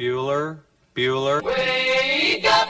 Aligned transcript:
Bueller, 0.00 0.60
Bueller. 0.94 1.42
Wake 1.42 2.46
up! 2.46 2.68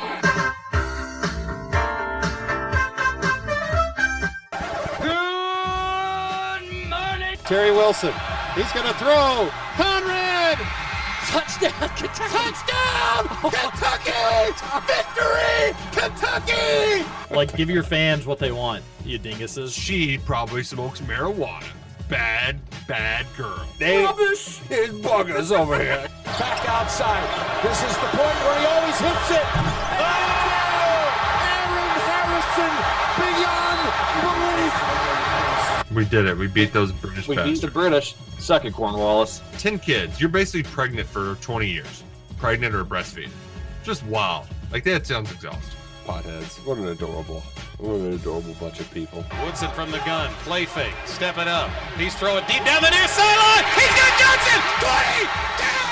Good 5.00 6.88
morning. 6.88 7.38
Terry 7.44 7.70
Wilson. 7.70 8.12
He's 8.56 8.72
going 8.72 8.88
to 8.88 8.94
throw. 8.94 9.48
Conrad! 9.76 10.58
Touchdown, 11.28 11.88
Kentucky! 11.96 12.34
Touchdown! 12.34 13.28
Kentucky! 13.48 14.50
Victory! 14.88 15.76
Kentucky! 15.92 17.06
Like, 17.32 17.54
give 17.56 17.70
your 17.70 17.84
fans 17.84 18.26
what 18.26 18.40
they 18.40 18.50
want, 18.50 18.82
you 19.04 19.20
dinguses. 19.20 19.72
She 19.72 20.18
probably 20.18 20.64
smokes 20.64 21.00
marijuana. 21.02 21.68
Bad, 22.08 22.58
bad 22.88 23.24
girl. 23.36 23.64
They 23.78 24.02
Rubbish! 24.02 24.58
His 24.62 24.90
buggers 24.90 25.56
over 25.56 25.78
here. 25.78 26.08
Back 26.38 26.68
outside. 26.68 27.24
This 27.62 27.82
is 27.82 27.94
the 27.96 28.08
point 28.16 28.38
where 28.44 28.58
he 28.60 28.66
always 28.66 28.98
hits 28.98 29.30
it. 29.30 29.46
Oh! 29.98 30.30
Aaron 31.50 31.98
Harrison 32.06 32.72
beyond 33.18 33.80
belief. 34.24 35.00
We 35.90 36.04
did 36.04 36.26
it. 36.26 36.36
We 36.36 36.46
beat 36.46 36.72
those 36.72 36.92
British 36.92 37.28
We 37.28 37.36
beat 37.36 37.60
the 37.60 37.68
British. 37.68 38.14
Suck 38.38 38.64
it, 38.64 38.72
Cornwallis. 38.72 39.42
10 39.58 39.78
kids. 39.80 40.20
You're 40.20 40.30
basically 40.30 40.62
pregnant 40.62 41.08
for 41.08 41.34
20 41.36 41.66
years. 41.66 42.04
Pregnant 42.38 42.74
or 42.74 42.84
breastfeeding. 42.84 43.30
Just 43.82 44.04
wild. 44.06 44.46
Like 44.72 44.84
that 44.84 45.06
sounds 45.06 45.32
exhausting. 45.32 45.76
Potheads. 46.06 46.64
What 46.64 46.78
an 46.78 46.88
adorable, 46.88 47.42
what 47.78 47.96
an 47.96 48.12
adorable 48.14 48.54
bunch 48.54 48.80
of 48.80 48.90
people. 48.92 49.24
Woodson 49.44 49.70
from 49.72 49.90
the 49.90 49.98
gun. 49.98 50.30
Play 50.44 50.64
fake. 50.64 50.94
Stepping 51.06 51.48
up. 51.48 51.68
He's 51.98 52.14
throwing 52.14 52.44
deep 52.46 52.64
down 52.64 52.82
the 52.82 52.90
near 52.90 53.08
sideline. 53.08 53.64
He's 53.74 53.92
got 53.94 54.12
Johnson. 54.18 54.60
20. 54.80 55.26
Down. 55.58 55.89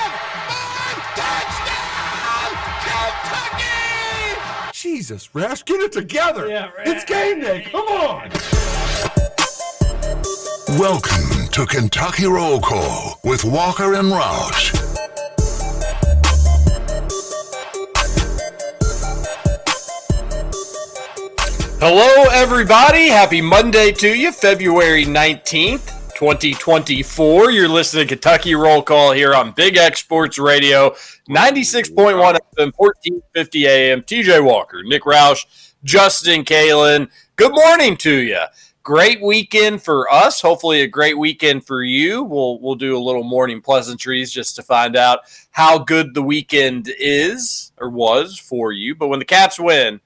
Five. 1.19 1.43
Touchdown. 1.43 3.11
Kentucky. 3.25 4.71
Jesus, 4.71 5.35
Rash, 5.35 5.65
get 5.65 5.81
it 5.81 5.91
together. 5.91 6.47
Yeah, 6.47 6.71
Rash. 6.77 6.87
It's 6.87 7.03
game 7.03 7.41
day. 7.41 7.67
Come 7.69 7.87
on. 7.87 8.29
Welcome 10.79 11.49
to 11.51 11.65
Kentucky 11.65 12.25
Roll 12.25 12.61
Call 12.61 13.19
with 13.25 13.43
Walker 13.43 13.95
and 13.95 14.13
Roush. 14.13 14.77
Hello, 21.81 22.29
everybody. 22.31 23.09
Happy 23.09 23.41
Monday 23.41 23.91
to 23.93 24.07
you, 24.07 24.31
February 24.31 25.05
19th, 25.05 25.98
2024. 26.19 27.49
You're 27.49 27.69
listening 27.69 28.05
to 28.05 28.15
Kentucky 28.15 28.53
Roll 28.53 28.83
Call 28.83 29.13
here 29.13 29.33
on 29.33 29.53
Big 29.53 29.77
X 29.77 30.01
Sports 30.01 30.37
Radio, 30.37 30.89
96.1 31.29 31.93
FM, 31.95 32.73
1450 32.75 33.65
AM. 33.65 34.01
TJ 34.01 34.43
Walker, 34.43 34.83
Nick 34.83 35.03
Roush, 35.03 35.45
Justin 35.85 36.43
Kalen. 36.43 37.09
Good 37.37 37.53
morning 37.53 37.95
to 37.99 38.13
you. 38.13 38.41
Great 38.83 39.21
weekend 39.21 39.81
for 39.81 40.13
us. 40.13 40.41
Hopefully, 40.41 40.81
a 40.81 40.87
great 40.87 41.17
weekend 41.17 41.65
for 41.65 41.83
you. 41.83 42.21
We'll 42.21 42.59
we'll 42.59 42.75
do 42.75 42.97
a 42.97 42.99
little 42.99 43.23
morning 43.23 43.61
pleasantries 43.61 44.29
just 44.29 44.57
to 44.57 44.61
find 44.61 44.97
out 44.97 45.19
how 45.51 45.77
good 45.77 46.13
the 46.15 46.21
weekend 46.21 46.91
is 46.99 47.71
or 47.77 47.89
was 47.89 48.37
for 48.37 48.73
you. 48.73 48.93
But 48.93 49.07
when 49.07 49.19
the 49.19 49.25
Cats 49.25 49.57
win, 49.57 50.01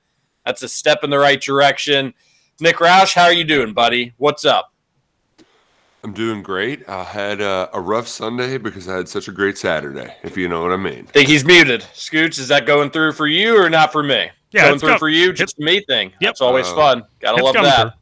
that's 0.45 0.61
a 0.61 0.69
step 0.69 1.03
in 1.03 1.09
the 1.09 1.17
right 1.17 1.41
direction. 1.41 2.13
Nick 2.59 2.75
Roush, 2.75 3.15
how 3.15 3.23
are 3.23 3.33
you 3.33 3.45
doing, 3.45 3.73
buddy? 3.73 4.13
What's 4.17 4.45
up? 4.45 4.72
I'm 6.03 6.11
doing 6.11 6.43
great. 6.43 6.87
I 6.89 7.03
had 7.03 7.39
uh, 7.39 7.69
a 7.73 7.79
rough 7.79 8.07
Sunday 8.09 8.57
because 8.57 8.89
I 8.89 8.97
had 8.97 9.07
such 9.07 9.29
a 9.29 9.31
great 9.31 9.57
Saturday, 9.57 10.13
if 10.23 10.35
you 10.35 10.49
know 10.49 10.61
what 10.61 10.71
I 10.73 10.77
mean. 10.77 11.05
Think 11.05 11.29
he's 11.29 11.45
muted. 11.45 11.85
Scoots, 11.93 12.37
is 12.39 12.49
that 12.49 12.65
going 12.65 12.89
through 12.89 13.13
for 13.13 13.25
you 13.25 13.57
or 13.57 13.69
not 13.69 13.93
for 13.93 14.03
me? 14.03 14.29
Yeah, 14.51 14.67
going 14.67 14.79
through 14.79 14.89
go- 14.89 14.97
for 14.97 15.09
you, 15.09 15.31
just 15.31 15.57
a 15.59 15.63
me 15.63 15.81
thing. 15.87 16.09
Yep. 16.09 16.19
That's 16.19 16.41
always 16.41 16.67
Uh, 16.67 16.75
fun. 16.75 17.03
Gotta 17.19 17.41
love 17.41 17.55
coming 17.55 17.71
that. 17.71 17.95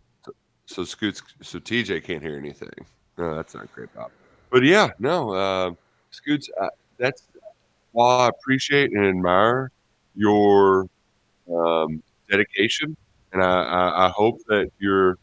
So 0.65 0.83
Scoots, 0.83 1.21
so 1.41 1.59
TJ 1.59 2.03
can't 2.03 2.23
hear 2.23 2.37
anything. 2.37 2.69
No, 3.17 3.35
that's 3.35 3.53
not 3.53 3.71
great, 3.73 3.93
Bob. 3.93 4.09
But 4.49 4.63
yeah, 4.63 4.89
no, 4.97 5.31
uh, 5.33 5.71
Scoots, 6.09 6.49
uh, 6.59 6.67
that's 6.97 7.27
while 7.91 8.21
I 8.21 8.29
appreciate 8.29 8.91
and 8.93 9.05
admire 9.05 9.69
your 10.15 10.87
um, 11.53 12.01
dedication, 12.29 12.95
and 13.31 13.43
I, 13.43 13.63
I, 13.63 14.07
I 14.07 14.09
hope 14.09 14.39
that 14.47 14.71
your 14.79 15.17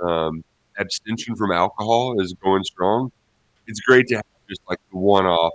um, 0.00 0.44
abstention 0.78 1.36
from 1.36 1.52
alcohol 1.52 2.20
is 2.20 2.34
going 2.34 2.64
strong. 2.64 3.12
It's 3.66 3.80
great 3.80 4.06
to 4.08 4.16
have 4.16 4.24
just 4.48 4.62
like 4.68 4.78
the 4.90 4.98
one 4.98 5.26
off. 5.26 5.52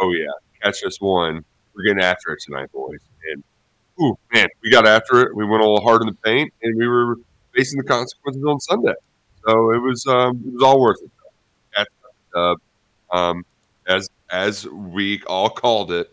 Oh 0.00 0.12
yeah, 0.12 0.26
catch 0.62 0.82
us 0.84 1.00
one. 1.00 1.44
We're 1.74 1.82
getting 1.82 2.02
after 2.02 2.32
it 2.32 2.40
tonight, 2.40 2.72
boys. 2.72 3.00
And 3.30 3.44
ooh, 4.00 4.18
man, 4.32 4.48
we 4.62 4.70
got 4.70 4.86
after 4.86 5.20
it. 5.20 5.36
We 5.36 5.44
went 5.44 5.62
a 5.62 5.64
little 5.64 5.82
hard 5.82 6.00
in 6.02 6.06
the 6.06 6.16
paint, 6.24 6.52
and 6.62 6.76
we 6.76 6.86
were 6.86 7.16
facing 7.54 7.78
the 7.78 7.84
consequences 7.84 8.42
on 8.44 8.60
Sunday. 8.60 8.94
So 9.46 9.72
it 9.72 9.78
was 9.78 10.06
um, 10.06 10.42
it 10.46 10.54
was 10.54 10.62
all 10.62 10.80
worth 10.80 11.02
it. 11.02 11.10
Uh, 12.34 12.54
um, 13.10 13.44
as 13.86 14.08
as 14.30 14.66
we 14.66 15.22
all 15.24 15.48
called 15.48 15.90
it, 15.92 16.10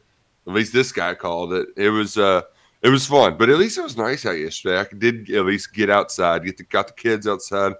at 0.48 0.54
least 0.54 0.74
this 0.74 0.92
guy 0.92 1.14
called 1.14 1.54
it. 1.54 1.68
It 1.76 1.90
was 1.90 2.18
uh, 2.18 2.42
it 2.82 2.90
was 2.90 3.06
fun, 3.06 3.38
but 3.38 3.50
at 3.50 3.58
least 3.58 3.78
it 3.78 3.84
was 3.84 3.98
nice 3.98 4.26
out 4.26 4.40
yesterday. 4.40 4.80
I 4.80 4.86
did 4.98 5.30
at 5.32 5.46
least 5.46 5.74
get 5.74 5.90
outside, 5.90 6.46
get 6.46 6.58
the 6.58 6.64
got 6.64 6.88
the 6.88 6.94
kids 6.94 7.28
outside 7.28 7.74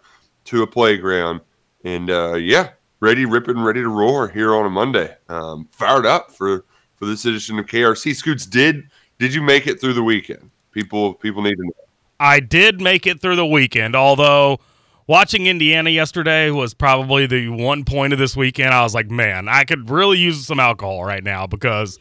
to 0.46 0.64
a 0.64 0.68
playground, 0.68 1.42
and 1.84 2.10
uh, 2.10 2.36
yeah, 2.36 2.72
ready, 3.00 3.26
ripping, 3.26 3.62
ready 3.62 3.82
to 3.82 3.90
roar 3.90 4.28
here 4.28 4.56
on 4.56 4.66
a 4.66 4.70
Monday. 4.70 5.16
Um, 5.30 5.68
fired 5.72 6.06
up 6.06 6.32
for 6.32 6.66
for 6.96 7.06
this 7.06 7.26
edition 7.26 7.60
of 7.60 7.66
KRC. 7.66 8.16
Scoots, 8.16 8.46
did 8.46 8.90
did 9.20 9.34
you 9.34 9.42
make 9.42 9.68
it 9.68 9.80
through 9.80 9.94
the 9.94 10.04
weekend? 10.04 10.50
People 10.72 11.14
people 11.14 11.42
need 11.42 11.56
to 11.56 11.64
know. 11.64 11.72
I 12.20 12.40
did 12.40 12.80
make 12.80 13.06
it 13.06 13.22
through 13.22 13.36
the 13.36 13.46
weekend, 13.46 13.96
although 13.96 14.60
watching 15.08 15.48
Indiana 15.48 15.90
yesterday 15.90 16.50
was 16.50 16.74
probably 16.74 17.26
the 17.26 17.50
one 17.50 17.84
point 17.84 18.14
of 18.14 18.20
this 18.20 18.36
weekend. 18.36 18.74
I 18.74 18.84
was 18.84 18.96
like, 18.96 19.10
man, 19.10 19.48
I 19.48 19.64
could 19.64 19.90
really 19.90 20.18
use 20.18 20.46
some 20.46 20.60
alcohol 20.60 21.04
right 21.04 21.24
now 21.24 21.48
because, 21.48 22.00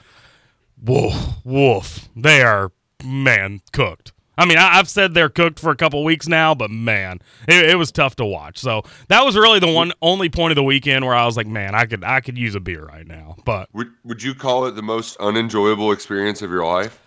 woof, 0.83 1.15
woof, 1.45 2.09
they 2.15 2.43
are, 2.43 2.73
man, 3.05 3.61
cooked. 3.73 4.13
I 4.37 4.47
mean, 4.47 4.59
I, 4.59 4.79
I've 4.79 4.89
said 4.89 5.15
they're 5.15 5.29
cooked 5.29 5.61
for 5.61 5.71
a 5.71 5.77
couple 5.77 6.03
weeks 6.05 6.27
now, 6.29 6.55
but 6.55 6.71
man, 6.71 7.21
it, 7.49 7.71
it 7.71 7.77
was 7.77 7.93
tough 7.93 8.17
to 8.17 8.25
watch. 8.25 8.59
So 8.59 8.83
that 9.09 9.25
was 9.25 9.37
really 9.37 9.61
the 9.61 9.73
one 9.73 9.93
only 10.03 10.29
point 10.29 10.53
of 10.53 10.57
the 10.57 10.63
weekend 10.63 11.05
where 11.05 11.15
I 11.15 11.25
was 11.27 11.37
like, 11.37 11.47
man, 11.47 11.75
I 11.75 11.87
could 11.87 12.05
I 12.05 12.21
could 12.21 12.37
use 12.37 12.55
a 12.55 12.61
beer 12.61 12.85
right 12.85 13.07
now. 13.07 13.37
But 13.45 13.69
Would 13.73 13.93
would 14.05 14.23
you 14.23 14.35
call 14.35 14.67
it 14.67 14.73
the 14.73 14.83
most 14.83 15.17
unenjoyable 15.19 15.93
experience 15.93 16.43
of 16.43 16.51
your 16.51 16.65
life? 16.65 17.01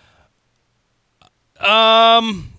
Um, 1.59 2.53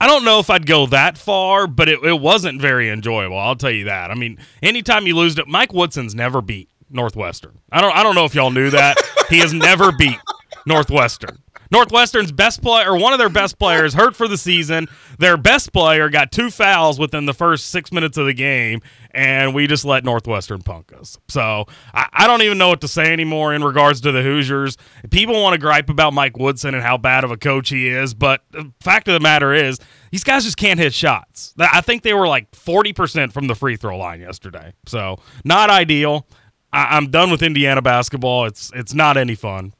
I 0.00 0.06
don't 0.06 0.24
know 0.24 0.38
if 0.40 0.48
I'd 0.50 0.66
go 0.66 0.86
that 0.86 1.18
far, 1.18 1.66
but 1.66 1.88
it, 1.88 2.02
it 2.02 2.20
wasn't 2.20 2.60
very 2.60 2.88
enjoyable. 2.88 3.38
I'll 3.38 3.56
tell 3.56 3.70
you 3.70 3.84
that. 3.84 4.10
I 4.10 4.14
mean, 4.14 4.38
anytime 4.62 5.06
you 5.06 5.14
lose 5.14 5.34
to 5.36 5.44
Mike 5.46 5.72
Woodson's 5.72 6.14
never 6.14 6.40
beat 6.40 6.70
Northwestern. 6.90 7.60
I 7.70 7.80
don't 7.80 7.94
I 7.94 8.02
don't 8.02 8.14
know 8.14 8.24
if 8.24 8.34
y'all 8.34 8.50
knew 8.50 8.70
that. 8.70 8.96
he 9.28 9.38
has 9.40 9.52
never 9.52 9.92
beat 9.92 10.18
Northwestern. 10.66 11.38
Northwestern's 11.70 12.32
best 12.32 12.62
player, 12.62 12.90
or 12.92 12.98
one 12.98 13.12
of 13.12 13.18
their 13.18 13.28
best 13.28 13.58
players, 13.58 13.94
hurt 13.94 14.16
for 14.16 14.28
the 14.28 14.38
season. 14.38 14.88
Their 15.18 15.36
best 15.36 15.72
player 15.72 16.08
got 16.08 16.32
two 16.32 16.50
fouls 16.50 16.98
within 16.98 17.26
the 17.26 17.34
first 17.34 17.66
six 17.66 17.92
minutes 17.92 18.16
of 18.16 18.26
the 18.26 18.34
game, 18.34 18.80
and 19.10 19.54
we 19.54 19.66
just 19.66 19.84
let 19.84 20.04
Northwestern 20.04 20.62
punk 20.62 20.92
us. 20.98 21.18
So 21.28 21.66
I, 21.94 22.08
I 22.12 22.26
don't 22.26 22.42
even 22.42 22.58
know 22.58 22.68
what 22.68 22.80
to 22.82 22.88
say 22.88 23.12
anymore 23.12 23.54
in 23.54 23.62
regards 23.64 24.00
to 24.02 24.12
the 24.12 24.22
Hoosiers. 24.22 24.76
People 25.10 25.40
want 25.42 25.54
to 25.54 25.58
gripe 25.58 25.88
about 25.90 26.12
Mike 26.12 26.36
Woodson 26.36 26.74
and 26.74 26.82
how 26.82 26.96
bad 26.96 27.24
of 27.24 27.30
a 27.30 27.36
coach 27.36 27.68
he 27.70 27.88
is, 27.88 28.14
but 28.14 28.42
the 28.50 28.72
fact 28.80 29.08
of 29.08 29.14
the 29.14 29.20
matter 29.20 29.52
is, 29.52 29.78
these 30.10 30.24
guys 30.24 30.44
just 30.44 30.56
can't 30.56 30.78
hit 30.78 30.94
shots. 30.94 31.52
I 31.58 31.80
think 31.80 32.02
they 32.02 32.14
were 32.14 32.28
like 32.28 32.50
40% 32.52 33.32
from 33.32 33.48
the 33.48 33.54
free 33.54 33.76
throw 33.76 33.98
line 33.98 34.20
yesterday. 34.20 34.72
So 34.86 35.18
not 35.44 35.68
ideal. 35.68 36.26
I, 36.72 36.96
I'm 36.96 37.10
done 37.10 37.30
with 37.30 37.42
Indiana 37.42 37.82
basketball. 37.82 38.46
It's 38.46 38.70
it's 38.74 38.94
not 38.94 39.16
any 39.16 39.34
fun. 39.34 39.72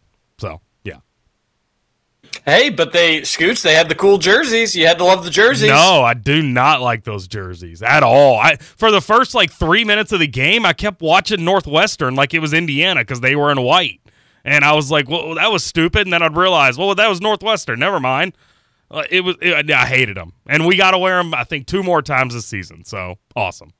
Hey, 2.44 2.70
but 2.70 2.92
they 2.92 3.22
Scoots, 3.24 3.62
they 3.62 3.74
had 3.74 3.88
the 3.88 3.94
cool 3.94 4.18
jerseys. 4.18 4.74
You 4.74 4.86
had 4.86 4.98
to 4.98 5.04
love 5.04 5.24
the 5.24 5.30
jerseys. 5.30 5.70
No, 5.70 6.02
I 6.02 6.14
do 6.14 6.42
not 6.42 6.80
like 6.80 7.04
those 7.04 7.26
jerseys 7.26 7.82
at 7.82 8.02
all. 8.02 8.38
I 8.38 8.56
for 8.56 8.90
the 8.90 9.00
first 9.00 9.34
like 9.34 9.50
three 9.50 9.84
minutes 9.84 10.12
of 10.12 10.20
the 10.20 10.26
game, 10.26 10.64
I 10.66 10.72
kept 10.72 11.00
watching 11.00 11.44
Northwestern 11.44 12.14
like 12.14 12.34
it 12.34 12.40
was 12.40 12.52
Indiana 12.52 13.00
because 13.00 13.20
they 13.20 13.36
were 13.36 13.50
in 13.50 13.60
white, 13.62 14.00
and 14.44 14.64
I 14.64 14.74
was 14.74 14.90
like, 14.90 15.08
"Well, 15.08 15.34
that 15.36 15.50
was 15.50 15.64
stupid." 15.64 16.02
And 16.02 16.12
then 16.12 16.22
I'd 16.22 16.36
realize, 16.36 16.78
"Well, 16.78 16.94
that 16.94 17.08
was 17.08 17.20
Northwestern. 17.20 17.78
Never 17.78 18.00
mind." 18.00 18.34
Uh, 18.90 19.02
it 19.10 19.22
was. 19.22 19.36
It, 19.40 19.70
I 19.70 19.86
hated 19.86 20.16
them, 20.16 20.32
and 20.46 20.66
we 20.66 20.76
got 20.76 20.92
to 20.92 20.98
wear 20.98 21.16
them. 21.22 21.34
I 21.34 21.44
think 21.44 21.66
two 21.66 21.82
more 21.82 22.02
times 22.02 22.34
this 22.34 22.46
season. 22.46 22.84
So 22.84 23.18
awesome. 23.34 23.72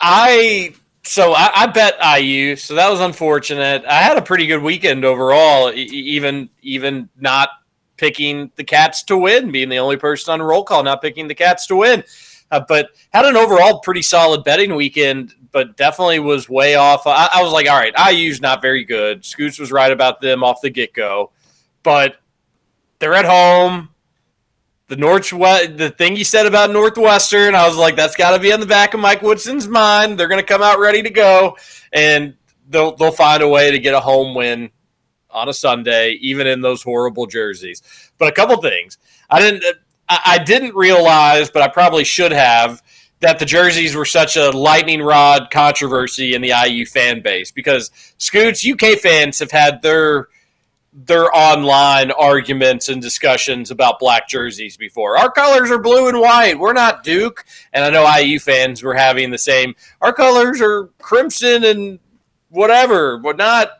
I 0.00 0.74
so 1.08 1.32
I, 1.32 1.50
I 1.54 1.66
bet 1.66 2.20
IU. 2.20 2.54
So 2.56 2.74
that 2.74 2.90
was 2.90 3.00
unfortunate. 3.00 3.84
I 3.86 4.02
had 4.02 4.18
a 4.18 4.22
pretty 4.22 4.46
good 4.46 4.62
weekend 4.62 5.04
overall, 5.04 5.72
even 5.72 6.50
even 6.60 7.08
not 7.18 7.48
picking 7.96 8.52
the 8.56 8.64
Cats 8.64 9.02
to 9.04 9.16
win, 9.16 9.50
being 9.50 9.70
the 9.70 9.78
only 9.78 9.96
person 9.96 10.32
on 10.32 10.42
roll 10.42 10.64
call 10.64 10.82
not 10.82 11.00
picking 11.00 11.26
the 11.26 11.34
Cats 11.34 11.66
to 11.68 11.76
win. 11.76 12.04
uh, 12.50 12.60
but 12.68 12.90
had 13.12 13.24
an 13.24 13.36
overall 13.36 13.80
pretty 13.80 14.02
solid 14.02 14.44
betting 14.44 14.74
weekend. 14.74 15.34
But 15.50 15.78
definitely 15.78 16.18
was 16.18 16.46
way 16.46 16.74
off. 16.74 17.06
I, 17.06 17.30
I 17.32 17.42
was 17.42 17.54
like, 17.54 17.66
all 17.68 17.78
right, 17.78 17.94
IU's 18.12 18.42
not 18.42 18.60
very 18.60 18.84
good. 18.84 19.24
Scoots 19.24 19.58
was 19.58 19.72
right 19.72 19.90
about 19.90 20.20
them 20.20 20.44
off 20.44 20.60
the 20.60 20.68
get 20.68 20.92
go, 20.92 21.32
but 21.82 22.16
they're 22.98 23.14
at 23.14 23.24
home. 23.24 23.88
The 24.88 24.96
Northwest, 24.96 25.76
the 25.76 25.90
thing 25.90 26.16
you 26.16 26.24
said 26.24 26.46
about 26.46 26.70
Northwestern, 26.70 27.54
I 27.54 27.66
was 27.66 27.76
like, 27.76 27.94
that's 27.94 28.16
got 28.16 28.34
to 28.34 28.40
be 28.40 28.52
on 28.52 28.60
the 28.60 28.66
back 28.66 28.94
of 28.94 29.00
Mike 29.00 29.22
Woodson's 29.22 29.68
mind. 29.68 30.18
They're 30.18 30.28
going 30.28 30.40
to 30.40 30.46
come 30.46 30.62
out 30.62 30.78
ready 30.78 31.02
to 31.02 31.10
go, 31.10 31.56
and 31.92 32.34
they'll 32.68 32.96
they'll 32.96 33.12
find 33.12 33.42
a 33.42 33.48
way 33.48 33.70
to 33.70 33.78
get 33.78 33.94
a 33.94 34.00
home 34.00 34.34
win 34.34 34.70
on 35.30 35.48
a 35.48 35.52
Sunday, 35.52 36.12
even 36.22 36.46
in 36.46 36.62
those 36.62 36.82
horrible 36.82 37.26
jerseys. 37.26 37.82
But 38.16 38.28
a 38.28 38.32
couple 38.32 38.56
things 38.62 38.98
I 39.28 39.40
didn't 39.40 39.62
I 40.08 40.38
didn't 40.38 40.74
realize, 40.74 41.50
but 41.50 41.62
I 41.62 41.68
probably 41.68 42.04
should 42.04 42.32
have 42.32 42.82
that 43.20 43.38
the 43.38 43.44
jerseys 43.44 43.94
were 43.94 44.04
such 44.04 44.36
a 44.36 44.50
lightning 44.50 45.02
rod 45.02 45.48
controversy 45.50 46.34
in 46.34 46.40
the 46.40 46.52
IU 46.66 46.86
fan 46.86 47.20
base 47.20 47.50
because 47.50 47.90
Scoots 48.16 48.66
UK 48.66 48.98
fans 48.98 49.38
have 49.40 49.50
had 49.50 49.82
their 49.82 50.28
their 50.92 51.34
online 51.36 52.10
arguments 52.10 52.88
and 52.88 53.00
discussions 53.00 53.70
about 53.70 53.98
black 53.98 54.28
jerseys 54.28 54.76
before. 54.76 55.18
Our 55.18 55.30
colors 55.30 55.70
are 55.70 55.78
blue 55.78 56.08
and 56.08 56.18
white. 56.18 56.58
We're 56.58 56.72
not 56.72 57.04
Duke. 57.04 57.44
And 57.72 57.84
I 57.84 57.90
know 57.90 58.10
IU 58.16 58.38
fans 58.40 58.82
were 58.82 58.94
having 58.94 59.30
the 59.30 59.38
same. 59.38 59.74
Our 60.00 60.12
colors 60.12 60.60
are 60.60 60.90
crimson 60.98 61.64
and 61.64 61.98
whatever, 62.48 63.18
but 63.18 63.36
not 63.36 63.70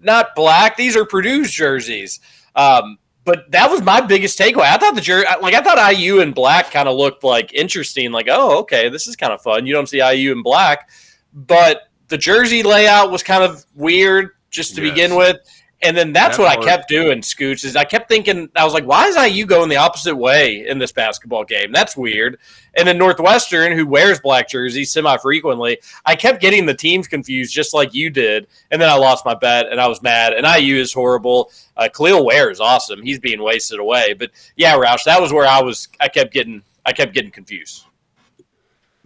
not 0.00 0.34
black. 0.34 0.76
These 0.76 0.96
are 0.96 1.04
Purdue's 1.04 1.52
jerseys. 1.52 2.20
Um, 2.56 2.98
but 3.24 3.50
that 3.50 3.70
was 3.70 3.82
my 3.82 4.00
biggest 4.00 4.38
takeaway. 4.38 4.62
I 4.62 4.78
thought 4.78 4.94
the 4.94 5.00
jersey, 5.00 5.26
like 5.42 5.54
I 5.54 5.60
thought 5.60 5.94
IU 5.94 6.20
in 6.20 6.32
black 6.32 6.70
kind 6.70 6.88
of 6.88 6.96
looked 6.96 7.22
like 7.22 7.52
interesting. 7.52 8.12
Like, 8.12 8.28
oh, 8.30 8.60
okay, 8.60 8.88
this 8.88 9.06
is 9.06 9.14
kind 9.14 9.32
of 9.32 9.42
fun. 9.42 9.66
You 9.66 9.74
don't 9.74 9.88
see 9.88 9.98
IU 9.98 10.32
in 10.32 10.42
black, 10.42 10.88
but 11.32 11.82
the 12.08 12.18
jersey 12.18 12.62
layout 12.62 13.10
was 13.10 13.22
kind 13.22 13.44
of 13.44 13.64
weird 13.74 14.30
just 14.50 14.74
to 14.76 14.82
yes. 14.82 14.90
begin 14.90 15.16
with. 15.16 15.36
And 15.82 15.96
then 15.96 16.12
that's 16.12 16.36
that 16.36 16.42
what 16.42 16.54
part. 16.54 16.66
I 16.66 16.76
kept 16.76 16.88
doing, 16.88 17.22
Scooch, 17.22 17.64
is 17.64 17.74
I 17.74 17.84
kept 17.84 18.08
thinking, 18.08 18.50
I 18.54 18.64
was 18.64 18.74
like, 18.74 18.84
why 18.84 19.06
is 19.06 19.16
IU 19.16 19.46
going 19.46 19.70
the 19.70 19.78
opposite 19.78 20.14
way 20.14 20.66
in 20.68 20.78
this 20.78 20.92
basketball 20.92 21.44
game? 21.44 21.72
That's 21.72 21.96
weird. 21.96 22.38
And 22.74 22.86
then 22.86 22.98
Northwestern, 22.98 23.72
who 23.72 23.86
wears 23.86 24.20
black 24.20 24.48
jerseys 24.48 24.92
semi 24.92 25.16
frequently, 25.16 25.78
I 26.04 26.16
kept 26.16 26.42
getting 26.42 26.66
the 26.66 26.74
teams 26.74 27.08
confused 27.08 27.54
just 27.54 27.72
like 27.72 27.94
you 27.94 28.10
did. 28.10 28.46
And 28.70 28.80
then 28.80 28.90
I 28.90 28.94
lost 28.96 29.24
my 29.24 29.34
bet 29.34 29.68
and 29.70 29.80
I 29.80 29.88
was 29.88 30.02
mad. 30.02 30.34
And 30.34 30.46
IU 30.46 30.76
is 30.76 30.92
horrible. 30.92 31.50
Uh, 31.76 31.88
Kel'el 31.92 32.26
Ware 32.26 32.50
is 32.50 32.60
awesome. 32.60 33.02
He's 33.02 33.18
being 33.18 33.42
wasted 33.42 33.80
away. 33.80 34.12
But 34.12 34.32
yeah, 34.56 34.76
Roush, 34.76 35.04
that 35.04 35.20
was 35.20 35.32
where 35.32 35.46
I 35.46 35.62
was, 35.62 35.88
I 35.98 36.08
kept 36.08 36.34
getting, 36.34 36.62
I 36.84 36.92
kept 36.92 37.14
getting 37.14 37.30
confused. 37.30 37.86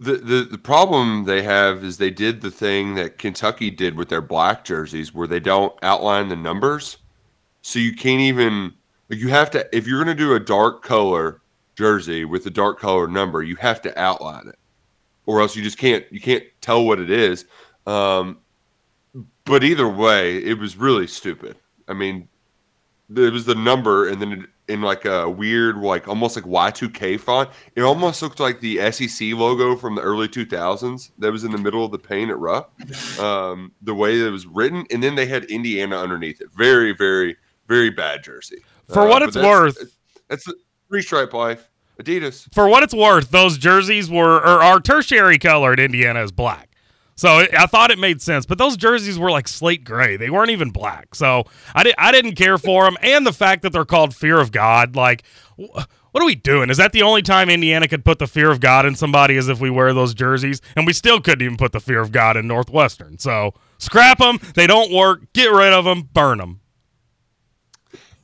The, 0.05 0.17
the 0.17 0.47
the 0.51 0.57
problem 0.59 1.23
they 1.23 1.41
have 1.41 1.83
is 1.83 1.97
they 1.97 2.11
did 2.11 2.41
the 2.41 2.51
thing 2.51 2.93
that 2.93 3.17
Kentucky 3.17 3.71
did 3.71 3.95
with 3.95 4.09
their 4.09 4.21
black 4.21 4.63
jerseys 4.63 5.15
where 5.15 5.25
they 5.25 5.39
don't 5.39 5.73
outline 5.81 6.29
the 6.29 6.35
numbers. 6.35 6.97
So 7.63 7.79
you 7.79 7.95
can't 7.95 8.21
even 8.21 8.75
like 9.09 9.17
you 9.17 9.29
have 9.29 9.49
to 9.51 9.75
if 9.75 9.87
you're 9.87 10.03
going 10.03 10.15
to 10.15 10.23
do 10.23 10.35
a 10.35 10.39
dark 10.39 10.83
color 10.83 11.41
jersey 11.75 12.23
with 12.23 12.45
a 12.45 12.51
dark 12.51 12.79
color 12.79 13.07
number, 13.07 13.41
you 13.41 13.55
have 13.55 13.81
to 13.81 13.99
outline 13.99 14.47
it. 14.47 14.59
Or 15.25 15.41
else 15.41 15.55
you 15.55 15.63
just 15.63 15.79
can't 15.79 16.05
you 16.11 16.21
can't 16.21 16.43
tell 16.61 16.85
what 16.85 16.99
it 16.99 17.09
is. 17.09 17.45
Um, 17.87 18.37
but 19.43 19.63
either 19.63 19.89
way, 19.89 20.37
it 20.37 20.59
was 20.59 20.77
really 20.77 21.07
stupid. 21.07 21.55
I 21.87 21.93
mean, 21.93 22.27
it 23.09 23.33
was 23.33 23.45
the 23.45 23.55
number 23.55 24.07
and 24.07 24.21
then 24.21 24.31
it, 24.33 24.49
in 24.67 24.81
like 24.81 25.05
a 25.05 25.29
weird, 25.29 25.77
like 25.77 26.07
almost 26.07 26.35
like 26.35 26.45
Y2K 26.45 27.19
font. 27.19 27.49
It 27.75 27.81
almost 27.81 28.21
looked 28.21 28.39
like 28.39 28.59
the 28.59 28.91
SEC 28.91 29.33
logo 29.33 29.75
from 29.75 29.95
the 29.95 30.01
early 30.01 30.27
2000s 30.27 31.11
that 31.19 31.31
was 31.31 31.43
in 31.43 31.51
the 31.51 31.57
middle 31.57 31.85
of 31.85 31.91
the 31.91 31.99
paint 31.99 32.31
at 32.31 32.39
Rupp. 32.39 32.71
Um, 33.19 33.71
the 33.81 33.93
way 33.93 34.19
it 34.19 34.29
was 34.29 34.45
written, 34.45 34.85
and 34.91 35.01
then 35.01 35.15
they 35.15 35.25
had 35.25 35.45
Indiana 35.45 35.97
underneath 35.97 36.41
it. 36.41 36.47
Very, 36.55 36.93
very, 36.93 37.37
very 37.67 37.89
bad 37.89 38.23
jersey. 38.23 38.57
For 38.87 39.01
uh, 39.03 39.09
what 39.09 39.21
it's 39.21 39.35
that's, 39.35 39.45
worth, 39.45 39.97
that's 40.27 40.45
the 40.45 40.55
three 40.89 41.01
stripe 41.01 41.33
life. 41.33 41.69
Adidas. 42.01 42.53
For 42.53 42.67
what 42.67 42.83
it's 42.83 42.93
worth, 42.93 43.31
those 43.31 43.57
jerseys 43.57 44.09
were 44.09 44.35
or 44.35 44.61
our 44.61 44.81
tertiary 44.81 45.39
color 45.39 45.71
at 45.73 45.79
Indiana 45.79 46.23
is 46.23 46.31
black. 46.31 46.74
So 47.15 47.39
it, 47.39 47.53
I 47.53 47.65
thought 47.65 47.91
it 47.91 47.99
made 47.99 48.21
sense, 48.21 48.45
but 48.45 48.57
those 48.57 48.75
jerseys 48.75 49.17
were 49.17 49.31
like 49.31 49.47
slate 49.47 49.85
gray. 49.85 50.17
They 50.17 50.29
weren't 50.29 50.51
even 50.51 50.69
black. 50.71 51.15
So 51.15 51.45
I, 51.73 51.83
di- 51.83 51.93
I 51.97 52.11
didn't 52.11 52.35
care 52.35 52.57
for 52.57 52.83
them. 52.83 52.97
And 53.01 53.25
the 53.25 53.31
fact 53.33 53.61
that 53.61 53.71
they're 53.71 53.85
called 53.85 54.13
Fear 54.13 54.39
of 54.39 54.51
God, 54.51 54.95
like, 54.97 55.23
wh- 55.57 55.83
what 56.11 56.21
are 56.21 56.25
we 56.25 56.35
doing? 56.35 56.69
Is 56.69 56.77
that 56.77 56.91
the 56.91 57.01
only 57.03 57.21
time 57.21 57.49
Indiana 57.49 57.87
could 57.87 58.03
put 58.03 58.19
the 58.19 58.27
Fear 58.27 58.51
of 58.51 58.59
God 58.59 58.85
in 58.85 58.95
somebody 58.95 59.37
is 59.37 59.47
if 59.47 59.61
we 59.61 59.69
wear 59.69 59.93
those 59.93 60.13
jerseys? 60.13 60.61
And 60.75 60.85
we 60.85 60.93
still 60.93 61.21
couldn't 61.21 61.43
even 61.43 61.57
put 61.57 61.71
the 61.71 61.79
Fear 61.79 62.01
of 62.01 62.11
God 62.11 62.35
in 62.35 62.47
Northwestern. 62.47 63.17
So 63.17 63.53
scrap 63.77 64.17
them. 64.17 64.39
They 64.55 64.67
don't 64.67 64.91
work. 64.91 65.21
Get 65.33 65.51
rid 65.51 65.71
of 65.71 65.85
them. 65.85 66.09
Burn 66.13 66.39
them. 66.39 66.59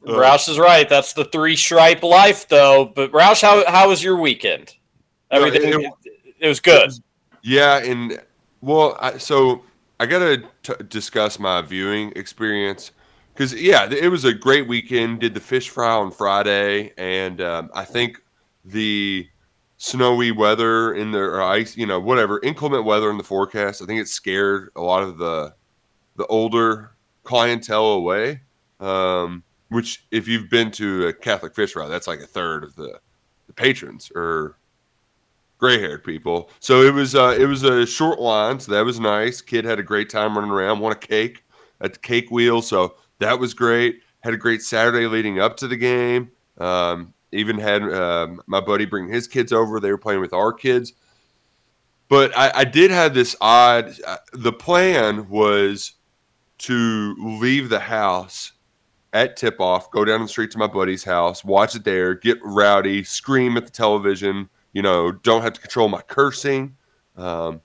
Uh, 0.06 0.14
Roush 0.14 0.50
is 0.50 0.58
right. 0.58 0.90
That's 0.90 1.14
the 1.14 1.26
three 1.26 1.56
stripe 1.56 2.04
life, 2.04 2.48
though. 2.50 2.86
But 2.86 3.12
Roush, 3.12 3.42
how 3.42 3.70
how 3.70 3.90
was 3.90 4.04
your 4.04 4.18
weekend? 4.18 4.74
Everything. 5.30 5.62
it, 5.64 5.94
it, 6.06 6.14
it 6.40 6.48
was 6.48 6.60
good. 6.60 6.92
Yeah, 7.44 7.78
and 7.78 8.20
well, 8.62 8.98
I, 9.00 9.18
so 9.18 9.64
I 10.00 10.06
got 10.06 10.20
to 10.64 10.84
discuss 10.84 11.40
my 11.40 11.62
viewing 11.62 12.14
experience 12.16 12.92
because 13.34 13.54
yeah, 13.54 13.90
it 13.92 14.10
was 14.10 14.26
a 14.26 14.34
great 14.34 14.68
weekend. 14.68 15.20
Did 15.20 15.34
the 15.34 15.40
fish 15.40 15.70
fry 15.70 15.92
on 15.92 16.12
Friday, 16.12 16.94
and 16.98 17.42
um, 17.42 17.70
I 17.74 17.86
think 17.86 18.22
the 18.64 19.28
snowy 19.78 20.32
weather 20.32 20.94
in 20.94 21.12
the 21.12 21.20
or 21.20 21.42
ice, 21.42 21.76
you 21.76 21.88
know, 21.88 22.00
whatever 22.00 22.40
inclement 22.44 22.86
weather 22.86 23.10
in 23.10 23.18
the 23.18 23.24
forecast. 23.24 23.82
I 23.82 23.86
think 23.86 24.00
it 24.00 24.08
scared 24.08 24.70
a 24.76 24.82
lot 24.82 25.04
of 25.04 25.18
the 25.18 25.56
the 26.16 26.26
older 26.28 26.92
clientele 27.24 27.86
away. 27.86 28.42
Um, 28.80 29.44
which, 29.70 30.06
if 30.12 30.28
you've 30.28 30.50
been 30.50 30.70
to 30.72 31.08
a 31.08 31.14
Catholic 31.14 31.56
fish 31.56 31.74
fry, 31.74 31.88
that's 31.88 32.08
like 32.08 32.20
a 32.20 32.28
third 32.28 32.64
of 32.64 32.76
the 32.76 33.00
the 33.48 33.54
patrons 33.54 34.12
or 34.16 34.58
gray 35.62 35.80
haired 35.80 36.04
people. 36.04 36.50
So 36.60 36.82
it 36.82 36.94
was 36.94 37.16
uh, 37.16 37.38
it 37.40 37.46
was 37.46 37.64
a 37.64 37.86
short 37.86 38.20
line, 38.20 38.60
so 38.60 38.72
that 38.72 38.84
was 38.84 39.00
nice. 39.00 39.42
Kid 39.42 39.64
had 39.64 39.80
a 39.80 39.84
great 39.84 40.10
time 40.10 40.36
running 40.36 40.52
around, 40.52 40.80
won 40.80 40.92
a 40.92 40.96
cake 40.96 41.44
at 41.80 41.94
the 41.94 42.00
cake 42.00 42.32
wheel, 42.32 42.62
so 42.62 42.96
that 43.20 43.40
was 43.40 43.54
great. 43.54 44.02
Had 44.22 44.34
a 44.34 44.38
great 44.38 44.62
Saturday 44.62 45.08
leading 45.08 45.40
up 45.40 45.58
to 45.58 45.68
the 45.68 45.78
game. 45.78 46.32
Um, 46.58 47.14
even 47.32 47.58
had 47.58 47.84
uh, 47.84 48.28
my 48.48 48.60
buddy 48.60 48.86
bring 48.86 49.08
his 49.08 49.28
kids 49.28 49.54
over. 49.54 49.80
They 49.80 49.92
were 49.92 49.98
playing 49.98 50.20
with 50.20 50.34
our 50.34 50.52
kids. 50.52 50.94
But 52.10 52.38
I, 52.38 52.52
I 52.54 52.64
did 52.66 52.92
have 52.92 53.14
this 53.14 53.36
odd. 53.40 53.94
Uh, 54.06 54.18
the 54.34 54.52
plan 54.52 55.30
was 55.30 55.94
to 56.60 57.16
leave 57.40 57.70
the 57.70 57.80
house 57.80 58.52
at 59.14 59.38
tip 59.38 59.60
off, 59.60 59.92
go 59.92 60.06
down 60.06 60.22
the 60.22 60.28
street 60.28 60.52
to 60.52 60.58
my 60.58 60.68
buddy's 60.68 61.04
house, 61.04 61.44
watch 61.44 61.76
it 61.76 61.84
there, 61.84 62.14
get 62.14 62.38
rowdy, 62.44 63.04
scream 63.04 63.58
at 63.58 63.66
the 63.66 63.72
television, 63.72 64.50
you 64.74 64.82
know, 64.82 65.12
don't 65.12 65.42
have 65.42 65.54
to 65.54 65.62
control 65.62 65.90
my 65.90 66.02
cursing. 66.02 66.76
Um, 67.18 67.62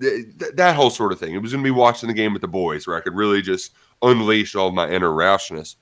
th- 0.00 0.26
that 0.54 0.76
whole 0.76 0.90
sort 0.90 1.12
of 1.12 1.18
thing. 1.18 1.34
It 1.34 1.42
was 1.42 1.52
going 1.52 1.64
to 1.64 1.66
be 1.66 1.70
watching 1.70 2.08
the 2.08 2.14
game 2.14 2.32
with 2.32 2.42
the 2.42 2.48
boys 2.48 2.86
where 2.86 2.96
I 2.96 3.00
could 3.00 3.14
really 3.14 3.42
just 3.42 3.72
unleash 4.02 4.54
all 4.54 4.68
of 4.68 4.74
my 4.74 4.88
inner 4.88 5.12
rashness. 5.12 5.76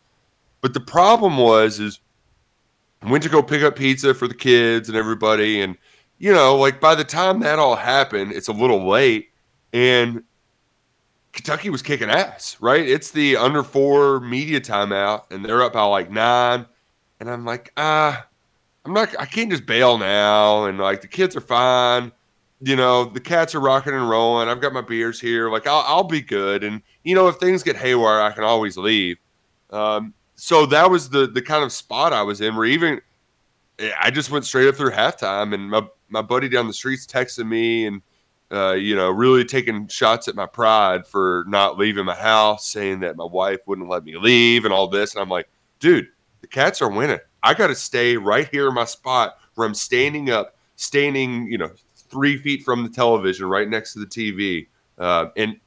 But 0.61 0.75
the 0.75 0.81
problem 0.81 1.37
was, 1.37 1.81
is 1.81 2.01
I 3.03 3.11
went 3.11 3.25
to 3.25 3.31
go 3.31 3.43
pick 3.43 3.63
up 3.63 3.77
pizza 3.77 4.15
for 4.15 4.29
the 4.29 4.35
kids 4.35 4.89
and 4.89 4.97
everybody. 4.97 5.61
And, 5.61 5.77
you 6.19 6.33
know, 6.33 6.57
like 6.57 6.81
by 6.81 6.95
the 6.95 7.05
time 7.05 7.41
that 7.41 7.59
all 7.59 7.77
happened, 7.77 8.33
it's 8.33 8.49
a 8.49 8.53
little 8.53 8.89
late. 8.89 9.31
And 9.73 10.23
Kentucky 11.33 11.71
was 11.71 11.83
kicking 11.83 12.11
ass, 12.11 12.57
right? 12.61 12.87
It's 12.87 13.11
the 13.11 13.37
under 13.37 13.63
four 13.63 14.21
media 14.21 14.61
timeout, 14.61 15.31
and 15.31 15.45
they're 15.45 15.63
up 15.63 15.73
by 15.73 15.83
like 15.85 16.11
nine. 16.11 16.67
And 17.19 17.31
I'm 17.31 17.45
like, 17.45 17.73
ah, 17.77 18.27
I'm 18.85 18.93
not. 18.93 19.15
I 19.19 19.27
can't 19.27 19.51
just 19.51 19.67
bail 19.67 19.99
now. 19.99 20.65
And 20.65 20.79
like 20.79 21.01
the 21.01 21.09
kids 21.09 21.37
are 21.37 21.41
fine. 21.41 22.13
You 22.61 22.77
know, 22.77 23.05
the 23.05 23.21
cats 23.21 23.55
are 23.55 23.61
rocking 23.61 23.93
and 23.93 24.09
rolling. 24.09 24.49
I've 24.49 24.61
got 24.61 24.73
my 24.73 24.81
beers 24.81 25.21
here. 25.21 25.51
Like 25.51 25.67
I'll, 25.67 25.85
I'll 25.87 26.05
be 26.05 26.21
good. 26.21 26.65
And 26.65 26.83
you 27.05 27.15
know, 27.15 27.29
if 27.29 27.37
things 27.37 27.63
get 27.63 27.77
haywire, 27.77 28.21
I 28.21 28.33
can 28.33 28.45
always 28.45 28.77
leave. 28.77 29.19
Um, 29.71 30.15
so 30.35 30.67
that 30.67 30.91
was 30.91 31.11
the 31.11 31.27
the 31.27 31.43
kind 31.43 31.65
of 31.65 31.73
spot 31.73 32.13
I 32.13 32.23
was 32.23 32.41
in. 32.41 32.57
Where 32.57 32.67
even 32.67 33.01
I 34.01 34.11
just 34.11 34.31
went 34.31 34.45
straight 34.45 34.69
up 34.69 34.77
through 34.77 34.91
halftime, 34.91 35.55
and 35.55 35.71
my 35.71 35.87
my 36.09 36.23
buddy 36.23 36.49
down 36.49 36.67
the 36.67 36.75
streets 36.75 37.07
texting 37.07 37.49
me 37.49 37.87
and. 37.87 38.03
Uh, 38.51 38.75
you 38.75 38.95
know, 38.95 39.09
really 39.09 39.47
taking 39.47 39.89
shots 39.89 40.29
at 40.29 40.35
my 40.35 40.45
pride 40.45 41.07
for 41.07 41.43
not 41.49 41.79
leaving 41.79 42.05
my 42.05 42.15
house, 42.15 42.69
saying 42.69 43.01
that 43.01 43.17
my 43.17 43.25
wife 43.25 43.61
wouldn't 43.65 43.89
let 43.89 44.05
me 44.05 44.15
leave 44.19 44.67
and 44.67 44.75
all 44.75 44.87
this. 44.87 45.15
And 45.15 45.23
I'm 45.23 45.31
like, 45.31 45.49
dude, 45.81 46.07
the 46.43 46.47
cats 46.47 46.83
are 46.83 46.91
winning. 46.91 47.19
I 47.43 47.55
got 47.55 47.69
to 47.69 47.75
stay 47.75 48.17
right 48.17 48.49
here 48.49 48.69
in 48.69 48.75
my 48.75 48.85
spot 48.85 49.39
where 49.55 49.67
I'm 49.67 49.75
standing 49.75 50.31
up, 50.31 50.57
standing, 50.77 51.47
you 51.47 51.59
know, 51.59 51.71
three 51.95 52.37
feet 52.37 52.63
from 52.63 52.83
the 52.83 52.89
television, 52.89 53.47
right 53.47 53.69
next 53.69 53.95
to 53.95 54.01
the 54.01 54.07
TV. 54.07 54.69
Uh, 54.99 55.27
and 55.37 55.59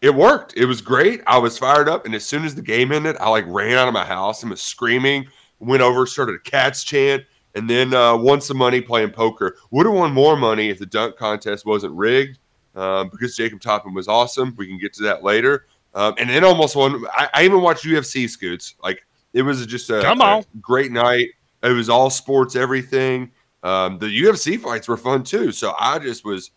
it 0.00 0.14
worked. 0.14 0.54
It 0.56 0.66
was 0.66 0.80
great. 0.80 1.22
I 1.26 1.38
was 1.38 1.56
fired 1.56 1.88
up. 1.88 2.04
And 2.04 2.14
as 2.14 2.24
soon 2.24 2.44
as 2.44 2.54
the 2.54 2.62
game 2.62 2.92
ended, 2.92 3.16
I 3.18 3.30
like 3.30 3.44
ran 3.48 3.72
out 3.72 3.88
of 3.88 3.94
my 3.94 4.04
house 4.04 4.42
and 4.42 4.50
was 4.50 4.60
screaming, 4.60 5.26
went 5.58 5.82
over, 5.82 6.06
started 6.06 6.36
a 6.36 6.40
cats 6.40 6.84
chant. 6.84 7.24
and 7.54 7.70
then 7.70 7.94
uh, 7.94 8.16
won 8.16 8.40
some 8.40 8.56
money 8.56 8.80
playing 8.80 9.10
poker. 9.10 9.56
Would 9.70 9.86
have 9.86 9.94
won 9.94 10.12
more 10.12 10.36
money 10.36 10.68
if 10.68 10.78
the 10.78 10.86
dunk 10.86 11.16
contest 11.16 11.64
wasn't 11.64 11.94
rigged 11.94 12.38
um, 12.74 13.08
because 13.08 13.36
Jacob 13.36 13.60
Toppin 13.60 13.94
was 13.94 14.08
awesome. 14.08 14.54
We 14.56 14.66
can 14.66 14.78
get 14.78 14.92
to 14.94 15.02
that 15.04 15.22
later. 15.22 15.66
Um, 15.94 16.14
and 16.18 16.28
then 16.28 16.44
almost 16.44 16.74
won. 16.74 17.04
I, 17.12 17.28
I, 17.32 17.44
even 17.44 17.60
watched 17.60 17.84
UFC 17.84 18.28
scoots. 18.28 18.74
Like 18.82 19.06
it 19.34 19.42
was 19.42 19.66
just 19.66 19.90
a, 19.90 20.00
Come 20.00 20.22
on. 20.22 20.40
a 20.40 20.44
great 20.60 20.92
night. 20.92 21.28
It 21.62 21.72
was 21.72 21.90
all 21.90 22.08
sports, 22.08 22.56
everything. 22.56 23.30
Um, 23.62 23.98
the 23.98 24.06
UFC 24.06 24.58
fights 24.58 24.88
were 24.88 24.96
fun 24.96 25.24
too. 25.24 25.52
So 25.52 25.74
I 25.78 25.98
just 25.98 26.24
was 26.24 26.52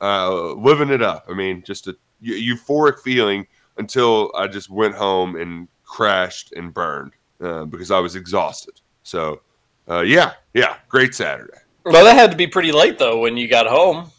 uh, 0.00 0.52
living 0.52 0.90
it 0.90 1.02
up. 1.02 1.26
I 1.28 1.34
mean, 1.34 1.62
just 1.62 1.88
a 1.88 1.96
euphoric 2.22 3.00
feeling 3.00 3.46
until 3.78 4.30
I 4.36 4.46
just 4.46 4.70
went 4.70 4.94
home 4.94 5.36
and 5.36 5.68
crashed 5.84 6.52
and 6.52 6.72
burned 6.72 7.12
uh, 7.42 7.64
because 7.64 7.90
I 7.90 7.98
was 7.98 8.14
exhausted. 8.14 8.80
So, 9.02 9.40
uh, 9.88 10.00
yeah, 10.00 10.34
yeah, 10.54 10.76
great 10.88 11.14
Saturday. 11.14 11.58
Well, 11.84 12.04
that 12.04 12.14
had 12.14 12.30
to 12.30 12.36
be 12.36 12.46
pretty 12.46 12.72
late 12.72 12.98
though 12.98 13.20
when 13.20 13.36
you 13.36 13.48
got 13.48 13.66
home. 13.66 14.10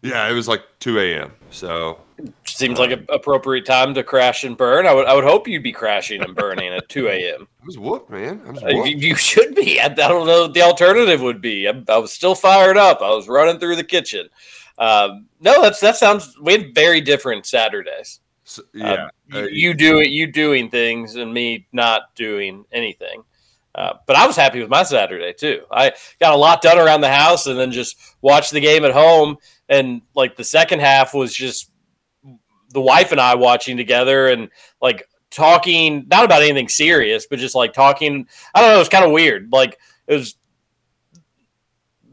Yeah, 0.00 0.28
it 0.28 0.32
was 0.32 0.48
like 0.48 0.62
2 0.80 0.98
a.m. 0.98 1.32
So 1.50 2.00
seems 2.44 2.78
like 2.78 2.90
an 2.90 3.06
appropriate 3.08 3.66
time 3.66 3.94
to 3.94 4.02
crash 4.02 4.44
and 4.44 4.56
burn. 4.56 4.86
I 4.86 4.94
would, 4.94 5.06
I 5.06 5.14
would 5.14 5.24
hope 5.24 5.48
you'd 5.48 5.62
be 5.62 5.72
crashing 5.72 6.22
and 6.22 6.34
burning 6.34 6.72
at 6.72 6.88
2 6.88 7.08
a.m. 7.08 7.48
I 7.62 7.66
was 7.66 7.78
whooped, 7.78 8.10
man. 8.10 8.40
I 8.46 8.50
was 8.50 8.62
whooped. 8.62 8.74
Uh, 8.74 8.84
you, 8.84 8.96
you, 8.96 9.14
should 9.14 9.54
be. 9.54 9.80
I, 9.80 9.86
I, 9.86 9.88
don't 9.88 10.26
know 10.26 10.42
what 10.42 10.54
the 10.54 10.62
alternative 10.62 11.20
would 11.20 11.40
be. 11.40 11.68
I, 11.68 11.82
I, 11.88 11.98
was 11.98 12.12
still 12.12 12.34
fired 12.34 12.76
up. 12.76 13.00
I 13.00 13.10
was 13.10 13.28
running 13.28 13.58
through 13.58 13.76
the 13.76 13.84
kitchen. 13.84 14.28
Um, 14.78 15.26
no, 15.40 15.62
that's 15.62 15.80
that 15.80 15.96
sounds. 15.96 16.36
We 16.40 16.52
had 16.52 16.74
very 16.74 17.00
different 17.00 17.46
Saturdays. 17.46 18.20
So, 18.44 18.62
yeah, 18.74 19.08
uh, 19.32 19.42
you, 19.42 19.48
you 19.50 19.74
do 19.74 20.00
it. 20.00 20.08
You 20.08 20.26
doing 20.26 20.70
things 20.70 21.16
and 21.16 21.32
me 21.32 21.66
not 21.72 22.14
doing 22.14 22.64
anything. 22.72 23.22
Uh, 23.74 23.94
but 24.06 24.16
I 24.16 24.26
was 24.26 24.36
happy 24.36 24.60
with 24.60 24.68
my 24.68 24.82
Saturday 24.82 25.32
too. 25.32 25.64
I 25.70 25.92
got 26.20 26.34
a 26.34 26.36
lot 26.36 26.60
done 26.60 26.78
around 26.78 27.00
the 27.00 27.12
house 27.12 27.46
and 27.46 27.58
then 27.58 27.72
just 27.72 27.96
watched 28.20 28.52
the 28.52 28.60
game 28.60 28.84
at 28.84 28.92
home. 28.92 29.38
And 29.68 30.02
like 30.14 30.36
the 30.36 30.44
second 30.44 30.80
half 30.80 31.14
was 31.14 31.32
just 31.32 31.70
the 32.72 32.80
wife 32.80 33.12
and 33.12 33.20
I 33.20 33.34
watching 33.34 33.76
together 33.76 34.28
and 34.28 34.48
like 34.80 35.08
talking, 35.30 36.06
not 36.08 36.24
about 36.24 36.42
anything 36.42 36.68
serious, 36.68 37.26
but 37.26 37.38
just 37.38 37.54
like 37.54 37.72
talking. 37.72 38.26
I 38.54 38.60
don't 38.60 38.70
know. 38.70 38.76
It 38.76 38.80
was 38.80 38.88
kind 38.88 39.04
of 39.04 39.12
weird. 39.12 39.52
Like 39.52 39.78
it 40.06 40.14
was, 40.14 40.34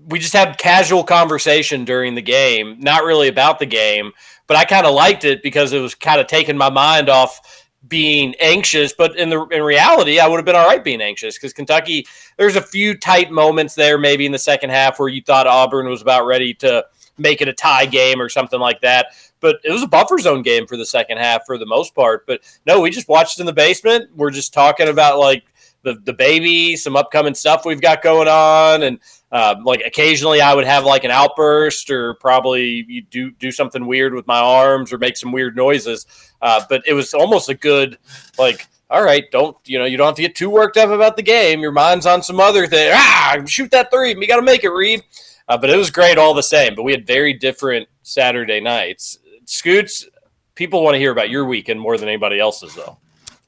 we 0.07 0.19
just 0.19 0.33
had 0.33 0.57
casual 0.57 1.03
conversation 1.03 1.85
during 1.85 2.15
the 2.15 2.21
game, 2.21 2.77
not 2.79 3.03
really 3.03 3.27
about 3.27 3.59
the 3.59 3.65
game, 3.65 4.11
but 4.47 4.57
I 4.57 4.65
kind 4.65 4.87
of 4.87 4.95
liked 4.95 5.23
it 5.23 5.43
because 5.43 5.73
it 5.73 5.79
was 5.79 5.93
kind 5.93 6.19
of 6.19 6.27
taking 6.27 6.57
my 6.57 6.69
mind 6.69 7.09
off 7.09 7.65
being 7.87 8.35
anxious, 8.39 8.93
but 8.93 9.15
in 9.17 9.29
the 9.29 9.45
in 9.47 9.63
reality, 9.63 10.19
I 10.19 10.27
would 10.27 10.37
have 10.37 10.45
been 10.45 10.55
all 10.55 10.67
right 10.67 10.83
being 10.83 11.01
anxious 11.01 11.35
because 11.35 11.53
Kentucky. 11.53 12.05
There's 12.37 12.55
a 12.55 12.61
few 12.61 12.97
tight 12.97 13.31
moments 13.31 13.75
there, 13.75 13.97
maybe 13.97 14.25
in 14.25 14.31
the 14.31 14.39
second 14.39 14.69
half, 14.69 14.99
where 14.99 15.07
you 15.07 15.21
thought 15.21 15.47
Auburn 15.47 15.87
was 15.87 16.01
about 16.01 16.25
ready 16.25 16.53
to 16.55 16.85
make 17.17 17.41
it 17.41 17.47
a 17.47 17.53
tie 17.53 17.85
game 17.85 18.21
or 18.21 18.29
something 18.29 18.59
like 18.59 18.81
that. 18.81 19.07
But 19.41 19.59
it 19.63 19.71
was 19.71 19.83
a 19.83 19.87
buffer 19.87 20.17
zone 20.17 20.41
game 20.41 20.67
for 20.67 20.77
the 20.77 20.85
second 20.85 21.17
half 21.17 21.45
for 21.45 21.57
the 21.57 21.65
most 21.65 21.95
part. 21.95 22.25
But 22.27 22.41
no, 22.65 22.81
we 22.81 22.89
just 22.89 23.07
watched 23.07 23.39
in 23.39 23.45
the 23.45 23.53
basement. 23.53 24.09
We're 24.15 24.31
just 24.31 24.53
talking 24.53 24.89
about 24.89 25.19
like 25.19 25.45
the 25.83 25.95
the 26.03 26.13
baby, 26.13 26.75
some 26.75 26.95
upcoming 26.95 27.35
stuff 27.35 27.65
we've 27.65 27.81
got 27.81 28.01
going 28.01 28.27
on, 28.27 28.83
and 28.83 28.99
uh, 29.31 29.55
like 29.63 29.81
occasionally 29.85 30.41
I 30.41 30.53
would 30.53 30.65
have 30.65 30.83
like 30.83 31.03
an 31.03 31.11
outburst 31.11 31.89
or 31.89 32.15
probably 32.15 33.05
do 33.09 33.31
do 33.31 33.51
something 33.51 33.85
weird 33.85 34.13
with 34.13 34.27
my 34.27 34.39
arms 34.39 34.91
or 34.91 34.97
make 34.97 35.17
some 35.17 35.31
weird 35.31 35.55
noises. 35.55 36.05
Uh, 36.41 36.63
but 36.69 36.83
it 36.85 36.93
was 36.93 37.13
almost 37.13 37.49
a 37.49 37.55
good 37.55 37.97
like. 38.37 38.67
All 38.91 39.03
right, 39.03 39.29
don't 39.29 39.55
you 39.65 39.77
know? 39.77 39.85
You 39.85 39.97
don't 39.97 40.07
have 40.07 40.15
to 40.15 40.23
get 40.23 40.33
too 40.33 40.49
worked 40.49 40.75
up 40.75 40.89
about 40.89 41.15
the 41.15 41.21
game. 41.21 41.59
Your 41.59 41.71
mind's 41.71 42.07
on 42.07 42.23
some 42.23 42.39
other 42.39 42.65
thing. 42.65 42.91
Ah, 42.91 43.37
shoot 43.45 43.69
that 43.69 43.91
three. 43.91 44.15
You 44.19 44.27
got 44.27 44.37
to 44.37 44.41
make 44.41 44.63
it, 44.63 44.69
Reed. 44.69 45.03
Uh, 45.47 45.59
but 45.59 45.69
it 45.69 45.77
was 45.77 45.91
great 45.91 46.17
all 46.17 46.33
the 46.33 46.41
same. 46.41 46.73
But 46.73 46.81
we 46.81 46.91
had 46.91 47.05
very 47.05 47.33
different 47.33 47.87
Saturday 48.01 48.59
nights. 48.59 49.19
Scoots, 49.49 50.05
people 50.53 50.83
want 50.83 50.93
to 50.93 50.99
hear 50.99 51.11
about 51.11 51.31
your 51.31 51.43
weekend 51.43 51.81
more 51.81 51.97
than 51.97 52.07
anybody 52.07 52.39
else's, 52.39 52.75
though. 52.75 52.99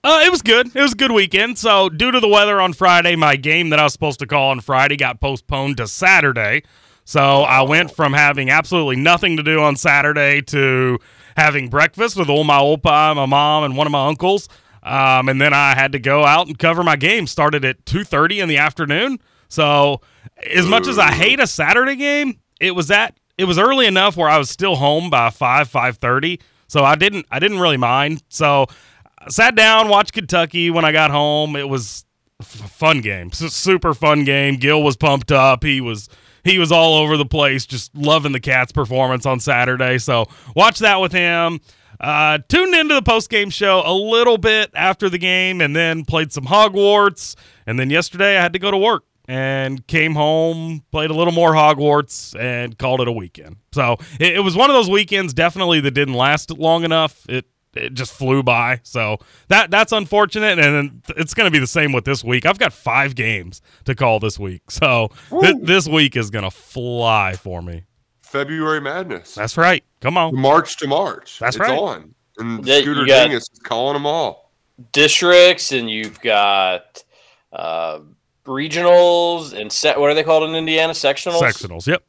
Uh, 0.04 0.24
it 0.26 0.32
was 0.32 0.42
good. 0.42 0.76
It 0.76 0.82
was 0.82 0.94
a 0.94 0.96
good 0.96 1.12
weekend. 1.12 1.60
So, 1.60 1.90
due 1.90 2.10
to 2.10 2.20
the 2.20 2.28
weather 2.28 2.60
on 2.60 2.74
Friday, 2.74 3.16
my 3.16 3.36
game 3.36 3.70
that 3.70 3.80
I 3.80 3.84
was 3.84 3.94
supposed 3.94 4.18
to 4.20 4.26
call 4.26 4.50
on 4.50 4.62
Friday 4.62 4.98
got 4.98 5.20
postponed 5.20 5.78
to 5.78 5.88
Saturday. 5.88 6.64
So, 7.06 7.44
I 7.44 7.62
went 7.62 7.92
from 7.92 8.14
having 8.14 8.50
absolutely 8.50 8.96
nothing 8.96 9.38
to 9.38 9.44
do 9.44 9.62
on 9.62 9.76
Saturday 9.76 10.42
to 10.42 10.98
having 11.38 11.70
breakfast 11.70 12.18
with 12.18 12.30
all 12.30 12.44
my 12.44 12.58
old 12.58 12.82
pie, 12.82 13.14
my 13.14 13.28
mom, 13.28 13.64
and 13.64 13.78
one 13.78 13.86
of 13.86 13.92
my 13.92 14.08
uncles. 14.08 14.50
Um, 14.82 15.30
and 15.30 15.40
then 15.40 15.54
I 15.54 15.76
had 15.76 15.92
to 15.92 16.00
go 16.00 16.26
out 16.26 16.48
and 16.48 16.58
cover 16.58 16.82
my 16.82 16.96
game. 16.96 17.28
Started 17.28 17.64
at 17.64 17.86
two 17.86 18.04
thirty 18.04 18.40
in 18.40 18.50
the 18.50 18.58
afternoon. 18.58 19.20
So, 19.50 20.02
as 20.52 20.66
much 20.66 20.88
as 20.88 20.98
I 20.98 21.12
hate 21.12 21.40
a 21.40 21.46
Saturday 21.46 21.96
game, 21.96 22.40
it 22.60 22.72
was 22.72 22.90
at 22.90 23.16
it 23.42 23.46
was 23.46 23.58
early 23.58 23.88
enough 23.88 24.16
where 24.16 24.30
I 24.30 24.38
was 24.38 24.50
still 24.50 24.76
home 24.76 25.10
by 25.10 25.32
five 25.32 25.68
five 25.68 25.98
thirty. 25.98 26.40
So 26.68 26.84
I 26.84 26.96
didn't 26.96 27.26
I 27.32 27.40
didn't 27.40 27.60
really 27.60 27.78
mind. 27.78 28.22
So 28.30 28.68
I 29.18 29.30
sat 29.30 29.56
down, 29.56 29.90
watched 29.90 30.14
Kentucky 30.14 30.70
when 30.70 30.86
I 30.86 30.92
got 30.92 31.10
home. 31.10 31.56
It 31.56 31.68
was 31.68 32.06
a 32.40 32.44
fun 32.44 33.02
game, 33.02 33.32
super 33.32 33.96
fun 33.96 34.24
game. 34.24 34.58
Gil 34.58 34.84
was 34.84 34.96
pumped 34.96 35.32
up. 35.32 35.64
He 35.64 35.82
was 35.82 36.08
he 36.44 36.60
was 36.60 36.72
all 36.72 36.96
over 36.96 37.18
the 37.18 37.26
place, 37.26 37.66
just 37.66 37.96
loving 37.96 38.32
the 38.32 38.40
Cats' 38.40 38.72
performance 38.72 39.26
on 39.26 39.40
Saturday. 39.40 39.98
So 39.98 40.28
watch 40.56 40.80
that 40.80 41.02
with 41.02 41.12
him. 41.12 41.60
Uh, 42.00 42.40
tuned 42.48 42.74
into 42.74 42.96
the 42.96 43.02
post 43.02 43.30
game 43.30 43.50
show 43.50 43.82
a 43.86 43.94
little 43.94 44.38
bit 44.38 44.72
after 44.76 45.10
the 45.10 45.18
game, 45.18 45.62
and 45.62 45.76
then 45.76 46.06
played 46.06 46.32
some 46.32 46.46
Hogwarts. 46.46 47.36
And 47.66 47.80
then 47.80 47.90
yesterday 47.90 48.38
I 48.38 48.42
had 48.42 48.54
to 48.54 48.60
go 48.60 48.70
to 48.70 48.78
work 48.78 49.04
and 49.28 49.86
came 49.88 50.16
home, 50.16 50.84
played 50.92 51.10
a 51.10 51.14
little 51.14 51.34
more 51.34 51.54
Hogwarts, 51.54 52.38
and 52.40 52.78
called 52.78 53.02
it 53.02 53.08
a 53.08 53.12
weekend. 53.12 53.58
So 53.72 53.98
it, 54.20 54.36
it 54.36 54.40
was 54.40 54.56
one 54.56 54.70
of 54.70 54.76
those 54.76 54.90
weekends, 54.90 55.34
definitely 55.34 55.80
that 55.82 55.92
didn't 55.92 56.16
last 56.16 56.52
long 56.52 56.84
enough. 56.84 57.26
It 57.30 57.46
it 57.74 57.94
just 57.94 58.14
flew 58.14 58.44
by. 58.44 58.82
So 58.84 59.18
that 59.48 59.72
that's 59.72 59.92
unfortunate, 59.92 60.60
and 60.60 61.02
it's 61.10 61.34
going 61.34 61.48
to 61.48 61.52
be 61.52 61.60
the 61.60 61.68
same 61.68 61.94
with 61.94 62.06
this 62.06 62.24
week. 62.24 62.46
I've 62.46 62.60
got 62.60 62.74
five 62.74 63.16
games 63.16 63.62
to 63.86 63.96
call 63.96 64.20
this 64.20 64.38
week, 64.38 64.70
so 64.70 65.10
th- 65.30 65.58
this 65.62 65.88
week 65.88 66.16
is 66.16 66.30
going 66.30 66.44
to 66.44 66.52
fly 66.52 67.34
for 67.34 67.62
me. 67.62 67.86
February 68.22 68.82
Madness. 68.82 69.36
That's 69.36 69.58
right. 69.58 69.84
Come 70.00 70.18
on, 70.18 70.36
March 70.36 70.78
to 70.78 70.88
March. 70.88 71.40
That's 71.40 71.56
it's 71.56 71.62
right. 71.62 71.78
on, 71.78 72.16
and 72.38 72.66
yeah, 72.66 72.82
Scooter 72.82 73.06
Dingus 73.06 73.50
is 73.52 73.60
calling 73.60 73.94
them 73.94 74.06
all. 74.06 74.52
Districts, 74.92 75.72
and 75.72 75.90
you've 75.90 76.20
got 76.22 77.04
uh, 77.54 78.00
regionals, 78.52 79.60
and 79.60 79.72
set. 79.72 80.00
What 80.00 80.10
are 80.10 80.14
they 80.14 80.24
called 80.24 80.48
in 80.50 80.56
Indiana? 80.56 80.94
Sectionals. 80.94 81.42
Sectionals. 81.42 81.88
Yep. 81.88 82.04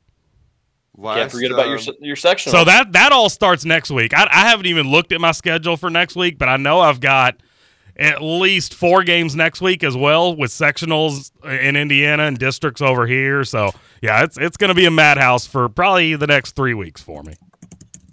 Last, 0.98 1.16
Can't 1.16 1.32
forget 1.32 1.50
about 1.50 1.68
your 1.68 1.78
um, 1.78 1.94
your 2.00 2.16
section. 2.16 2.52
So 2.52 2.64
that 2.64 2.92
that 2.92 3.12
all 3.12 3.30
starts 3.30 3.64
next 3.64 3.90
week. 3.90 4.12
I, 4.14 4.28
I 4.30 4.48
haven't 4.48 4.66
even 4.66 4.90
looked 4.90 5.12
at 5.12 5.20
my 5.20 5.32
schedule 5.32 5.76
for 5.76 5.88
next 5.88 6.16
week, 6.16 6.38
but 6.38 6.48
I 6.48 6.58
know 6.58 6.80
I've 6.80 7.00
got 7.00 7.36
at 7.96 8.22
least 8.22 8.74
four 8.74 9.02
games 9.02 9.34
next 9.34 9.60
week 9.60 9.84
as 9.84 9.96
well 9.96 10.34
with 10.34 10.50
sectionals 10.50 11.30
in 11.44 11.76
Indiana 11.76 12.24
and 12.24 12.38
districts 12.38 12.82
over 12.82 13.06
here. 13.06 13.44
So 13.44 13.70
yeah, 14.02 14.22
it's 14.22 14.36
it's 14.36 14.58
going 14.58 14.68
to 14.68 14.74
be 14.74 14.84
a 14.84 14.90
madhouse 14.90 15.46
for 15.46 15.68
probably 15.70 16.14
the 16.16 16.26
next 16.26 16.56
three 16.56 16.74
weeks 16.74 17.00
for 17.00 17.22
me. 17.22 17.34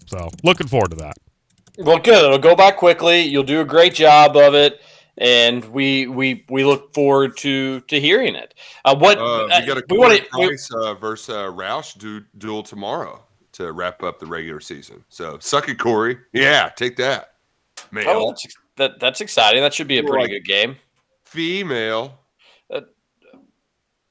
So 0.05 0.29
looking 0.43 0.67
forward 0.67 0.91
to 0.91 0.97
that. 0.97 1.17
Well, 1.77 1.99
good. 1.99 2.25
It'll 2.25 2.37
go 2.37 2.55
by 2.55 2.71
quickly. 2.71 3.21
You'll 3.21 3.43
do 3.43 3.61
a 3.61 3.65
great 3.65 3.93
job 3.93 4.35
of 4.35 4.53
it 4.53 4.81
and 5.19 5.65
we 5.65 6.07
we 6.07 6.45
we 6.49 6.63
look 6.65 6.93
forward 6.93 7.37
to 7.37 7.81
to 7.81 7.99
hearing 7.99 8.35
it. 8.35 8.55
Uh, 8.85 8.95
what 8.95 9.19
uh, 9.19 9.43
we 9.43 9.65
got 9.65 9.77
a 9.77 9.83
we 9.89 9.97
want 9.97 10.29
Price 10.29 10.71
uh, 10.73 10.95
versus 10.95 11.29
uh, 11.29 11.51
Roush 11.51 11.97
du- 11.97 12.25
duel 12.37 12.63
tomorrow 12.63 13.23
to 13.51 13.71
wrap 13.73 14.01
up 14.01 14.19
the 14.19 14.25
regular 14.25 14.61
season. 14.61 15.03
So 15.09 15.37
suck 15.39 15.69
it, 15.69 15.77
Corey. 15.77 16.17
Yeah, 16.33 16.69
take 16.69 16.95
that. 16.97 17.33
Male. 17.91 18.05
Oh, 18.07 18.27
that's, 18.29 18.45
that, 18.77 18.99
that's 18.99 19.21
exciting. 19.21 19.61
That 19.61 19.73
should 19.73 19.87
be 19.87 19.97
a 19.97 20.03
pretty 20.03 20.23
like 20.23 20.31
good 20.31 20.45
game. 20.45 20.77
Female. 21.25 22.19
Uh, 22.71 22.81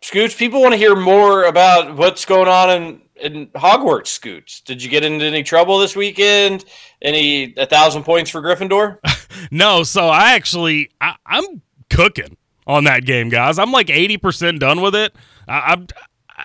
Scoots, 0.03 0.35
people 0.35 0.61
want 0.61 0.73
to 0.73 0.79
hear 0.79 0.95
more 0.95 1.45
about 1.45 1.97
what's 1.97 2.25
going 2.25 2.49
on 2.49 2.71
in 2.71 3.03
in 3.20 3.46
Hogwarts. 3.48 4.08
Scoots, 4.08 4.60
did 4.60 4.82
you 4.82 4.90
get 4.90 5.04
into 5.04 5.25
any 5.25 5.42
trouble 5.42 5.78
this 5.78 5.96
weekend? 5.96 6.64
Any 7.02 7.54
a 7.56 7.66
thousand 7.66 8.04
points 8.04 8.30
for 8.30 8.40
Gryffindor? 8.40 8.98
no. 9.50 9.82
So 9.82 10.08
I 10.08 10.34
actually 10.34 10.90
I, 11.00 11.14
am 11.26 11.62
cooking 11.90 12.37
on 12.66 12.84
that 12.84 13.04
game, 13.04 13.28
guys. 13.28 13.58
I'm 13.58 13.72
like 13.72 13.90
eighty 13.90 14.16
percent 14.16 14.60
done 14.60 14.80
with 14.80 14.94
it. 14.94 15.14
I, 15.46 15.72
I'm 15.72 15.87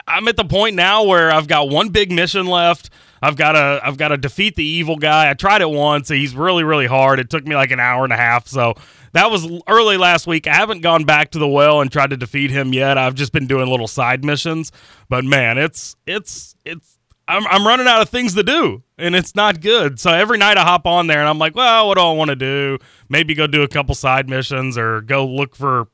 I'm 0.08 0.28
at 0.28 0.38
the 0.38 0.46
point 0.46 0.76
now 0.76 1.04
where 1.04 1.32
I've 1.32 1.48
got 1.48 1.70
one 1.70 1.90
big 1.90 2.12
mission 2.12 2.48
left. 2.48 2.90
I've 3.22 3.38
got 3.38 3.54
to 3.54 3.80
I've 3.84 3.98
got 3.98 4.10
to 4.10 4.18
defeat 4.18 4.56
the 4.56 4.66
evil 4.66 4.98
guy. 4.98 5.30
I 5.30 5.34
tried 5.34 5.62
it 5.62 5.70
once. 5.70 6.10
He's 6.10 6.36
really 6.36 6.64
really 6.64 6.88
hard. 6.88 7.20
It 7.20 7.30
took 7.30 7.46
me 7.46 7.56
like 7.56 7.72
an 7.72 7.80
hour 7.80 8.04
and 8.04 8.14
a 8.14 8.18
half. 8.18 8.48
So 8.48 8.76
that 9.14 9.32
was 9.32 9.48
early 9.68 9.98
last 9.98 10.28
week. 10.28 10.48
I 10.48 10.56
haven't 10.56 10.82
gone 10.82 11.06
back 11.06 11.32
to 11.32 11.40
the 11.40 11.48
well 11.48 11.82
and 11.82 11.92
tried 11.92 12.10
to 12.10 12.18
defeat 12.18 12.52
him 12.52 12.74
yet. 12.74 12.98
I've 12.98 13.16
just 13.16 13.32
been 13.32 13.48
doing 13.48 13.70
little 13.70 13.88
side 13.88 14.26
missions. 14.26 14.72
But 15.10 15.24
man, 15.24 15.58
it's 15.58 15.96
it's 16.06 16.56
it's 16.66 16.98
I'm 17.28 17.46
I'm 17.48 17.66
running 17.66 17.88
out 17.88 18.02
of 18.02 18.10
things 18.10 18.34
to 18.36 18.44
do 18.44 18.84
and 18.98 19.16
it's 19.16 19.36
not 19.36 19.62
good. 19.62 20.00
So 20.00 20.12
every 20.12 20.38
night 20.38 20.58
I 20.58 20.64
hop 20.64 20.86
on 20.86 21.08
there 21.08 21.20
and 21.20 21.30
I'm 21.30 21.38
like, 21.38 21.56
well, 21.56 21.88
what 21.88 21.98
do 21.98 22.04
I 22.04 22.12
want 22.12 22.30
to 22.30 22.36
do? 22.36 22.80
Maybe 23.08 23.36
go 23.36 23.48
do 23.48 23.64
a 23.64 23.68
couple 23.68 23.96
side 23.96 24.30
missions 24.30 24.78
or 24.78 25.02
go 25.02 25.26
look 25.26 25.56
for 25.56 25.88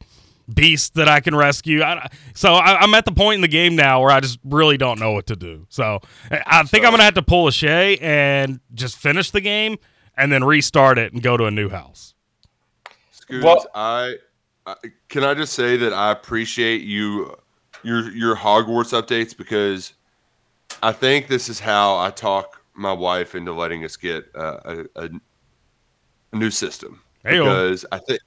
beast 0.53 0.95
that 0.95 1.07
I 1.07 1.19
can 1.19 1.35
rescue. 1.35 1.83
I, 1.83 2.07
so 2.33 2.53
I, 2.53 2.83
am 2.83 2.93
at 2.93 3.05
the 3.05 3.11
point 3.11 3.35
in 3.35 3.41
the 3.41 3.47
game 3.47 3.75
now 3.75 4.01
where 4.01 4.11
I 4.11 4.19
just 4.19 4.39
really 4.43 4.77
don't 4.77 4.99
know 4.99 5.11
what 5.11 5.27
to 5.27 5.35
do. 5.35 5.67
So 5.69 5.99
I 6.31 6.63
think 6.63 6.83
so, 6.83 6.87
I'm 6.87 6.93
gonna 6.93 7.03
have 7.03 7.13
to 7.15 7.21
pull 7.21 7.47
a 7.47 7.51
Shay 7.51 7.97
and 7.97 8.59
just 8.73 8.97
finish 8.97 9.31
the 9.31 9.41
game 9.41 9.77
and 10.17 10.31
then 10.31 10.43
restart 10.43 10.97
it 10.97 11.13
and 11.13 11.21
go 11.21 11.37
to 11.37 11.45
a 11.45 11.51
new 11.51 11.69
house. 11.69 12.15
Scoots, 13.29 13.45
well, 13.45 13.67
I, 13.75 14.15
I 14.65 14.75
can 15.07 15.23
I 15.23 15.35
just 15.35 15.53
say 15.53 15.77
that 15.77 15.93
I 15.93 16.11
appreciate 16.11 16.81
you 16.81 17.35
your 17.83 18.09
your 18.11 18.35
Hogwarts 18.35 18.99
updates 18.99 19.37
because 19.37 19.93
I 20.81 20.91
think 20.91 21.27
this 21.27 21.47
is 21.47 21.59
how 21.59 21.95
I 21.97 22.09
talk 22.09 22.63
my 22.73 22.91
wife 22.91 23.35
into 23.35 23.53
letting 23.53 23.85
us 23.85 23.95
get 23.97 24.25
uh, 24.35 24.57
a, 24.65 25.03
a, 25.03 25.09
a 26.31 26.35
new 26.35 26.49
system 26.49 27.03
Hey-o. 27.23 27.43
because 27.43 27.85
I 27.91 27.99
think 27.99 28.19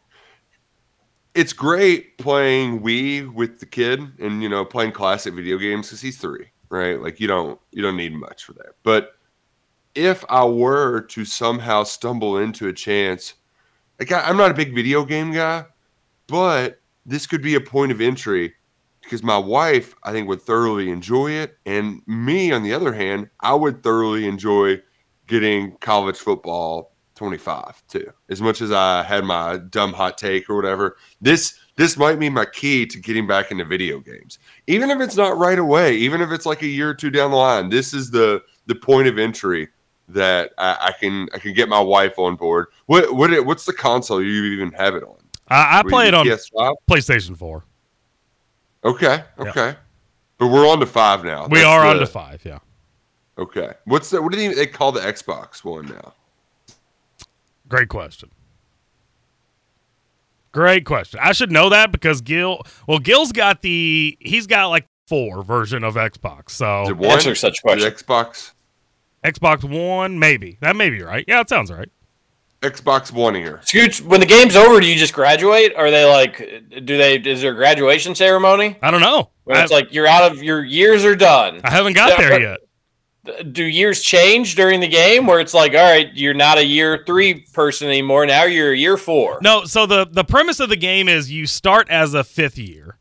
it's 1.35 1.53
great 1.53 2.17
playing 2.19 2.81
Wii 2.81 3.33
with 3.33 3.59
the 3.59 3.67
kid 3.67 4.01
and 4.21 4.41
you 4.41 4.49
know 4.49 4.65
playing 4.65 4.93
classic 4.93 5.35
video 5.35 5.59
games 5.59 5.89
because 5.89 6.01
he's 6.01 6.19
three, 6.19 6.47
right? 6.69 7.03
Like 7.03 7.19
you 7.19 7.27
don't 7.27 7.59
you 7.73 7.83
don't 7.83 7.97
need 7.97 8.13
much 8.13 8.45
for 8.45 8.53
that. 8.53 8.75
But 8.85 9.17
if 9.97 10.25
I 10.29 10.45
were 10.45 11.01
to 11.01 11.25
somehow 11.25 11.83
stumble 11.83 12.39
into 12.39 12.69
a 12.69 12.73
chance, 12.73 13.35
like 14.03 14.11
I, 14.11 14.29
I'm 14.29 14.37
not 14.37 14.51
a 14.51 14.55
big 14.55 14.75
video 14.75 15.05
game 15.05 15.33
guy, 15.33 15.65
but 16.27 16.81
this 17.07 17.27
could 17.27 17.41
be 17.43 17.55
a 17.55 17.61
point 17.61 17.93
of 17.93 18.01
entry 18.01 18.53
because 19.01 19.23
my 19.23 19.39
wife 19.39 19.95
I 20.03 20.11
think 20.11 20.29
would 20.29 20.43
thoroughly 20.43 20.91
enjoy 20.91 21.33
it, 21.33 21.57
and 21.67 22.03
me 22.07 22.51
on 22.51 22.65
the 22.65 22.73
other 22.73 22.93
hand, 22.93 23.31
I 23.41 23.55
would 23.55 23.83
thoroughly 23.85 24.27
enjoy 24.27 24.81
getting 25.29 25.77
college 25.77 26.17
football 26.17 26.97
25 27.15 27.87
too. 27.87 28.13
As 28.29 28.43
much 28.43 28.61
as 28.61 28.73
I 28.73 29.05
had 29.05 29.25
my 29.25 29.59
dumb 29.59 29.93
hot 29.93 30.19
take 30.19 30.51
or 30.51 30.57
whatever, 30.57 30.97
this 31.21 31.57
this 31.77 31.97
might 31.97 32.19
be 32.19 32.29
my 32.29 32.45
key 32.45 32.85
to 32.87 32.99
getting 32.99 33.29
back 33.29 33.53
into 33.53 33.65
video 33.65 34.01
games. 34.01 34.41
Even 34.67 34.91
if 34.91 35.01
it's 35.01 35.17
not 35.17 35.39
right 35.39 35.61
away, 35.61 35.95
even 35.95 36.21
if 36.21 36.33
it's 36.33 36.45
like 36.45 36.63
a 36.63 36.67
year 36.67 36.91
or 36.91 36.95
two 36.95 37.11
down 37.11 37.31
the 37.31 37.37
line, 37.37 37.69
this 37.69 37.95
is 37.95 38.11
the 38.11 38.43
the 38.67 38.75
point 38.75 39.07
of 39.07 39.17
entry 39.17 39.69
that 40.13 40.53
I, 40.59 40.89
I 40.89 40.93
can 40.99 41.29
I 41.35 41.39
can 41.39 41.55
get 41.55 41.69
my 41.69 41.81
wife 41.81 42.19
on 42.19 42.37
board. 42.37 42.69
What 42.87 43.15
what 43.15 43.47
what's 43.47 43.65
the 43.65 43.73
console 43.73 44.23
you 44.23 44.45
even 44.45 44.73
have 44.73 44.95
it 44.95 45.03
on? 45.03 45.17
I, 45.49 45.81
I 45.81 45.83
play 45.83 46.09
it 46.09 46.15
on 46.15 46.25
PS5? 46.25 46.75
PlayStation 46.91 47.37
4. 47.37 47.65
Okay, 48.85 49.25
okay. 49.39 49.53
Yeah. 49.57 49.75
But 50.39 50.49
we're 50.49 50.69
on 50.69 50.81
to 50.81 50.87
five 50.87 51.25
now. 51.25 51.47
We 51.47 51.59
That's 51.59 51.67
are 51.67 51.83
the, 51.83 51.91
on 51.91 51.97
to 51.99 52.07
five, 52.07 52.45
yeah. 52.45 52.59
Okay. 53.39 53.73
What's 53.85 54.11
the 54.11 54.21
what 54.23 54.33
do 54.33 54.55
they 54.55 54.67
call 54.67 54.93
the 54.93 55.01
Xbox 55.01 55.65
one 55.65 55.87
now? 55.87 56.15
Great 57.69 57.89
question. 57.89 58.31
Great 60.53 60.85
question. 60.85 61.19
I 61.23 61.33
should 61.33 61.51
know 61.51 61.71
that 61.71 61.93
because 61.93 62.21
Gil. 62.21 62.63
Well, 62.87 62.99
Gil's 62.99 63.33
got 63.33 63.63
the. 63.63 64.19
He's 64.21 64.47
got 64.47 64.67
like 64.67 64.87
four 65.07 65.43
version 65.43 65.83
of 65.83 65.95
Xbox. 65.95 66.51
So 66.51 66.85
answer 67.05 67.35
such 67.35 67.63
question. 67.63 67.91
Xbox. 67.91 68.53
Xbox 69.25 69.65
One, 69.65 70.19
maybe 70.19 70.59
that 70.61 70.77
may 70.77 70.91
be 70.91 71.03
right. 71.03 71.25
Yeah, 71.29 71.41
it 71.41 71.49
sounds 71.49 71.71
right. 71.71 71.89
Xbox 72.61 73.11
One 73.11 73.35
here. 73.35 73.61
Scooch, 73.65 74.01
when 74.03 74.21
the 74.21 74.27
game's 74.27 74.57
over, 74.57 74.81
do 74.81 74.87
you 74.87 74.97
just 74.97 75.13
graduate? 75.13 75.75
Are 75.77 75.91
they 75.91 76.05
like, 76.05 76.39
do 76.85 76.97
they? 76.97 77.17
Is 77.17 77.43
there 77.43 77.53
a 77.53 77.55
graduation 77.55 78.15
ceremony? 78.15 78.77
I 78.83 78.91
don't 78.91 79.01
know. 79.01 79.31
When 79.45 79.59
it's 79.59 79.73
like 79.73 79.93
you're 79.93 80.07
out 80.07 80.31
of 80.31 80.43
your 80.43 80.65
years 80.65 81.05
are 81.05 81.17
done. 81.17 81.61
I 81.65 81.71
haven't 81.71 81.95
got 81.95 82.17
there 82.19 82.41
yet 82.41 82.61
do 83.53 83.65
years 83.65 84.03
change 84.03 84.55
during 84.57 84.81
the 84.81 84.89
game 84.89 85.27
where 85.27 85.39
it's 85.39 85.55
like 85.55 85.73
all 85.73 85.79
right 85.79 86.13
you're 86.15 86.35
not 86.35 86.59
a 86.59 86.65
year 86.65 87.03
three 87.07 87.47
person 87.53 87.87
anymore 87.89 88.27
now 88.27 88.45
you're 88.45 88.73
a 88.73 88.77
year 88.77 88.97
four 88.97 89.39
no 89.43 89.65
so 89.65 89.87
the 89.87 90.05
the 90.11 90.25
premise 90.25 90.59
of 90.59 90.69
the 90.69 90.77
game 90.77 91.09
is 91.09 91.31
you 91.31 91.47
start 91.47 91.89
as 91.89 92.15
a 92.15 92.25
fifth 92.25 92.59
year 92.59 92.97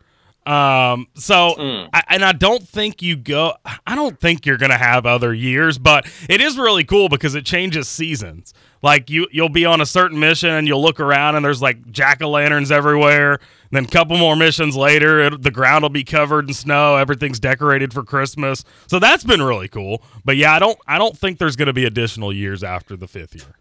um 0.46 1.08
so 1.16 1.54
mm. 1.58 1.90
I, 1.94 2.04
and 2.10 2.26
i 2.26 2.32
don't 2.32 2.68
think 2.68 3.02
you 3.02 3.16
go 3.16 3.54
i 3.86 3.96
don't 3.96 4.20
think 4.20 4.46
you're 4.46 4.58
gonna 4.58 4.78
have 4.78 5.06
other 5.06 5.34
years 5.34 5.78
but 5.78 6.12
it 6.28 6.42
is 6.42 6.58
really 6.58 6.84
cool 6.84 7.10
because 7.10 7.36
it 7.36 7.46
changes 7.46 7.88
seasons 7.88 8.54
like 8.82 9.10
you 9.10 9.28
you'll 9.32 9.50
be 9.50 9.66
on 9.66 9.82
a 9.82 9.86
certain 9.86 10.20
mission 10.20 10.50
and 10.50 10.68
you'll 10.68 10.82
look 10.82 11.00
around 11.00 11.36
and 11.36 11.46
there's 11.46 11.62
like 11.62 11.92
jack-o'-lanterns 11.92 12.72
everywhere 12.72 13.40
then 13.72 13.86
a 13.86 13.88
couple 13.88 14.18
more 14.18 14.36
missions 14.36 14.75
later, 14.75 15.20
it, 15.22 15.42
the 15.42 15.51
ground 15.51 15.84
will 15.84 15.90
be 15.90 16.04
covered 16.04 16.48
in 16.50 16.54
snow. 16.54 16.98
Everything's 16.98 17.40
decorated 17.40 17.94
for 17.94 18.04
Christmas. 18.04 18.64
So 18.88 19.00
that's 19.00 19.24
been 19.24 19.42
really 19.42 19.70
cool. 19.70 20.04
But 20.25 20.36
yeah, 20.38 20.54
I 20.54 20.60
don't 20.60 20.77
I 20.88 20.98
don't 20.98 21.18
think 21.18 21.40
there's 21.40 21.56
going 21.56 21.68
to 21.68 21.74
be 21.74 21.86
additional 21.86 22.34
years 22.34 22.64
after 22.64 22.98
the 22.98 23.08
fifth 23.08 23.34
year. 23.34 23.56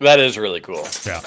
That 0.00 0.20
is 0.20 0.36
really 0.36 0.60
cool. 0.60 0.84
Yeah. 1.06 1.22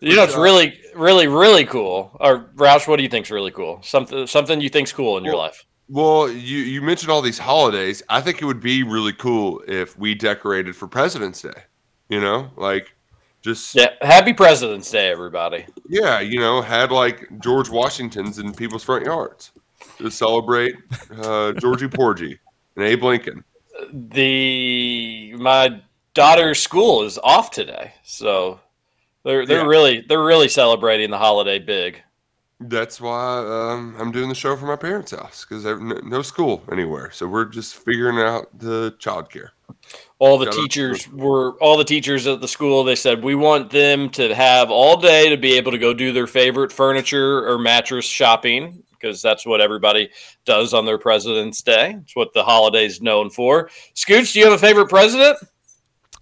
You 0.00 0.16
know, 0.16 0.24
it's 0.24 0.36
really, 0.36 0.80
really, 0.94 1.26
really 1.26 1.64
cool. 1.64 2.16
Or 2.20 2.50
Roush, 2.56 2.86
what 2.86 2.96
do 2.96 3.02
you 3.02 3.08
think's 3.08 3.30
really 3.30 3.50
cool? 3.50 3.80
Something, 3.82 4.26
something 4.26 4.60
you 4.60 4.68
think's 4.68 4.92
cool 4.92 5.16
in 5.18 5.24
well, 5.24 5.32
your 5.32 5.40
life? 5.40 5.64
Well, 5.88 6.30
you 6.30 6.58
you 6.58 6.82
mentioned 6.82 7.10
all 7.10 7.22
these 7.22 7.38
holidays. 7.38 8.02
I 8.08 8.20
think 8.20 8.40
it 8.40 8.44
would 8.44 8.60
be 8.60 8.82
really 8.82 9.12
cool 9.12 9.62
if 9.66 9.98
we 9.98 10.14
decorated 10.14 10.76
for 10.76 10.86
President's 10.86 11.42
Day. 11.42 11.64
You 12.08 12.20
know, 12.20 12.50
like 12.56 12.94
just 13.42 13.74
yeah, 13.74 13.90
happy 14.02 14.32
President's 14.32 14.90
Day, 14.90 15.10
everybody. 15.10 15.66
Yeah, 15.88 16.20
you 16.20 16.38
know, 16.38 16.62
had 16.62 16.92
like 16.92 17.28
George 17.40 17.70
Washington's 17.70 18.38
in 18.38 18.52
people's 18.54 18.84
front 18.84 19.04
yards 19.04 19.52
to 19.98 20.10
celebrate 20.10 20.76
uh, 21.22 21.52
Georgie 21.52 21.88
Porgy 21.88 22.38
and 22.76 22.84
Abe 22.84 23.02
Lincoln. 23.02 23.44
The 23.92 25.34
my 25.38 25.80
daughter's 26.14 26.62
school 26.62 27.02
is 27.02 27.18
off 27.18 27.50
today, 27.50 27.94
so 28.04 28.60
they're 29.24 29.46
they're 29.46 29.62
yeah. 29.62 29.66
really 29.66 30.04
they're 30.08 30.24
really 30.24 30.48
celebrating 30.48 31.10
the 31.10 31.18
holiday 31.18 31.58
big. 31.58 32.02
That's 32.62 33.00
why 33.00 33.38
um, 33.38 33.96
I'm 33.98 34.12
doing 34.12 34.28
the 34.28 34.34
show 34.34 34.54
from 34.54 34.68
my 34.68 34.76
parents' 34.76 35.12
house 35.12 35.46
because 35.48 35.64
no 36.04 36.20
school 36.20 36.62
anywhere, 36.70 37.10
so 37.10 37.26
we're 37.26 37.46
just 37.46 37.76
figuring 37.76 38.18
out 38.18 38.48
the 38.58 38.94
childcare. 38.98 39.50
All 40.18 40.36
the 40.36 40.50
teachers 40.50 41.10
were 41.10 41.52
all 41.62 41.78
the 41.78 41.84
teachers 41.84 42.26
at 42.26 42.42
the 42.42 42.48
school 42.48 42.84
they 42.84 42.96
said 42.96 43.24
we 43.24 43.34
want 43.34 43.70
them 43.70 44.10
to 44.10 44.34
have 44.34 44.70
all 44.70 45.00
day 45.00 45.30
to 45.30 45.38
be 45.38 45.54
able 45.54 45.72
to 45.72 45.78
go 45.78 45.94
do 45.94 46.12
their 46.12 46.26
favorite 46.26 46.70
furniture 46.70 47.48
or 47.48 47.58
mattress 47.58 48.04
shopping 48.04 48.82
because 48.90 49.22
that's 49.22 49.46
what 49.46 49.62
everybody 49.62 50.10
does 50.44 50.74
on 50.74 50.84
their 50.84 50.98
president's 50.98 51.62
day. 51.62 51.96
It's 52.02 52.14
what 52.14 52.34
the 52.34 52.44
holiday's 52.44 53.00
known 53.00 53.30
for. 53.30 53.70
Scooch 53.94 54.34
do 54.34 54.38
you 54.40 54.44
have 54.44 54.54
a 54.54 54.58
favorite 54.58 54.90
president 54.90 55.38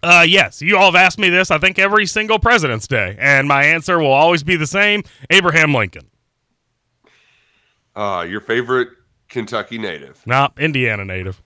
uh 0.03 0.25
yes 0.27 0.63
you 0.63 0.77
all 0.77 0.87
have 0.87 0.95
asked 0.95 1.19
me 1.19 1.29
this 1.29 1.51
i 1.51 1.59
think 1.59 1.79
every 1.79 2.07
single 2.07 2.39
president's 2.39 2.87
day 2.87 3.17
and 3.19 3.49
my 3.49 3.65
answer 3.65 3.99
will 3.99 4.13
always 4.13 4.43
be 4.43 4.57
the 4.57 4.67
same 4.67 5.03
abraham 5.31 5.75
lincoln 5.75 6.09
uh 7.97 8.25
your 8.29 8.41
favorite 8.41 8.89
kentucky 9.29 9.79
native 9.79 10.21
no 10.27 10.43
nah, 10.43 10.49
indiana 10.59 11.05
native 11.05 11.43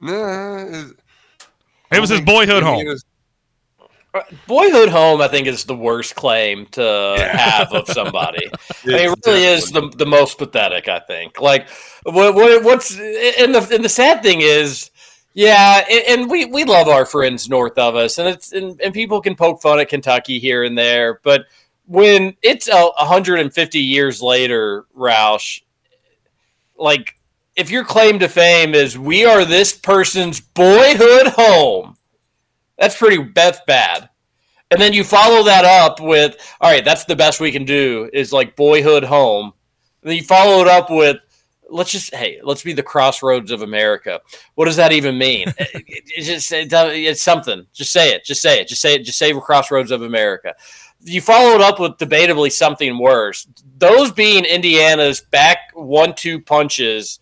nah 0.00 0.84
it 1.92 2.00
was 2.00 2.10
his 2.10 2.20
boyhood 2.20 2.62
home. 2.62 2.96
Uh, 4.12 4.22
boyhood 4.48 4.88
home, 4.88 5.20
I 5.20 5.28
think, 5.28 5.46
is 5.46 5.64
the 5.64 5.74
worst 5.74 6.16
claim 6.16 6.66
to 6.66 7.16
have 7.32 7.72
of 7.72 7.88
somebody. 7.88 8.48
I 8.48 8.86
mean, 8.86 9.10
it 9.10 9.18
really 9.26 9.44
is 9.44 9.70
the, 9.70 9.88
the 9.96 10.06
most 10.06 10.38
pathetic. 10.38 10.88
I 10.88 11.00
think. 11.00 11.40
Like, 11.40 11.68
what, 12.04 12.34
what 12.34 12.64
what's 12.64 12.92
and 12.92 13.54
the 13.54 13.68
and 13.72 13.84
the 13.84 13.88
sad 13.88 14.22
thing 14.22 14.40
is, 14.40 14.90
yeah, 15.34 15.84
and, 15.90 16.20
and 16.20 16.30
we 16.30 16.46
we 16.46 16.64
love 16.64 16.88
our 16.88 17.06
friends 17.06 17.48
north 17.48 17.78
of 17.78 17.96
us, 17.96 18.18
and 18.18 18.28
it's 18.28 18.52
and, 18.52 18.80
and 18.80 18.92
people 18.92 19.20
can 19.20 19.34
poke 19.34 19.62
fun 19.62 19.80
at 19.80 19.88
Kentucky 19.88 20.38
here 20.38 20.64
and 20.64 20.76
there, 20.76 21.20
but 21.22 21.46
when 21.86 22.36
it's 22.40 22.68
a 22.68 22.90
150 22.98 23.78
years 23.80 24.22
later, 24.22 24.86
Roush, 24.96 25.62
like 26.76 27.16
if 27.56 27.68
your 27.68 27.84
claim 27.84 28.20
to 28.20 28.28
fame 28.28 28.74
is 28.74 28.96
we 28.96 29.24
are 29.24 29.44
this 29.44 29.76
person's 29.76 30.40
boyhood 30.40 31.26
home, 31.28 31.96
that's 32.78 32.96
pretty 32.96 33.30
that's 33.34 33.60
bad. 33.66 34.08
And 34.70 34.80
then 34.80 34.92
you 34.92 35.02
follow 35.02 35.42
that 35.44 35.64
up 35.64 36.00
with, 36.00 36.36
all 36.60 36.70
right, 36.70 36.84
that's 36.84 37.04
the 37.04 37.16
best 37.16 37.40
we 37.40 37.50
can 37.50 37.64
do 37.64 38.08
is 38.12 38.32
like 38.32 38.54
boyhood 38.54 39.02
home. 39.02 39.52
And 40.02 40.10
then 40.10 40.16
you 40.16 40.22
follow 40.22 40.62
it 40.62 40.68
up 40.68 40.90
with, 40.90 41.16
let's 41.70 41.92
just 41.92 42.14
hey, 42.14 42.40
let's 42.42 42.62
be 42.62 42.72
the 42.72 42.82
crossroads 42.82 43.50
of 43.50 43.62
America. 43.62 44.20
What 44.54 44.66
does 44.66 44.76
that 44.76 44.92
even 44.92 45.18
mean? 45.18 45.48
it, 45.58 45.84
it 45.86 46.22
just 46.22 46.52
it, 46.52 46.72
it's 46.72 47.22
something. 47.22 47.66
Just 47.72 47.92
say 47.92 48.12
it. 48.12 48.24
Just 48.24 48.42
say 48.42 48.60
it. 48.60 48.68
Just 48.68 48.80
say 48.80 48.94
it. 48.94 49.04
Just 49.04 49.18
say 49.18 49.32
we're 49.32 49.40
crossroads 49.40 49.90
of 49.90 50.02
America. 50.02 50.54
You 51.02 51.20
followed 51.20 51.62
up 51.62 51.80
with 51.80 51.92
debatably 51.92 52.52
something 52.52 52.98
worse. 52.98 53.46
Those 53.78 54.12
being 54.12 54.44
Indiana's 54.44 55.22
back 55.22 55.70
one-two 55.72 56.42
punches 56.42 57.20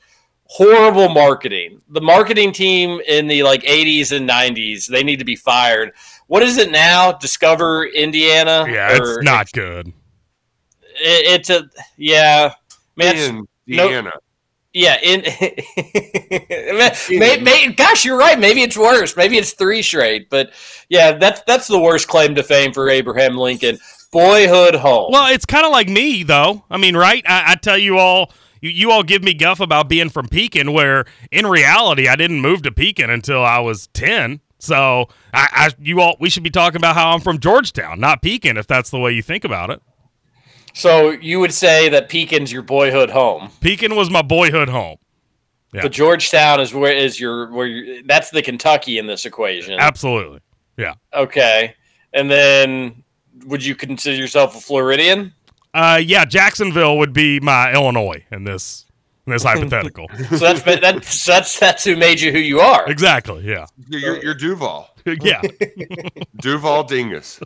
horrible 0.48 1.08
marketing. 1.11 1.80
The 1.90 2.00
marketing 2.00 2.52
team 2.52 3.00
in 3.06 3.28
the 3.28 3.42
like 3.44 3.62
80s 3.62 4.16
and 4.16 4.28
90s, 4.28 4.87
they 4.87 5.04
need 5.04 5.18
to 5.18 5.24
be 5.24 5.37
fired. 5.37 5.92
What 6.26 6.42
is 6.42 6.58
it 6.58 6.70
now? 6.70 7.12
Discover 7.12 7.87
Indiana? 7.87 8.66
Yeah, 8.68 8.96
it's 8.96 9.22
not 9.22 9.52
good. 9.52 9.88
It, 9.88 11.40
it's 11.40 11.50
a 11.50 11.68
yeah, 11.96 12.54
man. 12.96 13.46
Indiana. 13.66 14.11
No, 14.14 14.18
yeah, 14.79 14.97
in 15.03 15.23
may, 17.19 17.38
may, 17.38 17.73
gosh, 17.73 18.05
you're 18.05 18.19
right. 18.19 18.38
Maybe 18.38 18.62
it's 18.62 18.77
worse. 18.77 19.17
Maybe 19.17 19.37
it's 19.37 19.53
three 19.53 19.83
straight. 19.83 20.31
But 20.31 20.53
yeah, 20.88 21.12
that's 21.12 21.43
that's 21.43 21.67
the 21.67 21.79
worst 21.81 22.07
claim 22.07 22.37
to 22.37 22.43
fame 22.43 22.73
for 22.73 22.88
Abraham 22.88 23.37
Lincoln. 23.37 23.79
boyhood 24.12 24.77
home. 24.77 25.11
Well, 25.12 25.33
it's 25.33 25.45
kind 25.45 25.67
of 25.67 25.73
like 25.73 25.88
me, 25.88 26.23
though. 26.23 26.64
I 26.71 26.77
mean, 26.79 26.97
right? 26.97 27.25
I, 27.27 27.53
I 27.53 27.55
tell 27.57 27.77
you 27.77 27.99
all, 27.99 28.33
you, 28.61 28.71
you 28.71 28.91
all 28.93 29.03
give 29.03 29.23
me 29.23 29.35
guff 29.35 29.59
about 29.61 29.88
being 29.88 30.11
from 30.11 30.29
Pekin, 30.29 30.73
where 30.73 31.05
in 31.33 31.47
reality, 31.47 32.07
I 32.09 32.14
didn't 32.14 32.41
move 32.41 32.62
to 32.62 32.71
Pekin 32.71 33.11
until 33.11 33.45
I 33.45 33.59
was 33.59 33.88
10. 33.88 34.41
So 34.61 35.09
I, 35.35 35.49
I, 35.53 35.71
you 35.81 36.01
all, 36.01 36.17
we 36.21 36.31
should 36.31 36.43
be 36.45 36.51
talking 36.51 36.77
about 36.77 36.95
how 36.95 37.11
I'm 37.11 37.21
from 37.21 37.38
Georgetown, 37.41 38.01
not 38.01 38.23
Pekin, 38.23 38.57
if 38.57 38.67
that's 38.67 38.91
the 38.91 38.99
way 38.99 39.12
you 39.12 39.23
think 39.23 39.45
about 39.45 39.71
it. 39.71 39.83
So 40.79 41.11
you 41.11 41.41
would 41.41 41.53
say 41.53 41.88
that 41.88 42.09
Pekin's 42.09 42.53
your 42.53 42.62
boyhood 42.62 43.11
home. 43.11 43.51
Pekin 43.61 43.97
was 43.97 44.11
my 44.11 44.23
boyhood 44.23 44.69
home. 44.69 44.99
Yeah. 45.75 45.83
But 45.83 45.93
Georgetown 45.93 46.61
is 46.61 46.73
where 46.73 46.93
is 46.93 47.19
your 47.19 47.51
where 47.51 47.67
you 47.67 48.05
that's 48.05 48.31
the 48.31 48.43
Kentucky 48.43 48.97
in 48.99 49.07
this 49.07 49.27
equation. 49.27 49.79
Absolutely. 49.79 50.41
Yeah. 50.77 50.95
Okay. 51.12 51.75
And 52.12 52.31
then 52.31 53.03
would 53.47 53.64
you 53.64 53.75
consider 53.75 54.17
yourself 54.17 54.57
a 54.57 54.61
Floridian? 54.61 55.35
Uh 55.75 56.01
yeah, 56.03 56.25
Jacksonville 56.25 56.97
would 56.99 57.12
be 57.12 57.41
my 57.41 57.73
Illinois 57.73 58.25
in 58.31 58.45
this 58.45 58.87
in 59.27 59.33
this 59.33 59.43
hypothetical. 59.51 60.07
so 60.31 60.37
that's 60.37 60.62
that's 60.62 61.27
that's 61.27 61.59
that's 61.59 61.85
who 61.85 61.97
made 61.97 62.21
you 62.21 62.31
who 62.31 62.38
you 62.38 62.61
are. 62.61 62.88
Exactly. 62.88 63.43
Yeah. 63.43 63.67
You're, 63.88 64.23
you're 64.23 64.35
Duval. 64.35 64.88
yeah. 65.23 65.43
Duval 66.41 66.85
Dingus. 66.85 67.41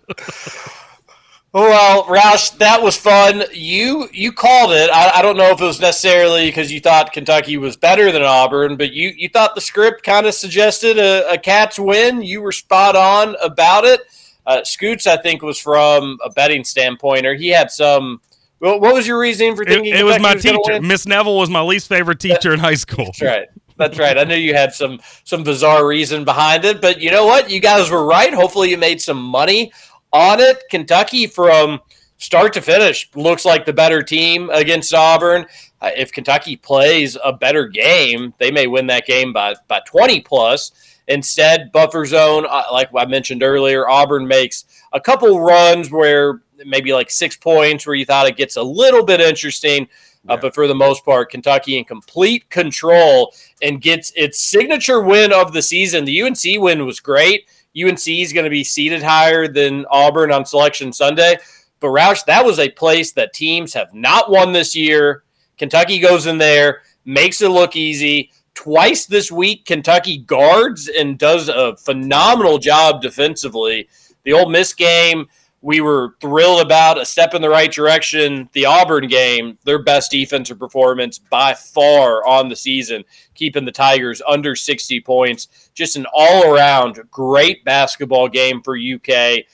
Well, 1.52 2.04
Roush, 2.04 2.56
that 2.58 2.80
was 2.80 2.96
fun. 2.96 3.44
You 3.52 4.08
you 4.10 4.32
called 4.32 4.72
it. 4.72 4.88
I, 4.90 5.18
I 5.18 5.22
don't 5.22 5.36
know 5.36 5.50
if 5.50 5.60
it 5.60 5.64
was 5.64 5.80
necessarily 5.80 6.46
because 6.46 6.72
you 6.72 6.80
thought 6.80 7.12
Kentucky 7.12 7.58
was 7.58 7.76
better 7.76 8.10
than 8.10 8.22
Auburn, 8.22 8.76
but 8.76 8.92
you, 8.92 9.12
you 9.14 9.28
thought 9.28 9.54
the 9.54 9.60
script 9.60 10.02
kind 10.02 10.24
of 10.24 10.32
suggested 10.32 10.98
a, 10.98 11.30
a 11.30 11.36
Cats 11.36 11.78
win. 11.78 12.22
You 12.22 12.40
were 12.40 12.52
spot 12.52 12.96
on 12.96 13.36
about 13.42 13.84
it. 13.84 14.00
Uh, 14.46 14.64
Scoots, 14.64 15.06
I 15.06 15.18
think, 15.18 15.42
was 15.42 15.58
from 15.58 16.18
a 16.24 16.30
betting 16.30 16.64
standpoint, 16.64 17.26
or 17.26 17.34
he 17.34 17.48
had 17.48 17.70
some. 17.70 18.22
Well, 18.58 18.80
what 18.80 18.94
was 18.94 19.06
your 19.06 19.18
reasoning 19.18 19.54
for 19.54 19.64
thinking 19.64 19.92
it, 19.92 20.00
it 20.00 20.04
was 20.04 20.20
my 20.20 20.34
was 20.34 20.42
teacher? 20.42 20.80
Miss 20.80 21.04
Neville 21.04 21.36
was 21.36 21.50
my 21.50 21.60
least 21.60 21.86
favorite 21.86 22.18
teacher 22.18 22.54
in 22.54 22.60
high 22.60 22.76
school. 22.76 23.06
That's 23.06 23.22
right. 23.22 23.48
That's 23.76 23.98
right. 23.98 24.16
I 24.16 24.24
knew 24.24 24.36
you 24.36 24.54
had 24.54 24.72
some 24.72 25.00
some 25.24 25.44
bizarre 25.44 25.86
reason 25.86 26.24
behind 26.24 26.64
it, 26.64 26.80
but 26.80 27.00
you 27.00 27.10
know 27.10 27.26
what? 27.26 27.50
You 27.50 27.60
guys 27.60 27.90
were 27.90 28.06
right. 28.06 28.32
Hopefully, 28.32 28.70
you 28.70 28.78
made 28.78 29.02
some 29.02 29.20
money 29.20 29.70
on 30.12 30.40
it. 30.40 30.62
Kentucky 30.70 31.27
from 31.27 31.81
start 32.18 32.53
to 32.53 32.61
finish 32.61 33.09
looks 33.14 33.44
like 33.44 33.64
the 33.64 33.72
better 33.72 34.03
team 34.03 34.51
against 34.51 34.94
Auburn. 34.94 35.46
Uh, 35.81 35.90
if 35.96 36.12
Kentucky 36.12 36.57
plays 36.57 37.16
a 37.25 37.33
better 37.33 37.66
game, 37.66 38.33
they 38.38 38.51
may 38.51 38.66
win 38.66 38.87
that 38.87 39.07
game 39.07 39.33
by 39.33 39.55
by 39.68 39.81
20 39.87 40.20
plus. 40.20 40.72
Instead, 41.09 41.72
buffer 41.72 42.07
zone, 42.07 42.46
uh, 42.48 42.62
like 42.70 42.88
I 42.96 43.07
mentioned 43.07 43.42
earlier, 43.42 43.88
Auburn 43.88 44.27
makes 44.27 44.64
a 44.92 45.01
couple 45.01 45.40
runs 45.40 45.90
where 45.90 46.42
maybe 46.64 46.92
like 46.92 47.11
six 47.11 47.37
points 47.37 47.87
where 47.87 47.96
you 47.96 48.05
thought 48.05 48.29
it 48.29 48.37
gets 48.37 48.57
a 48.57 48.62
little 48.62 49.05
bit 49.05 49.20
interesting. 49.20 49.88
Uh, 50.29 50.37
but 50.37 50.55
for 50.55 50.68
the 50.68 50.75
most 50.75 51.05
part, 51.05 51.31
Kentucky 51.31 51.79
in 51.79 51.85
complete 51.85 52.48
control 52.48 53.35
and 53.61 53.81
gets 53.81 54.12
its 54.14 54.38
signature 54.38 55.03
win 55.03 55.33
of 55.33 55.53
the 55.53 55.62
season. 55.62 56.05
The 56.05 56.22
UNC 56.22 56.38
win 56.59 56.87
was 56.87 57.01
great. 57.01 57.46
UNC 57.76 58.06
is 58.06 58.32
going 58.32 58.44
to 58.44 58.50
be 58.50 58.64
seated 58.64 59.02
higher 59.02 59.48
than 59.48 59.87
Auburn 59.90 60.32
on 60.32 60.44
Selection 60.44 60.92
Sunday. 60.92 61.38
But 61.80 61.88
Roush, 61.88 62.24
that 62.26 62.44
was 62.44 62.58
a 62.58 62.70
place 62.70 63.12
that 63.12 63.32
teams 63.32 63.74
have 63.74 63.92
not 63.92 64.30
won 64.30 64.52
this 64.52 64.76
year. 64.76 65.24
Kentucky 65.58 65.98
goes 65.98 66.26
in 66.26 66.38
there, 66.38 66.82
makes 67.04 67.42
it 67.42 67.48
look 67.48 67.76
easy. 67.76 68.30
Twice 68.54 69.06
this 69.06 69.32
week, 69.32 69.64
Kentucky 69.64 70.18
guards 70.18 70.88
and 70.88 71.18
does 71.18 71.48
a 71.48 71.76
phenomenal 71.76 72.58
job 72.58 73.00
defensively. 73.00 73.88
The 74.24 74.35
Ole 74.35 74.50
Miss 74.50 74.74
game, 74.74 75.26
we 75.62 75.81
were 75.81 76.16
thrilled 76.20 76.61
about 76.61 77.01
a 77.01 77.07
step 77.07 77.35
in 77.35 77.40
the 77.40 77.48
right 77.48 77.70
direction. 77.70 78.48
The 78.53 78.66
Auburn 78.66 79.07
game, 79.07 79.59
their 79.64 79.81
best 79.81 80.11
defensive 80.11 80.59
performance 80.59 81.18
by 81.18 81.55
far 81.55 82.27
on 82.27 82.48
the 82.48 82.57
season, 82.57 83.05
keeping 83.35 83.64
the 83.64 83.72
Tigers 83.72 84.20
under 84.27 84.57
60 84.57 85.01
points. 85.03 85.70
Just 85.72 85.94
an 85.96 86.05
all 86.12 86.53
around 86.53 87.01
great 87.12 87.64
basketball 87.64 88.29
game 88.29 88.61
for 88.61 88.77
UK. 88.77 89.44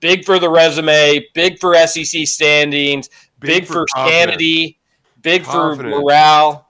Big 0.00 0.24
for 0.24 0.40
the 0.40 0.50
resume, 0.50 1.24
big 1.32 1.60
for 1.60 1.74
SEC 1.86 2.26
standings, 2.26 3.08
big, 3.38 3.62
big 3.62 3.66
for, 3.66 3.86
for 3.86 3.86
sanity, 3.94 4.80
big 5.22 5.44
confidence. 5.44 5.94
for 5.94 6.00
morale 6.00 6.65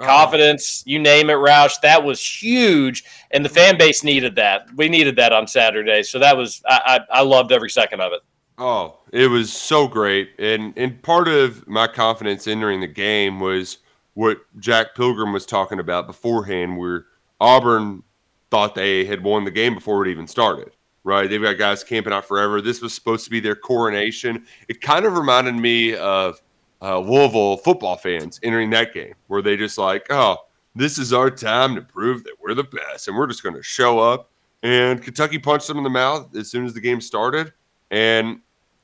Uh-huh. 0.00 0.08
confidence, 0.08 0.82
you 0.86 0.98
name 0.98 1.30
it, 1.30 1.34
Roush. 1.34 1.80
That 1.82 2.02
was 2.02 2.24
huge, 2.42 3.04
and 3.30 3.44
the 3.44 3.48
fan 3.48 3.78
base 3.78 4.02
needed 4.02 4.34
that. 4.36 4.66
We 4.74 4.88
needed 4.88 5.16
that 5.16 5.32
on 5.32 5.46
Saturday, 5.46 6.02
so 6.02 6.18
that 6.18 6.36
was 6.36 6.62
I, 6.68 6.98
I, 7.10 7.18
I 7.18 7.22
loved 7.22 7.52
every 7.52 7.70
second 7.70 8.00
of 8.00 8.12
it. 8.12 8.20
Oh, 8.58 8.98
it 9.12 9.28
was 9.28 9.52
so 9.52 9.86
great, 9.86 10.30
and 10.38 10.76
and 10.76 11.00
part 11.02 11.28
of 11.28 11.66
my 11.68 11.86
confidence 11.86 12.46
entering 12.46 12.80
the 12.80 12.88
game 12.88 13.38
was 13.40 13.78
what 14.14 14.38
Jack 14.58 14.94
Pilgrim 14.94 15.32
was 15.32 15.46
talking 15.46 15.78
about 15.78 16.06
beforehand, 16.06 16.76
where 16.76 17.06
Auburn 17.40 18.02
thought 18.50 18.74
they 18.74 19.04
had 19.04 19.22
won 19.22 19.44
the 19.44 19.50
game 19.50 19.74
before 19.74 20.06
it 20.06 20.10
even 20.10 20.26
started. 20.26 20.70
Right, 21.04 21.28
they've 21.28 21.42
got 21.42 21.58
guys 21.58 21.84
camping 21.84 22.14
out 22.14 22.24
forever. 22.24 22.62
This 22.62 22.80
was 22.80 22.94
supposed 22.94 23.24
to 23.24 23.30
be 23.30 23.38
their 23.38 23.56
coronation. 23.56 24.46
It 24.68 24.80
kind 24.80 25.04
of 25.04 25.18
reminded 25.18 25.54
me 25.54 25.94
of 25.96 26.40
uh, 26.82 26.98
Louisville 26.98 27.56
football 27.58 27.96
fans 27.96 28.40
entering 28.42 28.70
that 28.70 28.92
game, 28.92 29.14
where 29.28 29.42
they 29.42 29.56
just 29.56 29.78
like, 29.78 30.06
oh, 30.10 30.36
this 30.74 30.98
is 30.98 31.12
our 31.12 31.30
time 31.30 31.74
to 31.74 31.82
prove 31.82 32.24
that 32.24 32.34
we're 32.40 32.54
the 32.54 32.64
best, 32.64 33.08
and 33.08 33.16
we're 33.16 33.26
just 33.26 33.42
going 33.42 33.54
to 33.54 33.62
show 33.62 33.98
up. 33.98 34.30
And 34.62 35.02
Kentucky 35.02 35.38
punched 35.38 35.68
them 35.68 35.78
in 35.78 35.84
the 35.84 35.90
mouth 35.90 36.34
as 36.36 36.50
soon 36.50 36.64
as 36.64 36.74
the 36.74 36.80
game 36.80 37.00
started, 37.00 37.52
and 37.90 38.40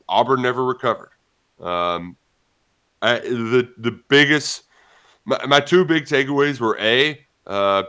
Auburn 0.09 0.43
never 0.43 0.65
recovered. 0.65 1.11
Um, 1.59 2.17
I, 3.03 3.19
the 3.21 3.73
the 3.79 3.93
biggest, 4.09 4.65
my, 5.25 5.45
my, 5.47 5.61
two 5.61 5.85
big 5.85 6.05
takeaways 6.05 6.61
were 6.61 6.79
a 6.79 7.25
uh, 7.47 7.85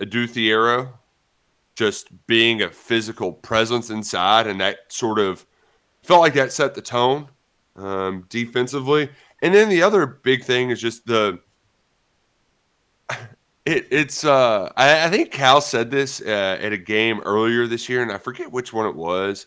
Adou 0.00 0.26
Thiero 0.26 0.92
just 1.74 2.08
being 2.26 2.62
a 2.62 2.70
physical 2.70 3.32
presence 3.32 3.90
inside, 3.90 4.46
and 4.46 4.60
that 4.60 4.92
sort 4.92 5.18
of 5.18 5.44
felt 6.02 6.20
like 6.20 6.34
that 6.34 6.52
set 6.52 6.74
the 6.74 6.82
tone 6.82 7.28
um, 7.76 8.26
defensively. 8.28 9.08
And 9.44 9.54
then 9.54 9.68
the 9.68 9.82
other 9.82 10.06
big 10.06 10.42
thing 10.42 10.70
is 10.70 10.80
just 10.80 11.06
the 11.06 11.38
it, 13.66 13.86
it's 13.90 14.24
uh 14.24 14.72
I, 14.74 15.04
I, 15.04 15.10
think 15.10 15.32
Cal 15.32 15.60
said 15.60 15.90
this 15.90 16.22
uh, 16.22 16.58
at 16.58 16.72
a 16.72 16.78
game 16.78 17.20
earlier 17.26 17.66
this 17.66 17.86
year, 17.86 18.02
and 18.02 18.10
I 18.10 18.16
forget 18.16 18.50
which 18.50 18.72
one 18.72 18.86
it 18.86 18.96
was, 18.96 19.46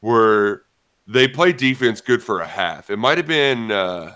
where 0.00 0.62
they 1.06 1.28
played 1.28 1.58
defense 1.58 2.00
good 2.00 2.22
for 2.22 2.40
a 2.40 2.46
half. 2.46 2.88
It 2.88 2.96
might 2.96 3.18
have 3.18 3.26
been 3.26 3.70
uh, 3.70 4.14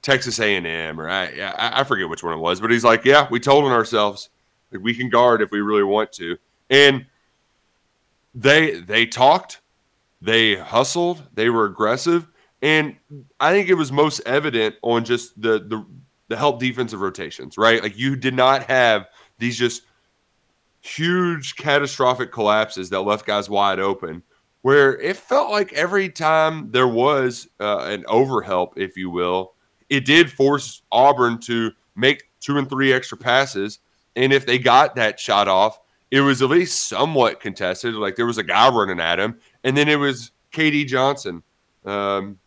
Texas 0.00 0.40
A 0.40 0.56
and 0.56 0.66
M, 0.66 0.98
or 0.98 1.10
I, 1.10 1.26
I 1.26 1.80
I 1.80 1.84
forget 1.84 2.08
which 2.08 2.24
one 2.24 2.32
it 2.32 2.40
was, 2.40 2.58
but 2.58 2.70
he's 2.70 2.84
like, 2.84 3.04
yeah, 3.04 3.28
we 3.30 3.40
told 3.40 3.66
on 3.66 3.72
ourselves 3.72 4.30
like 4.72 4.82
we 4.82 4.94
can 4.94 5.10
guard 5.10 5.42
if 5.42 5.50
we 5.50 5.60
really 5.60 5.84
want 5.84 6.10
to, 6.12 6.38
and 6.70 7.04
they 8.34 8.80
they 8.80 9.04
talked, 9.04 9.60
they 10.22 10.56
hustled, 10.56 11.22
they 11.34 11.50
were 11.50 11.66
aggressive, 11.66 12.26
and 12.62 12.96
I 13.38 13.52
think 13.52 13.68
it 13.68 13.74
was 13.74 13.92
most 13.92 14.20
evident 14.26 14.76
on 14.82 15.04
just 15.04 15.40
the 15.40 15.58
the 15.60 15.86
the 16.28 16.36
help 16.36 16.60
defensive 16.60 17.00
rotations, 17.00 17.56
right? 17.56 17.82
Like 17.82 17.98
you 17.98 18.14
did 18.16 18.34
not 18.34 18.64
have 18.64 19.06
these 19.38 19.56
just 19.56 19.82
huge 20.80 21.56
catastrophic 21.56 22.32
collapses 22.32 22.90
that 22.90 23.00
left 23.00 23.26
guys 23.26 23.48
wide 23.48 23.80
open 23.80 24.22
where 24.62 24.98
it 25.00 25.16
felt 25.16 25.50
like 25.50 25.72
every 25.72 26.08
time 26.08 26.70
there 26.72 26.88
was 26.88 27.48
uh, 27.60 27.78
an 27.84 28.02
overhelp, 28.04 28.72
if 28.76 28.96
you 28.96 29.08
will, 29.08 29.54
it 29.88 30.04
did 30.04 30.30
force 30.30 30.82
Auburn 30.90 31.38
to 31.38 31.70
make 31.96 32.24
two 32.40 32.58
and 32.58 32.68
three 32.68 32.92
extra 32.92 33.16
passes. 33.16 33.78
And 34.16 34.32
if 34.32 34.46
they 34.46 34.58
got 34.58 34.96
that 34.96 35.18
shot 35.18 35.48
off, 35.48 35.80
it 36.10 36.20
was 36.20 36.42
at 36.42 36.50
least 36.50 36.88
somewhat 36.88 37.40
contested. 37.40 37.94
Like 37.94 38.16
there 38.16 38.26
was 38.26 38.38
a 38.38 38.42
guy 38.42 38.68
running 38.68 39.00
at 39.00 39.20
him, 39.20 39.38
and 39.64 39.76
then 39.76 39.88
it 39.88 39.96
was 39.96 40.32
KD 40.52 40.86
Johnson 40.86 41.42
um, 41.84 42.38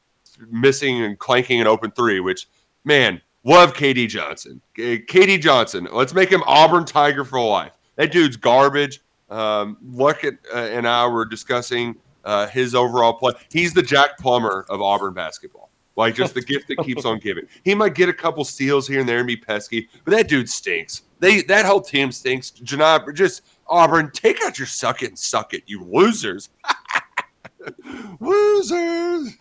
missing 0.50 1.04
and 1.04 1.18
clanking 1.20 1.62
an 1.62 1.68
open 1.68 1.92
three, 1.92 2.20
which, 2.20 2.48
man, 2.84 3.22
love 3.44 3.74
KD 3.74 4.08
Johnson. 4.08 4.62
KD 4.78 5.42
Johnson, 5.42 5.88
let's 5.92 6.14
make 6.14 6.30
him 6.30 6.44
Auburn 6.46 6.86
Tiger 6.86 7.26
for 7.26 7.40
life. 7.40 7.74
That 7.96 8.12
dude's 8.12 8.38
garbage. 8.38 9.02
Um, 9.30 9.78
Luckett 9.94 10.38
uh, 10.54 10.58
and 10.58 10.88
I 10.88 11.08
were 11.08 11.24
discussing 11.26 11.96
uh, 12.26 12.48
his 12.48 12.76
overall 12.76 13.14
play. 13.14 13.34
He's 13.52 13.74
the 13.74 13.82
Jack 13.82 14.18
Plummer 14.18 14.66
of 14.70 14.82
Auburn 14.82 15.14
basketball. 15.14 15.70
Like 15.96 16.16
just 16.16 16.34
the 16.34 16.42
gift 16.42 16.68
that 16.70 16.78
keeps 16.84 17.06
on 17.06 17.20
giving. 17.20 17.46
He 17.64 17.76
might 17.76 17.96
get 17.96 18.10
a 18.10 18.14
couple 18.14 18.44
steals 18.46 18.88
here 18.88 19.02
and 19.02 19.10
there 19.10 19.20
and 19.20 19.28
be 19.28 19.36
pesky, 19.36 19.90
but 20.06 20.12
that 20.12 20.30
dude 20.30 20.50
stinks. 20.50 21.04
They 21.20 21.42
that 21.44 21.66
whole 21.66 21.82
team 21.82 22.12
stinks. 22.12 22.52
Janab, 22.52 23.14
just 23.14 23.42
Auburn, 23.68 24.10
take 24.12 24.42
out 24.44 24.58
your 24.58 24.68
suck 24.68 25.04
it 25.04 25.10
and 25.10 25.20
suck 25.20 25.54
it, 25.54 25.64
you 25.68 25.84
losers. 25.84 26.50
Losers. 28.20 29.38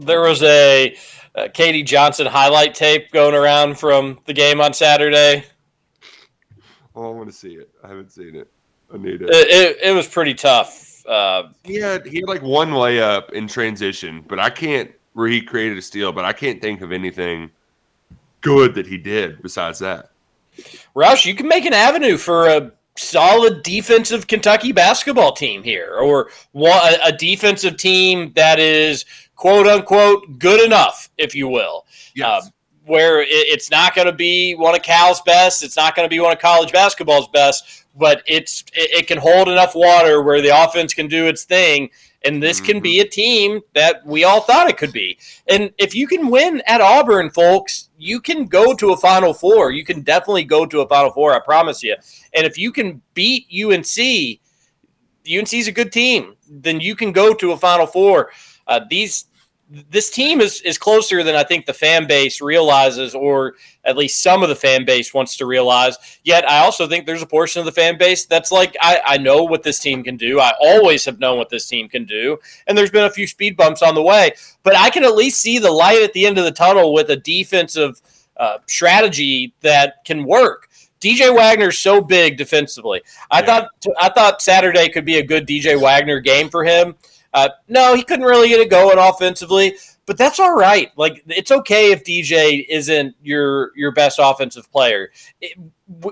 there 0.00 0.20
was 0.20 0.42
a, 0.42 0.96
a 1.34 1.48
KD 1.48 1.86
Johnson 1.86 2.26
highlight 2.26 2.74
tape 2.74 3.10
going 3.12 3.34
around 3.34 3.78
from 3.78 4.18
the 4.26 4.32
game 4.32 4.60
on 4.60 4.72
Saturday. 4.72 5.44
Oh, 6.94 7.10
I 7.10 7.14
want 7.14 7.28
to 7.28 7.34
see 7.34 7.54
it. 7.54 7.70
I 7.84 7.88
haven't 7.88 8.10
seen 8.10 8.34
it. 8.34 8.50
I 8.92 8.96
need 8.98 9.22
it. 9.22 9.30
It, 9.30 9.48
it, 9.48 9.76
it 9.90 9.92
was 9.92 10.06
pretty 10.06 10.34
tough. 10.34 11.04
Uh, 11.06 11.50
he 11.62 11.76
had 11.76 12.06
he 12.06 12.16
had 12.16 12.28
like 12.28 12.42
one 12.42 12.70
layup 12.70 13.30
in 13.30 13.46
transition, 13.46 14.24
but 14.26 14.40
I 14.40 14.50
can't 14.50 14.90
where 15.12 15.28
he 15.28 15.40
created 15.40 15.78
a 15.78 15.82
steal, 15.82 16.12
but 16.12 16.24
I 16.24 16.32
can't 16.32 16.60
think 16.60 16.82
of 16.82 16.92
anything 16.92 17.50
good 18.40 18.74
that 18.74 18.86
he 18.86 18.98
did 18.98 19.40
besides 19.42 19.78
that. 19.78 20.10
Roush, 20.94 21.26
you 21.26 21.34
can 21.34 21.48
make 21.48 21.64
an 21.64 21.72
avenue 21.72 22.16
for 22.16 22.48
a 22.48 22.72
solid 22.98 23.62
defensive 23.62 24.26
Kentucky 24.26 24.72
basketball 24.72 25.32
team 25.32 25.62
here, 25.62 25.94
or 25.94 26.30
a 26.54 27.12
defensive 27.12 27.76
team 27.76 28.32
that 28.34 28.58
is 28.58 29.04
quote 29.34 29.66
unquote 29.66 30.38
good 30.38 30.64
enough, 30.64 31.10
if 31.16 31.34
you 31.34 31.48
will. 31.48 31.86
Yes. 32.14 32.46
Uh, 32.46 32.50
where 32.86 33.20
it's 33.20 33.68
not 33.68 33.96
going 33.96 34.06
to 34.06 34.12
be 34.12 34.54
one 34.54 34.74
of 34.74 34.82
Cal's 34.82 35.20
best, 35.22 35.64
it's 35.64 35.76
not 35.76 35.96
going 35.96 36.06
to 36.06 36.10
be 36.10 36.20
one 36.20 36.32
of 36.32 36.38
college 36.38 36.70
basketball's 36.70 37.26
best, 37.28 37.84
but 37.96 38.22
it's 38.26 38.64
it, 38.74 39.06
can 39.06 39.18
hold 39.18 39.48
enough 39.48 39.74
water 39.74 40.22
where 40.22 40.40
the 40.40 40.50
offense 40.64 40.94
can 40.94 41.08
do 41.08 41.26
its 41.26 41.44
thing, 41.44 41.90
and 42.24 42.42
this 42.42 42.58
mm-hmm. 42.58 42.66
can 42.66 42.80
be 42.80 43.00
a 43.00 43.08
team 43.08 43.60
that 43.74 44.04
we 44.06 44.24
all 44.24 44.40
thought 44.40 44.68
it 44.68 44.76
could 44.76 44.92
be. 44.92 45.18
And 45.48 45.72
if 45.78 45.94
you 45.94 46.06
can 46.06 46.28
win 46.28 46.62
at 46.66 46.80
Auburn, 46.80 47.30
folks, 47.30 47.88
you 47.98 48.20
can 48.20 48.46
go 48.46 48.74
to 48.74 48.92
a 48.92 48.96
Final 48.96 49.32
Four. 49.32 49.70
You 49.70 49.84
can 49.84 50.02
definitely 50.02 50.44
go 50.44 50.66
to 50.66 50.80
a 50.80 50.88
Final 50.88 51.10
Four. 51.10 51.34
I 51.34 51.40
promise 51.40 51.82
you. 51.82 51.96
And 52.34 52.46
if 52.46 52.58
you 52.58 52.72
can 52.72 53.02
beat 53.14 53.46
UNC, 53.50 54.40
UNC 55.28 55.52
is 55.54 55.68
a 55.68 55.72
good 55.72 55.92
team. 55.92 56.36
Then 56.48 56.80
you 56.80 56.94
can 56.94 57.12
go 57.12 57.34
to 57.34 57.52
a 57.52 57.56
Final 57.56 57.86
Four. 57.86 58.30
Uh, 58.66 58.80
these 58.88 59.26
this 59.68 60.10
team 60.10 60.40
is 60.40 60.60
is 60.60 60.78
closer 60.78 61.22
than 61.24 61.34
I 61.34 61.42
think 61.42 61.66
the 61.66 61.74
fan 61.74 62.06
base 62.06 62.40
realizes, 62.40 63.14
or 63.14 63.54
at 63.84 63.96
least 63.96 64.22
some 64.22 64.42
of 64.42 64.48
the 64.48 64.54
fan 64.54 64.84
base 64.84 65.12
wants 65.12 65.36
to 65.38 65.46
realize. 65.46 65.96
Yet 66.22 66.48
I 66.48 66.58
also 66.58 66.86
think 66.86 67.04
there's 67.04 67.22
a 67.22 67.26
portion 67.26 67.60
of 67.60 67.66
the 67.66 67.72
fan 67.72 67.98
base 67.98 68.26
that's 68.26 68.52
like, 68.52 68.76
I, 68.80 69.00
I 69.04 69.18
know 69.18 69.42
what 69.42 69.62
this 69.62 69.78
team 69.78 70.04
can 70.04 70.16
do. 70.16 70.40
I 70.40 70.52
always 70.60 71.04
have 71.04 71.18
known 71.18 71.38
what 71.38 71.50
this 71.50 71.66
team 71.66 71.88
can 71.88 72.04
do. 72.04 72.38
And 72.66 72.78
there's 72.78 72.90
been 72.90 73.04
a 73.04 73.10
few 73.10 73.26
speed 73.26 73.56
bumps 73.56 73.82
on 73.82 73.94
the 73.94 74.02
way, 74.02 74.32
but 74.62 74.76
I 74.76 74.90
can 74.90 75.04
at 75.04 75.16
least 75.16 75.40
see 75.40 75.58
the 75.58 75.72
light 75.72 76.02
at 76.02 76.12
the 76.12 76.26
end 76.26 76.38
of 76.38 76.44
the 76.44 76.52
tunnel 76.52 76.92
with 76.92 77.10
a 77.10 77.16
defensive 77.16 78.00
uh, 78.36 78.58
strategy 78.66 79.54
that 79.62 80.04
can 80.04 80.24
work. 80.24 80.68
DJ 81.00 81.34
Wagner's 81.34 81.78
so 81.78 82.00
big 82.00 82.36
defensively. 82.36 83.02
I 83.30 83.40
yeah. 83.40 83.46
thought 83.46 83.68
I 84.00 84.08
thought 84.08 84.42
Saturday 84.42 84.88
could 84.88 85.04
be 85.04 85.18
a 85.18 85.26
good 85.26 85.46
DJ 85.46 85.80
Wagner 85.80 86.20
game 86.20 86.48
for 86.48 86.64
him. 86.64 86.94
Uh, 87.36 87.50
no, 87.68 87.94
he 87.94 88.02
couldn't 88.02 88.24
really 88.24 88.48
get 88.48 88.60
it 88.60 88.70
going 88.70 88.96
offensively, 88.98 89.76
but 90.06 90.16
that's 90.16 90.40
all 90.40 90.56
right. 90.56 90.90
Like 90.96 91.22
it's 91.26 91.50
okay 91.50 91.92
if 91.92 92.02
DJ 92.02 92.64
isn't 92.66 93.14
your 93.22 93.72
your 93.76 93.92
best 93.92 94.18
offensive 94.18 94.72
player. 94.72 95.10
It, 95.42 95.58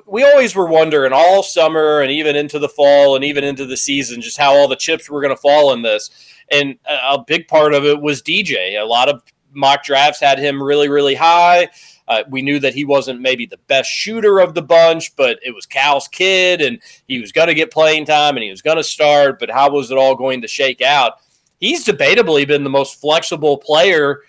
we 0.06 0.22
always 0.22 0.54
were 0.54 0.66
wondering 0.66 1.14
all 1.14 1.42
summer 1.42 2.02
and 2.02 2.10
even 2.10 2.36
into 2.36 2.58
the 2.58 2.68
fall 2.68 3.16
and 3.16 3.24
even 3.24 3.42
into 3.42 3.64
the 3.64 3.78
season 3.78 4.20
just 4.20 4.36
how 4.36 4.54
all 4.54 4.68
the 4.68 4.76
chips 4.76 5.08
were 5.08 5.22
going 5.22 5.34
to 5.34 5.40
fall 5.40 5.72
in 5.72 5.80
this. 5.80 6.10
And 6.50 6.76
a, 6.86 7.14
a 7.14 7.24
big 7.26 7.48
part 7.48 7.72
of 7.72 7.86
it 7.86 8.02
was 8.02 8.20
DJ. 8.20 8.78
A 8.78 8.84
lot 8.84 9.08
of 9.08 9.22
mock 9.50 9.82
drafts 9.82 10.20
had 10.20 10.38
him 10.38 10.62
really 10.62 10.90
really 10.90 11.14
high. 11.14 11.70
Uh, 12.06 12.22
we 12.28 12.42
knew 12.42 12.58
that 12.58 12.74
he 12.74 12.84
wasn't 12.84 13.20
maybe 13.20 13.46
the 13.46 13.58
best 13.66 13.90
shooter 13.90 14.38
of 14.38 14.54
the 14.54 14.62
bunch, 14.62 15.16
but 15.16 15.38
it 15.42 15.54
was 15.54 15.66
Cal's 15.66 16.08
kid, 16.08 16.60
and 16.60 16.80
he 17.08 17.20
was 17.20 17.32
going 17.32 17.48
to 17.48 17.54
get 17.54 17.70
playing 17.70 18.04
time, 18.04 18.36
and 18.36 18.44
he 18.44 18.50
was 18.50 18.62
going 18.62 18.76
to 18.76 18.84
start. 18.84 19.38
But 19.38 19.50
how 19.50 19.70
was 19.70 19.90
it 19.90 19.98
all 19.98 20.14
going 20.14 20.42
to 20.42 20.48
shake 20.48 20.82
out? 20.82 21.14
He's 21.58 21.84
debatably 21.84 22.46
been 22.46 22.64
the 22.64 22.70
most 22.70 23.00
flexible 23.00 23.56
player 23.56 24.20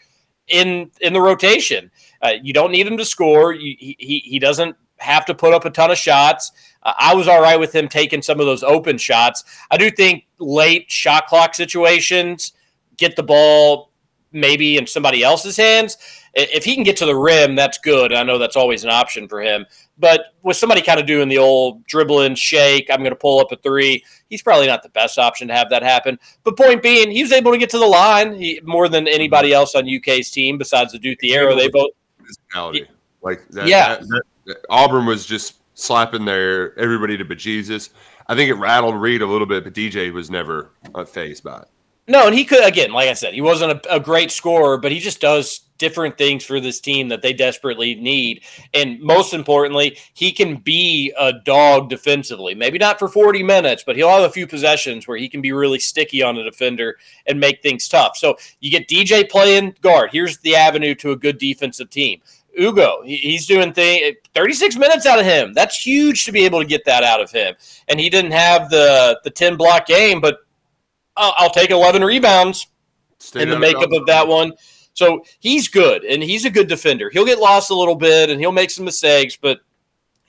in 0.48 0.92
in 1.02 1.14
the 1.14 1.22
rotation. 1.22 1.92
Uh, 2.22 2.34
you 2.42 2.54
don't 2.54 2.72
need 2.72 2.88
him 2.88 2.98
to 2.98 3.06
score. 3.06 3.54
You, 3.54 3.76
he 3.78 4.20
he 4.26 4.40
doesn't 4.40 4.76
have 4.98 5.26
to 5.26 5.36
put 5.36 5.54
up 5.54 5.66
a 5.66 5.70
ton 5.70 5.92
of 5.92 5.98
shots. 5.98 6.52
Uh, 6.82 6.94
I 6.98 7.14
was 7.14 7.28
all 7.28 7.42
right 7.42 7.60
with 7.60 7.76
him 7.76 7.90
taking 7.90 8.22
some 8.22 8.40
of 8.40 8.46
those 8.46 8.64
open 8.64 8.98
shots. 8.98 9.44
I 9.70 9.78
do 9.78 9.92
think 9.92 10.26
late 10.40 10.90
shot 10.90 11.28
clock 11.28 11.56
situations 11.56 12.54
get 12.98 13.18
the 13.18 13.24
ball 13.24 13.92
maybe 14.32 14.78
in 14.78 14.88
somebody 14.88 15.24
else's 15.24 15.58
hands 15.58 15.98
if 16.36 16.66
he 16.66 16.76
can 16.76 16.84
get 16.84 16.98
to 16.98 17.06
the 17.06 17.16
rim, 17.16 17.56
that's 17.56 17.78
good. 17.78 18.14
I 18.14 18.24
know 18.24 18.38
that's 18.38 18.58
always 18.58 18.84
an 18.84 18.90
option 18.90 19.28
for 19.28 19.42
him. 19.42 19.66
But 19.98 20.34
with 20.44 20.58
somebody 20.58 20.82
kind 20.82 21.00
of 21.00 21.06
doing 21.06 21.30
the 21.30 21.38
old 21.38 21.86
dribbling 21.86 22.36
shake, 22.36 22.90
I'm 22.92 23.00
going 23.00 23.12
to 23.12 23.16
pull 23.16 23.40
up 23.40 23.52
a 23.52 23.56
three. 23.56 24.04
He's 24.30 24.42
probably 24.42 24.68
not 24.68 24.84
the 24.84 24.90
best 24.90 25.18
option 25.18 25.48
to 25.48 25.54
have 25.54 25.70
that 25.70 25.82
happen. 25.82 26.20
But 26.44 26.58
point 26.58 26.84
being, 26.84 27.10
he 27.10 27.24
was 27.24 27.32
able 27.32 27.52
to 27.54 27.58
get 27.58 27.70
to 27.70 27.80
the 27.80 27.86
line 27.86 28.34
he, 28.34 28.60
more 28.64 28.90
than 28.90 29.08
anybody 29.08 29.54
else 29.54 29.76
on 29.76 29.88
UK's 29.90 30.30
team 30.30 30.58
besides 30.58 30.94
Thiero. 30.94 31.58
They 31.58 31.70
both. 31.70 31.92
Like 33.22 33.48
that, 33.50 33.68
yeah, 33.68 33.96
that, 33.96 34.24
that, 34.46 34.58
Auburn 34.70 35.06
was 35.06 35.26
just 35.26 35.56
slapping 35.74 36.26
their 36.26 36.78
everybody 36.78 37.18
to 37.18 37.26
bejesus. 37.26 37.90
I 38.28 38.36
think 38.36 38.50
it 38.50 38.54
rattled 38.56 38.96
Reed 38.96 39.22
a 39.22 39.26
little 39.26 39.48
bit, 39.48 39.64
but 39.64 39.74
DJ 39.74 40.14
was 40.14 40.30
never 40.30 40.72
uh, 40.94 41.06
phased 41.06 41.44
by 41.44 41.60
it. 41.60 41.68
No, 42.08 42.28
and 42.28 42.36
he 42.36 42.46
could 42.46 42.64
again, 42.64 42.92
like 42.92 43.10
I 43.10 43.14
said, 43.14 43.34
he 43.34 43.42
wasn't 43.42 43.84
a, 43.86 43.96
a, 43.96 44.00
great 44.00 44.30
scorer, 44.30 44.78
but 44.78 44.92
he 44.92 45.00
just 45.00 45.22
does 45.22 45.62
different 45.78 46.18
things 46.18 46.44
for 46.44 46.60
this 46.60 46.80
team 46.80 47.10
that 47.10 47.22
they 47.22 47.34
desperately 47.34 47.96
need. 47.96 48.44
And 48.74 49.00
most 49.02 49.34
importantly, 49.34 49.98
he 50.14 50.32
can 50.32 50.58
be 50.58 51.14
a 51.18 51.34
dog 51.34 51.90
defensively. 51.90 52.56
Maybe 52.56 52.78
not 52.78 53.00
for 53.00 53.08
40 53.08 53.44
minutes, 53.44 53.84
but 53.86 53.96
he'll 53.96 54.10
have 54.10 54.24
a 54.24 54.30
few 54.30 54.48
possessions 54.48 55.08
where 55.08 55.18
he 55.18 55.30
can 55.30 55.42
be 55.42 55.52
really 55.52 55.80
sticky 55.80 56.22
on 56.22 56.38
a 56.38 56.44
defender 56.44 56.98
and 57.26 57.40
make 57.40 57.62
things 57.62 57.88
tough. 57.88 58.18
So 58.18 58.38
you 58.60 58.72
get 58.72 58.88
DJ 58.88 59.30
playing 59.30 59.76
guard. 59.82 60.10
Here's 60.12 60.38
the 60.40 60.56
avenue 60.56 60.96
to 60.96 61.12
a 61.12 61.16
good 61.16 61.38
defensive 61.38 61.90
team. 61.90 62.22
Ugo, 62.58 63.02
he's 63.04 63.46
doing 63.46 63.74
thing 63.74 64.14
36 64.34 64.78
minutes 64.78 65.06
out 65.06 65.20
of 65.20 65.26
him. 65.26 65.54
That's 65.54 65.76
huge 65.76 66.24
to 66.26 66.32
be 66.32 66.46
able 66.46 66.62
to 66.62 66.66
get 66.66 66.86
that 66.86 67.04
out 67.04 67.22
of 67.22 67.30
him. 67.30 67.56
And 67.90 68.00
he 68.00 68.10
didn't 68.10 68.32
have 68.32 68.70
the 68.70 69.20
the 69.26 69.30
10 69.30 69.58
block 69.58 69.86
game, 69.86 70.22
but 70.22 70.40
I'll, 71.18 71.34
I'll 71.38 71.50
take 71.50 71.70
11 71.70 72.02
rebounds 72.02 72.68
Stay 73.20 73.42
in 73.42 73.50
the 73.50 73.60
makeup 73.60 73.92
of 73.92 74.06
that 74.06 74.28
one. 74.28 74.54
So 74.96 75.24
he's 75.40 75.68
good 75.68 76.04
and 76.04 76.24
he's 76.24 76.46
a 76.46 76.50
good 76.50 76.68
defender. 76.68 77.10
He'll 77.10 77.26
get 77.26 77.38
lost 77.38 77.70
a 77.70 77.76
little 77.76 77.96
bit 77.96 78.30
and 78.30 78.40
he'll 78.40 78.54
make 78.54 78.72
some 78.72 78.86
mistakes, 78.86 79.38
but 79.40 79.60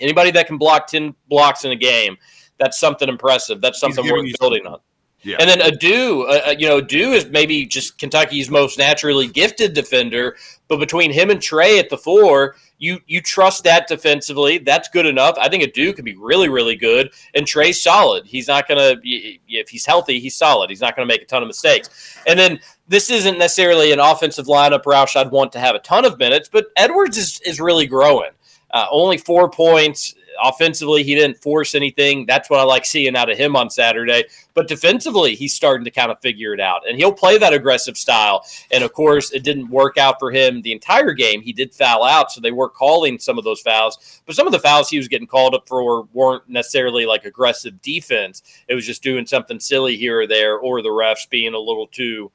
anybody 0.00 0.32
that 0.32 0.48
can 0.48 0.58
block 0.58 0.88
10 0.88 1.14
blocks 1.28 1.64
in 1.64 1.70
a 1.70 1.76
game, 1.76 2.18
that's 2.58 2.78
something 2.78 3.08
impressive. 3.08 3.60
That's 3.60 3.78
something 3.78 4.04
worth 4.04 4.38
building 4.38 4.66
on. 4.66 4.80
Yeah. 5.22 5.36
And 5.40 5.48
then 5.48 5.60
Adou, 5.60 6.26
uh, 6.28 6.40
uh, 6.48 6.54
you 6.56 6.68
know, 6.68 6.78
Adou 6.78 7.12
is 7.12 7.26
maybe 7.26 7.66
just 7.66 7.98
Kentucky's 7.98 8.50
most 8.50 8.78
naturally 8.78 9.26
gifted 9.26 9.72
defender, 9.72 10.36
but 10.68 10.78
between 10.78 11.12
him 11.12 11.30
and 11.30 11.40
Trey 11.40 11.78
at 11.78 11.90
the 11.90 11.98
four, 11.98 12.54
you 12.78 13.00
you 13.06 13.20
trust 13.20 13.64
that 13.64 13.88
defensively. 13.88 14.58
That's 14.58 14.88
good 14.88 15.06
enough. 15.06 15.36
I 15.40 15.48
think 15.48 15.64
Adou 15.64 15.94
can 15.94 16.04
be 16.04 16.14
really, 16.14 16.48
really 16.48 16.76
good. 16.76 17.10
And 17.34 17.46
Trey's 17.46 17.82
solid. 17.82 18.26
He's 18.26 18.46
not 18.46 18.68
going 18.68 18.78
to, 18.78 19.00
if 19.02 19.68
he's 19.68 19.86
healthy, 19.86 20.20
he's 20.20 20.36
solid. 20.36 20.70
He's 20.70 20.80
not 20.80 20.94
going 20.94 21.08
to 21.08 21.12
make 21.12 21.22
a 21.22 21.26
ton 21.26 21.42
of 21.42 21.48
mistakes. 21.48 22.18
And 22.26 22.38
then 22.38 22.60
this 22.88 23.10
isn't 23.10 23.38
necessarily 23.38 23.92
an 23.92 24.00
offensive 24.00 24.46
lineup, 24.46 24.84
Roush, 24.84 25.16
I'd 25.16 25.30
want 25.30 25.52
to 25.52 25.58
have 25.58 25.74
a 25.74 25.80
ton 25.80 26.04
of 26.04 26.18
minutes, 26.18 26.48
but 26.48 26.66
Edwards 26.76 27.18
is, 27.18 27.40
is 27.40 27.60
really 27.60 27.86
growing. 27.86 28.30
Uh, 28.70 28.86
only 28.90 29.16
four 29.16 29.48
points, 29.48 30.14
offensively, 30.42 31.02
he 31.02 31.14
didn't 31.14 31.42
force 31.42 31.74
anything. 31.74 32.26
That's 32.26 32.50
what 32.50 32.60
I 32.60 32.64
like 32.64 32.84
seeing 32.84 33.16
out 33.16 33.30
of 33.30 33.38
him 33.38 33.56
on 33.56 33.70
Saturday. 33.70 34.24
But 34.54 34.68
defensively, 34.68 35.34
he's 35.34 35.54
starting 35.54 35.84
to 35.84 35.90
kind 35.90 36.10
of 36.10 36.20
figure 36.20 36.52
it 36.52 36.60
out, 36.60 36.88
and 36.88 36.98
he'll 36.98 37.12
play 37.12 37.38
that 37.38 37.52
aggressive 37.52 37.96
style. 37.96 38.44
And 38.70 38.82
of 38.82 38.92
course, 38.92 39.32
it 39.32 39.44
didn't 39.44 39.70
work 39.70 39.98
out 39.98 40.18
for 40.18 40.30
him 40.30 40.62
the 40.62 40.72
entire 40.72 41.12
game. 41.12 41.42
He 41.42 41.52
did 41.52 41.72
foul 41.72 42.04
out, 42.04 42.32
so 42.32 42.40
they 42.40 42.52
were 42.52 42.68
calling 42.68 43.18
some 43.18 43.38
of 43.38 43.44
those 43.44 43.60
fouls. 43.60 44.20
But 44.26 44.34
some 44.34 44.46
of 44.46 44.52
the 44.52 44.58
fouls 44.58 44.90
he 44.90 44.98
was 44.98 45.08
getting 45.08 45.28
called 45.28 45.54
up 45.54 45.68
for 45.68 46.08
weren't 46.12 46.48
necessarily 46.48 47.06
like 47.06 47.24
aggressive 47.24 47.80
defense. 47.82 48.42
It 48.68 48.74
was 48.74 48.86
just 48.86 49.02
doing 49.02 49.26
something 49.26 49.60
silly 49.60 49.96
here 49.96 50.20
or 50.20 50.26
there, 50.26 50.58
or 50.58 50.82
the 50.82 50.88
refs 50.88 51.28
being 51.28 51.54
a 51.54 51.58
little 51.58 51.86
too 51.86 52.30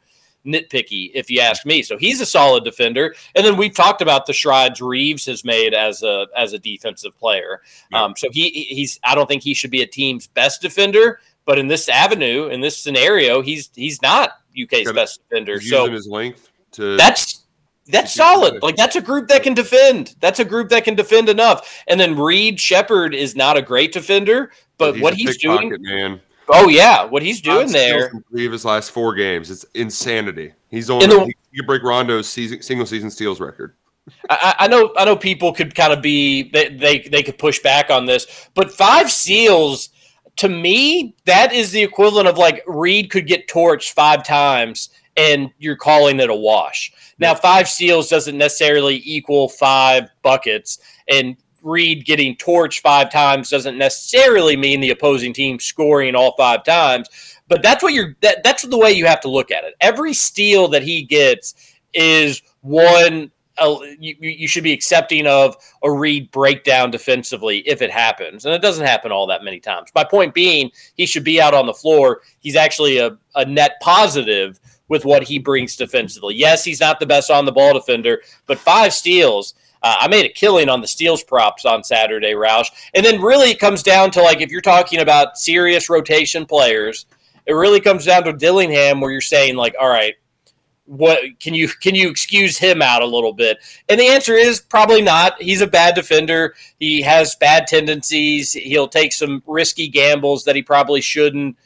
nitpicky, 0.45 1.11
if 1.13 1.29
you 1.29 1.39
ask 1.39 1.65
me. 1.65 1.81
So 1.81 1.97
he's 1.97 2.21
a 2.21 2.25
solid 2.25 2.63
defender. 2.63 3.15
And 3.35 3.45
then 3.45 3.57
we've 3.57 3.73
talked 3.73 4.01
about 4.01 4.25
the 4.25 4.33
strides 4.33 4.81
Reeves 4.81 5.25
has 5.25 5.43
made 5.43 5.73
as 5.73 6.03
a 6.03 6.27
as 6.35 6.53
a 6.53 6.59
defensive 6.59 7.17
player. 7.17 7.61
Yeah. 7.91 8.03
Um, 8.03 8.13
so 8.17 8.29
he 8.31 8.49
he's 8.49 8.99
I 9.03 9.15
don't 9.15 9.27
think 9.27 9.43
he 9.43 9.53
should 9.53 9.71
be 9.71 9.81
a 9.81 9.87
team's 9.87 10.27
best 10.27 10.61
defender, 10.61 11.19
but 11.45 11.59
in 11.59 11.67
this 11.67 11.89
avenue, 11.89 12.47
in 12.47 12.61
this 12.61 12.77
scenario, 12.77 13.41
he's 13.41 13.69
he's 13.75 14.01
not 14.01 14.31
UK's 14.61 14.91
best 14.91 15.21
defender. 15.29 15.59
So 15.61 15.89
his 15.89 16.07
length 16.07 16.49
to 16.73 16.97
that's 16.97 17.45
that's 17.87 18.13
solid. 18.13 18.61
Like 18.63 18.75
that's 18.75 18.95
a 18.95 19.01
group 19.01 19.27
that 19.29 19.43
can 19.43 19.53
defend. 19.53 20.15
That's 20.19 20.39
a 20.39 20.45
group 20.45 20.69
that 20.69 20.83
can 20.83 20.95
defend 20.95 21.29
enough. 21.29 21.83
And 21.87 21.99
then 21.99 22.17
Reed 22.17 22.59
Sheppard 22.59 23.13
is 23.13 23.35
not 23.35 23.57
a 23.57 23.61
great 23.61 23.91
defender, 23.91 24.51
but, 24.77 24.93
but 24.93 24.95
he's 24.95 25.03
what 25.03 25.13
he's 25.15 25.37
doing, 25.37 25.75
man. 25.79 26.21
Oh 26.51 26.67
yeah, 26.67 27.05
what 27.05 27.23
he's 27.23 27.41
doing 27.41 27.71
there. 27.71 28.11
Three 28.29 28.45
of 28.45 28.51
his 28.51 28.65
last 28.65 28.91
four 28.91 29.15
games, 29.15 29.49
it's 29.49 29.63
insanity. 29.73 30.53
He's 30.69 30.89
on. 30.89 30.99
The, 30.99 31.25
he 31.51 31.57
could 31.57 31.67
break 31.67 31.83
Rondo's 31.83 32.27
season, 32.27 32.61
single 32.61 32.85
season 32.85 33.09
steals 33.09 33.39
record. 33.39 33.75
I, 34.29 34.55
I, 34.59 34.67
know. 34.67 34.93
I 34.97 35.05
know 35.05 35.15
people 35.15 35.53
could 35.53 35.75
kind 35.75 35.93
of 35.93 36.01
be 36.01 36.49
they, 36.49 36.69
they 36.69 36.99
they 36.99 37.23
could 37.23 37.37
push 37.37 37.59
back 37.59 37.89
on 37.89 38.05
this, 38.05 38.49
but 38.53 38.71
five 38.71 39.11
seals 39.11 39.89
to 40.37 40.49
me 40.49 41.15
that 41.25 41.53
is 41.53 41.71
the 41.71 41.83
equivalent 41.83 42.27
of 42.27 42.37
like 42.37 42.63
Reed 42.67 43.11
could 43.11 43.27
get 43.27 43.47
torched 43.47 43.91
five 43.91 44.25
times 44.25 44.89
and 45.17 45.51
you're 45.59 45.75
calling 45.75 46.19
it 46.19 46.29
a 46.29 46.35
wash. 46.35 46.91
Now, 47.19 47.35
five 47.35 47.67
seals 47.67 48.09
doesn't 48.09 48.37
necessarily 48.37 49.01
equal 49.05 49.49
five 49.49 50.09
buckets, 50.23 50.79
and 51.09 51.35
Reed 51.61 52.05
getting 52.05 52.35
torched 52.35 52.81
five 52.81 53.11
times 53.11 53.49
doesn't 53.49 53.77
necessarily 53.77 54.55
mean 54.55 54.79
the 54.79 54.91
opposing 54.91 55.33
team 55.33 55.59
scoring 55.59 56.15
all 56.15 56.35
five 56.37 56.63
times. 56.63 57.07
But 57.47 57.61
that's 57.63 57.83
what 57.83 57.93
you're 57.93 58.15
that, 58.21 58.43
that's 58.43 58.63
the 58.63 58.77
way 58.77 58.91
you 58.91 59.05
have 59.05 59.21
to 59.21 59.29
look 59.29 59.51
at 59.51 59.63
it. 59.63 59.75
Every 59.81 60.13
steal 60.13 60.69
that 60.69 60.83
he 60.83 61.03
gets 61.03 61.55
is 61.93 62.41
one 62.61 63.31
uh, 63.57 63.77
you, 63.99 64.15
you 64.19 64.47
should 64.47 64.63
be 64.63 64.73
accepting 64.73 65.27
of 65.27 65.55
a 65.83 65.91
Reed 65.91 66.31
breakdown 66.31 66.89
defensively 66.89 67.59
if 67.59 67.81
it 67.81 67.91
happens. 67.91 68.45
And 68.45 68.53
it 68.53 68.61
doesn't 68.61 68.85
happen 68.85 69.11
all 69.11 69.27
that 69.27 69.43
many 69.43 69.59
times. 69.59 69.89
My 69.93 70.03
point 70.03 70.33
being, 70.33 70.71
he 70.95 71.05
should 71.05 71.23
be 71.23 71.41
out 71.41 71.53
on 71.53 71.67
the 71.67 71.73
floor. 71.73 72.21
He's 72.39 72.55
actually 72.55 72.97
a, 72.97 73.17
a 73.35 73.45
net 73.45 73.73
positive 73.81 74.59
with 74.87 75.05
what 75.05 75.23
he 75.23 75.39
brings 75.39 75.75
defensively. 75.75 76.35
Yes, 76.35 76.63
he's 76.63 76.79
not 76.79 76.99
the 76.99 77.05
best 77.05 77.29
on 77.29 77.45
the 77.45 77.51
ball 77.51 77.73
defender, 77.73 78.21
but 78.45 78.57
five 78.57 78.93
steals. 78.93 79.53
Uh, 79.83 79.95
I 80.01 80.07
made 80.07 80.25
a 80.25 80.29
killing 80.29 80.69
on 80.69 80.81
the 80.81 80.87
steals 80.87 81.23
props 81.23 81.65
on 81.65 81.83
Saturday, 81.83 82.33
Roush. 82.33 82.67
And 82.93 83.05
then 83.05 83.21
really 83.21 83.51
it 83.51 83.59
comes 83.59 83.83
down 83.83 84.11
to 84.11 84.21
like 84.21 84.41
if 84.41 84.51
you're 84.51 84.61
talking 84.61 84.99
about 84.99 85.37
serious 85.37 85.89
rotation 85.89 86.45
players, 86.45 87.05
it 87.45 87.53
really 87.53 87.79
comes 87.79 88.05
down 88.05 88.23
to 88.25 88.33
Dillingham 88.33 89.01
where 89.01 89.11
you're 89.11 89.21
saying 89.21 89.55
like, 89.55 89.75
all 89.79 89.89
right, 89.89 90.15
what 90.85 91.19
can 91.39 91.53
you 91.53 91.69
can 91.69 91.95
you 91.95 92.09
excuse 92.09 92.57
him 92.57 92.81
out 92.81 93.01
a 93.01 93.05
little 93.05 93.33
bit? 93.33 93.57
And 93.87 93.99
the 93.99 94.07
answer 94.07 94.35
is 94.35 94.59
probably 94.59 95.01
not. 95.01 95.41
He's 95.41 95.61
a 95.61 95.67
bad 95.67 95.95
defender. 95.95 96.53
He 96.79 97.01
has 97.01 97.35
bad 97.35 97.67
tendencies. 97.67 98.51
He'll 98.51 98.89
take 98.89 99.13
some 99.13 99.41
risky 99.47 99.87
gambles 99.87 100.43
that 100.43 100.55
he 100.55 100.61
probably 100.61 101.01
shouldn't. 101.01 101.57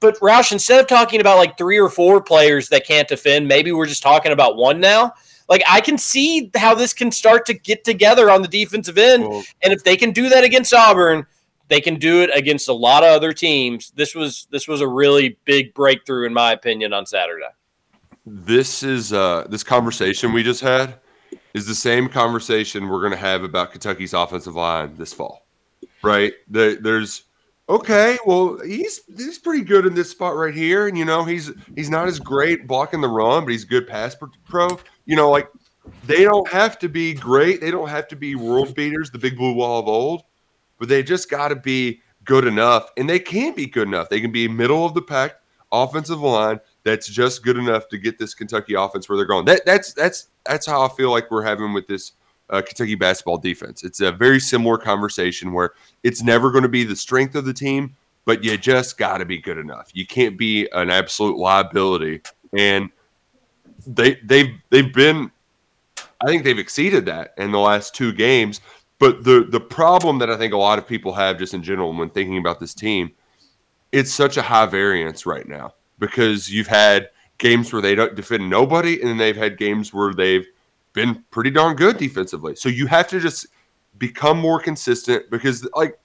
But 0.00 0.20
Roush, 0.20 0.52
instead 0.52 0.80
of 0.80 0.86
talking 0.86 1.20
about 1.20 1.38
like 1.38 1.58
three 1.58 1.80
or 1.80 1.88
four 1.88 2.22
players 2.22 2.68
that 2.68 2.86
can't 2.86 3.08
defend, 3.08 3.48
maybe 3.48 3.72
we're 3.72 3.86
just 3.86 4.02
talking 4.02 4.32
about 4.32 4.56
one 4.56 4.78
now. 4.78 5.14
Like 5.48 5.62
I 5.68 5.80
can 5.80 5.98
see 5.98 6.50
how 6.54 6.74
this 6.74 6.92
can 6.92 7.10
start 7.10 7.46
to 7.46 7.54
get 7.54 7.84
together 7.84 8.30
on 8.30 8.42
the 8.42 8.48
defensive 8.48 8.98
end, 8.98 9.28
well, 9.28 9.44
and 9.62 9.72
if 9.72 9.84
they 9.84 9.96
can 9.96 10.12
do 10.12 10.28
that 10.30 10.44
against 10.44 10.72
Auburn, 10.72 11.26
they 11.68 11.80
can 11.80 11.96
do 11.96 12.22
it 12.22 12.30
against 12.34 12.68
a 12.68 12.72
lot 12.72 13.02
of 13.02 13.10
other 13.10 13.32
teams. 13.32 13.92
This 13.96 14.14
was 14.14 14.46
this 14.50 14.66
was 14.66 14.80
a 14.80 14.88
really 14.88 15.38
big 15.44 15.74
breakthrough 15.74 16.26
in 16.26 16.32
my 16.32 16.52
opinion 16.52 16.92
on 16.92 17.06
Saturday 17.06 17.48
this 18.26 18.82
is 18.82 19.12
uh, 19.12 19.46
this 19.48 19.62
conversation 19.62 20.32
we 20.32 20.42
just 20.42 20.60
had 20.60 20.94
is 21.52 21.66
the 21.66 21.74
same 21.74 22.08
conversation 22.08 22.88
we're 22.88 23.00
going 23.00 23.12
to 23.12 23.18
have 23.18 23.42
about 23.42 23.72
Kentucky's 23.72 24.14
offensive 24.14 24.54
line 24.54 24.94
this 24.96 25.12
fall, 25.12 25.46
right? 26.02 26.32
The, 26.48 26.78
there's 26.80 27.24
okay, 27.68 28.18
well 28.26 28.58
he's 28.60 29.00
he's 29.16 29.38
pretty 29.38 29.64
good 29.64 29.86
in 29.86 29.94
this 29.94 30.10
spot 30.10 30.36
right 30.36 30.54
here, 30.54 30.88
and 30.88 30.96
you 30.96 31.04
know 31.04 31.24
he's 31.24 31.50
he's 31.74 31.90
not 31.90 32.08
as 32.08 32.18
great 32.18 32.66
blocking 32.66 33.00
the 33.00 33.08
run, 33.08 33.44
but 33.44 33.52
he's 33.52 33.64
good 33.64 33.86
pass 33.86 34.16
pro. 34.48 34.78
You 35.06 35.16
know, 35.16 35.30
like 35.30 35.48
they 36.06 36.24
don't 36.24 36.48
have 36.48 36.78
to 36.80 36.88
be 36.88 37.14
great, 37.14 37.60
they 37.60 37.70
don't 37.70 37.88
have 37.88 38.08
to 38.08 38.16
be 38.16 38.34
world 38.34 38.74
beaters, 38.74 39.10
the 39.10 39.18
big 39.18 39.36
blue 39.36 39.52
wall 39.52 39.80
of 39.80 39.88
old, 39.88 40.22
but 40.78 40.88
they 40.88 41.02
just 41.02 41.30
got 41.30 41.48
to 41.48 41.56
be 41.56 42.00
good 42.24 42.46
enough, 42.46 42.90
and 42.96 43.08
they 43.08 43.18
can 43.18 43.54
be 43.54 43.66
good 43.66 43.88
enough. 43.88 44.08
They 44.08 44.20
can 44.20 44.32
be 44.32 44.48
middle 44.48 44.84
of 44.84 44.94
the 44.94 45.02
pack 45.02 45.36
offensive 45.72 46.20
line 46.20 46.60
that's 46.84 47.08
just 47.08 47.42
good 47.42 47.56
enough 47.56 47.88
to 47.88 47.98
get 47.98 48.18
this 48.18 48.34
Kentucky 48.34 48.74
offense 48.74 49.08
where 49.08 49.16
they're 49.16 49.26
going. 49.26 49.44
That 49.46 49.64
that's 49.66 49.92
that's 49.92 50.28
that's 50.46 50.66
how 50.66 50.82
I 50.82 50.88
feel 50.88 51.10
like 51.10 51.30
we're 51.30 51.42
having 51.42 51.72
with 51.72 51.86
this 51.86 52.12
uh, 52.50 52.62
Kentucky 52.62 52.94
basketball 52.94 53.38
defense. 53.38 53.84
It's 53.84 54.00
a 54.00 54.12
very 54.12 54.40
similar 54.40 54.78
conversation 54.78 55.52
where 55.52 55.72
it's 56.02 56.22
never 56.22 56.50
going 56.50 56.62
to 56.62 56.68
be 56.68 56.84
the 56.84 56.96
strength 56.96 57.34
of 57.34 57.44
the 57.44 57.54
team, 57.54 57.96
but 58.24 58.44
you 58.44 58.56
just 58.56 58.98
got 58.98 59.18
to 59.18 59.24
be 59.24 59.38
good 59.38 59.58
enough. 59.58 59.90
You 59.94 60.06
can't 60.06 60.38
be 60.38 60.68
an 60.72 60.90
absolute 60.90 61.38
liability, 61.38 62.20
and 62.56 62.90
they 63.86 64.16
they've 64.24 64.54
they've 64.70 64.92
been. 64.92 65.30
I 66.20 66.26
think 66.26 66.44
they've 66.44 66.58
exceeded 66.58 67.06
that 67.06 67.34
in 67.36 67.52
the 67.52 67.58
last 67.58 67.94
two 67.94 68.12
games. 68.12 68.60
But 68.98 69.24
the 69.24 69.46
the 69.48 69.60
problem 69.60 70.18
that 70.18 70.30
I 70.30 70.36
think 70.36 70.52
a 70.52 70.58
lot 70.58 70.78
of 70.78 70.86
people 70.86 71.12
have 71.12 71.38
just 71.38 71.54
in 71.54 71.62
general 71.62 71.92
when 71.92 72.10
thinking 72.10 72.38
about 72.38 72.60
this 72.60 72.74
team, 72.74 73.12
it's 73.92 74.12
such 74.12 74.36
a 74.36 74.42
high 74.42 74.66
variance 74.66 75.26
right 75.26 75.46
now 75.48 75.74
because 75.98 76.50
you've 76.50 76.66
had 76.66 77.10
games 77.38 77.72
where 77.72 77.82
they 77.82 77.94
don't 77.94 78.14
defend 78.14 78.48
nobody, 78.48 79.00
and 79.00 79.10
then 79.10 79.16
they've 79.18 79.36
had 79.36 79.58
games 79.58 79.92
where 79.92 80.14
they've 80.14 80.46
been 80.94 81.22
pretty 81.30 81.50
darn 81.50 81.76
good 81.76 81.98
defensively. 81.98 82.56
So 82.56 82.70
you 82.70 82.86
have 82.86 83.06
to 83.08 83.20
just 83.20 83.46
become 83.98 84.38
more 84.38 84.58
consistent 84.58 85.30
because, 85.30 85.68
like, 85.74 85.98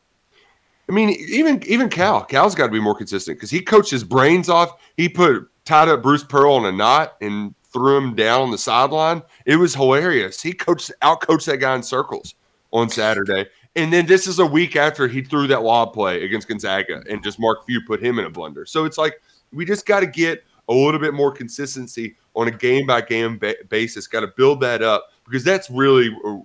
I 0.90 0.92
mean, 0.92 1.10
even 1.12 1.64
even 1.66 1.88
Cal, 1.88 2.26
Cal's 2.26 2.56
got 2.56 2.66
to 2.66 2.72
be 2.72 2.80
more 2.82 2.96
consistent 2.96 3.38
because 3.38 3.52
he 3.52 3.62
coached 3.62 3.92
his 3.92 4.04
brains 4.04 4.50
off. 4.50 4.82
He 4.98 5.08
put 5.08 5.50
tied 5.64 5.88
up 5.88 6.04
Bruce 6.04 6.24
Pearl 6.24 6.58
in 6.58 6.66
a 6.66 6.72
knot 6.76 7.16
and 7.22 7.56
threw 7.72 7.98
him 7.98 8.16
down 8.16 8.42
on 8.42 8.52
the 8.52 8.58
sideline. 8.58 9.22
It 9.46 9.56
was 9.56 9.76
hilarious. 9.76 10.42
He 10.42 10.52
coached 10.52 10.92
out 11.02 11.22
coached 11.22 11.46
that 11.46 11.58
guy 11.58 11.76
in 11.76 11.84
circles 11.84 12.36
on 12.72 12.90
Saturday. 12.90 13.46
And 13.76 13.94
then 13.94 14.08
this 14.08 14.26
is 14.26 14.40
a 14.40 14.46
week 14.46 14.76
after 14.76 15.08
he 15.08 15.22
threw 15.22 15.46
that 15.48 15.62
lob 15.62 15.94
play 15.94 16.24
against 16.24 16.48
Gonzaga 16.48 17.04
and 17.08 17.24
just 17.24 17.40
Mark 17.40 17.66
Few 17.68 17.82
put 17.86 18.04
him 18.04 18.18
in 18.18 18.26
a 18.26 18.30
blunder. 18.30 18.66
So 18.66 18.86
it's 18.86 18.98
like 18.98 19.22
we 19.54 19.64
just 19.64 19.86
got 19.86 20.00
to 20.00 20.08
get 20.08 20.44
a 20.70 20.74
little 20.74 21.00
bit 21.00 21.14
more 21.14 21.32
consistency 21.32 22.16
on 22.36 22.48
a 22.48 22.52
game 22.52 22.86
by 22.86 23.02
game 23.02 23.42
basis. 23.68 24.08
Got 24.08 24.22
to 24.22 24.28
build 24.28 24.62
that 24.62 24.82
up 24.82 25.08
because 25.26 25.44
that's 25.44 25.70
really 25.70 26.16
uh, 26.26 26.38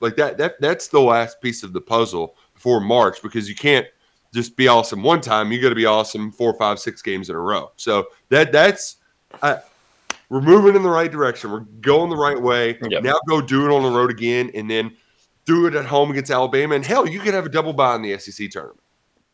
like 0.00 0.14
that. 0.16 0.38
That 0.38 0.60
that's 0.60 0.88
the 0.88 1.00
last 1.00 1.40
piece 1.40 1.62
of 1.62 1.72
the 1.72 1.80
puzzle 1.80 2.36
before 2.54 2.80
March 2.80 3.22
because 3.22 3.48
you 3.48 3.54
can't 3.54 3.86
just 4.32 4.56
be 4.56 4.68
awesome 4.68 5.02
one 5.02 5.20
time. 5.20 5.50
You 5.50 5.60
got 5.60 5.70
to 5.70 5.74
be 5.74 5.86
awesome 5.86 6.30
four, 6.30 6.56
five, 6.58 6.78
six 6.78 7.02
games 7.02 7.30
in 7.30 7.36
a 7.36 7.40
row. 7.40 7.72
So 7.76 8.06
that 8.28 8.52
that's. 8.52 8.96
Uh, 9.42 9.56
we're 10.28 10.40
moving 10.40 10.74
in 10.74 10.82
the 10.82 10.90
right 10.90 11.10
direction. 11.10 11.52
We're 11.52 11.60
going 11.60 12.10
the 12.10 12.16
right 12.16 12.40
way. 12.40 12.78
Yep. 12.82 13.04
Now 13.04 13.14
go 13.28 13.40
do 13.40 13.64
it 13.64 13.72
on 13.72 13.84
the 13.84 13.96
road 13.96 14.10
again, 14.10 14.50
and 14.54 14.68
then 14.68 14.96
do 15.44 15.66
it 15.66 15.74
at 15.76 15.84
home 15.84 16.10
against 16.10 16.32
Alabama. 16.32 16.74
And 16.74 16.84
hell, 16.84 17.08
you 17.08 17.20
could 17.20 17.32
have 17.32 17.46
a 17.46 17.48
double 17.48 17.72
bye 17.72 17.94
in 17.94 18.02
the 18.02 18.18
SEC 18.18 18.50
tournament 18.50 18.80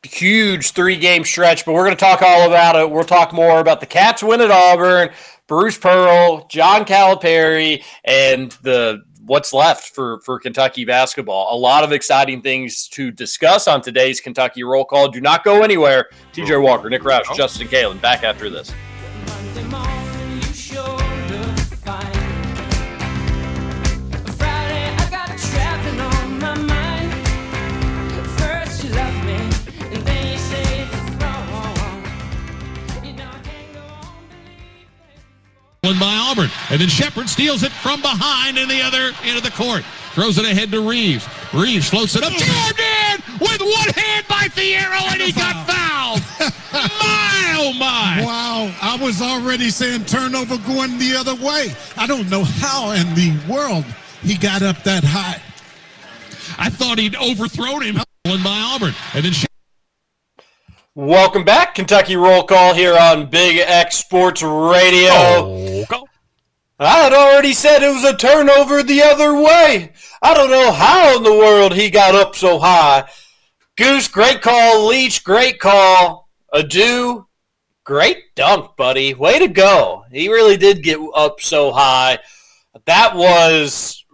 huge 0.04 0.72
three 0.72 0.96
game 0.96 1.24
stretch, 1.24 1.64
but 1.64 1.72
we're 1.72 1.84
going 1.84 1.96
to 1.96 2.00
talk 2.04 2.22
all 2.22 2.46
about 2.46 2.76
it. 2.76 2.90
We'll 2.90 3.04
talk 3.04 3.32
more 3.32 3.60
about 3.60 3.80
the 3.80 3.86
Cats 3.86 4.22
win 4.22 4.40
at 4.40 4.50
Auburn, 4.50 5.10
Bruce 5.46 5.78
Pearl, 5.78 6.46
John 6.48 6.84
Calipari, 6.84 7.82
and 8.04 8.52
the 8.62 9.02
what's 9.24 9.52
left 9.52 9.94
for 9.94 10.20
for 10.20 10.38
Kentucky 10.38 10.84
basketball. 10.84 11.56
A 11.56 11.58
lot 11.58 11.84
of 11.84 11.92
exciting 11.92 12.42
things 12.42 12.88
to 12.88 13.10
discuss 13.10 13.68
on 13.68 13.80
today's 13.80 14.20
Kentucky 14.20 14.62
roll 14.64 14.84
call. 14.84 15.08
Do 15.08 15.20
not 15.20 15.44
go 15.44 15.62
anywhere. 15.62 16.08
TJ 16.32 16.62
Walker, 16.62 16.90
Nick 16.90 17.02
Roush, 17.02 17.34
Justin 17.36 17.68
Kalen, 17.68 18.00
back 18.00 18.24
after 18.24 18.50
this. 18.50 18.72
By 35.82 36.14
Auburn. 36.30 36.48
And 36.70 36.80
then 36.80 36.88
Sheppard 36.88 37.28
steals 37.28 37.64
it 37.64 37.72
from 37.72 38.00
behind 38.02 38.56
in 38.56 38.68
the 38.68 38.80
other 38.82 39.10
end 39.24 39.36
of 39.36 39.42
the 39.42 39.50
court. 39.50 39.82
Throws 40.14 40.38
it 40.38 40.44
ahead 40.44 40.70
to 40.70 40.80
Reeves. 40.80 41.26
Reeves 41.52 41.90
floats 41.90 42.14
it 42.14 42.22
up. 42.22 42.30
Jordan 42.30 43.38
with 43.40 43.60
one 43.60 43.88
hand 43.92 44.24
by 44.28 44.46
Thiero, 44.46 45.12
and 45.12 45.20
he 45.20 45.32
got 45.32 45.66
fouled. 45.66 46.20
my, 46.72 47.56
oh 47.58 47.72
my. 47.72 48.22
Wow. 48.24 48.72
I 48.80 48.96
was 49.02 49.20
already 49.20 49.70
saying 49.70 50.04
turnover 50.04 50.56
going 50.58 50.98
the 50.98 51.16
other 51.16 51.34
way. 51.34 51.74
I 51.96 52.06
don't 52.06 52.30
know 52.30 52.44
how 52.44 52.92
in 52.92 53.12
the 53.16 53.36
world 53.52 53.84
he 54.22 54.36
got 54.36 54.62
up 54.62 54.84
that 54.84 55.02
high. 55.02 55.42
I 56.58 56.70
thought 56.70 57.00
he'd 57.00 57.16
overthrown 57.16 57.82
him 57.82 57.96
by 58.24 58.36
Auburn. 58.46 58.94
And 59.14 59.24
then 59.24 59.32
Welcome 60.94 61.42
back, 61.42 61.74
Kentucky 61.74 62.16
Roll 62.16 62.42
Call 62.42 62.74
here 62.74 62.94
on 62.94 63.24
Big 63.24 63.56
X 63.58 63.96
Sports 63.96 64.42
Radio. 64.42 65.08
Oh, 65.10 65.61
I 66.86 67.02
had 67.02 67.12
already 67.12 67.52
said 67.52 67.82
it 67.82 67.92
was 67.92 68.04
a 68.04 68.16
turnover 68.16 68.82
the 68.82 69.02
other 69.02 69.34
way. 69.34 69.92
I 70.22 70.34
don't 70.34 70.50
know 70.50 70.72
how 70.72 71.16
in 71.16 71.22
the 71.22 71.32
world 71.32 71.74
he 71.74 71.90
got 71.90 72.14
up 72.14 72.34
so 72.34 72.58
high. 72.58 73.08
Goose, 73.76 74.08
great 74.08 74.42
call. 74.42 74.86
Leach, 74.86 75.24
great 75.24 75.58
call. 75.58 76.28
Adou, 76.52 77.26
great 77.84 78.34
dunk, 78.34 78.76
buddy. 78.76 79.14
Way 79.14 79.38
to 79.38 79.48
go. 79.48 80.04
He 80.10 80.28
really 80.28 80.56
did 80.56 80.82
get 80.82 80.98
up 81.14 81.40
so 81.40 81.72
high. 81.72 82.18
That 82.86 83.16
was 83.16 84.04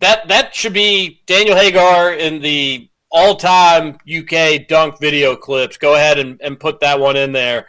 that 0.00 0.28
that 0.28 0.54
should 0.54 0.72
be 0.72 1.22
Daniel 1.26 1.56
Hagar 1.56 2.12
in 2.12 2.40
the 2.40 2.88
all 3.10 3.36
time 3.36 3.98
UK 4.08 4.66
dunk 4.68 5.00
video 5.00 5.36
clips. 5.36 5.76
Go 5.76 5.94
ahead 5.94 6.18
and, 6.18 6.40
and 6.40 6.60
put 6.60 6.80
that 6.80 7.00
one 7.00 7.16
in 7.16 7.32
there. 7.32 7.66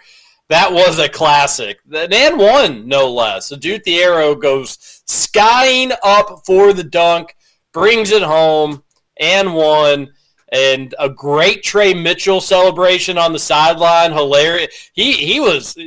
That 0.50 0.74
was 0.74 0.98
a 0.98 1.08
classic. 1.08 1.80
And 1.94 2.40
one, 2.40 2.88
no 2.88 3.12
less. 3.12 3.52
Adou 3.52 3.78
Thiero 3.78 4.40
goes 4.40 4.78
skying 5.06 5.92
up 6.04 6.42
for 6.46 6.74
the 6.74 6.84
dunk, 6.84 7.36
brings 7.72 8.12
it 8.12 8.24
home, 8.24 8.84
and 9.20 9.54
one. 9.54 10.14
And 10.52 10.96
a 10.98 11.08
great 11.08 11.62
Tre 11.62 11.94
Mitchell 11.94 12.42
celebration 12.42 13.20
on 13.20 13.34
the 13.34 13.40
sideline. 13.40 14.12
Hilarious. 14.12 14.90
He 14.94 15.14
he 15.14 15.40
was 15.40 15.78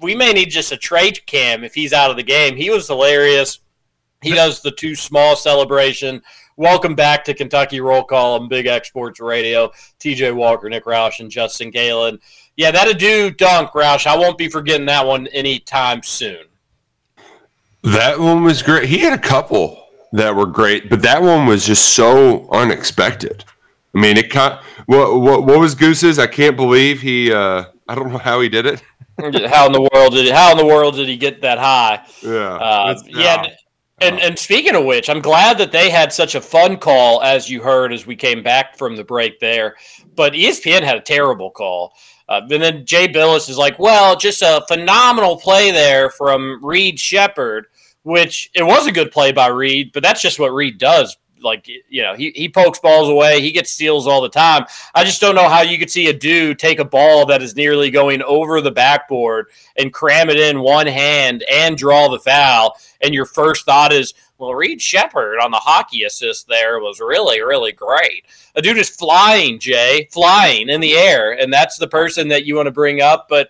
we 0.00 0.14
may 0.14 0.32
need 0.32 0.50
just 0.50 0.70
a 0.70 0.76
trade 0.76 1.26
cam 1.26 1.64
if 1.64 1.74
he's 1.74 1.92
out 1.92 2.12
of 2.12 2.16
the 2.16 2.22
game. 2.22 2.56
He 2.56 2.70
was 2.70 2.86
hilarious. 2.86 3.58
He 4.22 4.32
does 4.32 4.62
the 4.62 4.70
too 4.70 4.94
small 4.94 5.34
celebration. 5.34 6.22
Welcome 6.56 6.94
back 6.94 7.24
to 7.24 7.34
Kentucky 7.34 7.80
Roll 7.80 8.04
Call 8.04 8.38
on 8.38 8.48
Big 8.48 8.66
X 8.66 8.86
Sports 8.86 9.18
Radio. 9.18 9.72
TJ 9.98 10.36
Walker, 10.36 10.70
Nick 10.70 10.84
Roush, 10.84 11.18
and 11.18 11.28
Justin 11.28 11.70
Galen. 11.70 12.20
Yeah, 12.56 12.70
that 12.70 12.88
Adou 12.88 13.30
dunk, 13.30 13.72
Roush. 13.72 14.06
I 14.06 14.16
won't 14.16 14.38
be 14.38 14.48
forgetting 14.48 14.86
that 14.86 15.06
one 15.06 15.26
anytime 15.28 16.02
soon. 16.02 16.44
That 17.82 18.18
one 18.18 18.44
was 18.44 18.62
great. 18.62 18.88
He 18.88 18.98
had 18.98 19.12
a 19.12 19.18
couple 19.18 19.88
that 20.12 20.34
were 20.34 20.46
great, 20.46 20.88
but 20.88 21.02
that 21.02 21.20
one 21.20 21.46
was 21.46 21.66
just 21.66 21.94
so 21.94 22.48
unexpected. 22.50 23.44
I 23.94 24.00
mean, 24.00 24.16
it 24.16 24.30
kind. 24.30 24.58
What 24.86 25.20
what 25.20 25.44
what 25.44 25.58
was 25.58 25.74
Goose's? 25.74 26.18
I 26.18 26.26
can't 26.26 26.56
believe 26.56 27.00
he. 27.00 27.32
Uh, 27.32 27.64
I 27.88 27.94
don't 27.94 28.10
know 28.10 28.18
how 28.18 28.40
he 28.40 28.48
did 28.48 28.66
it. 28.66 28.82
how 29.48 29.66
in 29.66 29.72
the 29.72 29.88
world 29.92 30.12
did 30.12 30.32
how 30.32 30.52
in 30.52 30.58
the 30.58 30.66
world 30.66 30.94
did 30.94 31.08
he 31.08 31.16
get 31.16 31.40
that 31.42 31.58
high? 31.58 32.04
Yeah, 32.22 32.54
uh, 32.54 32.98
yeah. 33.06 33.46
And 34.00 34.18
and 34.18 34.38
speaking 34.38 34.74
of 34.74 34.84
which, 34.84 35.08
I'm 35.08 35.20
glad 35.20 35.58
that 35.58 35.70
they 35.70 35.90
had 35.90 36.12
such 36.12 36.34
a 36.34 36.40
fun 36.40 36.78
call 36.78 37.22
as 37.22 37.48
you 37.48 37.62
heard 37.62 37.92
as 37.92 38.06
we 38.06 38.16
came 38.16 38.42
back 38.42 38.76
from 38.76 38.96
the 38.96 39.04
break 39.04 39.38
there. 39.38 39.76
But 40.16 40.32
ESPN 40.32 40.82
had 40.82 40.96
a 40.96 41.00
terrible 41.00 41.50
call. 41.50 41.92
Uh, 42.28 42.40
and 42.50 42.62
then 42.62 42.86
Jay 42.86 43.06
Bilas 43.06 43.50
is 43.50 43.58
like, 43.58 43.78
well, 43.78 44.16
just 44.16 44.42
a 44.42 44.64
phenomenal 44.68 45.36
play 45.36 45.70
there 45.70 46.10
from 46.10 46.64
Reed 46.64 46.98
Sheppard, 46.98 47.66
which 48.02 48.50
it 48.54 48.62
was 48.62 48.86
a 48.86 48.92
good 48.92 49.10
play 49.10 49.32
by 49.32 49.48
Reed, 49.48 49.90
but 49.92 50.02
that's 50.02 50.22
just 50.22 50.38
what 50.38 50.54
Reed 50.54 50.78
does. 50.78 51.16
Like 51.40 51.68
you 51.90 52.02
know 52.02 52.14
he, 52.14 52.30
he 52.30 52.48
pokes 52.48 52.78
balls 52.78 53.10
away. 53.10 53.42
He 53.42 53.52
gets 53.52 53.70
steals 53.70 54.06
all 54.06 54.22
the 54.22 54.30
time. 54.30 54.64
I 54.94 55.04
just 55.04 55.20
don't 55.20 55.34
know 55.34 55.48
how 55.48 55.60
you 55.60 55.76
could 55.76 55.90
see 55.90 56.08
a 56.08 56.12
dude 56.14 56.58
take 56.58 56.78
a 56.78 56.86
ball 56.86 57.26
that 57.26 57.42
is 57.42 57.54
nearly 57.54 57.90
going 57.90 58.22
over 58.22 58.62
the 58.62 58.70
backboard 58.70 59.50
and 59.76 59.92
cram 59.92 60.30
it 60.30 60.38
in 60.38 60.60
one 60.60 60.86
hand 60.86 61.44
and 61.52 61.76
draw 61.76 62.08
the 62.08 62.18
foul. 62.18 62.78
And 63.02 63.12
your 63.12 63.26
first 63.26 63.66
thought 63.66 63.92
is 63.92 64.14
well 64.44 64.54
reed 64.54 64.80
sheppard 64.80 65.38
on 65.40 65.50
the 65.50 65.56
hockey 65.56 66.04
assist 66.04 66.46
there 66.48 66.78
was 66.78 67.00
really 67.00 67.40
really 67.42 67.72
great 67.72 68.24
a 68.54 68.62
dude 68.62 68.76
is 68.76 68.88
flying 68.88 69.58
jay 69.58 70.08
flying 70.12 70.68
in 70.68 70.80
the 70.80 70.94
air 70.94 71.32
and 71.32 71.52
that's 71.52 71.78
the 71.78 71.88
person 71.88 72.28
that 72.28 72.44
you 72.44 72.54
want 72.54 72.66
to 72.66 72.72
bring 72.72 73.00
up 73.00 73.26
but 73.28 73.48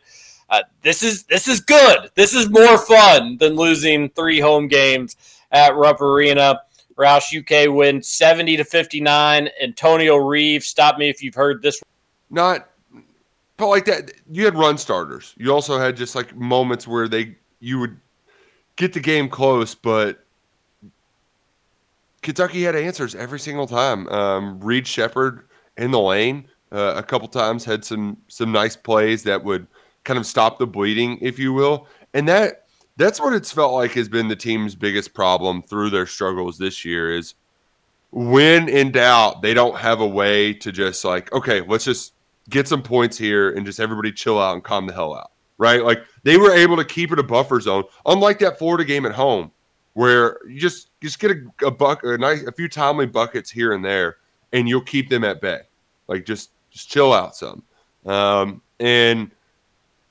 uh, 0.50 0.62
this 0.82 1.02
is 1.02 1.24
this 1.24 1.48
is 1.48 1.60
good 1.60 2.10
this 2.14 2.34
is 2.34 2.48
more 2.50 2.78
fun 2.78 3.36
than 3.38 3.54
losing 3.54 4.08
three 4.10 4.40
home 4.40 4.68
games 4.68 5.16
at 5.50 5.74
rupp 5.74 6.00
arena 6.00 6.60
Roush 6.96 7.36
UK 7.36 7.74
win 7.74 8.02
70 8.02 8.56
to 8.56 8.64
59. 8.64 9.48
Antonio 9.62 10.16
Reeves, 10.16 10.66
stop 10.66 10.98
me 10.98 11.08
if 11.08 11.22
you've 11.22 11.34
heard 11.34 11.62
this. 11.62 11.82
Not, 12.30 12.68
but 13.56 13.68
like 13.68 13.84
that, 13.86 14.12
you 14.30 14.44
had 14.44 14.56
run 14.56 14.78
starters. 14.78 15.34
You 15.36 15.52
also 15.52 15.78
had 15.78 15.96
just 15.96 16.14
like 16.14 16.34
moments 16.36 16.86
where 16.86 17.08
they, 17.08 17.36
you 17.60 17.78
would 17.80 17.98
get 18.76 18.92
the 18.92 19.00
game 19.00 19.28
close, 19.28 19.74
but 19.74 20.23
Kentucky 22.24 22.62
had 22.62 22.74
answers 22.74 23.14
every 23.14 23.38
single 23.38 23.66
time. 23.66 24.08
Um, 24.08 24.58
Reed 24.58 24.86
Sheppard 24.86 25.46
in 25.76 25.92
the 25.92 26.00
lane 26.00 26.48
uh, 26.72 26.94
a 26.96 27.02
couple 27.02 27.28
times 27.28 27.64
had 27.64 27.84
some 27.84 28.16
some 28.26 28.50
nice 28.50 28.74
plays 28.74 29.22
that 29.22 29.44
would 29.44 29.66
kind 30.02 30.18
of 30.18 30.26
stop 30.26 30.58
the 30.58 30.66
bleeding, 30.66 31.18
if 31.20 31.38
you 31.38 31.52
will, 31.52 31.86
and 32.14 32.26
that 32.28 32.64
that's 32.96 33.20
what 33.20 33.32
it's 33.32 33.52
felt 33.52 33.74
like 33.74 33.92
has 33.92 34.08
been 34.08 34.28
the 34.28 34.36
team's 34.36 34.74
biggest 34.74 35.14
problem 35.14 35.62
through 35.62 35.90
their 35.90 36.06
struggles 36.06 36.58
this 36.58 36.84
year 36.84 37.14
is 37.14 37.34
when 38.10 38.68
in 38.68 38.92
doubt, 38.92 39.42
they 39.42 39.52
don't 39.52 39.76
have 39.76 40.00
a 40.00 40.06
way 40.06 40.52
to 40.54 40.72
just 40.72 41.04
like, 41.04 41.32
okay, 41.32 41.60
let's 41.60 41.84
just 41.84 42.14
get 42.48 42.68
some 42.68 42.82
points 42.82 43.18
here 43.18 43.50
and 43.50 43.66
just 43.66 43.80
everybody 43.80 44.12
chill 44.12 44.40
out 44.40 44.54
and 44.54 44.64
calm 44.64 44.86
the 44.86 44.92
hell 44.92 45.14
out. 45.14 45.30
Right? 45.58 45.84
Like 45.84 46.04
they 46.22 46.36
were 46.36 46.52
able 46.52 46.76
to 46.76 46.84
keep 46.84 47.12
it 47.12 47.18
a 47.18 47.22
buffer 47.22 47.60
zone, 47.60 47.84
unlike 48.06 48.38
that 48.40 48.58
Florida 48.58 48.84
game 48.84 49.06
at 49.06 49.12
home, 49.12 49.50
where 49.94 50.38
you 50.46 50.60
just 50.60 50.90
just 51.00 51.18
get 51.18 51.30
a, 51.30 51.66
a 51.66 51.70
buck 51.70 52.04
a 52.04 52.18
nice 52.18 52.42
a 52.42 52.52
few 52.52 52.68
timely 52.68 53.06
buckets 53.06 53.50
here 53.50 53.72
and 53.72 53.84
there, 53.84 54.16
and 54.52 54.68
you'll 54.68 54.80
keep 54.80 55.08
them 55.08 55.24
at 55.24 55.40
bay. 55.40 55.60
Like 56.06 56.26
just 56.26 56.50
just 56.70 56.88
chill 56.90 57.12
out 57.12 57.34
some. 57.34 57.62
Um, 58.04 58.60
and 58.80 59.30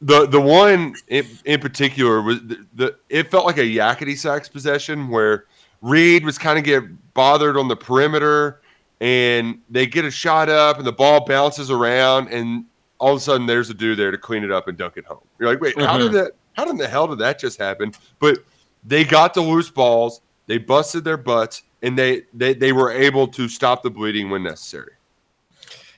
the 0.01 0.25
the 0.25 0.41
one 0.41 0.95
in, 1.07 1.25
in 1.45 1.59
particular 1.59 2.21
was 2.21 2.41
the, 2.41 2.65
the, 2.73 2.95
it 3.09 3.29
felt 3.29 3.45
like 3.45 3.57
a 3.57 3.61
Yakety 3.61 4.17
Sax 4.17 4.49
possession 4.49 5.09
where 5.09 5.45
Reed 5.81 6.25
was 6.25 6.37
kind 6.37 6.57
of 6.57 6.63
get 6.63 6.83
bothered 7.13 7.57
on 7.57 7.67
the 7.67 7.75
perimeter 7.75 8.61
and 9.01 9.59
they 9.69 9.85
get 9.85 10.05
a 10.05 10.11
shot 10.11 10.49
up 10.49 10.77
and 10.77 10.87
the 10.87 10.91
ball 10.91 11.25
bounces 11.25 11.69
around 11.69 12.29
and 12.29 12.65
all 12.99 13.11
of 13.11 13.17
a 13.17 13.19
sudden 13.19 13.45
there's 13.45 13.69
a 13.69 13.73
dude 13.73 13.99
there 13.99 14.11
to 14.11 14.17
clean 14.17 14.43
it 14.43 14.51
up 14.51 14.67
and 14.67 14.77
dunk 14.77 14.95
it 14.97 15.05
home. 15.05 15.19
You're 15.39 15.49
like, 15.49 15.61
wait, 15.61 15.75
mm-hmm. 15.75 15.85
how 15.85 15.97
did 15.97 16.07
mm-hmm. 16.07 16.15
that? 16.15 16.31
How 16.53 16.69
in 16.69 16.77
the 16.77 16.87
hell 16.87 17.07
did 17.07 17.17
that 17.19 17.39
just 17.39 17.59
happen? 17.59 17.93
But 18.19 18.37
they 18.85 19.03
got 19.03 19.33
the 19.33 19.41
loose 19.41 19.69
balls, 19.69 20.21
they 20.47 20.57
busted 20.57 21.03
their 21.03 21.17
butts, 21.17 21.63
and 21.81 21.97
they 21.97 22.23
they, 22.33 22.53
they 22.53 22.71
were 22.71 22.91
able 22.91 23.27
to 23.27 23.47
stop 23.47 23.83
the 23.83 23.89
bleeding 23.89 24.29
when 24.29 24.43
necessary. 24.43 24.93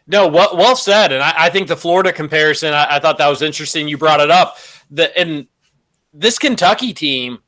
No, 0.08 0.28
well, 0.28 0.56
well 0.56 0.76
said. 0.76 1.12
And 1.12 1.24
I, 1.24 1.34
I 1.36 1.50
think 1.50 1.68
the 1.68 1.76
Florida 1.76 2.14
comparison, 2.14 2.74
I, 2.74 2.98
I, 2.98 3.00
thought 3.00 3.18
that 3.18 3.28
was 3.28 3.42
interesting. 3.42 3.88
You 3.88 3.98
brought 3.98 4.22
it 4.22 4.30
up. 4.30 4.58
The, 4.92 5.18
and 5.18 5.48
this 6.14 6.38
Kentucky 6.38 6.94
team, 6.94 7.40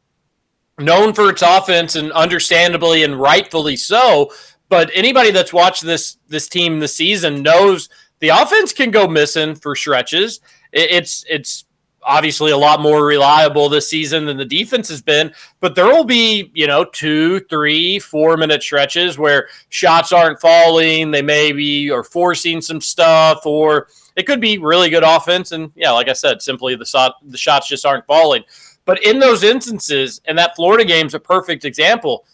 known 0.79 1.13
for 1.13 1.29
its 1.29 1.41
offense 1.41 1.95
and 1.95 2.11
understandably 2.11 3.03
and 3.03 3.19
rightfully 3.19 3.75
so, 3.75 4.31
but 4.69 4.91
anybody 4.93 5.31
that's 5.31 5.53
watched 5.53 5.83
this 5.83 6.17
this 6.27 6.47
team 6.47 6.79
this 6.79 6.95
season 6.95 7.41
knows 7.41 7.89
the 8.19 8.29
offense 8.29 8.73
can 8.73 8.91
go 8.91 9.07
missing 9.07 9.55
for 9.55 9.75
stretches. 9.75 10.39
It, 10.71 10.91
it's 10.91 11.25
it's 11.29 11.65
obviously 12.03 12.51
a 12.51 12.57
lot 12.57 12.81
more 12.81 13.05
reliable 13.05 13.69
this 13.69 13.89
season 13.89 14.25
than 14.25 14.37
the 14.37 14.45
defense 14.45 14.87
has 14.89 15.01
been, 15.01 15.33
but 15.59 15.75
there 15.75 15.87
will 15.87 16.05
be, 16.05 16.51
you 16.53 16.67
know, 16.67 16.85
two, 16.85 17.41
three, 17.41 17.99
four 17.99 18.37
minute 18.37 18.63
stretches 18.63 19.17
where 19.17 19.49
shots 19.69 20.11
aren't 20.11 20.39
falling. 20.39 21.11
They 21.11 21.21
maybe 21.21 21.91
are 21.91 22.03
forcing 22.03 22.61
some 22.61 22.81
stuff, 22.81 23.45
or 23.45 23.87
it 24.15 24.23
could 24.23 24.39
be 24.39 24.57
really 24.57 24.89
good 24.89 25.03
offense. 25.03 25.51
And 25.51 25.71
yeah, 25.75 25.91
like 25.91 26.07
I 26.07 26.13
said, 26.13 26.41
simply 26.41 26.75
the 26.75 26.85
shot, 26.85 27.15
the 27.23 27.37
shots 27.37 27.67
just 27.67 27.85
aren't 27.85 28.05
falling. 28.05 28.43
But 28.85 29.03
in 29.03 29.19
those 29.19 29.43
instances, 29.43 30.21
and 30.25 30.37
that 30.37 30.55
Florida 30.55 30.85
game's 30.85 31.13
a 31.13 31.19
perfect 31.19 31.65
example, 31.65 32.25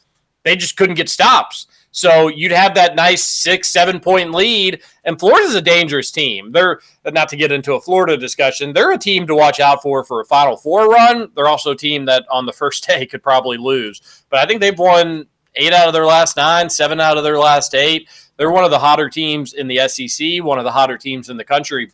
they 0.44 0.56
just 0.56 0.78
couldn't 0.78 0.96
get 0.96 1.10
stops. 1.10 1.66
So 1.94 2.28
you'd 2.28 2.52
have 2.52 2.74
that 2.74 2.96
nice 2.96 3.24
six, 3.24 3.70
seven 3.70 4.00
point 4.00 4.32
lead. 4.32 4.82
And 5.04 5.20
Florida's 5.20 5.54
a 5.54 5.62
dangerous 5.62 6.10
team. 6.10 6.50
They're 6.50 6.82
not 7.06 7.30
to 7.30 7.38
get 7.38 7.52
into 7.52 7.74
a 7.74 7.82
Florida 7.82 8.18
discussion. 8.18 8.74
They're 8.74 8.92
a 8.92 8.98
team 8.98 9.28
to 9.28 9.36
watch 9.36 9.60
out 9.60 9.84
for 9.84 10.04
for 10.04 10.20
a 10.20 10.26
Final 10.26 10.58
Four 10.58 10.88
run. 10.88 11.32
They're 11.36 11.48
also 11.48 11.72
a 11.72 11.78
team 11.78 12.06
that 12.06 12.26
on 12.32 12.48
the 12.48 12.54
first 12.64 12.86
day 12.88 13.06
could 13.06 13.24
probably 13.24 13.58
lose. 13.58 14.26
But 14.30 14.40
I 14.40 14.48
think 14.48 14.60
they've 14.60 14.78
won 14.78 15.28
eight 15.56 15.72
out 15.72 15.88
of 15.88 15.94
their 15.94 16.08
last 16.08 16.36
nine, 16.36 16.68
seven 16.68 17.00
out 17.00 17.18
of 17.18 17.24
their 17.24 17.38
last 17.38 17.76
eight. 17.76 18.10
They're 18.38 18.52
one 18.52 18.64
of 18.64 18.72
the 18.72 18.80
hotter 18.80 19.08
teams 19.08 19.54
in 19.54 19.68
the 19.68 19.88
SEC, 19.88 20.44
one 20.44 20.58
of 20.58 20.66
the 20.66 20.72
hotter 20.72 20.98
teams 20.98 21.30
in 21.30 21.38
the 21.38 21.44
country 21.44 21.92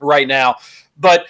right 0.00 0.26
now. 0.26 0.56
But 0.96 1.26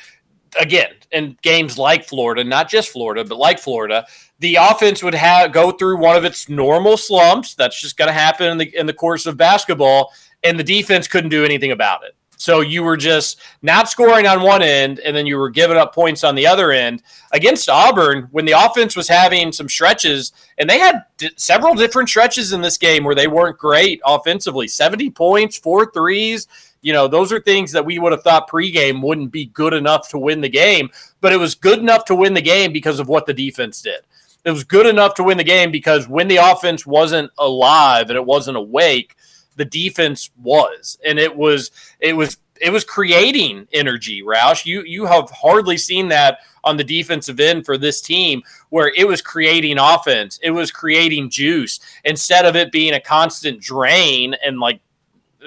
again, 0.59 0.93
in 1.11 1.37
games 1.43 1.79
like 1.79 2.07
Florida, 2.07 2.45
not 2.45 2.69
just 2.69 2.91
Florida, 2.91 3.25
but 3.25 3.39
like 3.39 3.59
Florida, 3.59 4.07
the 4.45 4.57
offense 4.57 5.03
would 5.03 5.15
have 5.15 5.53
go 5.53 5.73
through 5.73 5.97
one 5.97 6.17
of 6.17 6.25
its 6.27 6.51
normal 6.51 6.99
slumps. 6.99 7.55
That's 7.55 7.81
just 7.81 7.97
going 7.97 8.09
to 8.09 8.13
happen 8.13 8.51
in 8.51 8.59
the 8.59 8.77
in 8.77 8.85
the 8.85 8.93
course 8.93 9.25
of 9.25 9.39
basketball, 9.39 10.13
and 10.43 10.59
the 10.59 10.63
defense 10.63 11.09
couldn't 11.09 11.31
do 11.31 11.47
anything 11.47 11.71
about 11.73 12.05
it. 12.05 12.15
So 12.37 12.61
you 12.61 12.83
were 12.83 12.99
just 12.99 13.41
not 13.63 13.89
scoring 13.89 14.27
on 14.27 14.43
one 14.43 14.61
end, 14.61 14.99
and 14.99 15.17
then 15.17 15.25
you 15.25 15.39
were 15.39 15.49
giving 15.49 15.79
up 15.79 15.95
points 15.95 16.25
on 16.25 16.35
the 16.35 16.47
other 16.47 16.73
end. 16.73 17.03
Against 17.33 17.71
Auburn, 17.71 18.29
when 18.33 18.45
the 18.45 18.53
offense 18.53 18.95
was 18.95 19.09
having 19.09 19.51
some 19.51 19.67
stretches, 19.67 20.33
and 20.59 20.69
they 20.69 20.79
had 20.79 21.05
d- 21.17 21.31
several 21.39 21.75
different 21.75 22.11
stretches 22.11 22.53
in 22.53 22.61
this 22.61 22.77
game 22.77 23.03
where 23.03 23.15
they 23.15 23.29
weren't 23.29 23.57
great 23.57 24.03
offensively 24.05 24.69
70 24.69 25.09
points, 25.13 25.57
four 25.57 25.91
threes. 25.91 26.47
You 26.83 26.93
know, 26.93 27.09
those 27.09 27.33
are 27.33 27.41
things 27.41 27.73
that 27.73 27.87
we 27.87 27.99
would 27.99 28.13
have 28.13 28.23
thought 28.23 28.51
pregame 28.51 29.03
wouldn't 29.03 29.33
be 29.33 29.47
good 29.47 29.73
enough 29.73 30.11
to 30.11 30.19
win 30.19 30.43
the 30.43 30.51
game, 30.51 30.91
but 31.23 31.33
it 31.33 31.39
was 31.39 31.55
good 31.55 31.79
enough 31.79 32.05
to 32.07 32.15
win 32.15 32.35
the 32.35 32.43
game 32.43 32.75
because 32.75 33.01
of 33.01 33.09
what 33.09 33.25
the 33.25 33.33
defense 33.33 33.81
did 33.81 34.03
it 34.45 34.51
was 34.51 34.65
good 34.65 34.87
enough 34.87 35.15
to 35.15 35.25
win 35.25 35.39
the 35.39 35.45
game 35.45 35.71
because 35.71 36.09
when 36.09 36.29
the 36.29 36.37
offense 36.37 36.87
wasn't 36.87 37.31
alive 37.39 38.11
and 38.11 38.17
it 38.17 38.27
wasn't 38.27 38.57
awake, 38.57 39.17
the 39.57 39.65
defense 39.65 40.31
was, 40.43 40.99
and 41.07 41.19
it 41.19 41.35
was 41.37 41.71
it 42.01 42.15
was 42.15 42.37
it 42.61 42.71
was 42.71 42.85
creating 42.85 43.67
energy. 43.73 44.23
Roush, 44.23 44.67
you 44.67 44.83
you 44.83 45.07
have 45.07 45.31
hardly 45.31 45.77
seen 45.77 46.09
that 46.09 46.39
on 46.63 46.77
the 46.77 46.85
defensive 46.85 47.41
end 47.41 47.65
for 47.65 47.77
this 47.77 48.01
team 48.01 48.43
where 48.71 48.93
it 48.97 49.07
was 49.07 49.23
creating 49.23 49.79
offense, 49.79 50.39
it 50.43 50.51
was 50.51 50.71
creating 50.71 51.31
juice 51.31 51.81
instead 52.05 52.45
of 52.45 52.57
it 52.57 52.73
being 52.73 52.95
a 52.95 53.01
constant 53.01 53.61
drain 53.61 54.35
and 54.45 54.59
like 54.59 54.81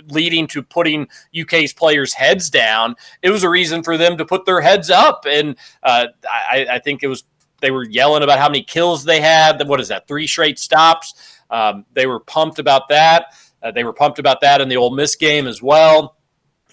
leading 0.10 0.46
to 0.48 0.62
putting 0.62 1.08
UK's 1.40 1.74
players' 1.74 2.14
heads 2.14 2.50
down. 2.50 2.96
It 3.22 3.32
was 3.32 3.44
a 3.44 3.50
reason 3.50 3.84
for 3.84 3.98
them 3.98 4.18
to 4.18 4.26
put 4.26 4.46
their 4.46 4.62
heads 4.62 4.90
up, 4.90 5.26
and 5.28 5.58
uh, 5.84 6.08
I, 6.30 6.68
I 6.72 6.80
think 6.80 7.04
it 7.04 7.08
was 7.08 7.24
they 7.62 7.72
were 7.72 7.84
yelling 7.84 8.24
about 8.24 8.40
how 8.40 8.48
many 8.48 8.64
kills 8.64 9.04
they 9.04 9.22
had. 9.22 9.66
What 9.68 9.80
is 9.80 9.88
that? 9.88 10.08
Three 10.08 10.28
straight 10.28 10.60
stops. 10.60 11.14
Um, 11.50 11.86
they 11.94 12.06
were 12.06 12.20
pumped 12.20 12.60
about 12.60 12.90
that. 12.90 13.34
Uh, 13.64 13.72
they 13.72 13.84
were 13.84 13.94
pumped 13.94 14.20
about 14.20 14.42
that 14.42 14.62
in 14.62 14.70
the 14.70 14.78
Ole 14.78 14.92
Miss 14.92 15.16
game 15.16 15.48
as 15.48 15.62
well. 15.62 16.18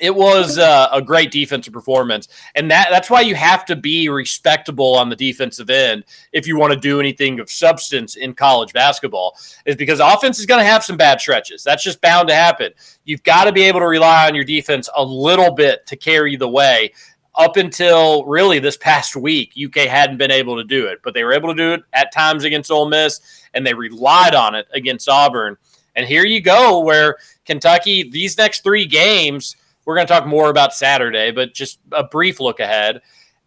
it 0.01 0.15
was 0.15 0.59
uh, 0.59 0.89
a 0.93 1.01
great 1.01 1.31
defensive 1.31 1.73
performance, 1.73 2.29
and 2.55 2.71
that 2.71 2.89
that's 2.91 3.09
why 3.09 3.21
you 3.21 3.35
have 3.35 3.65
to 3.67 3.77
be 3.77 4.09
respectable 4.09 4.97
on 4.97 5.09
the 5.09 5.17
defensive 5.17 5.71
end 5.71 6.05
if 6.33 6.47
you 6.47 6.59
want 6.59 6.73
to 6.73 6.79
do 6.79 6.99
anything 6.99 7.39
of 7.39 7.49
substance 7.49 8.17
in 8.17 8.35
college 8.35 8.73
basketball. 8.73 9.37
Is 9.67 9.77
because 9.77 10.01
offense 10.01 10.41
is 10.41 10.47
going 10.47 10.61
to 10.61 10.71
have 10.71 10.83
some 10.83 10.97
bad 10.97 11.21
stretches. 11.21 11.63
That's 11.63 11.85
just 11.85 12.01
bound 12.01 12.29
to 12.29 12.35
happen. 12.35 12.73
You've 13.05 13.23
got 13.23 13.45
to 13.45 13.53
be 13.53 13.63
able 13.63 13.81
to 13.81 13.87
rely 13.87 14.27
on 14.27 14.35
your 14.35 14.45
defense 14.45 14.89
a 14.97 15.05
little 15.05 15.55
bit 15.55 15.87
to 15.87 15.97
carry 15.97 16.37
the 16.37 16.49
way. 16.49 16.93
Up 17.37 17.57
until 17.57 18.25
really 18.27 18.61
this 18.61 18.77
past 18.77 19.17
week, 19.17 19.55
UK 19.63 19.89
hadn't 19.89 20.19
been 20.19 20.31
able 20.31 20.57
to 20.57 20.65
do 20.65 20.87
it, 20.87 21.01
but 21.03 21.15
they 21.15 21.25
were 21.25 21.33
able 21.33 21.49
to 21.49 21.55
do 21.55 21.73
it 21.73 21.83
at 21.93 22.13
times 22.13 22.45
against 22.45 22.71
Ole 22.71 22.89
Miss, 22.89 23.21
and 23.55 23.67
they 23.67 23.75
relied 23.75 24.35
on 24.35 24.55
it 24.55 24.69
against 24.73 25.09
Auburn. 25.09 25.57
And 25.97 26.07
here 26.07 26.25
you 26.25 26.41
go, 26.41 26.81
where 26.81 27.17
Kentucky, 27.45 28.09
these 28.09 28.39
next 28.39 28.63
three 28.63 28.87
games 28.87 29.57
we're 29.85 29.97
going 29.97 30.07
to 30.07 30.13
talk 30.13 30.27
more 30.27 30.51
about 30.51 30.75
Saturday, 30.75 31.31
but 31.31 31.55
just 31.55 31.79
a 31.93 32.05
brief 32.05 32.41
look 32.41 32.61
ahead. 32.61 33.03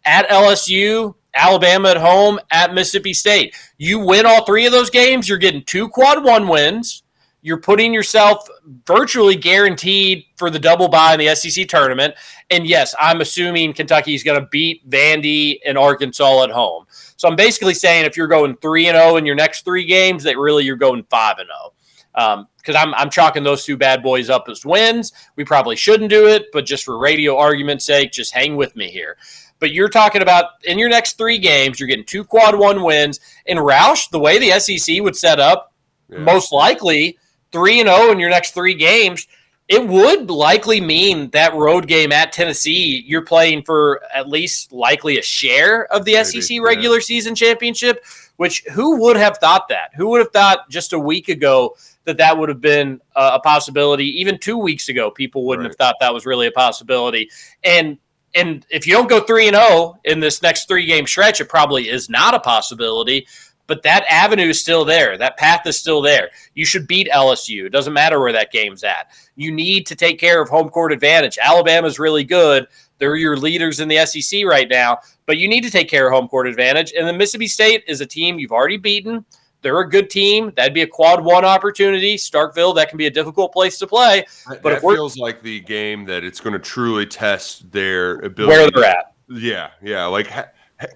At 0.05 0.29
LSU, 0.29 1.15
Alabama 1.33 1.89
at 1.89 1.97
home, 1.97 2.39
at 2.51 2.73
Mississippi 2.73 3.13
State. 3.13 3.55
You 3.77 3.99
win 3.99 4.25
all 4.25 4.45
three 4.45 4.65
of 4.65 4.71
those 4.71 4.89
games, 4.89 5.27
you're 5.27 5.37
getting 5.37 5.63
two 5.63 5.89
quad 5.89 6.23
one 6.23 6.47
wins. 6.47 7.03
You're 7.47 7.61
putting 7.61 7.93
yourself 7.93 8.45
virtually 8.85 9.37
guaranteed 9.37 10.25
for 10.35 10.49
the 10.49 10.59
double 10.59 10.89
bye 10.89 11.13
in 11.13 11.19
the 11.19 11.33
SEC 11.33 11.65
tournament. 11.69 12.13
And 12.49 12.67
yes, 12.67 12.93
I'm 12.99 13.21
assuming 13.21 13.71
Kentucky 13.71 14.13
is 14.13 14.21
going 14.21 14.37
to 14.37 14.45
beat 14.47 14.87
Vandy 14.89 15.59
and 15.65 15.77
Arkansas 15.77 16.43
at 16.43 16.49
home. 16.49 16.87
So 17.15 17.25
I'm 17.29 17.37
basically 17.37 17.73
saying 17.73 18.03
if 18.03 18.17
you're 18.17 18.27
going 18.27 18.57
3 18.57 18.87
and 18.87 18.97
0 18.97 19.15
in 19.15 19.25
your 19.25 19.35
next 19.35 19.63
three 19.63 19.85
games, 19.85 20.23
that 20.23 20.37
really 20.37 20.65
you're 20.65 20.75
going 20.75 21.05
5 21.09 21.37
and 21.37 21.47
0 21.47 22.47
because 22.57 22.75
um, 22.75 22.89
I'm, 22.89 22.93
I'm 22.95 23.09
chalking 23.09 23.43
those 23.43 23.63
two 23.63 23.77
bad 23.77 24.03
boys 24.03 24.29
up 24.29 24.49
as 24.49 24.65
wins. 24.65 25.13
We 25.37 25.45
probably 25.45 25.77
shouldn't 25.77 26.09
do 26.09 26.27
it, 26.27 26.47
but 26.51 26.65
just 26.65 26.83
for 26.83 26.97
radio 26.97 27.37
argument's 27.37 27.85
sake, 27.85 28.11
just 28.11 28.33
hang 28.33 28.57
with 28.57 28.75
me 28.75 28.89
here. 28.89 29.15
But 29.59 29.71
you're 29.71 29.87
talking 29.87 30.21
about 30.21 30.45
in 30.65 30.77
your 30.77 30.89
next 30.89 31.17
three 31.17 31.37
games, 31.37 31.79
you're 31.79 31.87
getting 31.87 32.03
two 32.03 32.25
quad 32.25 32.59
one 32.59 32.83
wins. 32.83 33.21
In 33.45 33.57
Roush, 33.57 34.09
the 34.09 34.19
way 34.19 34.37
the 34.37 34.59
SEC 34.59 35.01
would 35.01 35.15
set 35.15 35.39
up, 35.39 35.71
yeah. 36.09 36.19
most 36.19 36.51
likely 36.51 37.17
three 37.51 37.79
and 37.79 37.87
zero 37.87 37.97
oh 37.99 38.11
in 38.11 38.19
your 38.19 38.29
next 38.29 38.51
three 38.51 38.73
games, 38.73 39.27
it 39.67 39.85
would 39.85 40.29
likely 40.29 40.79
mean 40.79 41.29
that 41.31 41.53
road 41.53 41.87
game 41.87 42.11
at 42.11 42.31
Tennessee, 42.31 43.03
you're 43.05 43.25
playing 43.25 43.63
for 43.63 44.01
at 44.15 44.29
least 44.29 44.71
likely 44.71 45.17
a 45.17 45.21
share 45.21 45.91
of 45.91 46.05
the 46.05 46.13
Maybe, 46.13 46.41
SEC 46.41 46.61
regular 46.61 46.97
yeah. 46.97 47.03
season 47.03 47.35
championship. 47.35 48.03
Which 48.37 48.63
who 48.71 49.01
would 49.01 49.17
have 49.17 49.39
thought 49.39 49.67
that? 49.69 49.95
Who 49.95 50.09
would 50.09 50.19
have 50.19 50.31
thought 50.31 50.69
just 50.69 50.93
a 50.93 50.99
week 50.99 51.27
ago 51.27 51.75
that 52.07 52.17
that 52.17 52.37
would 52.37 52.49
have 52.49 52.61
been 52.61 53.01
a, 53.15 53.39
possibility. 53.39 54.05
Even 54.21 54.39
two 54.39 54.57
weeks 54.57 54.89
ago, 54.89 55.11
people 55.11 55.45
wouldn't 55.45 55.65
right. 55.65 55.71
have 55.71 55.77
thought 55.77 55.95
that 55.99 56.13
was 56.13 56.25
really 56.25 56.47
a 56.47 56.51
possibility. 56.51 57.29
And 57.63 57.97
and 58.33 58.65
if 58.69 58.87
you 58.87 58.93
don't 58.93 59.09
go 59.09 59.21
three 59.21 59.47
and 59.47 59.55
zero 59.55 59.67
oh 59.67 59.97
in 60.05 60.19
this 60.19 60.41
next 60.41 60.67
three 60.67 60.85
game 60.85 61.05
stretch, 61.05 61.41
it 61.41 61.49
probably 61.49 61.89
is 61.89 62.09
not 62.09 62.33
a 62.33 62.39
possibility. 62.39 63.27
But 63.67 63.83
that 63.83 64.05
avenue 64.09 64.49
is 64.49 64.61
still 64.61 64.85
there. 64.85 65.17
That 65.17 65.37
path 65.37 65.67
is 65.67 65.77
still 65.77 66.01
there. 66.01 66.29
You 66.55 66.65
should 66.65 66.87
beat 66.87 67.09
LSU. 67.13 67.65
It 67.65 67.69
doesn't 67.69 67.93
matter 67.93 68.19
where 68.19 68.31
that 68.31 68.51
game's 68.51 68.83
at. 68.83 69.09
You 69.35 69.51
need 69.51 69.85
to 69.87 69.95
take 69.95 70.19
care 70.19 70.41
of 70.41 70.49
home 70.49 70.69
court 70.69 70.93
advantage. 70.93 71.37
Alabama's 71.37 71.99
really 71.99 72.23
good. 72.23 72.67
They're 72.97 73.15
your 73.15 73.37
leaders 73.37 73.79
in 73.79 73.87
the 73.87 74.05
SEC 74.05 74.45
right 74.45 74.67
now, 74.67 74.99
but 75.25 75.37
you 75.37 75.47
need 75.47 75.61
to 75.61 75.69
take 75.69 75.89
care 75.89 76.07
of 76.07 76.13
home 76.13 76.27
court 76.27 76.47
advantage. 76.47 76.93
And 76.97 77.07
the 77.07 77.13
Mississippi 77.13 77.47
State 77.47 77.83
is 77.87 78.01
a 78.01 78.05
team 78.05 78.39
you've 78.39 78.51
already 78.51 78.77
beaten. 78.77 79.23
They're 79.61 79.79
a 79.79 79.89
good 79.89 80.09
team. 80.09 80.53
That'd 80.55 80.73
be 80.73 80.83
a 80.83 80.87
quad 80.87 81.23
one 81.23 81.43
opportunity. 81.43 82.15
Starkville, 82.15 82.75
that 82.75 82.89
can 82.89 82.97
be 82.97 83.07
a 83.07 83.11
difficult 83.11 83.51
place 83.51 83.77
to 83.79 83.87
play. 83.87 84.25
But 84.47 84.63
that 84.63 84.81
feels 84.81 85.17
like 85.17 85.41
the 85.41 85.59
game 85.61 86.05
that 86.05 86.23
it's 86.23 86.39
going 86.39 86.53
to 86.53 86.59
truly 86.59 87.05
test 87.05 87.71
their 87.71 88.19
ability. 88.19 88.57
Where 88.57 88.71
they're 88.71 88.85
at. 88.85 89.13
Yeah, 89.29 89.71
yeah. 89.81 90.05
Like 90.05 90.31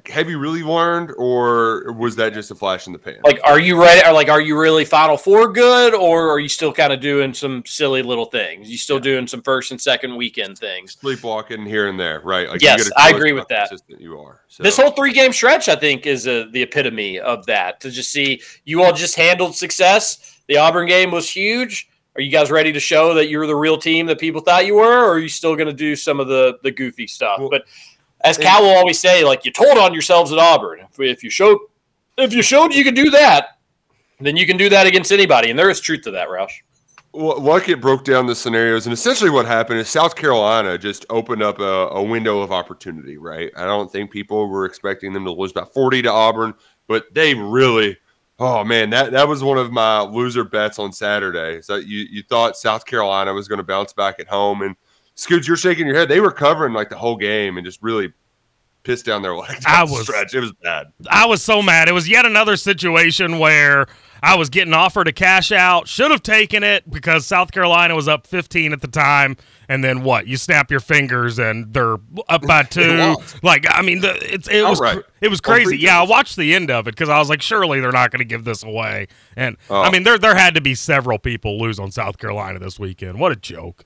have 0.05 0.29
you 0.29 0.37
really 0.37 0.61
learned, 0.61 1.11
or 1.17 1.91
was 1.93 2.15
that 2.17 2.33
just 2.33 2.51
a 2.51 2.55
flash 2.55 2.85
in 2.85 2.93
the 2.93 2.99
pan? 2.99 3.17
Like, 3.23 3.39
are 3.43 3.59
you 3.59 3.81
ready? 3.81 4.07
Or 4.07 4.13
like, 4.13 4.29
are 4.29 4.41
you 4.41 4.59
really 4.59 4.85
Final 4.85 5.17
Four 5.17 5.51
good, 5.51 5.95
or 5.95 6.29
are 6.29 6.39
you 6.39 6.49
still 6.49 6.71
kind 6.71 6.93
of 6.93 6.99
doing 6.99 7.33
some 7.33 7.63
silly 7.65 8.03
little 8.03 8.25
things? 8.25 8.69
You 8.69 8.77
still 8.77 8.97
yeah. 8.97 9.03
doing 9.03 9.27
some 9.27 9.41
first 9.41 9.71
and 9.71 9.81
second 9.81 10.15
weekend 10.15 10.59
things, 10.59 10.97
sleepwalking 10.99 11.65
here 11.65 11.87
and 11.87 11.99
there, 11.99 12.21
right? 12.21 12.47
Like, 12.47 12.61
yes, 12.61 12.91
I 12.95 13.09
agree 13.09 13.33
with 13.33 13.47
that. 13.47 13.71
You 13.87 14.19
are. 14.19 14.41
So. 14.49 14.61
This 14.61 14.77
whole 14.77 14.91
three 14.91 15.13
game 15.13 15.33
stretch, 15.33 15.67
I 15.67 15.75
think, 15.75 16.05
is 16.05 16.27
a, 16.27 16.47
the 16.51 16.61
epitome 16.61 17.19
of 17.19 17.45
that. 17.47 17.79
To 17.81 17.89
just 17.89 18.11
see 18.11 18.41
you 18.65 18.83
all 18.83 18.93
just 18.93 19.15
handled 19.15 19.55
success. 19.55 20.39
The 20.47 20.57
Auburn 20.57 20.87
game 20.87 21.09
was 21.09 21.29
huge. 21.29 21.87
Are 22.15 22.21
you 22.21 22.29
guys 22.29 22.51
ready 22.51 22.73
to 22.73 22.79
show 22.79 23.13
that 23.13 23.29
you're 23.29 23.47
the 23.47 23.55
real 23.55 23.77
team 23.77 24.05
that 24.07 24.19
people 24.19 24.41
thought 24.41 24.65
you 24.65 24.75
were, 24.75 25.05
or 25.05 25.13
are 25.13 25.19
you 25.19 25.29
still 25.29 25.55
going 25.55 25.67
to 25.67 25.73
do 25.73 25.95
some 25.95 26.19
of 26.19 26.27
the 26.27 26.59
the 26.61 26.69
goofy 26.69 27.07
stuff? 27.07 27.39
Well, 27.39 27.49
but 27.49 27.63
as 28.23 28.37
Cal 28.37 28.63
will 28.63 28.75
always 28.75 28.99
say, 28.99 29.23
like 29.23 29.45
you 29.45 29.51
told 29.51 29.77
on 29.77 29.93
yourselves 29.93 30.31
at 30.31 30.39
Auburn. 30.39 30.79
If, 30.79 30.99
if 30.99 31.23
you 31.23 31.29
showed, 31.29 31.59
if 32.17 32.33
you 32.33 32.41
showed 32.41 32.73
you 32.73 32.83
could 32.83 32.95
do 32.95 33.09
that, 33.11 33.57
then 34.19 34.37
you 34.37 34.45
can 34.45 34.57
do 34.57 34.69
that 34.69 34.87
against 34.87 35.11
anybody, 35.11 35.49
and 35.49 35.57
there 35.57 35.69
is 35.69 35.79
truth 35.79 36.01
to 36.03 36.11
that, 36.11 36.27
Roush. 36.27 36.51
Well, 37.13 37.39
Luckett 37.39 37.81
broke 37.81 38.05
down 38.05 38.25
the 38.25 38.35
scenarios, 38.35 38.85
and 38.85 38.93
essentially 38.93 39.29
what 39.29 39.45
happened 39.45 39.79
is 39.79 39.89
South 39.89 40.15
Carolina 40.15 40.77
just 40.77 41.05
opened 41.09 41.43
up 41.43 41.59
a, 41.59 41.87
a, 41.89 42.01
window 42.01 42.39
of 42.39 42.53
opportunity, 42.53 43.17
right? 43.17 43.51
I 43.57 43.65
don't 43.65 43.91
think 43.91 44.11
people 44.11 44.47
were 44.47 44.63
expecting 44.63 45.11
them 45.11 45.25
to 45.25 45.31
lose 45.31 45.51
by 45.51 45.65
40 45.65 46.03
to 46.03 46.11
Auburn, 46.11 46.53
but 46.87 47.13
they 47.13 47.33
really, 47.33 47.97
oh 48.39 48.63
man, 48.63 48.91
that, 48.91 49.11
that 49.11 49.27
was 49.27 49.43
one 49.43 49.57
of 49.57 49.73
my 49.73 49.99
loser 49.99 50.45
bets 50.45 50.79
on 50.79 50.93
Saturday. 50.93 51.61
So 51.61 51.75
you, 51.75 52.05
you 52.09 52.23
thought 52.23 52.55
South 52.55 52.85
Carolina 52.85 53.33
was 53.33 53.49
going 53.49 53.57
to 53.57 53.63
bounce 53.63 53.91
back 53.91 54.19
at 54.19 54.27
home, 54.27 54.61
and– 54.61 54.75
Scoots, 55.15 55.47
you're 55.47 55.57
shaking 55.57 55.85
your 55.87 55.95
head. 55.95 56.09
They 56.09 56.19
were 56.19 56.31
covering 56.31 56.73
like 56.73 56.89
the 56.89 56.97
whole 56.97 57.17
game 57.17 57.57
and 57.57 57.65
just 57.65 57.81
really 57.81 58.13
pissed 58.83 59.05
down 59.05 59.21
their 59.21 59.35
legs. 59.37 59.63
I 59.65 59.83
was 59.83 60.03
stretch. 60.03 60.33
It 60.33 60.39
was 60.39 60.53
bad. 60.63 60.91
I 61.09 61.25
was 61.25 61.43
so 61.43 61.61
mad. 61.61 61.87
It 61.87 61.93
was 61.93 62.09
yet 62.09 62.25
another 62.25 62.57
situation 62.57 63.39
where 63.39 63.87
I 64.23 64.35
was 64.35 64.49
getting 64.49 64.73
offered 64.73 65.07
a 65.07 65.11
cash 65.11 65.51
out. 65.51 65.87
Should 65.87 66.11
have 66.11 66.21
taken 66.21 66.63
it 66.63 66.89
because 66.89 67.25
South 67.25 67.51
Carolina 67.51 67.95
was 67.95 68.07
up 68.07 68.27
15 68.27 68.71
at 68.71 68.81
the 68.81 68.87
time. 68.87 69.35
And 69.67 69.83
then 69.83 70.03
what? 70.03 70.27
You 70.27 70.37
snap 70.37 70.69
your 70.69 70.79
fingers 70.79 71.39
and 71.39 71.73
they're 71.73 71.97
up 72.27 72.41
by 72.43 72.63
two. 72.69 73.15
like 73.41 73.65
I 73.69 73.81
mean, 73.81 74.01
the, 74.01 74.15
it's 74.33 74.47
it 74.47 74.63
was 74.63 74.79
right. 74.79 75.01
it 75.21 75.29
was 75.29 75.41
crazy. 75.41 75.77
Yeah, 75.77 76.01
I 76.01 76.03
watched 76.03 76.35
the 76.35 76.53
end 76.53 76.69
of 76.69 76.87
it 76.87 76.91
because 76.91 77.09
I 77.09 77.19
was 77.19 77.29
like, 77.29 77.41
surely 77.41 77.79
they're 77.79 77.91
not 77.91 78.11
going 78.11 78.19
to 78.19 78.25
give 78.25 78.43
this 78.43 78.63
away. 78.63 79.07
And 79.35 79.57
oh. 79.69 79.81
I 79.81 79.89
mean, 79.89 80.03
there 80.03 80.17
there 80.17 80.35
had 80.35 80.55
to 80.55 80.61
be 80.61 80.75
several 80.75 81.19
people 81.19 81.57
lose 81.57 81.79
on 81.79 81.89
South 81.91 82.17
Carolina 82.17 82.59
this 82.59 82.79
weekend. 82.79 83.19
What 83.19 83.31
a 83.31 83.37
joke. 83.37 83.85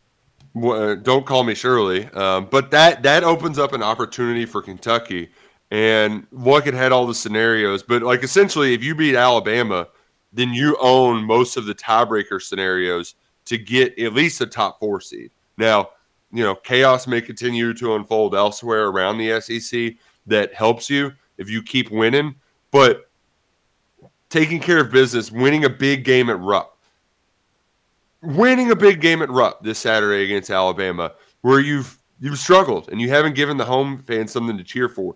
Uh, 0.55 0.95
don't 0.95 1.25
call 1.25 1.43
me 1.43 1.53
Shirley. 1.53 2.05
Um, 2.09 2.47
but 2.49 2.71
that 2.71 3.03
that 3.03 3.23
opens 3.23 3.59
up 3.59 3.73
an 3.73 3.83
opportunity 3.83 4.45
for 4.45 4.61
Kentucky. 4.61 5.29
And 5.71 6.29
Luckett 6.31 6.73
had 6.73 6.91
all 6.91 7.07
the 7.07 7.15
scenarios, 7.15 7.83
but 7.83 8.03
like 8.03 8.23
essentially, 8.23 8.73
if 8.73 8.83
you 8.83 8.95
beat 8.95 9.15
Alabama, 9.15 9.87
then 10.31 10.53
you 10.53 10.77
own 10.79 11.23
most 11.23 11.57
of 11.57 11.65
the 11.65 11.73
tiebreaker 11.73 12.41
scenarios 12.41 13.15
to 13.45 13.57
get 13.57 13.97
at 13.97 14.13
least 14.13 14.41
a 14.41 14.45
top 14.45 14.79
four 14.79 15.01
seed. 15.01 15.31
Now, 15.57 15.89
you 16.31 16.43
know, 16.43 16.55
chaos 16.55 17.07
may 17.07 17.21
continue 17.21 17.73
to 17.75 17.95
unfold 17.95 18.35
elsewhere 18.35 18.87
around 18.87 19.17
the 19.17 19.39
SEC 19.41 19.95
that 20.27 20.53
helps 20.53 20.89
you 20.89 21.13
if 21.37 21.49
you 21.49 21.63
keep 21.63 21.91
winning, 21.91 22.35
but 22.71 23.09
taking 24.29 24.59
care 24.59 24.79
of 24.79 24.91
business, 24.91 25.31
winning 25.31 25.65
a 25.65 25.69
big 25.69 26.03
game 26.03 26.29
at 26.29 26.39
Rupp, 26.39 26.74
winning 28.26 28.71
a 28.71 28.76
big 28.76 29.01
game 29.01 29.21
at 29.21 29.30
Rupp 29.30 29.63
this 29.63 29.80
Saturday 29.80 30.23
against 30.23 30.49
Alabama, 30.49 31.13
where 31.41 31.59
you've 31.59 31.99
you've 32.19 32.39
struggled 32.39 32.89
and 32.89 33.01
you 33.01 33.09
haven't 33.09 33.36
given 33.36 33.57
the 33.57 33.65
home 33.65 34.01
fans 34.03 34.32
something 34.32 34.57
to 34.57 34.63
cheer 34.63 34.88
for, 34.88 35.15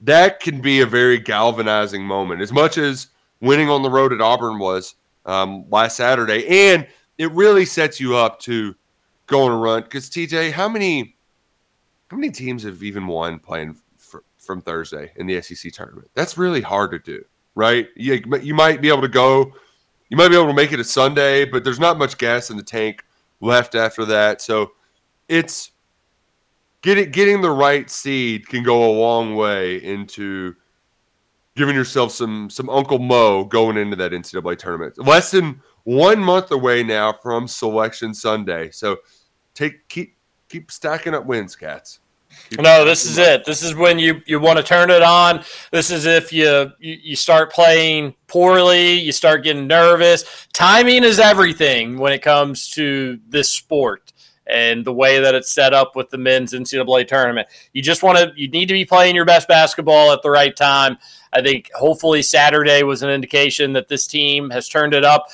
that 0.00 0.40
can 0.40 0.60
be 0.60 0.80
a 0.80 0.86
very 0.86 1.18
galvanizing 1.18 2.02
moment. 2.02 2.40
As 2.40 2.52
much 2.52 2.78
as 2.78 3.08
winning 3.40 3.68
on 3.68 3.82
the 3.82 3.90
road 3.90 4.12
at 4.12 4.20
Auburn 4.20 4.58
was 4.58 4.94
um, 5.26 5.68
last 5.70 5.96
Saturday, 5.96 6.46
and 6.70 6.86
it 7.18 7.30
really 7.32 7.64
sets 7.64 8.00
you 8.00 8.16
up 8.16 8.40
to 8.40 8.74
go 9.26 9.44
on 9.44 9.52
a 9.52 9.56
run. 9.56 9.82
Because 9.82 10.08
TJ, 10.08 10.52
how 10.52 10.68
many 10.68 11.16
how 12.08 12.16
many 12.16 12.30
teams 12.30 12.64
have 12.64 12.82
even 12.82 13.06
won 13.06 13.38
playing 13.38 13.76
for, 13.96 14.24
from 14.38 14.60
Thursday 14.60 15.12
in 15.16 15.26
the 15.26 15.40
SEC 15.40 15.72
tournament? 15.72 16.08
That's 16.14 16.36
really 16.36 16.60
hard 16.60 16.90
to 16.90 16.98
do, 16.98 17.24
right? 17.54 17.88
You, 17.94 18.22
you 18.42 18.54
might 18.54 18.80
be 18.80 18.88
able 18.88 19.02
to 19.02 19.08
go 19.08 19.52
you 20.10 20.16
might 20.16 20.28
be 20.28 20.34
able 20.34 20.48
to 20.48 20.52
make 20.52 20.72
it 20.72 20.80
a 20.80 20.84
Sunday, 20.84 21.44
but 21.44 21.64
there's 21.64 21.80
not 21.80 21.96
much 21.96 22.18
gas 22.18 22.50
in 22.50 22.56
the 22.56 22.62
tank 22.62 23.04
left 23.40 23.74
after 23.74 24.04
that. 24.06 24.42
So 24.42 24.72
it's 25.28 25.70
getting 26.82 27.10
getting 27.10 27.40
the 27.40 27.50
right 27.50 27.88
seed 27.88 28.48
can 28.48 28.62
go 28.62 28.90
a 28.90 28.92
long 28.92 29.36
way 29.36 29.76
into 29.82 30.56
giving 31.56 31.76
yourself 31.76 32.12
some 32.12 32.50
some 32.50 32.68
Uncle 32.68 32.98
Mo 32.98 33.44
going 33.44 33.76
into 33.76 33.96
that 33.96 34.12
NCAA 34.12 34.58
tournament. 34.58 34.98
Less 34.98 35.30
than 35.30 35.62
one 35.84 36.18
month 36.18 36.50
away 36.50 36.82
now 36.82 37.12
from 37.12 37.46
Selection 37.46 38.12
Sunday. 38.12 38.70
So 38.72 38.98
take 39.54 39.88
keep 39.88 40.16
keep 40.48 40.72
stacking 40.72 41.14
up 41.14 41.24
wins, 41.24 41.54
cats. 41.54 42.00
No, 42.58 42.84
this 42.84 43.04
is 43.04 43.18
it. 43.18 43.44
This 43.44 43.62
is 43.62 43.74
when 43.74 43.98
you 43.98 44.22
you 44.26 44.40
want 44.40 44.56
to 44.58 44.62
turn 44.64 44.90
it 44.90 45.02
on. 45.02 45.44
This 45.70 45.90
is 45.90 46.04
if 46.06 46.32
you, 46.32 46.72
you 46.80 46.98
you 47.02 47.16
start 47.16 47.52
playing 47.52 48.14
poorly, 48.26 48.94
you 48.94 49.12
start 49.12 49.44
getting 49.44 49.66
nervous. 49.66 50.48
Timing 50.52 51.04
is 51.04 51.18
everything 51.20 51.98
when 51.98 52.12
it 52.12 52.22
comes 52.22 52.70
to 52.70 53.20
this 53.28 53.52
sport. 53.52 54.12
and 54.46 54.84
the 54.84 54.92
way 54.92 55.20
that 55.20 55.34
it's 55.34 55.52
set 55.52 55.72
up 55.72 55.94
with 55.94 56.10
the 56.10 56.18
men's 56.18 56.52
NCAA 56.52 57.06
tournament. 57.06 57.48
You 57.72 57.82
just 57.82 58.02
want 58.02 58.18
to, 58.18 58.32
you 58.34 58.48
need 58.48 58.66
to 58.66 58.74
be 58.74 58.84
playing 58.84 59.14
your 59.14 59.24
best 59.24 59.48
basketball 59.48 60.12
at 60.12 60.22
the 60.22 60.30
right 60.30 60.54
time. 60.54 60.98
I 61.32 61.40
think 61.42 61.70
hopefully 61.74 62.22
Saturday 62.22 62.82
was 62.82 63.02
an 63.02 63.10
indication 63.10 63.72
that 63.74 63.88
this 63.88 64.06
team 64.06 64.50
has 64.50 64.68
turned 64.68 64.94
it 64.94 65.04
up. 65.04 65.28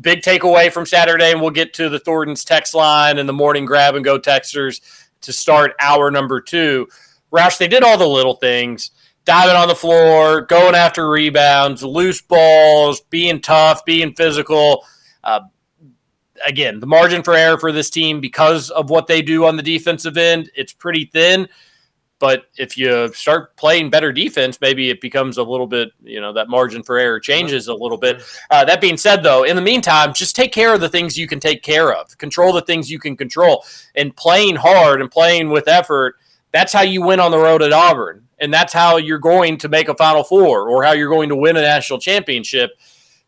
Big 0.00 0.22
takeaway 0.22 0.72
from 0.72 0.86
Saturday, 0.86 1.30
and 1.30 1.40
we'll 1.40 1.50
get 1.50 1.72
to 1.74 1.88
the 1.88 2.00
Thornton's 2.00 2.44
text 2.44 2.74
line 2.74 3.18
and 3.18 3.28
the 3.28 3.32
morning 3.32 3.64
grab 3.64 3.94
and 3.94 4.04
go 4.04 4.18
texters 4.18 4.80
to 5.24 5.32
start 5.32 5.72
hour 5.80 6.10
number 6.10 6.40
two. 6.40 6.86
Roush, 7.32 7.58
they 7.58 7.68
did 7.68 7.82
all 7.82 7.98
the 7.98 8.06
little 8.08 8.34
things 8.34 8.90
diving 9.24 9.56
on 9.56 9.68
the 9.68 9.74
floor, 9.74 10.42
going 10.42 10.74
after 10.74 11.08
rebounds, 11.08 11.82
loose 11.82 12.20
balls, 12.20 13.00
being 13.10 13.40
tough, 13.40 13.84
being 13.84 14.14
physical. 14.14 14.84
Uh, 15.22 15.40
again, 16.46 16.80
the 16.80 16.86
margin 16.86 17.22
for 17.22 17.34
error 17.34 17.58
for 17.58 17.72
this 17.72 17.90
team 17.90 18.20
because 18.20 18.70
of 18.70 18.90
what 18.90 19.06
they 19.06 19.22
do 19.22 19.46
on 19.46 19.56
the 19.56 19.62
defensive 19.62 20.16
end, 20.16 20.50
it's 20.54 20.72
pretty 20.72 21.06
thin. 21.06 21.48
But 22.20 22.44
if 22.56 22.78
you 22.78 23.12
start 23.12 23.56
playing 23.56 23.90
better 23.90 24.12
defense, 24.12 24.60
maybe 24.60 24.88
it 24.88 25.00
becomes 25.00 25.36
a 25.36 25.42
little 25.42 25.66
bit, 25.66 25.90
you 26.02 26.20
know, 26.20 26.32
that 26.32 26.48
margin 26.48 26.82
for 26.82 26.96
error 26.96 27.18
changes 27.18 27.66
a 27.68 27.74
little 27.74 27.98
bit. 27.98 28.22
Uh, 28.50 28.64
that 28.64 28.80
being 28.80 28.96
said, 28.96 29.22
though, 29.22 29.42
in 29.42 29.56
the 29.56 29.62
meantime, 29.62 30.14
just 30.14 30.36
take 30.36 30.52
care 30.52 30.72
of 30.72 30.80
the 30.80 30.88
things 30.88 31.18
you 31.18 31.26
can 31.26 31.40
take 31.40 31.62
care 31.62 31.92
of, 31.92 32.16
control 32.16 32.52
the 32.52 32.62
things 32.62 32.90
you 32.90 32.98
can 32.98 33.16
control, 33.16 33.64
and 33.96 34.16
playing 34.16 34.56
hard 34.56 35.00
and 35.00 35.10
playing 35.10 35.50
with 35.50 35.68
effort. 35.68 36.16
That's 36.52 36.72
how 36.72 36.82
you 36.82 37.02
win 37.02 37.18
on 37.18 37.32
the 37.32 37.38
road 37.38 37.62
at 37.62 37.72
Auburn, 37.72 38.28
and 38.38 38.54
that's 38.54 38.72
how 38.72 38.96
you're 38.96 39.18
going 39.18 39.58
to 39.58 39.68
make 39.68 39.88
a 39.88 39.94
Final 39.94 40.22
Four 40.22 40.68
or 40.68 40.84
how 40.84 40.92
you're 40.92 41.10
going 41.10 41.30
to 41.30 41.36
win 41.36 41.56
a 41.56 41.62
national 41.62 41.98
championship. 41.98 42.70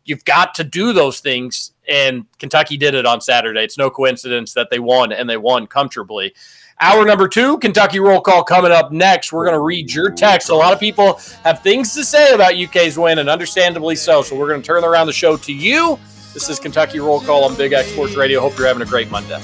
You've 0.05 0.23
got 0.23 0.55
to 0.55 0.63
do 0.63 0.93
those 0.93 1.19
things, 1.19 1.73
and 1.89 2.25
Kentucky 2.39 2.77
did 2.77 2.95
it 2.95 3.05
on 3.05 3.19
Saturday. 3.19 3.65
It's 3.65 3.77
no 3.77 3.89
coincidence 3.89 4.53
that 4.53 4.69
they 4.69 4.79
won, 4.79 5.11
and 5.11 5.29
they 5.29 5.35
won 5.35 5.67
comfortably. 5.67 6.33
Hour 6.79 7.05
number 7.05 7.27
two, 7.27 7.57
Kentucky 7.57 7.99
roll 7.99 8.21
call 8.21 8.43
coming 8.43 8.71
up 8.71 8.91
next. 8.91 9.33
We're 9.33 9.45
going 9.45 9.55
to 9.55 9.61
read 9.61 9.91
your 9.91 10.11
text. 10.11 10.49
A 10.49 10.55
lot 10.55 10.73
of 10.73 10.79
people 10.79 11.19
have 11.43 11.63
things 11.63 11.95
to 11.95 12.03
say 12.03 12.35
about 12.35 12.53
UK's 12.55 12.99
win, 12.99 13.17
and 13.17 13.27
understandably 13.29 13.95
so. 13.95 14.21
So 14.21 14.37
we're 14.37 14.47
going 14.47 14.61
to 14.61 14.67
turn 14.67 14.83
around 14.83 15.07
the 15.07 15.13
show 15.13 15.37
to 15.37 15.51
you. 15.51 15.97
This 16.35 16.49
is 16.49 16.59
Kentucky 16.59 16.99
Roll 16.99 17.19
Call 17.19 17.45
on 17.45 17.55
Big 17.55 17.73
X 17.73 17.91
Sports 17.91 18.15
Radio. 18.15 18.41
Hope 18.41 18.55
you're 18.59 18.67
having 18.67 18.83
a 18.83 18.85
great 18.85 19.09
Monday. 19.09 19.39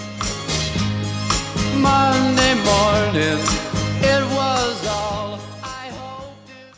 Monday 1.76 2.54
morning, 2.64 3.40
it 4.00 4.24
was 4.36 4.88
all 4.88 5.40
I 5.64 5.90
hoped 5.90 6.52
it 6.52 6.76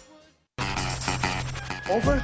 would. 1.89 1.97
Over? 1.97 2.23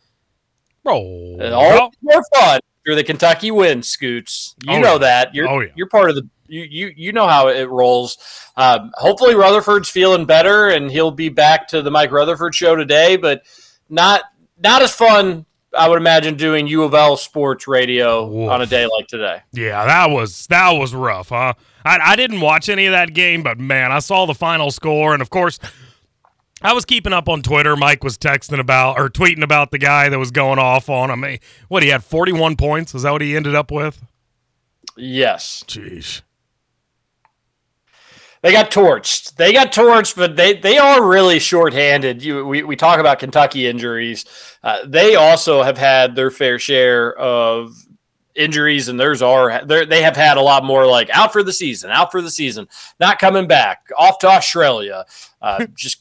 Roll. 0.85 1.37
And 1.39 1.53
all 1.53 1.91
more 2.01 2.23
fun 2.35 2.59
after 2.79 2.95
the 2.95 3.03
Kentucky 3.03 3.51
win, 3.51 3.83
Scoots. 3.83 4.55
You 4.65 4.75
Oh, 4.77 4.79
know 4.79 4.91
yeah. 4.93 4.97
that. 4.99 5.35
You're 5.35 5.47
Oh, 5.49 5.59
yeah. 5.61 5.69
you're 5.75 5.87
part 5.89 6.09
of 6.09 6.15
the 6.15 6.27
you 6.47 6.63
you 6.63 6.91
you 6.97 7.11
know 7.13 7.27
how 7.27 7.47
it 7.47 7.69
rolls. 7.69 8.17
Um, 8.57 8.91
hopefully 8.95 9.35
Rutherford's 9.35 9.89
feeling 9.89 10.25
better 10.25 10.67
and 10.69 10.91
he'll 10.91 11.11
be 11.11 11.29
back 11.29 11.67
to 11.69 11.81
the 11.81 11.91
Mike 11.91 12.11
Rutherford 12.11 12.53
show 12.55 12.75
today, 12.75 13.15
but 13.15 13.43
not 13.89 14.23
not 14.61 14.81
as 14.81 14.93
fun. 14.93 15.45
I 15.77 15.87
would 15.87 15.97
imagine 15.97 16.35
doing 16.35 16.67
U 16.67 16.83
of 16.83 16.93
L 16.93 17.15
sports 17.15 17.65
radio 17.65 18.49
on 18.49 18.61
a 18.61 18.65
day 18.65 18.85
like 18.87 19.07
today. 19.07 19.41
Yeah, 19.53 19.85
that 19.85 20.07
was 20.09 20.45
that 20.47 20.71
was 20.71 20.93
rough, 20.93 21.29
huh? 21.29 21.53
I, 21.85 21.99
I 22.03 22.15
didn't 22.17 22.41
watch 22.41 22.67
any 22.67 22.85
of 22.87 22.91
that 22.91 23.13
game, 23.13 23.41
but 23.41 23.57
man, 23.57 23.91
I 23.93 23.99
saw 23.99 24.25
the 24.25 24.33
final 24.35 24.69
score, 24.71 25.13
and 25.13 25.21
of 25.21 25.29
course, 25.29 25.57
I 26.63 26.73
was 26.73 26.85
keeping 26.85 27.13
up 27.13 27.27
on 27.27 27.41
Twitter. 27.41 27.75
Mike 27.75 28.03
was 28.03 28.17
texting 28.17 28.59
about 28.59 28.99
or 28.99 29.09
tweeting 29.09 29.43
about 29.43 29.71
the 29.71 29.77
guy 29.79 30.09
that 30.09 30.19
was 30.19 30.31
going 30.31 30.59
off 30.59 30.89
on 30.89 31.09
him. 31.09 31.39
What 31.67 31.83
he 31.83 31.89
had 31.89 32.03
forty 32.03 32.31
one 32.31 32.55
points. 32.55 32.93
Is 32.93 33.03
that 33.03 33.11
what 33.11 33.21
he 33.21 33.35
ended 33.35 33.55
up 33.55 33.71
with? 33.71 34.01
Yes. 34.97 35.63
Jeez. 35.67 36.21
They 38.41 38.51
got 38.51 38.71
torched. 38.71 39.35
They 39.35 39.53
got 39.53 39.71
torched, 39.71 40.15
but 40.15 40.35
they, 40.35 40.55
they 40.55 40.79
are 40.79 41.07
really 41.07 41.37
shorthanded. 41.37 42.23
You, 42.23 42.43
we, 42.45 42.63
we 42.63 42.75
talk 42.75 42.99
about 42.99 43.19
Kentucky 43.19 43.67
injuries. 43.67 44.25
Uh, 44.63 44.79
they 44.83 45.13
also 45.15 45.61
have 45.61 45.77
had 45.77 46.15
their 46.15 46.31
fair 46.31 46.57
share 46.57 47.15
of 47.15 47.75
injuries, 48.33 48.87
and 48.87 48.99
theirs 48.99 49.21
are 49.21 49.63
they're- 49.65 49.85
have 50.01 50.15
had 50.15 50.37
a 50.37 50.41
lot 50.41 50.63
more 50.65 50.87
like 50.87 51.09
out 51.11 51.31
for 51.31 51.43
the 51.43 51.53
season, 51.53 51.91
out 51.91 52.11
for 52.11 52.21
the 52.21 52.31
season, 52.31 52.67
not 52.99 53.19
coming 53.19 53.45
back, 53.47 53.89
off 53.95 54.17
to 54.19 54.27
Australia, 54.27 55.05
uh, 55.41 55.67
just 55.75 56.00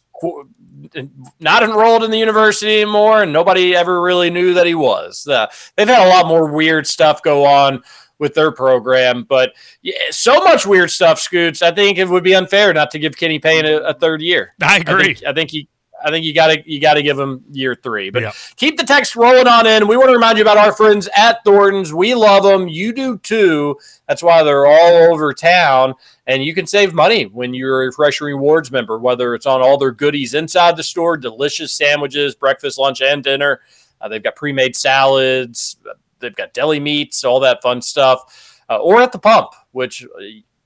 not 1.38 1.62
enrolled 1.62 2.04
in 2.04 2.10
the 2.10 2.18
university 2.18 2.82
anymore, 2.82 3.22
and 3.22 3.32
nobody 3.32 3.74
ever 3.74 4.00
really 4.00 4.30
knew 4.30 4.54
that 4.54 4.66
he 4.66 4.74
was. 4.74 5.26
Uh, 5.26 5.46
they've 5.76 5.88
had 5.88 6.06
a 6.06 6.08
lot 6.08 6.26
more 6.26 6.50
weird 6.50 6.86
stuff 6.86 7.22
go 7.22 7.44
on 7.44 7.82
with 8.18 8.34
their 8.34 8.52
program, 8.52 9.24
but 9.24 9.54
yeah, 9.82 9.94
so 10.10 10.42
much 10.44 10.66
weird 10.66 10.90
stuff, 10.90 11.18
Scoots. 11.18 11.62
I 11.62 11.70
think 11.70 11.98
it 11.98 12.08
would 12.08 12.24
be 12.24 12.34
unfair 12.34 12.72
not 12.72 12.90
to 12.92 12.98
give 12.98 13.16
Kenny 13.16 13.38
Payne 13.38 13.64
a, 13.64 13.78
a 13.78 13.94
third 13.94 14.20
year. 14.20 14.54
I 14.62 14.78
agree. 14.78 15.14
think, 15.14 15.26
I 15.26 15.32
think 15.32 15.50
he. 15.50 15.68
I 16.04 16.10
think 16.10 16.24
you 16.24 16.32
got 16.34 16.48
to 16.48 16.70
you 16.70 16.80
got 16.80 16.94
to 16.94 17.02
give 17.02 17.16
them 17.16 17.44
year 17.50 17.74
three, 17.74 18.10
but 18.10 18.22
Yeah. 18.22 18.32
keep 18.56 18.76
the 18.78 18.84
text 18.84 19.16
rolling 19.16 19.46
on 19.46 19.66
in. 19.66 19.86
We 19.86 19.96
want 19.96 20.08
to 20.08 20.14
remind 20.14 20.38
you 20.38 20.42
about 20.42 20.56
our 20.56 20.72
friends 20.72 21.08
at 21.16 21.44
Thornton's. 21.44 21.92
We 21.92 22.14
love 22.14 22.42
them. 22.42 22.68
You 22.68 22.92
do 22.92 23.18
too. 23.18 23.78
That's 24.08 24.22
why 24.22 24.42
they're 24.42 24.66
all 24.66 25.12
over 25.12 25.32
town, 25.34 25.94
and 26.26 26.42
you 26.44 26.54
can 26.54 26.66
save 26.66 26.94
money 26.94 27.24
when 27.24 27.52
you're 27.54 27.88
a 27.88 27.92
Fresh 27.92 28.20
Rewards 28.20 28.70
member. 28.70 28.98
Whether 28.98 29.34
it's 29.34 29.46
on 29.46 29.60
all 29.62 29.76
their 29.78 29.92
goodies 29.92 30.34
inside 30.34 30.76
the 30.76 30.82
store, 30.82 31.16
delicious 31.16 31.72
sandwiches, 31.72 32.34
breakfast, 32.34 32.78
lunch, 32.78 33.00
and 33.00 33.22
dinner. 33.22 33.60
Uh, 34.00 34.08
they've 34.08 34.22
got 34.22 34.34
pre-made 34.36 34.74
salads. 34.74 35.76
They've 36.20 36.34
got 36.34 36.54
deli 36.54 36.80
meats, 36.80 37.24
all 37.24 37.40
that 37.40 37.62
fun 37.62 37.82
stuff, 37.82 38.62
uh, 38.70 38.78
or 38.78 39.00
at 39.02 39.12
the 39.12 39.18
pump, 39.18 39.50
which 39.72 40.02
uh, 40.04 40.22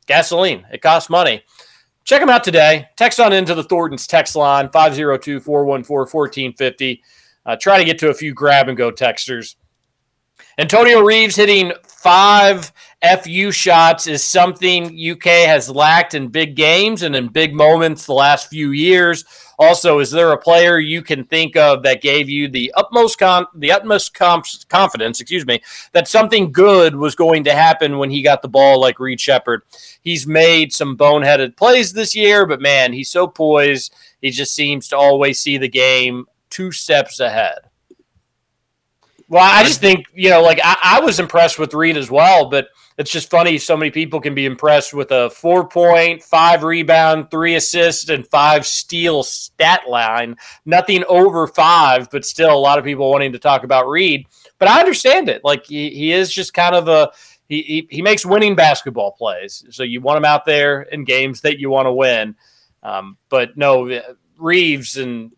gasoline 0.07 0.66
it 0.72 0.82
costs 0.82 1.11
money. 1.11 1.43
Check 2.05 2.20
them 2.20 2.28
out 2.28 2.44
today. 2.44 2.86
Text 2.96 3.18
on 3.18 3.32
into 3.32 3.55
the 3.55 3.64
Thornton's 3.64 4.07
text 4.07 4.36
line 4.36 4.68
502 4.70 5.40
414 5.40 5.88
1450. 5.88 7.02
Uh, 7.46 7.57
Try 7.57 7.78
to 7.78 7.84
get 7.84 7.98
to 7.98 8.11
a 8.11 8.14
few 8.14 8.34
grab 8.34 8.68
and 8.68 8.76
go 8.76 8.90
texters. 8.92 9.57
Antonio 10.59 11.00
Reeves 11.00 11.36
hitting 11.36 11.72
five 11.82 12.72
FU 13.22 13.52
shots 13.52 14.07
is 14.07 14.24
something 14.24 14.86
UK 14.86 15.46
has 15.46 15.68
lacked 15.68 16.14
in 16.14 16.28
big 16.28 16.57
games 16.57 17.02
and 17.02 17.14
in 17.14 17.28
big 17.28 17.55
moments 17.55 18.07
the 18.07 18.14
last 18.14 18.48
few 18.48 18.70
years. 18.70 19.24
Also, 19.59 19.98
is 19.98 20.11
there 20.11 20.32
a 20.32 20.38
player 20.38 20.78
you 20.78 21.02
can 21.02 21.24
think 21.24 21.57
of 21.57 21.82
that 21.82 22.02
gave 22.02 22.28
you 22.28 22.48
the 22.48 22.72
utmost 22.76 23.18
con- 23.18 23.46
the 23.55 23.70
utmost 23.70 24.14
comp- 24.14 24.46
confidence, 24.68 25.20
excuse 25.20 25.46
me, 25.46 25.61
that 25.92 26.09
something 26.09 26.50
good 26.50 26.96
was 26.96 27.14
going 27.14 27.44
to 27.44 27.52
happen 27.52 27.98
when 27.98 28.11
he 28.11 28.22
got 28.22 28.42
the 28.42 28.48
ball 28.48 28.80
like 28.80 28.98
Reed 28.98 29.20
Sheppard? 29.20 29.62
He's 30.00 30.26
made 30.26 30.72
some 30.72 30.96
boneheaded 30.96 31.57
plays 31.57 31.92
this 31.92 32.16
year, 32.16 32.46
but 32.46 32.61
man, 32.61 32.92
he's 32.92 33.11
so 33.11 33.26
poised. 33.26 33.94
He 34.20 34.30
just 34.30 34.55
seems 34.55 34.88
to 34.88 34.96
always 34.96 35.38
see 35.38 35.59
the 35.59 35.68
game 35.68 36.26
two 36.50 36.72
steps 36.72 37.20
ahead. 37.20 37.59
Well, 39.28 39.42
I 39.42 39.64
just 39.64 39.80
think, 39.80 40.07
you 40.14 40.30
know, 40.30 40.42
like 40.42 40.61
I, 40.62 40.76
I 40.82 41.00
was 41.00 41.18
impressed 41.18 41.59
with 41.59 41.74
Reed 41.74 41.96
as 41.96 42.11
well, 42.11 42.48
but 42.48 42.68
it's 42.97 43.11
just 43.11 43.30
funny. 43.30 43.59
So 43.59 43.76
many 43.76 43.90
people 43.90 44.20
can 44.20 44.34
be 44.34 44.47
impressed 44.47 44.95
with 44.95 45.11
a 45.11 45.30
four 45.30 45.68
point, 45.68 46.22
five 46.22 46.62
rebound, 46.62 47.30
three 47.30 47.57
assist, 47.57 48.09
and 48.09 48.26
five 48.28 48.66
steal 48.66 49.22
stat 49.22 49.88
line. 49.88 50.36
Nothing 50.64 51.05
over 51.09 51.47
five, 51.47 52.09
but 52.11 52.24
still 52.24 52.55
a 52.55 52.59
lot 52.59 52.78
of 52.78 52.84
people 52.84 53.11
wanting 53.11 53.32
to 53.32 53.38
talk 53.38 53.64
about 53.64 53.88
Reed. 53.88 54.26
But 54.59 54.68
I 54.68 54.78
understand 54.78 55.28
it. 55.28 55.42
Like 55.42 55.66
he, 55.66 55.90
he 55.90 56.12
is 56.12 56.32
just 56.32 56.55
kind 56.55 56.74
of 56.74 56.86
a, 56.86 57.11
he, 57.49 57.62
he, 57.62 57.88
he 57.90 58.03
makes 58.03 58.24
winning 58.24 58.55
basketball 58.55 59.12
plays. 59.12 59.64
So 59.70 59.82
you 59.82 60.01
want 60.01 60.18
him 60.18 60.24
out 60.24 60.45
there 60.45 60.82
in 60.82 61.05
games 61.05 61.40
that 61.40 61.59
you 61.59 61.70
want 61.70 61.86
to 61.86 61.92
win. 61.92 62.36
Um, 62.82 63.16
but 63.28 63.57
no, 63.57 64.01
Reeves 64.38 64.97
and 64.97 65.32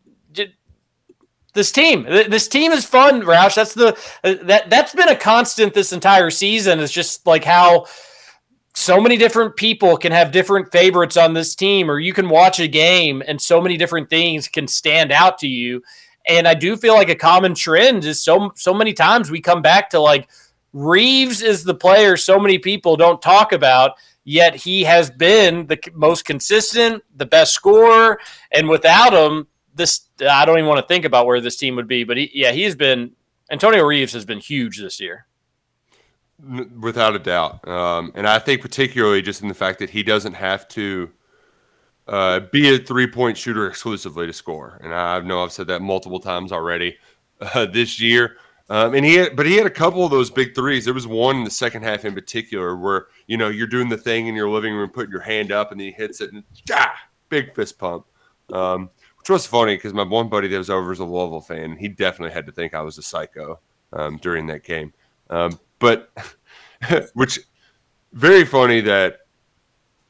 this 1.57 1.72
team 1.72 2.04
this 2.04 2.46
team 2.46 2.70
is 2.70 2.84
fun 2.84 3.22
roush. 3.22 3.57
That's 3.57 3.74
the 3.74 3.98
uh, 4.22 4.34
that 4.44 4.70
that's 4.70 4.94
been 4.94 5.09
a 5.09 5.16
constant 5.16 5.74
this 5.74 5.92
entire 5.92 6.30
season. 6.30 6.78
Is 6.78 6.92
just 6.92 7.26
like 7.26 7.44
how 7.44 7.86
so 8.74 9.00
many 9.00 9.16
different 9.16 9.57
people 9.57 9.96
can 9.96 10.12
have 10.12 10.30
different 10.30 10.70
favorites 10.70 11.16
on 11.16 11.34
this 11.34 11.54
team 11.57 11.90
or 11.90 11.98
you 11.98 12.12
can 12.12 12.28
watch 12.28 12.61
a 12.61 12.68
game 12.68 13.22
and 13.26 13.40
so 13.40 13.61
many 13.61 13.76
different 13.76 14.09
things 14.09 14.46
can 14.46 14.68
stand 14.68 15.11
out 15.11 15.38
to 15.38 15.48
you. 15.48 15.82
And 16.28 16.46
i 16.46 16.54
do 16.54 16.76
feel 16.76 16.94
like 16.94 17.09
a 17.09 17.14
common 17.14 17.54
trend 17.54 18.04
is 18.04 18.22
so 18.22 18.52
so 18.54 18.74
many 18.74 18.92
times 18.92 19.30
we 19.30 19.40
come 19.40 19.62
back 19.62 19.90
to 19.90 20.00
like 20.00 20.28
Reeves 20.76 21.40
is 21.40 21.64
the 21.64 21.74
player 21.74 22.18
so 22.18 22.38
many 22.38 22.59
people 22.59 22.96
don't 22.96 23.22
talk 23.22 23.52
about, 23.52 23.92
yet 24.24 24.54
he 24.54 24.84
has 24.84 25.11
been 25.11 25.66
the 25.68 25.78
most 25.94 26.26
consistent, 26.26 27.02
the 27.16 27.24
best 27.24 27.54
scorer, 27.54 28.20
and 28.52 28.68
without 28.68 29.14
him, 29.14 29.46
this 29.77 30.09
I 30.20 30.45
don't 30.45 30.59
even 30.59 30.68
want 30.68 30.81
to 30.81 30.87
think 30.87 31.05
about 31.05 31.27
where 31.27 31.41
this 31.41 31.57
team 31.57 31.77
would 31.77 31.87
be. 31.87 32.05
But 32.05 32.16
he, 32.16 32.31
yeah, 32.35 32.53
he's 32.53 32.74
been 32.74 33.12
Antonio 33.51 33.85
Reeves 33.85 34.12
has 34.12 34.24
been 34.24 34.41
huge 34.41 34.79
this 34.79 35.01
year. 35.01 35.27
Without 36.81 37.14
a 37.14 37.18
doubt. 37.18 37.66
Um, 37.66 38.12
and 38.14 38.27
I 38.27 38.39
think 38.39 38.61
particularly 38.61 39.22
just 39.22 39.43
in 39.43 39.49
the 39.49 39.55
fact 39.55 39.79
that 39.79 39.91
he 39.91 40.03
doesn't 40.03 40.35
have 40.35 40.68
to 40.68 41.11
uh, 42.09 42.41
be 42.53 42.74
a 42.74 42.79
three 42.79 43.07
point 43.07 43.37
shooter 43.39 43.66
exclusively 43.66 44.27
to 44.27 44.33
score. 44.33 44.81
And 44.83 44.93
I 44.93 45.20
know 45.20 45.43
I've 45.43 45.53
said 45.53 45.66
that 45.68 45.83
multiple 45.83 46.20
times 46.20 46.53
already 46.53 46.97
uh, 47.41 47.66
this 47.66 48.01
year. 48.01 48.37
Um, 48.68 48.95
and 48.95 49.07
he 49.07 49.14
had, 49.14 49.37
but 49.37 49.47
he 49.47 49.57
had 49.57 49.66
a 49.66 49.70
couple 49.70 50.05
of 50.05 50.11
those 50.11 50.29
big 50.29 50.55
threes. 50.55 50.85
There 50.85 50.95
was 50.95 51.07
one 51.07 51.37
in 51.37 51.45
the 51.45 51.51
second 51.51 51.85
half 51.85 52.05
in 52.05 52.14
particular 52.14 52.77
where, 52.77 53.07
you 53.29 53.37
know, 53.37 53.49
you're 53.49 53.68
doing 53.68 53.89
the 53.89 53.97
thing 53.97 54.27
in 54.27 54.35
your 54.35 54.51
living 54.51 54.74
room, 54.74 54.91
putting 54.91 55.12
your 55.12 55.20
hand 55.20 55.53
up, 55.53 55.70
and 55.70 55.81
he 55.81 55.93
hits 55.93 56.20
it 56.20 56.33
and 56.33 56.43
ah, 56.72 56.97
big 57.29 57.55
fist 57.55 57.79
pump. 57.79 58.07
Um, 58.53 58.91
which 59.27 59.33
was 59.33 59.45
funny 59.45 59.74
because 59.74 59.93
my 59.93 60.05
one 60.05 60.29
buddy 60.29 60.47
that 60.47 60.57
was 60.57 60.70
over 60.70 60.93
is 60.93 61.01
a 61.01 61.05
Louisville 61.05 61.41
fan, 61.41 61.77
he 61.77 61.89
definitely 61.89 62.33
had 62.33 62.47
to 62.47 62.53
think 62.53 62.74
I 62.74 62.83
was 62.83 62.97
a 62.97 63.03
psycho 63.03 63.59
um, 63.93 64.18
during 64.18 64.47
that 64.47 64.62
game. 64.62 64.93
Um, 65.31 65.59
but 65.81 66.12
which 67.14 67.41
very 68.12 68.45
funny 68.45 68.81
that 68.83 69.22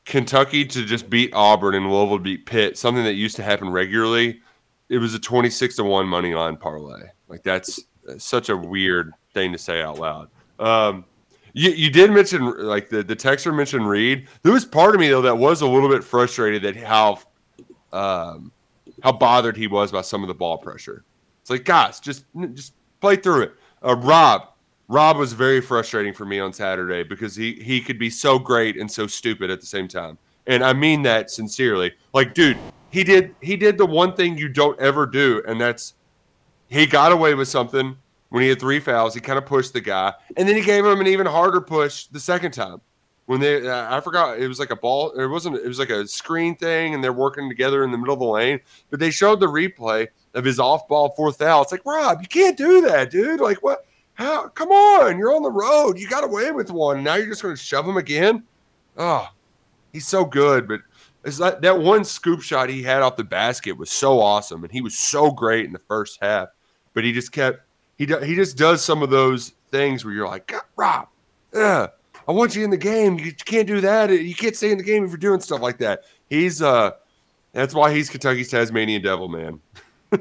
Kentucky 0.04 0.66
to 0.66 0.84
just 0.84 1.08
beat 1.08 1.32
Auburn 1.32 1.74
and 1.74 1.90
Louisville 1.90 2.18
beat 2.18 2.44
Pitt, 2.44 2.76
something 2.76 3.04
that 3.04 3.14
used 3.14 3.36
to 3.36 3.42
happen 3.42 3.70
regularly. 3.70 4.42
It 4.90 4.98
was 4.98 5.14
a 5.14 5.18
twenty-six 5.18 5.76
to 5.76 5.84
one 5.84 6.06
money 6.06 6.34
line 6.34 6.58
parlay. 6.58 7.08
Like 7.26 7.42
that's 7.42 7.80
such 8.18 8.50
a 8.50 8.56
weird 8.56 9.12
thing 9.32 9.50
to 9.50 9.58
say 9.58 9.80
out 9.80 9.98
loud. 9.98 10.28
Um, 10.58 11.06
you, 11.54 11.70
you 11.70 11.88
did 11.90 12.10
mention 12.10 12.44
like 12.58 12.90
the 12.90 13.02
the 13.02 13.16
texter 13.16 13.56
mentioned 13.56 13.88
Reed. 13.88 14.28
There 14.42 14.52
was 14.52 14.66
part 14.66 14.94
of 14.94 15.00
me 15.00 15.08
though 15.08 15.22
that 15.22 15.38
was 15.38 15.62
a 15.62 15.66
little 15.66 15.88
bit 15.88 16.04
frustrated 16.04 16.60
that 16.64 16.76
how 16.76 17.20
um, 17.94 18.52
how 19.02 19.12
bothered 19.12 19.56
he 19.56 19.66
was 19.66 19.92
by 19.92 20.00
some 20.00 20.22
of 20.22 20.28
the 20.28 20.34
ball 20.34 20.58
pressure. 20.58 21.04
It's 21.40 21.50
like 21.50 21.64
guys, 21.64 22.00
just 22.00 22.24
just 22.54 22.74
play 23.00 23.16
through 23.16 23.42
it. 23.42 23.52
Uh, 23.84 23.96
Rob, 23.96 24.48
Rob 24.88 25.16
was 25.16 25.32
very 25.32 25.60
frustrating 25.60 26.12
for 26.12 26.24
me 26.24 26.40
on 26.40 26.52
Saturday 26.52 27.02
because 27.02 27.36
he 27.36 27.54
he 27.54 27.80
could 27.80 27.98
be 27.98 28.10
so 28.10 28.38
great 28.38 28.76
and 28.76 28.90
so 28.90 29.06
stupid 29.06 29.50
at 29.50 29.60
the 29.60 29.66
same 29.66 29.88
time. 29.88 30.18
And 30.46 30.64
I 30.64 30.72
mean 30.72 31.02
that 31.02 31.30
sincerely. 31.30 31.92
Like, 32.12 32.34
dude, 32.34 32.58
he 32.90 33.04
did 33.04 33.34
he 33.40 33.56
did 33.56 33.78
the 33.78 33.86
one 33.86 34.14
thing 34.14 34.38
you 34.38 34.48
don't 34.48 34.78
ever 34.80 35.06
do, 35.06 35.42
and 35.46 35.60
that's 35.60 35.94
he 36.68 36.86
got 36.86 37.12
away 37.12 37.34
with 37.34 37.48
something 37.48 37.96
when 38.30 38.42
he 38.42 38.48
had 38.48 38.60
three 38.60 38.80
fouls. 38.80 39.14
He 39.14 39.20
kind 39.20 39.38
of 39.38 39.46
pushed 39.46 39.72
the 39.72 39.80
guy, 39.80 40.14
and 40.36 40.48
then 40.48 40.56
he 40.56 40.62
gave 40.62 40.84
him 40.84 41.00
an 41.00 41.06
even 41.06 41.26
harder 41.26 41.60
push 41.60 42.06
the 42.06 42.20
second 42.20 42.52
time. 42.52 42.80
When 43.26 43.40
they, 43.40 43.68
uh, 43.68 43.96
I 43.96 44.00
forgot, 44.00 44.38
it 44.38 44.46
was 44.46 44.60
like 44.60 44.70
a 44.70 44.76
ball. 44.76 45.10
It 45.10 45.26
wasn't. 45.26 45.56
It 45.56 45.66
was 45.66 45.80
like 45.80 45.90
a 45.90 46.06
screen 46.06 46.54
thing, 46.54 46.94
and 46.94 47.02
they're 47.02 47.12
working 47.12 47.48
together 47.48 47.82
in 47.82 47.90
the 47.90 47.98
middle 47.98 48.14
of 48.14 48.20
the 48.20 48.26
lane. 48.26 48.60
But 48.90 49.00
they 49.00 49.10
showed 49.10 49.40
the 49.40 49.46
replay 49.46 50.06
of 50.34 50.44
his 50.44 50.60
off-ball 50.60 51.14
fourth 51.16 51.38
foul. 51.38 51.62
It's 51.62 51.72
like 51.72 51.84
Rob, 51.84 52.20
you 52.22 52.28
can't 52.28 52.56
do 52.56 52.82
that, 52.82 53.10
dude. 53.10 53.40
Like 53.40 53.62
what? 53.62 53.84
How? 54.14 54.48
Come 54.48 54.70
on, 54.70 55.18
you're 55.18 55.34
on 55.34 55.42
the 55.42 55.50
road. 55.50 55.98
You 55.98 56.08
got 56.08 56.24
away 56.24 56.52
with 56.52 56.70
one. 56.70 57.02
Now 57.02 57.16
you're 57.16 57.26
just 57.26 57.42
going 57.42 57.54
to 57.54 57.60
shove 57.60 57.86
him 57.86 57.96
again. 57.96 58.44
Oh, 58.96 59.28
he's 59.92 60.06
so 60.06 60.24
good. 60.24 60.68
But 60.68 60.82
it's 61.24 61.40
like 61.40 61.60
that 61.62 61.80
one 61.80 62.04
scoop 62.04 62.42
shot 62.42 62.68
he 62.68 62.84
had 62.84 63.02
off 63.02 63.16
the 63.16 63.24
basket 63.24 63.76
was 63.76 63.90
so 63.90 64.20
awesome, 64.20 64.62
and 64.62 64.72
he 64.72 64.80
was 64.80 64.96
so 64.96 65.32
great 65.32 65.66
in 65.66 65.72
the 65.72 65.80
first 65.80 66.18
half. 66.22 66.50
But 66.94 67.02
he 67.02 67.12
just 67.12 67.32
kept 67.32 67.60
he 67.98 68.06
he 68.06 68.36
just 68.36 68.56
does 68.56 68.84
some 68.84 69.02
of 69.02 69.10
those 69.10 69.52
things 69.72 70.04
where 70.04 70.14
you're 70.14 70.28
like, 70.28 70.52
Rob, 70.76 71.08
yeah, 71.52 71.88
I 72.28 72.32
want 72.32 72.56
you 72.56 72.64
in 72.64 72.70
the 72.70 72.76
game. 72.76 73.18
You 73.18 73.32
can't 73.32 73.66
do 73.66 73.80
that. 73.80 74.10
You 74.10 74.34
can't 74.34 74.56
stay 74.56 74.72
in 74.72 74.78
the 74.78 74.84
game 74.84 75.04
if 75.04 75.10
you're 75.10 75.18
doing 75.18 75.40
stuff 75.40 75.60
like 75.60 75.78
that. 75.78 76.02
He's 76.28 76.60
uh, 76.60 76.92
that's 77.52 77.74
why 77.74 77.94
he's 77.94 78.10
Kentucky's 78.10 78.50
Tasmanian 78.50 79.02
Devil, 79.02 79.28
man. 79.28 79.60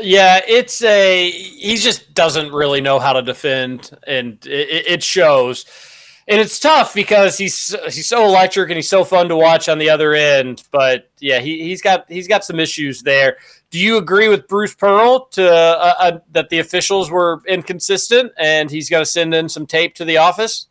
Yeah, 0.00 0.40
it's 0.46 0.82
a 0.82 1.30
he 1.30 1.76
just 1.76 2.14
doesn't 2.14 2.52
really 2.52 2.80
know 2.80 2.98
how 2.98 3.12
to 3.12 3.22
defend, 3.22 3.96
and 4.06 4.44
it, 4.44 4.86
it, 4.88 5.02
shows. 5.02 5.66
And 6.26 6.40
it's 6.40 6.58
tough 6.58 6.94
because 6.94 7.38
he's 7.38 7.76
he's 7.84 8.08
so 8.08 8.24
electric 8.24 8.70
and 8.70 8.76
he's 8.76 8.88
so 8.88 9.04
fun 9.04 9.28
to 9.28 9.36
watch 9.36 9.68
on 9.68 9.78
the 9.78 9.90
other 9.90 10.14
end. 10.14 10.64
But 10.72 11.10
yeah, 11.20 11.38
he 11.40 11.62
he's 11.62 11.80
got 11.80 12.10
he's 12.10 12.26
got 12.26 12.44
some 12.44 12.58
issues 12.58 13.02
there. 13.02 13.36
Do 13.70 13.78
you 13.78 13.96
agree 13.96 14.28
with 14.28 14.48
Bruce 14.48 14.74
Pearl 14.74 15.26
to 15.32 15.52
uh, 15.52 15.94
uh, 15.98 16.18
that 16.32 16.48
the 16.48 16.58
officials 16.58 17.10
were 17.10 17.42
inconsistent 17.46 18.32
and 18.38 18.70
he's 18.70 18.88
going 18.88 19.02
to 19.02 19.10
send 19.10 19.34
in 19.34 19.48
some 19.48 19.66
tape 19.66 19.94
to 19.94 20.04
the 20.04 20.16
office? 20.16 20.66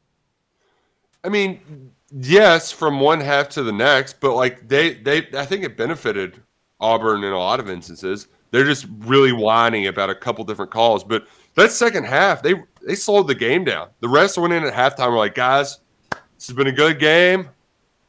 I 1.24 1.30
mean, 1.30 1.91
yes, 2.11 2.71
from 2.71 2.99
one 2.99 3.21
half 3.21 3.49
to 3.49 3.63
the 3.63 3.71
next, 3.71 4.19
but 4.19 4.36
like 4.36 4.67
they 4.67 4.95
they 4.95 5.28
I 5.38 5.45
think 5.45 5.63
it 5.63 5.78
benefited 5.78 6.41
Auburn 6.80 7.24
in 7.24 7.32
a 7.32 7.38
lot 7.38 7.59
of 7.59 7.69
instances 7.69 8.28
they're 8.53 8.63
just 8.63 8.86
really 8.99 9.32
whining 9.32 9.88
about 9.88 10.11
a 10.11 10.15
couple 10.15 10.45
different 10.45 10.69
calls. 10.69 11.03
But 11.03 11.28
that 11.55 11.71
second 11.71 12.05
half, 12.05 12.43
they 12.43 12.53
they 12.86 12.93
slowed 12.93 13.28
the 13.28 13.36
game 13.36 13.63
down. 13.63 13.89
The 13.99 14.07
rest 14.07 14.38
went 14.38 14.53
in 14.53 14.63
at 14.63 14.74
halftime. 14.74 15.09
We're 15.09 15.17
like, 15.17 15.34
guys, 15.34 15.80
this 16.11 16.47
has 16.47 16.55
been 16.55 16.67
a 16.67 16.71
good 16.71 16.99
game. 16.99 17.49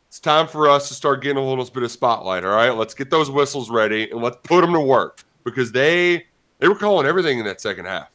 It's 0.08 0.20
time 0.20 0.46
for 0.46 0.68
us 0.68 0.88
to 0.88 0.94
start 0.94 1.22
getting 1.22 1.42
a 1.42 1.44
little 1.44 1.64
bit 1.64 1.82
of 1.82 1.90
spotlight. 1.90 2.44
All 2.44 2.54
right, 2.54 2.70
let's 2.70 2.92
get 2.92 3.08
those 3.08 3.30
whistles 3.30 3.70
ready 3.70 4.10
and 4.10 4.22
let's 4.22 4.36
put 4.42 4.60
them 4.60 4.74
to 4.74 4.80
work 4.80 5.24
because 5.44 5.72
they 5.72 6.26
they 6.58 6.68
were 6.68 6.74
calling 6.74 7.06
everything 7.06 7.38
in 7.38 7.46
that 7.46 7.62
second 7.62 7.86
half. 7.86 8.10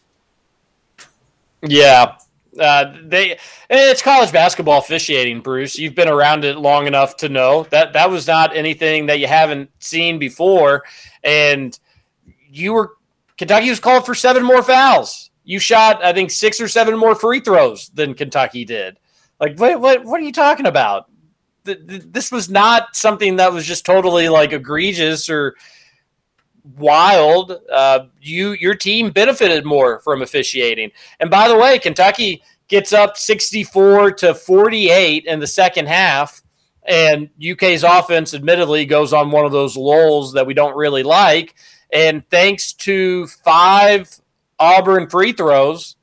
Yeah, 1.64 2.16
uh, 2.60 2.96
they 3.04 3.38
it's 3.70 4.02
college 4.02 4.32
basketball 4.32 4.80
officiating, 4.80 5.42
Bruce. 5.42 5.78
You've 5.78 5.96
been 5.96 6.08
around 6.08 6.46
it 6.46 6.58
long 6.58 6.88
enough 6.88 7.18
to 7.18 7.30
know 7.30 7.64
that 7.72 7.94
that 7.94 8.10
was 8.10 8.28
not 8.28 8.56
anything 8.56 9.06
that 9.08 9.20
you 9.20 9.28
haven't 9.28 9.70
seen 9.80 10.20
before, 10.20 10.84
and 11.24 11.78
you 12.50 12.74
were 12.74 12.94
Kentucky 13.38 13.70
was 13.70 13.80
called 13.80 14.06
for 14.06 14.14
seven 14.14 14.44
more 14.44 14.62
fouls. 14.62 15.32
You 15.46 15.60
shot, 15.60 16.04
I 16.04 16.12
think, 16.12 16.30
six 16.30 16.60
or 16.60 16.68
seven 16.68 16.98
more 16.98 17.16
free 17.16 17.40
throws 17.40 17.90
than 17.94 18.14
Kentucky 18.14 18.66
did. 18.66 19.00
Like, 19.40 19.58
what, 19.58 19.80
what, 19.80 20.04
what 20.04 20.20
are 20.20 20.24
you 20.26 20.34
talking 20.34 20.66
about? 20.66 21.10
This 21.64 22.32
was 22.32 22.50
not 22.50 22.96
something 22.96 23.38
that 23.38 23.54
was 23.54 23.66
just 23.66 23.86
totally 23.86 24.28
like 24.28 24.52
egregious 24.52 25.30
or 25.30 25.56
wild. 26.78 27.58
Uh, 27.72 28.06
you, 28.22 28.52
your 28.54 28.76
team 28.76 29.12
benefited 29.12 29.66
more 29.66 30.00
from 30.00 30.22
officiating. 30.22 30.92
And 31.20 31.30
by 31.30 31.48
the 31.48 31.58
way, 31.58 31.80
Kentucky 31.80 32.44
gets 32.68 32.94
up 32.94 33.18
64 33.18 34.12
to 34.14 34.34
48 34.34 35.26
in 35.26 35.40
the 35.40 35.48
second 35.48 35.88
half. 35.88 36.42
And 36.86 37.30
UK's 37.40 37.84
offense, 37.84 38.34
admittedly, 38.34 38.86
goes 38.86 39.14
on 39.14 39.32
one 39.32 39.46
of 39.46 39.52
those 39.52 39.78
lulls 39.78 40.34
that 40.34 40.48
we 40.48 40.54
don't 40.54 40.76
really 40.76 41.04
like. 41.04 41.56
And 41.92 42.28
thanks 42.30 42.74
to 42.74 43.28
five 43.28 44.10
Auburn 44.60 45.10
free 45.10 45.34
throws 45.34 45.96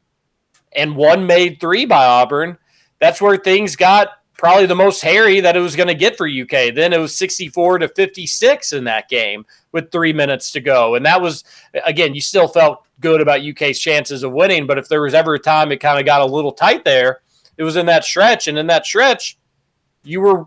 and 0.74 0.96
one 0.96 1.26
made 1.26 1.60
three 1.60 1.86
by 1.86 2.04
Auburn, 2.04 2.58
that's 3.00 3.20
where 3.20 3.36
things 3.36 3.76
got 3.76 4.08
probably 4.39 4.66
the 4.66 4.74
most 4.74 5.03
hairy 5.03 5.41
that 5.41 5.57
it 5.57 5.61
was 5.61 5.76
going 5.76 5.89
to 5.89 5.95
get 5.95 6.16
for 6.16 6.28
UK. 6.28 6.74
Then 6.74 6.93
it 6.93 6.99
was 6.99 7.16
64 7.16 7.78
to 7.78 7.89
56 7.89 8.72
in 8.72 8.84
that 8.84 9.09
game 9.09 9.47
with 9.72 9.91
three 9.91 10.12
minutes 10.12 10.51
to 10.53 10.61
go. 10.61 10.95
And 10.95 11.07
that 11.07 11.20
was, 11.20 11.45
again, 11.84 12.14
you 12.14 12.20
still 12.20 12.49
felt 12.49 12.87
good 13.01 13.20
about 13.20 13.45
UK's 13.45 13.78
chances 13.78 14.22
of 14.22 14.32
winning. 14.32 14.66
But 14.66 14.78
if 14.78 14.89
there 14.89 15.03
was 15.03 15.14
ever 15.14 15.34
a 15.34 15.39
time 15.39 15.72
it 15.72 15.80
kind 15.80 15.99
of 15.99 16.05
got 16.05 16.22
a 16.22 16.26
little 16.26 16.53
tight 16.53 16.84
there, 16.84 17.20
it 17.57 17.62
was 17.62 17.76
in 17.76 17.87
that 17.87 18.05
stretch. 18.05 18.49
And 18.49 18.59
in 18.59 18.66
that 18.66 18.84
stretch, 18.84 19.39
you 20.03 20.20
were 20.20 20.47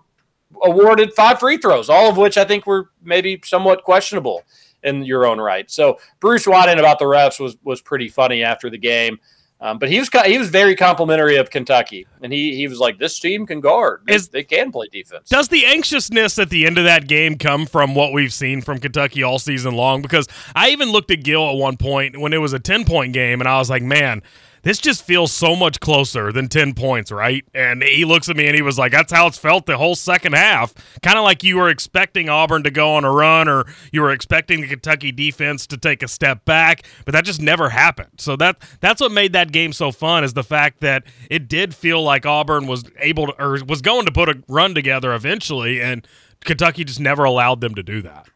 awarded 0.63 1.13
five 1.13 1.39
free 1.39 1.57
throws, 1.57 1.89
all 1.89 2.09
of 2.09 2.17
which 2.17 2.37
I 2.37 2.45
think 2.45 2.65
were 2.65 2.89
maybe 3.03 3.41
somewhat 3.43 3.83
questionable 3.83 4.43
in 4.83 5.03
your 5.03 5.25
own 5.25 5.39
right. 5.39 5.69
So 5.69 5.99
Bruce 6.19 6.47
whining 6.47 6.79
about 6.79 6.99
the 6.99 7.05
refs 7.05 7.39
was 7.39 7.57
was 7.63 7.81
pretty 7.81 8.07
funny 8.07 8.43
after 8.43 8.69
the 8.69 8.77
game. 8.77 9.19
Um, 9.61 9.77
but 9.77 9.89
he 9.89 9.99
was 9.99 10.09
he 10.25 10.37
was 10.37 10.49
very 10.49 10.73
complimentary 10.73 11.35
of 11.35 11.49
Kentucky, 11.49 12.07
and 12.21 12.31
he 12.31 12.55
he 12.55 12.67
was 12.67 12.79
like, 12.79 12.97
"This 12.97 13.19
team 13.19 13.45
can 13.45 13.59
guard. 13.59 14.03
They, 14.07 14.15
Is, 14.15 14.29
they 14.29 14.43
can 14.43 14.71
play 14.71 14.87
defense." 14.89 15.27
Does 15.27 15.49
the 15.49 15.65
anxiousness 15.65 16.39
at 16.39 16.49
the 16.49 16.65
end 16.65 16.77
of 16.77 16.85
that 16.85 17.09
game 17.09 17.37
come 17.37 17.65
from 17.65 17.93
what 17.93 18.13
we've 18.13 18.31
seen 18.31 18.61
from 18.61 18.79
Kentucky 18.79 19.21
all 19.21 19.37
season 19.37 19.73
long? 19.73 20.01
Because 20.01 20.27
I 20.55 20.69
even 20.69 20.91
looked 20.91 21.11
at 21.11 21.23
Gill 21.23 21.49
at 21.49 21.57
one 21.57 21.75
point 21.75 22.17
when 22.17 22.31
it 22.31 22.37
was 22.37 22.53
a 22.53 22.59
ten 22.59 22.85
point 22.85 23.11
game, 23.11 23.41
and 23.41 23.49
I 23.49 23.57
was 23.57 23.69
like, 23.69 23.83
"Man." 23.83 24.21
This 24.63 24.79
just 24.79 25.03
feels 25.03 25.31
so 25.31 25.55
much 25.55 25.79
closer 25.79 26.31
than 26.31 26.47
10 26.47 26.73
points, 26.73 27.11
right? 27.11 27.45
And 27.53 27.83
he 27.83 28.05
looks 28.05 28.29
at 28.29 28.35
me 28.35 28.47
and 28.47 28.55
he 28.55 28.61
was 28.61 28.77
like, 28.77 28.91
that's 28.91 29.11
how 29.11 29.27
it's 29.27 29.37
felt 29.37 29.65
the 29.65 29.77
whole 29.77 29.95
second 29.95 30.33
half. 30.33 30.73
Kind 31.01 31.17
of 31.17 31.23
like 31.23 31.43
you 31.43 31.57
were 31.57 31.69
expecting 31.69 32.29
Auburn 32.29 32.63
to 32.63 32.71
go 32.71 32.95
on 32.95 33.05
a 33.05 33.11
run 33.11 33.47
or 33.47 33.65
you 33.91 34.01
were 34.01 34.11
expecting 34.11 34.61
the 34.61 34.67
Kentucky 34.67 35.11
defense 35.11 35.67
to 35.67 35.77
take 35.77 36.03
a 36.03 36.07
step 36.07 36.45
back, 36.45 36.83
but 37.05 37.13
that 37.13 37.25
just 37.25 37.41
never 37.41 37.69
happened. 37.69 38.11
So 38.17 38.35
that 38.37 38.57
that's 38.79 39.01
what 39.01 39.11
made 39.11 39.33
that 39.33 39.51
game 39.51 39.73
so 39.73 39.91
fun 39.91 40.23
is 40.23 40.33
the 40.33 40.43
fact 40.43 40.81
that 40.81 41.03
it 41.29 41.47
did 41.47 41.73
feel 41.73 42.01
like 42.01 42.25
Auburn 42.25 42.67
was 42.67 42.83
able 42.99 43.27
to 43.27 43.41
or 43.41 43.57
was 43.65 43.81
going 43.81 44.05
to 44.05 44.11
put 44.11 44.29
a 44.29 44.41
run 44.47 44.73
together 44.75 45.13
eventually 45.13 45.81
and 45.81 46.07
Kentucky 46.45 46.83
just 46.83 46.99
never 46.99 47.23
allowed 47.23 47.61
them 47.61 47.75
to 47.75 47.83
do 47.83 48.01
that. 48.01 48.29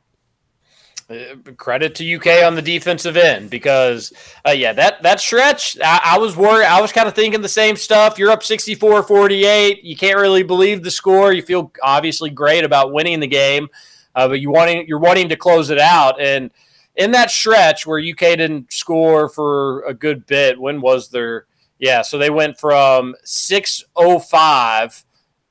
Uh, 1.13 1.51
credit 1.57 1.95
to 1.95 2.15
UK 2.15 2.43
on 2.43 2.55
the 2.55 2.61
defensive 2.61 3.17
end 3.17 3.49
because, 3.49 4.13
uh, 4.47 4.51
yeah, 4.51 4.73
that 4.73 5.03
that 5.03 5.19
stretch, 5.19 5.77
I, 5.83 5.99
I 6.03 6.17
was 6.17 6.35
worried. 6.35 6.65
I 6.65 6.81
was 6.81 6.91
kind 6.91 7.07
of 7.07 7.13
thinking 7.13 7.41
the 7.41 7.49
same 7.49 7.75
stuff. 7.75 8.17
You're 8.17 8.31
up 8.31 8.41
64 8.41 9.03
48. 9.03 9.83
You 9.83 9.95
can't 9.95 10.17
really 10.17 10.43
believe 10.43 10.83
the 10.83 10.91
score. 10.91 11.31
You 11.31 11.41
feel 11.41 11.71
obviously 11.83 12.29
great 12.29 12.63
about 12.63 12.93
winning 12.93 13.19
the 13.19 13.27
game, 13.27 13.67
uh, 14.15 14.27
but 14.27 14.39
you 14.39 14.49
wanting 14.49 14.87
you're 14.87 14.99
wanting 14.99 15.29
to 15.29 15.35
close 15.35 15.69
it 15.69 15.79
out. 15.79 16.19
And 16.19 16.51
in 16.95 17.11
that 17.11 17.31
stretch 17.31 17.85
where 17.85 17.99
UK 17.99 18.37
didn't 18.37 18.71
score 18.71 19.29
for 19.29 19.83
a 19.83 19.93
good 19.93 20.25
bit, 20.25 20.59
when 20.59 20.81
was 20.81 21.09
there? 21.09 21.45
Yeah, 21.79 22.01
so 22.01 22.17
they 22.17 22.29
went 22.29 22.59
from 22.59 23.15
605, 23.23 25.03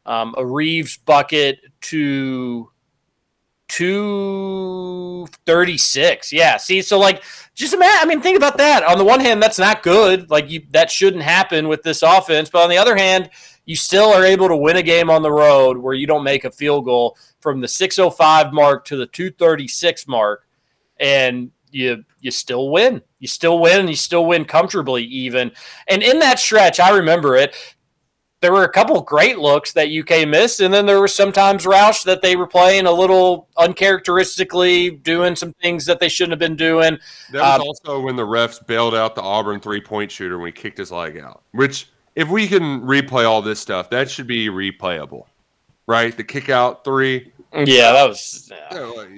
um, 0.07 0.35
a 0.39 0.47
Reeves 0.47 0.97
bucket 0.97 1.61
to 1.83 2.72
236. 3.73 6.33
Yeah. 6.33 6.57
See, 6.59 6.83
so 6.83 6.99
like 6.99 7.23
just 7.55 7.73
imagine 7.73 8.01
I 8.03 8.07
mean, 8.07 8.21
think 8.21 8.37
about 8.37 8.59
that. 8.59 8.83
On 8.85 8.99
the 8.99 9.05
one 9.05 9.21
hand, 9.21 9.43
that's 9.43 9.59
not 9.59 9.83
good. 9.83 10.29
Like 10.31 10.51
you 10.51 10.67
that 10.71 10.91
shouldn't 10.91 11.23
happen 11.23 11.69
with 11.69 11.83
this 11.83 12.03
offense. 12.03 12.51
But 12.51 12.65
on 12.65 12.71
the 12.71 12.77
other 12.77 12.97
hand, 12.97 13.31
you 13.65 13.77
still 13.77 14.13
are 14.13 14.25
able 14.25 14.49
to 14.49 14.57
win 14.57 14.77
a 14.77 14.83
game 14.83 15.09
on 15.09 15.23
the 15.23 15.33
road 15.33 15.79
where 15.79 15.95
you 15.95 16.07
don't 16.07 16.23
make 16.23 16.45
a 16.45 16.51
field 16.51 16.85
goal 16.85 17.17
from 17.41 17.61
the 17.61 17.69
605 17.69 18.53
mark 18.53 18.85
to 18.87 18.97
the 18.97 19.07
236 19.07 20.07
mark. 20.07 20.47
And 21.01 21.51
you 21.71 22.05
you 22.21 22.31
still 22.31 22.69
win. 22.69 23.01
You 23.21 23.29
still 23.29 23.59
win. 23.59 23.89
You 23.89 23.97
still 23.97 24.27
win 24.27 24.45
comfortably, 24.45 25.05
even. 25.05 25.51
And 25.89 26.03
in 26.03 26.19
that 26.19 26.39
stretch, 26.39 26.79
I 26.79 26.91
remember 26.91 27.37
it 27.37 27.57
there 28.43 28.53
were 28.53 28.65
a 28.65 28.69
couple 28.69 29.01
great 29.03 29.39
looks 29.39 29.73
that 29.73 29.89
UK 29.89 30.29
missed, 30.29 30.59
and 30.59 30.75
then 30.75 30.85
there 30.85 30.99
were 30.99 31.07
sometimes 31.07 31.65
Roush 31.65 32.03
that 32.05 32.23
they 32.23 32.35
were 32.35 32.47
playing 32.47 32.87
a 32.87 32.93
little 32.93 33.49
uncharacteristically, 33.57 34.91
doing 34.91 35.37
some 35.37 35.53
things 35.63 35.87
that 35.87 36.01
they 36.01 36.09
shouldn't 36.09 36.33
have 36.33 36.41
been 36.41 36.57
doing. 36.57 36.99
That 37.31 37.41
was 37.41 37.61
um, 37.61 37.63
also 37.63 38.01
when 38.01 38.17
the 38.17 38.27
refs 38.27 38.65
bailed 38.67 38.97
out 38.97 39.15
the 39.15 39.23
Auburn 39.23 39.61
three 39.61 39.81
point 39.81 40.11
shooter 40.11 40.39
when 40.39 40.49
he 40.49 40.53
kicked 40.53 40.77
his 40.77 40.91
leg 40.91 41.19
out. 41.19 41.43
Which, 41.53 41.89
if 42.17 42.29
we 42.29 42.49
can 42.49 42.83
replay 42.83 43.25
all 43.25 43.43
this 43.43 43.61
stuff, 43.61 43.89
that 43.91 44.11
should 44.11 44.27
be 44.27 44.49
replayable, 44.49 45.27
right? 45.87 46.15
The 46.15 46.25
kick 46.25 46.49
out 46.49 46.83
three. 46.83 47.31
Yeah, 47.55 47.93
that 47.93 48.09
was 48.09 48.51
yeah. 48.73 49.09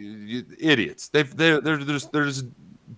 idiots. 0.58 1.08
They, 1.08 1.22
they're 1.22 1.60
there's 1.62 2.06
there's 2.08 2.42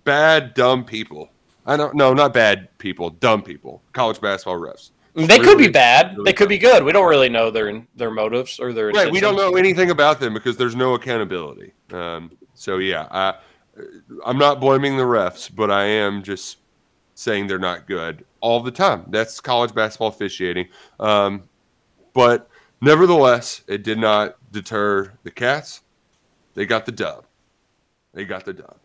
bad 0.03 0.55
dumb 0.55 0.83
people. 0.83 1.29
I 1.65 1.77
don't 1.77 1.95
no 1.95 2.13
not 2.13 2.33
bad 2.33 2.77
people, 2.79 3.11
dumb 3.11 3.43
people. 3.43 3.81
College 3.93 4.19
basketball 4.19 4.59
refs. 4.59 4.91
They 5.17 5.39
could 5.39 5.57
be 5.57 5.67
bad. 5.67 6.11
Really 6.11 6.25
they 6.25 6.33
could 6.33 6.49
be 6.49 6.59
good. 6.59 6.83
We 6.83 6.91
don't 6.91 7.09
really 7.09 7.29
know 7.29 7.49
their 7.49 7.83
their 7.95 8.11
motives 8.11 8.59
or 8.59 8.71
their. 8.71 8.89
Right. 8.89 9.11
We 9.11 9.19
don't 9.19 9.35
know 9.35 9.55
anything 9.55 9.89
about 9.89 10.19
them 10.19 10.33
because 10.35 10.57
there's 10.57 10.75
no 10.75 10.93
accountability. 10.93 11.73
Um, 11.91 12.31
so 12.53 12.77
yeah, 12.77 13.07
I, 13.09 13.35
I'm 14.25 14.37
not 14.37 14.59
blaming 14.59 14.95
the 14.95 15.03
refs, 15.03 15.49
but 15.53 15.71
I 15.71 15.85
am 15.85 16.21
just 16.21 16.59
saying 17.15 17.47
they're 17.47 17.57
not 17.57 17.87
good 17.87 18.25
all 18.41 18.61
the 18.61 18.69
time. 18.71 19.05
That's 19.07 19.41
college 19.41 19.73
basketball 19.73 20.09
officiating. 20.09 20.67
Um, 20.99 21.49
but 22.13 22.47
nevertheless, 22.81 23.63
it 23.67 23.83
did 23.83 23.97
not 23.97 24.37
deter 24.51 25.13
the 25.23 25.31
Cats. 25.31 25.81
They 26.53 26.67
got 26.67 26.85
the 26.85 26.91
dub. 26.91 27.25
They 28.13 28.25
got 28.25 28.45
the 28.45 28.53
dub. 28.53 28.77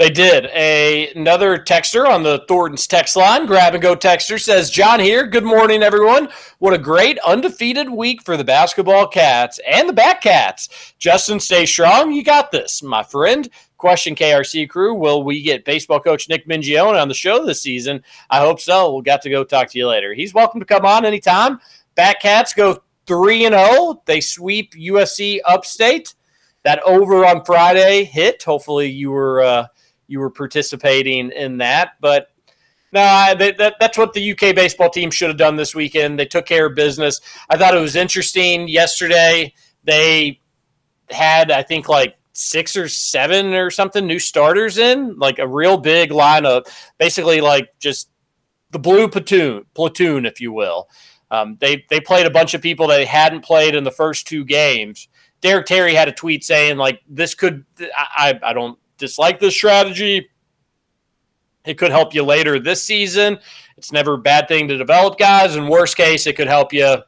They 0.00 0.08
did. 0.08 0.46
A, 0.46 1.12
another 1.12 1.58
texter 1.58 2.06
on 2.06 2.22
the 2.22 2.44
Thornton's 2.48 2.86
text 2.86 3.16
line, 3.16 3.44
grab 3.44 3.74
and 3.74 3.82
go 3.82 3.94
texter, 3.94 4.40
says, 4.40 4.70
John 4.70 4.98
here. 4.98 5.26
Good 5.26 5.44
morning, 5.44 5.82
everyone. 5.82 6.30
What 6.58 6.72
a 6.72 6.78
great 6.78 7.18
undefeated 7.18 7.90
week 7.90 8.22
for 8.22 8.38
the 8.38 8.44
basketball 8.44 9.06
cats 9.06 9.60
and 9.70 9.86
the 9.86 9.92
Batcats. 9.92 10.94
Justin, 10.98 11.38
stay 11.38 11.66
strong. 11.66 12.12
You 12.12 12.24
got 12.24 12.50
this, 12.50 12.82
my 12.82 13.02
friend. 13.02 13.50
Question 13.76 14.14
KRC 14.14 14.68
crew 14.68 14.94
Will 14.94 15.22
we 15.22 15.42
get 15.42 15.64
baseball 15.64 16.00
coach 16.00 16.28
Nick 16.28 16.46
Mingione 16.46 17.00
on 17.00 17.08
the 17.08 17.14
show 17.14 17.44
this 17.44 17.62
season? 17.62 18.02
I 18.30 18.40
hope 18.40 18.60
so. 18.60 18.92
We'll 18.92 19.02
got 19.02 19.20
to 19.22 19.30
go 19.30 19.44
talk 19.44 19.68
to 19.70 19.78
you 19.78 19.86
later. 19.86 20.14
He's 20.14 20.32
welcome 20.32 20.60
to 20.60 20.66
come 20.66 20.86
on 20.86 21.04
anytime. 21.04 21.60
Back 21.94 22.22
cats 22.22 22.54
go 22.54 22.82
3 23.06 23.46
and 23.46 23.54
0. 23.54 24.02
They 24.06 24.20
sweep 24.20 24.72
USC 24.72 25.40
upstate 25.44 26.14
that 26.64 26.82
over 26.82 27.24
on 27.24 27.44
Friday 27.44 28.04
hit. 28.04 28.42
Hopefully, 28.42 28.88
you 28.88 29.10
were 29.10 29.42
uh, 29.42 29.66
you 30.08 30.20
were 30.20 30.30
participating 30.30 31.30
in 31.30 31.58
that, 31.58 31.92
but. 32.00 32.28
No, 32.92 33.02
that, 33.38 33.76
that's 33.78 33.96
what 33.96 34.14
the 34.14 34.32
UK 34.32 34.52
baseball 34.52 34.90
team 34.90 35.12
should 35.12 35.28
have 35.28 35.36
done 35.36 35.54
this 35.54 35.76
weekend. 35.76 36.18
They 36.18 36.26
took 36.26 36.44
care 36.44 36.66
of 36.66 36.74
business. 36.74 37.20
I 37.48 37.56
thought 37.56 37.76
it 37.76 37.80
was 37.80 37.94
interesting 37.94 38.66
yesterday. 38.66 39.54
They 39.84 40.40
had, 41.08 41.52
I 41.52 41.62
think, 41.62 41.88
like 41.88 42.16
six 42.32 42.76
or 42.76 42.88
seven 42.88 43.54
or 43.54 43.70
something 43.70 44.06
new 44.06 44.18
starters 44.18 44.78
in, 44.78 45.16
like 45.18 45.38
a 45.38 45.46
real 45.46 45.76
big 45.76 46.10
lineup, 46.10 46.66
basically 46.98 47.40
like 47.40 47.70
just 47.78 48.10
the 48.70 48.78
blue 48.78 49.08
platoon, 49.08 49.64
platoon, 49.74 50.24
if 50.24 50.40
you 50.40 50.52
will. 50.52 50.88
Um, 51.30 51.56
they 51.60 51.84
they 51.90 52.00
played 52.00 52.26
a 52.26 52.30
bunch 52.30 52.54
of 52.54 52.62
people 52.62 52.88
they 52.88 53.04
hadn't 53.04 53.44
played 53.44 53.74
in 53.74 53.84
the 53.84 53.90
first 53.90 54.26
two 54.26 54.44
games, 54.44 55.08
Derek 55.40 55.66
Terry 55.66 55.94
had 55.94 56.08
a 56.08 56.12
tweet 56.12 56.44
saying 56.44 56.76
like 56.76 57.00
this 57.08 57.34
could 57.34 57.64
I 57.80 58.38
I 58.42 58.52
don't 58.52 58.78
dislike 58.98 59.40
this 59.40 59.54
strategy. 59.54 60.28
It 61.64 61.74
could 61.78 61.90
help 61.90 62.14
you 62.14 62.22
later 62.22 62.58
this 62.58 62.82
season. 62.82 63.38
It's 63.76 63.92
never 63.92 64.14
a 64.14 64.18
bad 64.18 64.48
thing 64.48 64.68
to 64.68 64.78
develop 64.78 65.18
guys. 65.18 65.56
In 65.56 65.68
worst 65.68 65.96
case, 65.96 66.26
it 66.26 66.36
could 66.36 66.48
help 66.48 66.72
you 66.72 66.98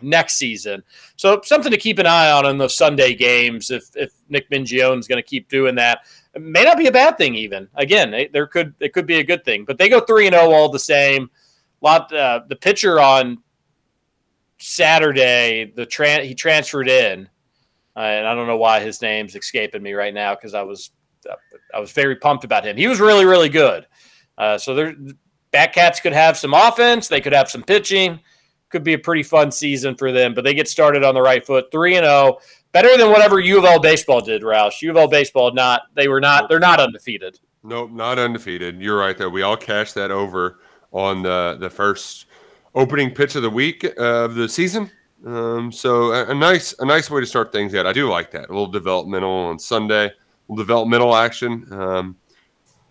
next 0.00 0.34
season. 0.34 0.82
So 1.16 1.40
something 1.44 1.70
to 1.70 1.78
keep 1.78 1.98
an 1.98 2.06
eye 2.06 2.30
on 2.30 2.46
in 2.46 2.58
the 2.58 2.68
Sunday 2.68 3.14
games. 3.14 3.70
If 3.70 3.84
if 3.94 4.12
Nick 4.28 4.50
Mingione 4.50 4.98
is 4.98 5.08
going 5.08 5.22
to 5.22 5.28
keep 5.28 5.48
doing 5.48 5.76
that, 5.76 6.00
it 6.34 6.42
may 6.42 6.64
not 6.64 6.78
be 6.78 6.88
a 6.88 6.92
bad 6.92 7.18
thing. 7.18 7.34
Even 7.34 7.68
again, 7.74 8.12
it, 8.14 8.32
there 8.32 8.46
could 8.46 8.74
it 8.80 8.92
could 8.92 9.06
be 9.06 9.20
a 9.20 9.24
good 9.24 9.44
thing. 9.44 9.64
But 9.64 9.78
they 9.78 9.88
go 9.88 10.00
three 10.00 10.26
and 10.26 10.34
zero 10.34 10.46
oh 10.46 10.52
all 10.52 10.68
the 10.68 10.78
same. 10.78 11.30
Lot 11.80 12.12
uh, 12.12 12.42
the 12.48 12.56
pitcher 12.56 13.00
on 13.00 13.38
Saturday, 14.58 15.72
the 15.74 15.86
tran- 15.86 16.24
he 16.24 16.34
transferred 16.34 16.88
in 16.88 17.28
uh, 17.96 18.00
and 18.00 18.26
I 18.26 18.34
don't 18.34 18.46
know 18.46 18.56
why 18.56 18.80
his 18.80 19.02
name's 19.02 19.34
escaping 19.34 19.82
me 19.82 19.92
right 19.92 20.14
now 20.14 20.34
because 20.34 20.54
I 20.54 20.62
was 20.62 20.90
I 21.74 21.80
was 21.80 21.92
very 21.92 22.16
pumped 22.16 22.44
about 22.44 22.64
him. 22.64 22.76
He 22.76 22.86
was 22.86 23.00
really 23.00 23.24
really 23.24 23.48
good. 23.48 23.86
Uh, 24.38 24.58
so 24.58 24.74
there, 24.74 24.94
Batcats 25.52 26.00
could 26.00 26.14
have 26.14 26.36
some 26.36 26.54
offense. 26.54 27.08
They 27.08 27.20
could 27.20 27.34
have 27.34 27.50
some 27.50 27.62
pitching. 27.62 28.20
Could 28.70 28.84
be 28.84 28.94
a 28.94 28.98
pretty 28.98 29.22
fun 29.22 29.52
season 29.52 29.94
for 29.94 30.10
them. 30.10 30.32
But 30.32 30.44
they 30.44 30.54
get 30.54 30.66
started 30.66 31.04
on 31.04 31.14
the 31.14 31.20
right 31.20 31.44
foot, 31.44 31.66
three 31.70 31.96
and 31.96 32.04
zero, 32.04 32.38
oh. 32.38 32.40
better 32.72 32.96
than 32.96 33.10
whatever 33.10 33.38
U 33.38 33.58
of 33.58 33.64
L 33.64 33.78
baseball 33.78 34.22
did. 34.22 34.42
Roush, 34.42 34.80
U 34.80 34.90
of 34.90 34.96
L 34.96 35.08
baseball 35.08 35.52
not 35.52 35.82
they 35.94 36.08
were 36.08 36.20
not 36.20 36.48
they're 36.48 36.58
not 36.58 36.80
undefeated. 36.80 37.38
Nope, 37.62 37.90
not 37.92 38.18
undefeated. 38.18 38.80
You're 38.80 38.98
right 38.98 39.16
there. 39.16 39.30
We 39.30 39.42
all 39.42 39.56
cashed 39.56 39.94
that 39.96 40.10
over 40.10 40.60
on 40.90 41.22
the 41.22 41.58
the 41.60 41.68
first 41.68 42.26
opening 42.74 43.14
pitch 43.14 43.36
of 43.36 43.42
the 43.42 43.50
week 43.50 43.84
uh, 43.84 44.24
of 44.24 44.34
the 44.34 44.48
season. 44.48 44.90
Um, 45.24 45.70
so 45.70 46.12
a, 46.12 46.30
a, 46.30 46.34
nice 46.34 46.74
a 46.80 46.84
nice 46.84 47.10
way 47.10 47.20
to 47.20 47.26
start 47.26 47.52
things 47.52 47.74
out. 47.74 47.86
I 47.86 47.92
do 47.92 48.08
like 48.08 48.30
that. 48.32 48.48
A 48.48 48.52
little 48.52 48.66
developmental 48.66 49.30
on 49.30 49.58
Sunday, 49.58 50.06
a 50.06 50.12
little 50.48 50.64
developmental 50.64 51.14
action. 51.14 51.66
Um, 51.72 52.16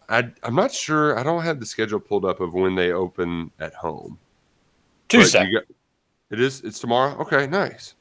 I, 0.07 0.29
I'm 0.43 0.55
not 0.55 0.71
sure. 0.71 1.17
I 1.17 1.23
don't 1.23 1.43
have 1.43 1.59
the 1.59 1.65
schedule 1.65 1.99
pulled 1.99 2.25
up 2.25 2.39
of 2.39 2.53
when 2.53 2.75
they 2.75 2.91
open 2.91 3.51
at 3.59 3.73
home. 3.73 4.17
Tuesday. 5.09 5.49
Got, 5.53 5.63
it 6.29 6.39
is. 6.39 6.61
It's 6.61 6.79
tomorrow. 6.79 7.17
Okay, 7.19 7.47
nice. 7.47 7.95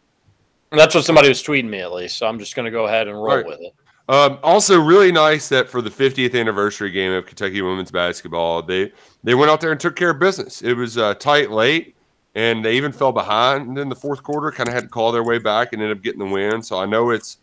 That's 0.70 0.95
what 0.95 1.05
somebody 1.05 1.28
was 1.28 1.43
tweeting 1.43 1.68
me 1.68 1.81
at 1.81 1.93
least. 1.93 2.16
So 2.16 2.26
I'm 2.26 2.39
just 2.39 2.55
going 2.55 2.64
to 2.64 2.70
go 2.70 2.87
ahead 2.87 3.09
and 3.09 3.16
roll 3.16 3.37
right. 3.37 3.47
with 3.47 3.61
it. 3.61 3.74
Um, 4.09 4.39
also, 4.43 4.81
really 4.81 5.12
nice 5.12 5.49
that 5.51 5.68
for 5.68 5.83
the 5.83 5.91
50th 5.91 6.39
anniversary 6.39 6.91
game 6.91 7.12
of 7.12 7.26
Kentucky 7.26 7.62
women's 7.62 7.93
basketball, 7.93 8.62
they 8.62 8.93
they 9.22 9.35
went 9.35 9.51
out 9.51 9.61
there 9.61 9.70
and 9.70 9.78
took 9.78 9.95
care 9.95 10.11
of 10.11 10.18
business. 10.18 10.62
It 10.62 10.74
was 10.74 10.99
uh, 10.99 11.14
tight 11.14 11.51
late 11.51 11.95
and 12.35 12.64
they 12.64 12.76
even 12.76 12.93
fell 12.93 13.12
behind 13.12 13.78
in 13.78 13.89
the 13.89 13.97
fourth 13.97 14.22
quarter. 14.22 14.51
Kind 14.51 14.68
of 14.68 14.74
had 14.74 14.85
to 14.85 14.89
call 14.89 15.12
their 15.12 15.24
way 15.24 15.39
back 15.39 15.72
and 15.72 15.83
ended 15.83 15.97
up 15.97 16.03
getting 16.03 16.20
the 16.20 16.26
win. 16.26 16.62
So 16.62 16.78
I 16.78 16.87
know 16.87 17.11
it's, 17.11 17.39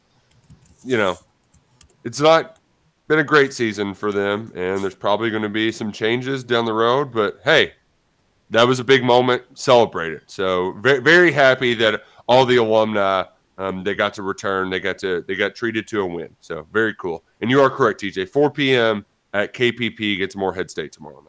you 0.83 0.97
know, 0.97 1.17
it's 2.03 2.19
not 2.19 2.59
been 3.07 3.19
a 3.19 3.23
great 3.23 3.53
season 3.53 3.93
for 3.93 4.11
them, 4.11 4.51
and 4.55 4.83
there's 4.83 4.95
probably 4.95 5.29
going 5.29 5.43
to 5.43 5.49
be 5.49 5.71
some 5.71 5.91
changes 5.91 6.43
down 6.43 6.65
the 6.65 6.73
road. 6.73 7.11
But 7.11 7.39
hey, 7.43 7.73
that 8.49 8.67
was 8.67 8.79
a 8.79 8.83
big 8.83 9.03
moment. 9.03 9.43
Celebrate 9.53 10.13
it. 10.13 10.23
So 10.27 10.73
very, 10.73 10.99
very 10.99 11.31
happy 11.31 11.73
that 11.75 12.03
all 12.27 12.45
the 12.45 12.57
alumni 12.57 13.23
um, 13.57 13.83
they 13.83 13.95
got 13.95 14.13
to 14.15 14.23
return. 14.23 14.69
They 14.69 14.79
got 14.79 14.97
to 14.99 15.23
they 15.27 15.35
got 15.35 15.55
treated 15.55 15.87
to 15.87 16.01
a 16.01 16.05
win. 16.05 16.35
So 16.39 16.67
very 16.71 16.93
cool. 16.95 17.23
And 17.41 17.49
you 17.49 17.61
are 17.61 17.69
correct, 17.69 18.01
TJ. 18.01 18.29
4 18.29 18.51
p.m. 18.51 19.05
at 19.33 19.53
KPP 19.53 20.17
gets 20.17 20.35
Morehead 20.35 20.69
State 20.69 20.91
tomorrow 20.91 21.21
night. 21.21 21.26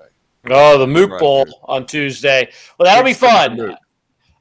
Oh, 0.53 0.79
the 0.79 0.87
Moot 0.87 1.11
right. 1.11 1.21
Bowl 1.21 1.47
on 1.65 1.87
Tuesday. 1.87 2.51
Well, 2.79 2.87
that'll 2.87 3.05
be 3.05 3.15
fun. 3.15 3.77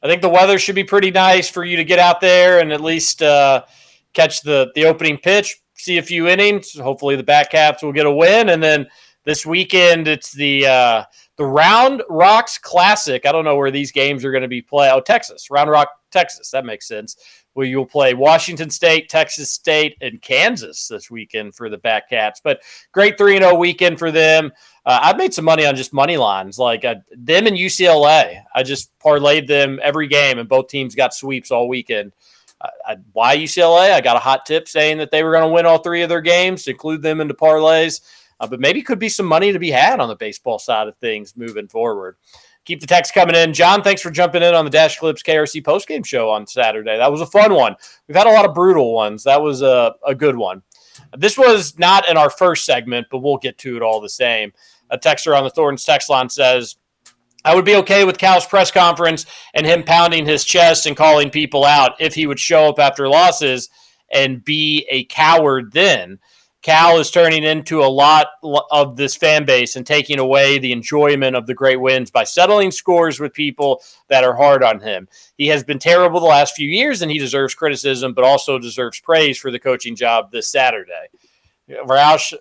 I 0.01 0.07
think 0.07 0.21
the 0.21 0.29
weather 0.29 0.59
should 0.59 0.75
be 0.75 0.83
pretty 0.83 1.11
nice 1.11 1.49
for 1.49 1.65
you 1.65 1.77
to 1.77 1.83
get 1.83 1.99
out 1.99 2.21
there 2.21 2.59
and 2.59 2.71
at 2.71 2.81
least 2.81 3.21
uh, 3.21 3.63
catch 4.13 4.41
the 4.41 4.71
the 4.75 4.85
opening 4.85 5.17
pitch, 5.17 5.57
see 5.73 5.97
a 5.97 6.03
few 6.03 6.27
innings. 6.27 6.77
Hopefully, 6.77 7.15
the 7.15 7.23
Batcats 7.23 7.83
will 7.83 7.93
get 7.93 8.05
a 8.05 8.11
win, 8.11 8.49
and 8.49 8.61
then 8.61 8.87
this 9.23 9.45
weekend 9.45 10.07
it's 10.07 10.31
the 10.31 10.65
uh, 10.67 11.03
the 11.37 11.45
Round 11.45 12.03
Rocks 12.09 12.57
Classic. 12.57 13.25
I 13.25 13.31
don't 13.31 13.45
know 13.45 13.55
where 13.55 13.71
these 13.71 13.91
games 13.91 14.23
are 14.23 14.31
going 14.31 14.43
to 14.43 14.47
be 14.47 14.61
played. 14.61 14.91
Oh, 14.91 15.01
Texas, 15.01 15.49
Round 15.49 15.69
Rock, 15.69 15.89
Texas. 16.11 16.51
That 16.51 16.65
makes 16.65 16.87
sense. 16.87 17.15
Where 17.57 17.65
you'll 17.65 17.87
play 17.87 18.13
Washington 18.13 18.69
State, 18.69 19.09
Texas 19.09 19.49
State, 19.49 19.97
and 19.99 20.21
Kansas 20.21 20.87
this 20.87 21.09
weekend 21.09 21.55
for 21.55 21.71
the 21.71 21.77
Batcats. 21.79 22.35
But 22.43 22.61
great 22.91 23.17
3 23.17 23.39
0 23.39 23.55
weekend 23.55 23.97
for 23.97 24.11
them. 24.11 24.51
Uh, 24.85 24.99
I've 25.01 25.17
made 25.17 25.33
some 25.33 25.45
money 25.45 25.65
on 25.65 25.75
just 25.75 25.91
money 25.91 26.17
lines, 26.17 26.59
like 26.59 26.85
uh, 26.85 26.97
them 27.11 27.47
and 27.47 27.57
UCLA. 27.57 28.43
I 28.53 28.61
just 28.61 28.95
parlayed 28.99 29.47
them 29.47 29.79
every 29.81 30.07
game, 30.07 30.37
and 30.37 30.47
both 30.47 30.67
teams 30.67 30.93
got 30.93 31.15
sweeps 31.15 31.49
all 31.49 31.67
weekend. 31.67 32.11
Uh, 32.61 32.69
I, 32.85 32.97
why 33.13 33.35
UCLA? 33.35 33.91
I 33.91 34.01
got 34.01 34.17
a 34.17 34.19
hot 34.19 34.45
tip 34.45 34.67
saying 34.67 34.99
that 34.99 35.09
they 35.09 35.23
were 35.23 35.31
going 35.31 35.49
to 35.49 35.51
win 35.51 35.65
all 35.65 35.79
three 35.79 36.03
of 36.03 36.09
their 36.09 36.21
games, 36.21 36.67
include 36.67 37.01
them 37.01 37.19
into 37.19 37.33
parlays. 37.33 38.01
Uh, 38.39 38.45
but 38.45 38.59
maybe 38.59 38.83
could 38.83 38.99
be 38.99 39.09
some 39.09 39.25
money 39.25 39.51
to 39.51 39.57
be 39.57 39.71
had 39.71 39.99
on 39.99 40.09
the 40.09 40.15
baseball 40.15 40.59
side 40.59 40.87
of 40.87 40.95
things 40.97 41.35
moving 41.35 41.67
forward. 41.67 42.17
Keep 42.67 42.81
the 42.81 42.87
text 42.87 43.13
coming 43.13 43.33
in. 43.33 43.53
John, 43.53 43.81
thanks 43.81 44.01
for 44.01 44.11
jumping 44.11 44.43
in 44.43 44.53
on 44.53 44.65
the 44.65 44.69
Dash 44.69 44.99
Clips 44.99 45.23
KRC 45.23 45.63
postgame 45.63 46.05
show 46.05 46.29
on 46.29 46.45
Saturday. 46.45 46.97
That 46.97 47.09
was 47.09 47.21
a 47.21 47.25
fun 47.25 47.53
one. 47.53 47.77
We've 48.09 48.17
had 48.17 48.27
a 48.27 48.31
lot 48.33 48.43
of 48.43 48.53
brutal 48.53 48.93
ones. 48.93 49.23
That 49.23 49.41
was 49.41 49.61
a, 49.61 49.95
a 50.05 50.13
good 50.13 50.35
one. 50.35 50.63
This 51.17 51.37
was 51.37 51.79
not 51.79 52.09
in 52.09 52.17
our 52.17 52.29
first 52.29 52.65
segment, 52.65 53.07
but 53.09 53.19
we'll 53.19 53.37
get 53.37 53.57
to 53.59 53.77
it 53.77 53.81
all 53.81 54.01
the 54.01 54.09
same. 54.09 54.51
A 54.89 54.97
texter 54.97 55.33
on 55.33 55.45
the 55.45 55.49
Thornton's 55.49 55.85
text 55.85 56.09
line 56.09 56.27
says, 56.27 56.75
I 57.45 57.55
would 57.55 57.63
be 57.63 57.77
okay 57.77 58.03
with 58.03 58.17
Cal's 58.17 58.45
press 58.45 58.69
conference 58.69 59.25
and 59.53 59.65
him 59.65 59.83
pounding 59.83 60.25
his 60.25 60.43
chest 60.43 60.85
and 60.85 60.97
calling 60.97 61.29
people 61.29 61.63
out 61.63 61.93
if 62.01 62.15
he 62.15 62.27
would 62.27 62.37
show 62.37 62.67
up 62.67 62.79
after 62.79 63.07
losses 63.07 63.69
and 64.11 64.43
be 64.43 64.85
a 64.91 65.05
coward 65.05 65.71
then. 65.71 66.19
Cal 66.63 66.99
is 66.99 67.11
turning 67.11 67.43
into 67.43 67.81
a 67.81 67.87
lot 67.87 68.27
of 68.71 68.97
this 68.97 69.15
fan 69.15 69.45
base 69.45 69.75
and 69.75 69.85
taking 69.85 70.19
away 70.19 70.57
the 70.57 70.71
enjoyment 70.71 71.35
of 71.35 71.45
the 71.47 71.53
great 71.53 71.79
wins 71.79 72.11
by 72.11 72.23
settling 72.23 72.71
scores 72.71 73.19
with 73.19 73.33
people 73.33 73.81
that 74.07 74.23
are 74.23 74.35
hard 74.35 74.63
on 74.63 74.79
him. 74.79 75.07
He 75.37 75.47
has 75.47 75.63
been 75.63 75.79
terrible 75.79 76.19
the 76.19 76.25
last 76.25 76.55
few 76.55 76.67
years 76.67 77.01
and 77.01 77.11
he 77.11 77.19
deserves 77.19 77.55
criticism, 77.55 78.13
but 78.13 78.23
also 78.23 78.59
deserves 78.59 78.99
praise 78.99 79.37
for 79.37 79.51
the 79.51 79.59
coaching 79.59 79.95
job 79.95 80.31
this 80.31 80.47
Saturday. 80.47 81.07
Roush, 81.69 82.33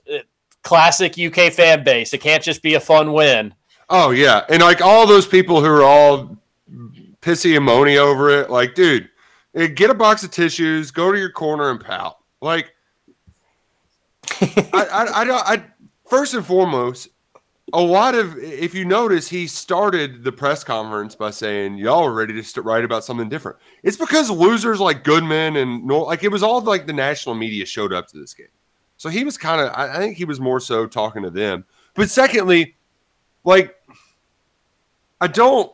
classic 0.63 1.19
UK 1.19 1.53
fan 1.53 1.85
base. 1.85 2.13
It 2.13 2.21
can't 2.21 2.43
just 2.43 2.63
be 2.63 2.75
a 2.75 2.81
fun 2.81 3.13
win. 3.13 3.55
Oh 3.89 4.11
yeah, 4.11 4.45
and 4.49 4.63
like 4.63 4.83
all 4.83 5.07
those 5.07 5.27
people 5.27 5.61
who 5.61 5.69
are 5.69 5.85
all 5.85 6.37
pissy 7.21 7.57
and 7.57 7.67
moany 7.67 7.97
over 7.97 8.31
it, 8.31 8.51
like, 8.51 8.75
dude, 8.75 9.09
eh, 9.55 9.69
get 9.69 9.91
a 9.91 9.95
box 9.95 10.25
of 10.25 10.31
tissues, 10.31 10.91
go 10.91 11.13
to 11.13 11.19
your 11.19 11.31
corner 11.31 11.71
and 11.71 11.81
pout. 11.81 12.19
Like, 12.41 12.75
I, 14.41 14.87
I, 14.93 15.21
I 15.21 15.25
don't. 15.25 15.47
I 15.47 15.65
first 16.09 16.35
and 16.35 16.45
foremost, 16.45 17.09
a 17.73 17.81
lot 17.81 18.15
of 18.15 18.37
if 18.39 18.75
you 18.75 18.85
notice, 18.85 19.29
he 19.29 19.47
started 19.47 20.25
the 20.25 20.33
press 20.33 20.63
conference 20.65 21.15
by 21.15 21.31
saying, 21.31 21.79
"Y'all 21.79 22.05
are 22.05 22.13
ready 22.13 22.41
to 22.43 22.63
write 22.63 22.85
about 22.85 23.05
something 23.05 23.29
different." 23.29 23.59
It's 23.83 23.97
because 23.97 24.31
losers 24.31 24.81
like 24.81 25.05
Goodman 25.05 25.57
and 25.57 25.87
like 25.87 26.23
it 26.23 26.31
was 26.31 26.43
all 26.43 26.61
like 26.61 26.87
the 26.87 26.93
national 26.93 27.35
media 27.35 27.67
showed 27.67 27.93
up 27.93 28.09
to 28.09 28.19
this 28.19 28.35
game. 28.35 28.49
So 28.97 29.09
he 29.09 29.25
was 29.25 29.37
kind 29.37 29.61
of, 29.61 29.73
I 29.75 29.99
think 29.99 30.17
he 30.17 30.25
was 30.25 30.41
more 30.41 30.61
so 30.61 30.87
talking 30.87 31.23
to 31.23 31.31
them. 31.31 31.65
But 31.95 32.11
secondly, 32.11 32.77
like, 33.45 33.77
I 35.21 35.27
don't, 35.27 35.71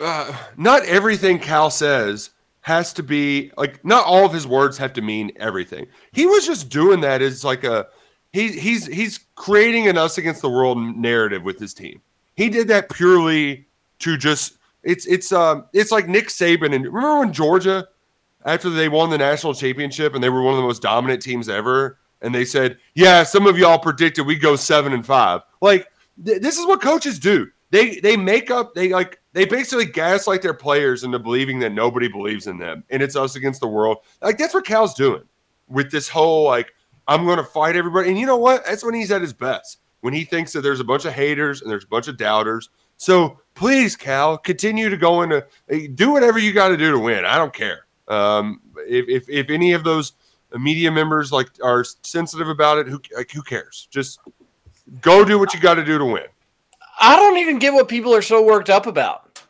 uh, 0.00 0.36
not 0.56 0.84
everything 0.84 1.38
Cal 1.38 1.70
says 1.70 2.30
has 2.62 2.92
to 2.94 3.02
be 3.02 3.52
like, 3.56 3.84
not 3.84 4.06
all 4.06 4.24
of 4.24 4.32
his 4.32 4.46
words 4.46 4.78
have 4.78 4.92
to 4.94 5.02
mean 5.02 5.30
everything. 5.36 5.86
He 6.12 6.26
was 6.26 6.46
just 6.46 6.68
doing 6.68 7.00
that 7.02 7.22
as 7.22 7.44
like 7.44 7.64
a, 7.64 7.86
he, 8.32 8.48
he's, 8.48 8.86
he's 8.86 9.20
creating 9.34 9.88
an 9.88 9.98
us 9.98 10.18
against 10.18 10.42
the 10.42 10.48
world 10.48 10.78
narrative 10.78 11.42
with 11.42 11.58
his 11.58 11.74
team. 11.74 12.00
He 12.34 12.48
did 12.48 12.68
that 12.68 12.88
purely 12.88 13.66
to 14.00 14.16
just, 14.16 14.58
it's, 14.82 15.06
it's, 15.06 15.32
um, 15.32 15.66
it's 15.72 15.92
like 15.92 16.08
Nick 16.08 16.28
Saban. 16.28 16.74
And 16.74 16.84
remember 16.86 17.20
when 17.20 17.32
Georgia, 17.32 17.88
after 18.44 18.70
they 18.70 18.88
won 18.88 19.10
the 19.10 19.18
national 19.18 19.54
championship 19.54 20.14
and 20.14 20.22
they 20.22 20.28
were 20.28 20.42
one 20.42 20.54
of 20.54 20.58
the 20.58 20.66
most 20.66 20.82
dominant 20.82 21.22
teams 21.22 21.48
ever. 21.48 21.98
And 22.20 22.34
they 22.34 22.44
said, 22.44 22.78
"Yeah, 22.94 23.24
some 23.24 23.46
of 23.46 23.58
y'all 23.58 23.78
predicted 23.78 24.26
we 24.26 24.36
go 24.36 24.54
seven 24.54 24.92
and 24.92 25.04
five. 25.04 25.40
Like 25.60 25.88
th- 26.24 26.40
this 26.40 26.56
is 26.56 26.66
what 26.66 26.80
coaches 26.80 27.18
do. 27.18 27.48
They 27.70 27.98
they 27.98 28.16
make 28.16 28.50
up. 28.50 28.74
They 28.74 28.90
like 28.90 29.20
they 29.32 29.44
basically 29.44 29.86
gaslight 29.86 30.42
their 30.42 30.54
players 30.54 31.04
into 31.04 31.18
believing 31.18 31.58
that 31.60 31.72
nobody 31.72 32.08
believes 32.08 32.46
in 32.46 32.58
them, 32.58 32.84
and 32.90 33.02
it's 33.02 33.16
us 33.16 33.36
against 33.36 33.60
the 33.60 33.68
world. 33.68 33.98
Like 34.20 34.38
that's 34.38 34.54
what 34.54 34.66
Cal's 34.66 34.94
doing 34.94 35.22
with 35.68 35.90
this 35.90 36.08
whole 36.08 36.44
like 36.44 36.72
I'm 37.08 37.24
going 37.24 37.38
to 37.38 37.44
fight 37.44 37.76
everybody. 37.76 38.10
And 38.10 38.18
you 38.18 38.26
know 38.26 38.36
what? 38.36 38.64
That's 38.64 38.84
when 38.84 38.94
he's 38.94 39.10
at 39.10 39.20
his 39.20 39.32
best. 39.32 39.78
When 40.00 40.14
he 40.14 40.24
thinks 40.24 40.52
that 40.52 40.62
there's 40.62 40.80
a 40.80 40.84
bunch 40.84 41.04
of 41.04 41.12
haters 41.12 41.62
and 41.62 41.70
there's 41.70 41.84
a 41.84 41.88
bunch 41.88 42.08
of 42.08 42.16
doubters. 42.16 42.70
So 42.96 43.40
please, 43.54 43.96
Cal, 43.96 44.36
continue 44.36 44.88
to 44.88 44.96
go 44.96 45.22
into 45.22 45.46
do 45.94 46.12
whatever 46.12 46.38
you 46.38 46.52
got 46.52 46.68
to 46.68 46.76
do 46.76 46.90
to 46.92 46.98
win. 46.98 47.24
I 47.24 47.36
don't 47.36 47.52
care. 47.52 47.86
Um, 48.08 48.60
if, 48.78 49.08
if, 49.08 49.28
if 49.28 49.50
any 49.50 49.72
of 49.72 49.84
those 49.84 50.12
media 50.58 50.90
members 50.90 51.32
like 51.32 51.48
are 51.62 51.84
sensitive 52.02 52.48
about 52.48 52.78
it, 52.78 52.88
who 52.88 53.00
like, 53.16 53.30
who 53.30 53.42
cares? 53.42 53.88
Just 53.90 54.20
go 55.00 55.24
do 55.24 55.38
what 55.38 55.54
you 55.54 55.60
got 55.60 55.74
to 55.74 55.84
do 55.84 55.98
to 55.98 56.04
win. 56.04 56.26
I 57.02 57.16
don't 57.16 57.38
even 57.38 57.58
get 57.58 57.72
what 57.74 57.88
people 57.88 58.14
are 58.14 58.22
so 58.22 58.44
worked 58.44 58.70
up 58.70 58.86
about. 58.86 59.40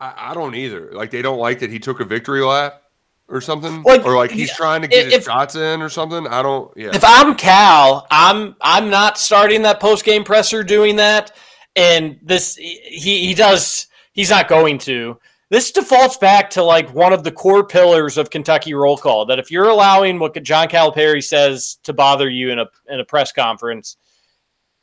I, 0.00 0.30
I 0.30 0.34
don't 0.34 0.54
either. 0.54 0.92
Like 0.92 1.10
they 1.10 1.22
don't 1.22 1.38
like 1.38 1.58
that 1.58 1.70
he 1.70 1.78
took 1.78 2.00
a 2.00 2.04
victory 2.04 2.42
lap 2.42 2.82
or 3.28 3.40
something, 3.40 3.82
like, 3.82 4.04
or 4.04 4.16
like 4.16 4.30
he's 4.30 4.54
trying 4.54 4.82
to 4.82 4.88
get 4.88 5.08
if, 5.08 5.12
his 5.12 5.24
shots 5.24 5.56
in 5.56 5.82
or 5.82 5.88
something. 5.88 6.26
I 6.26 6.42
don't. 6.42 6.74
Yeah. 6.76 6.90
If 6.94 7.02
I'm 7.04 7.34
Cal, 7.34 8.06
I'm 8.10 8.54
I'm 8.60 8.90
not 8.90 9.18
starting 9.18 9.62
that 9.62 9.80
post 9.80 10.04
game 10.04 10.22
presser 10.22 10.62
doing 10.62 10.96
that, 10.96 11.32
and 11.74 12.18
this 12.22 12.56
he 12.56 13.26
he 13.26 13.34
does. 13.34 13.88
He's 14.12 14.30
not 14.30 14.46
going 14.46 14.78
to 14.78 15.18
this 15.52 15.70
defaults 15.70 16.16
back 16.16 16.48
to 16.48 16.62
like 16.62 16.94
one 16.94 17.12
of 17.12 17.24
the 17.24 17.30
core 17.30 17.62
pillars 17.62 18.16
of 18.16 18.30
Kentucky 18.30 18.72
roll 18.72 18.96
call 18.96 19.26
that 19.26 19.38
if 19.38 19.50
you're 19.50 19.68
allowing 19.68 20.18
what 20.18 20.42
John 20.42 20.66
Calipari 20.66 21.22
says 21.22 21.76
to 21.82 21.92
bother 21.92 22.30
you 22.30 22.50
in 22.50 22.58
a 22.58 22.66
in 22.88 23.00
a 23.00 23.04
press 23.04 23.32
conference, 23.32 23.98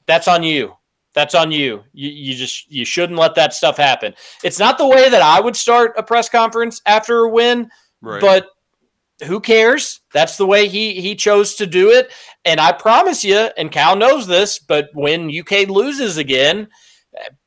that's 0.10 0.28
on 0.28 0.44
you. 0.44 0.76
That's 1.14 1.36
on 1.36 1.52
you. 1.52 1.84
You 1.94 2.10
you 2.10 2.36
just 2.36 2.72
you 2.72 2.86
shouldn't 2.86 3.20
let 3.20 3.36
that 3.36 3.54
stuff 3.54 3.78
happen. 3.78 4.14
It's 4.44 4.60
not 4.60 4.78
the 4.78 4.88
way 4.88 5.10
that 5.10 5.22
I 5.22 5.40
would 5.40 5.56
start 5.56 5.94
a 5.98 6.04
press 6.04 6.30
conference 6.30 6.82
after 6.86 7.20
a 7.20 7.30
win, 7.30 7.70
right. 8.02 8.22
but 8.22 8.48
who 9.26 9.40
cares? 9.40 10.02
That's 10.14 10.38
the 10.38 10.46
way 10.46 10.68
he 10.68 11.00
he 11.02 11.16
chose 11.16 11.56
to 11.56 11.66
do 11.66 11.92
it. 11.92 12.12
And 12.46 12.60
I 12.60 12.72
promise 12.72 13.24
you, 13.24 13.50
and 13.58 13.72
Cal 13.72 13.96
knows 13.96 14.28
this, 14.28 14.60
but 14.60 14.90
when 14.94 15.30
UK 15.30 15.70
loses 15.70 16.18
again, 16.18 16.70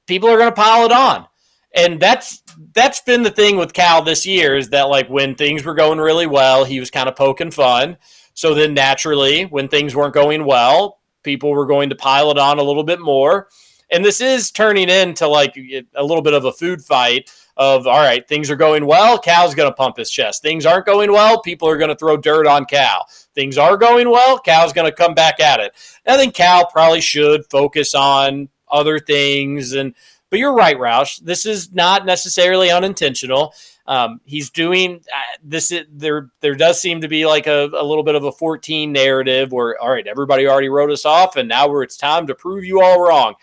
people 0.07 0.29
are 0.29 0.39
going 0.39 0.51
to 0.51 0.61
pile 0.61 0.87
it 0.87 0.93
on 0.93 1.27
and 1.75 2.01
that's 2.01 2.43
that's 2.75 3.01
been 3.01 3.23
the 3.23 3.31
thing 3.31 3.57
with 3.57 3.73
Cal 3.73 4.03
this 4.03 4.27
year 4.27 4.57
is 4.57 4.71
that 4.71 4.89
like 4.89 5.09
when 5.09 5.35
things 5.35 5.65
were 5.65 5.75
going 5.75 5.99
really 5.99 6.27
well, 6.27 6.65
he 6.65 6.81
was 6.81 6.91
kind 6.91 7.09
of 7.09 7.17
poking 7.17 7.51
fun. 7.51 7.97
So 8.35 8.55
then 8.55 8.75
naturally, 8.75 9.45
when 9.45 9.69
things 9.69 9.95
weren't 9.95 10.15
going 10.15 10.45
well, 10.45 11.01
people 11.23 11.51
were 11.51 11.67
going 11.67 11.91
to 11.91 11.97
pile 11.97 12.31
it 12.31 12.39
on 12.39 12.59
a 12.59 12.63
little 12.63 12.85
bit 12.85 13.01
more. 13.01 13.49
And 13.91 14.05
this 14.05 14.21
is 14.21 14.51
turning 14.51 14.89
into 14.89 15.29
like 15.29 15.57
a 15.57 16.03
little 16.03 16.23
bit 16.23 16.33
of 16.33 16.45
a 16.45 16.53
food 16.53 16.83
fight 16.83 17.31
of 17.59 17.87
all 17.87 18.01
right, 18.01 18.27
things 18.27 18.51
are 18.51 18.57
going 18.57 18.87
well, 18.87 19.19
Cal's 19.19 19.55
going 19.55 19.71
to 19.71 19.75
pump 19.75 19.99
his 19.99 20.11
chest. 20.11 20.41
Things 20.41 20.65
aren't 20.65 20.87
going 20.87 21.13
well, 21.13 21.43
people 21.43 21.69
are 21.69 21.77
going 21.77 21.91
to 21.91 21.97
throw 21.97 22.17
dirt 22.17 22.47
on 22.47 22.65
Cal. 22.65 23.07
Things 23.35 23.59
are 23.59 23.77
going 23.77 24.11
well, 24.11 24.39
Cal's 24.39 24.73
going 24.73 24.91
to 24.91 24.97
come 24.97 25.15
back 25.15 25.39
at 25.39 25.61
it. 25.61 25.75
I 26.07 26.17
think 26.17 26.35
Cal 26.35 26.67
probably 26.67 27.03
should 27.03 27.45
focus 27.51 27.95
on 27.95 28.49
other 28.71 28.99
things 28.99 29.75
and 29.75 29.95
but 30.31 30.39
you're 30.39 30.55
right, 30.55 30.79
Roush. 30.79 31.21
This 31.21 31.45
is 31.45 31.75
not 31.75 32.07
necessarily 32.07 32.71
unintentional. 32.71 33.53
Um, 33.87 34.21
he's 34.25 34.51
doing 34.51 35.03
uh, 35.13 35.21
this. 35.43 35.73
There, 35.91 36.31
there 36.41 36.55
does 36.55 36.81
seem 36.81 37.01
to 37.01 37.09
be 37.09 37.27
like 37.27 37.47
a, 37.47 37.69
a, 37.77 37.85
little 37.85 38.05
bit 38.05 38.15
of 38.15 38.25
a 38.25 38.33
14 38.33 38.93
narrative 38.93 39.51
where, 39.51 39.81
all 39.81 39.91
right, 39.91 40.07
everybody 40.07 40.47
already 40.47 40.69
wrote 40.69 40.91
us 40.91 41.05
off, 41.05 41.37
and 41.37 41.49
now 41.49 41.81
it's 41.81 41.97
time 41.97 42.27
to 42.29 42.35
prove 42.35 42.65
you 42.65 42.81
all 42.81 43.01
wrong. 43.01 43.35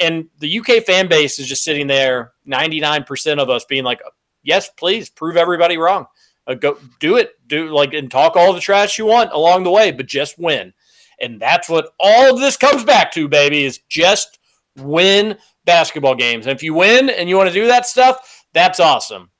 And 0.00 0.28
the 0.38 0.58
UK 0.58 0.84
fan 0.84 1.08
base 1.08 1.38
is 1.38 1.46
just 1.46 1.62
sitting 1.62 1.86
there, 1.86 2.32
99% 2.48 3.38
of 3.38 3.50
us 3.50 3.64
being 3.66 3.84
like, 3.84 4.00
yes, 4.42 4.70
please 4.70 5.10
prove 5.10 5.36
everybody 5.36 5.76
wrong. 5.76 6.06
Uh, 6.46 6.54
go 6.54 6.78
do 6.98 7.16
it, 7.16 7.34
do 7.46 7.68
like 7.68 7.94
and 7.94 8.10
talk 8.10 8.34
all 8.34 8.52
the 8.52 8.60
trash 8.60 8.98
you 8.98 9.06
want 9.06 9.30
along 9.32 9.62
the 9.62 9.70
way, 9.70 9.92
but 9.92 10.06
just 10.06 10.38
win. 10.38 10.72
And 11.20 11.38
that's 11.38 11.68
what 11.68 11.90
all 12.00 12.34
of 12.34 12.40
this 12.40 12.56
comes 12.56 12.84
back 12.84 13.12
to, 13.12 13.28
baby, 13.28 13.64
is 13.64 13.78
just 13.88 14.38
win 14.76 15.36
basketball 15.64 16.16
games. 16.16 16.46
And 16.46 16.56
if 16.56 16.62
you 16.62 16.74
win 16.74 17.10
and 17.10 17.28
you 17.28 17.36
want 17.36 17.48
to 17.48 17.54
do 17.54 17.66
that 17.68 17.86
stuff, 17.86 18.44
that's 18.52 18.80
awesome. 18.80 19.30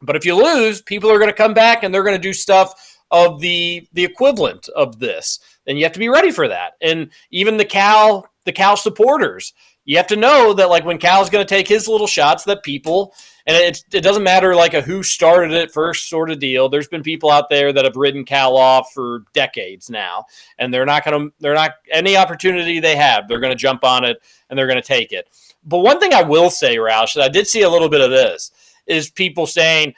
But 0.00 0.16
if 0.16 0.24
you 0.24 0.36
lose, 0.36 0.82
people 0.82 1.10
are 1.10 1.18
going 1.18 1.30
to 1.30 1.36
come 1.36 1.54
back 1.54 1.82
and 1.82 1.92
they're 1.92 2.04
going 2.04 2.16
to 2.16 2.22
do 2.22 2.32
stuff 2.32 2.96
of 3.10 3.40
the 3.40 3.86
the 3.92 4.04
equivalent 4.04 4.68
of 4.70 4.98
this. 4.98 5.40
And 5.66 5.78
you 5.78 5.84
have 5.84 5.92
to 5.92 5.98
be 5.98 6.08
ready 6.08 6.30
for 6.30 6.48
that. 6.48 6.74
And 6.80 7.10
even 7.30 7.56
the 7.56 7.64
Cal 7.64 8.28
the 8.44 8.52
Cal 8.52 8.76
supporters, 8.76 9.52
you 9.84 9.96
have 9.96 10.06
to 10.08 10.16
know 10.16 10.52
that 10.54 10.68
like 10.68 10.84
when 10.84 10.98
Cal's 10.98 11.30
going 11.30 11.44
to 11.44 11.48
take 11.48 11.66
his 11.66 11.88
little 11.88 12.06
shots, 12.06 12.44
that 12.44 12.62
people 12.62 13.14
and 13.46 13.56
it, 13.56 13.82
it 13.92 14.02
doesn't 14.02 14.22
matter 14.22 14.54
like 14.54 14.74
a 14.74 14.82
who 14.82 15.02
started 15.02 15.52
it 15.52 15.72
first 15.72 16.10
sort 16.10 16.30
of 16.30 16.38
deal. 16.38 16.68
There's 16.68 16.88
been 16.88 17.02
people 17.02 17.30
out 17.30 17.48
there 17.48 17.72
that 17.72 17.86
have 17.86 17.96
ridden 17.96 18.26
Cal 18.26 18.58
off 18.58 18.92
for 18.92 19.24
decades 19.32 19.88
now, 19.88 20.26
and 20.58 20.72
they're 20.72 20.84
not 20.84 21.04
going 21.04 21.28
to 21.28 21.34
they're 21.40 21.54
not 21.54 21.72
any 21.90 22.16
opportunity 22.16 22.78
they 22.78 22.96
have, 22.96 23.26
they're 23.26 23.40
going 23.40 23.52
to 23.52 23.56
jump 23.56 23.84
on 23.84 24.04
it 24.04 24.22
and 24.50 24.58
they're 24.58 24.66
going 24.66 24.80
to 24.80 24.86
take 24.86 25.12
it. 25.12 25.28
But 25.64 25.78
one 25.78 25.98
thing 25.98 26.12
I 26.14 26.22
will 26.22 26.50
say, 26.50 26.76
Roush, 26.76 27.14
that 27.14 27.24
I 27.24 27.28
did 27.28 27.46
see 27.46 27.62
a 27.62 27.70
little 27.70 27.88
bit 27.88 28.00
of 28.00 28.10
this 28.10 28.52
is 28.88 29.10
people 29.10 29.46
saying 29.46 29.94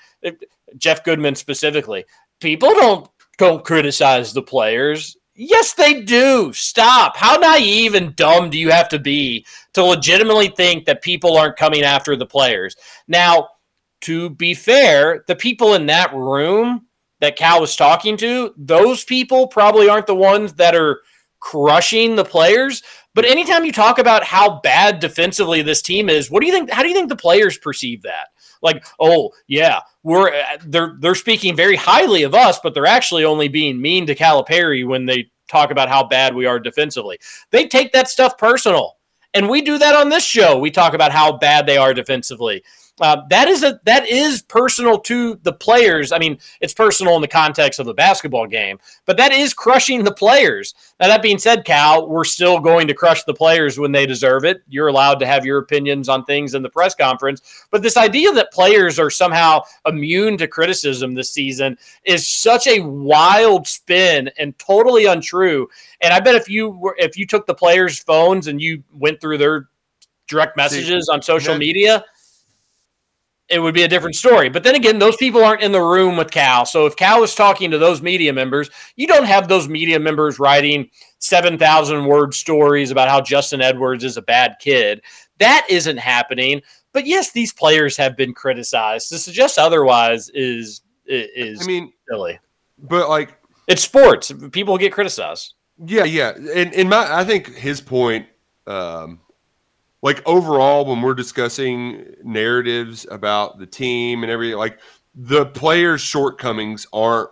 Jeff 0.77 1.05
Goodman 1.05 1.35
specifically. 1.35 2.05
People 2.41 2.71
don't 2.71 3.09
don't 3.39 3.65
criticize 3.65 4.33
the 4.33 4.43
players. 4.43 5.17
Yes, 5.35 5.73
they 5.73 6.03
do. 6.03 6.53
Stop. 6.53 7.17
How 7.17 7.37
naive 7.37 7.95
and 7.95 8.15
dumb 8.15 8.51
do 8.51 8.59
you 8.59 8.71
have 8.71 8.91
to 8.91 8.99
be 8.99 9.47
to 9.73 9.83
legitimately 9.83 10.49
think 10.49 10.85
that 10.85 11.01
people 11.01 11.39
aren't 11.39 11.57
coming 11.57 11.83
after 11.83 12.15
the 12.15 12.27
players? 12.27 12.77
Now, 13.09 13.49
to 14.03 14.31
be 14.31 14.53
fair, 14.53 15.25
the 15.27 15.37
people 15.37 15.75
in 15.75 15.87
that 15.87 16.13
room 16.15 16.87
that 17.21 17.37
Cal 17.37 17.61
was 17.61 17.77
talking 17.77 18.17
to, 18.19 18.53
those 18.57 19.05
people 19.05 19.47
probably 19.47 19.89
aren't 19.89 20.07
the 20.07 20.15
ones 20.15 20.55
that 20.55 20.75
are 20.75 21.01
crushing 21.39 22.17
the 22.17 22.25
players. 22.25 22.83
But 23.15 23.25
anytime 23.25 23.65
you 23.65 23.73
talk 23.73 23.99
about 23.99 24.25
how 24.25 24.61
bad 24.61 25.01
defensively 25.01 25.63
this 25.63 25.83
team 25.83 26.09
is, 26.09 26.31
what 26.31 26.41
do 26.41 26.47
you 26.47 26.53
think? 26.53 26.71
How 26.71 26.83
do 26.83 26.89
you 26.89 26.95
think 26.95 27.09
the 27.09 27.17
players 27.17 27.59
perceive 27.59 28.03
that? 28.03 28.29
Like, 28.63 28.85
oh 28.99 29.31
yeah, 29.47 29.81
we're 30.03 30.33
uh, 30.33 30.59
they're 30.65 30.97
they're 31.01 31.15
speaking 31.15 31.57
very 31.57 31.77
highly 31.77 32.23
of 32.23 32.35
us, 32.35 32.59
but 32.63 32.75
they're 32.75 32.87
actually 32.87 33.25
only 33.25 33.49
being 33.49 33.81
mean 33.81 34.07
to 34.07 34.15
Calipari 34.15 34.87
when 34.87 35.07
they 35.07 35.31
talk 35.49 35.71
about 35.71 35.89
how 35.89 36.05
bad 36.05 36.35
we 36.35 36.47
are 36.47 36.61
defensively. 36.61 37.19
They 37.51 37.67
take 37.67 37.93
that 37.93 38.09
stuff 38.09 38.39
personal. 38.39 38.97
And 39.33 39.49
we 39.49 39.63
do 39.63 39.79
that 39.79 39.95
on 39.95 40.09
this 40.09 40.25
show. 40.25 40.59
We 40.59 40.71
talk 40.73 40.93
about 40.93 41.13
how 41.13 41.37
bad 41.39 41.67
they 41.67 41.77
are 41.77 41.95
defensively. 41.95 42.65
Uh, 43.01 43.23
that 43.31 43.49
is 43.49 43.63
a 43.63 43.81
that 43.85 44.07
is 44.07 44.43
personal 44.43 44.99
to 44.99 45.37
the 45.43 45.53
players. 45.53 46.13
I 46.13 46.19
mean, 46.19 46.39
it's 46.61 46.75
personal 46.75 47.17
in 47.17 47.23
the 47.23 47.29
context 47.29 47.81
of 47.81 47.87
the 47.87 47.95
basketball 47.95 48.47
game, 48.47 48.79
but 49.07 49.17
that 49.17 49.33
is 49.33 49.55
crushing 49.55 50.05
the 50.05 50.13
players. 50.13 50.75
Now 51.01 51.09
that 51.09 51.23
being 51.23 51.39
said, 51.39 51.65
Cal, 51.65 52.07
we're 52.07 52.25
still 52.25 52.61
going 52.61 52.87
to 52.89 52.95
crush 52.95 53.25
the 53.25 53.33
players 53.33 53.79
when 53.79 53.91
they 53.91 54.05
deserve 54.05 54.45
it. 54.45 54.63
You're 54.69 54.89
allowed 54.89 55.19
to 55.21 55.27
have 55.27 55.47
your 55.47 55.59
opinions 55.59 56.11
on 56.11 56.25
things 56.25 56.55
in 56.55 56.63
the 56.63 56.69
press 56.69 56.95
conference, 56.95 57.67
but 57.71 57.83
this 57.83 57.97
idea 57.97 58.33
that 58.33 58.53
players 58.53 58.99
are 58.99 59.11
somehow 59.11 59.63
immune 59.87 60.37
to 60.37 60.47
criticism 60.47 61.15
this 61.15 61.33
season 61.33 61.79
is 62.05 62.29
such 62.29 62.67
a 62.67 62.81
wild 62.81 63.67
spin 63.67 64.31
and 64.39 64.59
totally 64.59 65.07
untrue. 65.07 65.67
And 66.03 66.13
I 66.13 66.21
bet 66.21 66.35
if 66.35 66.51
you 66.51 66.69
were 66.69 66.97
if 66.99 67.17
you 67.17 67.27
took 67.27 67.47
the 67.47 67.55
players' 67.55 67.99
phones 67.99 68.47
and 68.47 68.61
you 68.61 68.83
went 68.93 69.23
through 69.23 69.39
their 69.39 69.69
direct 70.29 70.57
messages 70.57 71.07
See, 71.07 71.13
on 71.13 71.23
social 71.23 71.57
media 71.57 72.05
it 73.51 73.59
would 73.59 73.75
be 73.75 73.83
a 73.83 73.89
different 73.89 74.15
story. 74.15 74.49
But 74.49 74.63
then 74.63 74.75
again, 74.75 74.99
those 74.99 75.17
people 75.17 75.45
aren't 75.45 75.63
in 75.63 75.73
the 75.73 75.83
room 75.83 76.17
with 76.17 76.31
Cal. 76.31 76.65
So 76.65 76.87
if 76.87 76.97
Cal 76.97 77.23
is 77.23 77.35
talking 77.35 77.71
to 77.71 77.79
those 77.79 78.01
media 78.01 78.33
members, 78.33 78.71
you 78.97 79.07
don't 79.07 79.25
have 79.25 79.49
those 79.49 79.69
media 79.69 79.99
members 79.99 80.39
writing 80.39 80.89
7,000 81.19 82.07
word 82.07 82.35
stories 82.35 82.91
about 82.91 83.09
how 83.09 83.21
Justin 83.21 83.61
Edwards 83.61 84.05
is 84.05 84.17
a 84.17 84.23
bad 84.23 84.57
kid. 84.61 85.03
That 85.39 85.67
isn't 85.69 85.99
happening. 85.99 86.63
But 86.93 87.07
yes, 87.07 87.33
these 87.33 87.53
players 87.53 87.97
have 87.97 88.17
been 88.17 88.35
criticized. 88.35 89.09
To 89.11 89.19
suggest 89.19 89.59
otherwise 89.59 90.29
is 90.31 90.83
is 91.07 91.63
I 91.63 91.67
mean 91.67 91.93
silly. 92.09 92.39
But 92.79 93.09
like 93.09 93.37
it's 93.67 93.83
sports. 93.83 94.33
People 94.53 94.77
get 94.79 94.93
criticized. 94.93 95.55
Yeah, 95.85 96.05
yeah. 96.05 96.33
And 96.35 96.73
in 96.75 96.89
my 96.89 97.07
I 97.09 97.25
think 97.25 97.55
his 97.55 97.81
point 97.81 98.27
um 98.67 99.21
like 100.03 100.27
overall 100.27 100.85
when 100.87 101.03
we're 101.03 101.15
discussing 101.15 102.07
narratives 102.23 103.07
about 103.11 103.59
the 103.59 103.67
team 103.67 104.23
and 104.23 104.33
everything 104.33 104.57
like 104.57 104.81
the 105.15 105.47
players 105.47 106.01
shortcomings 106.01 106.87
aren't 106.93 107.31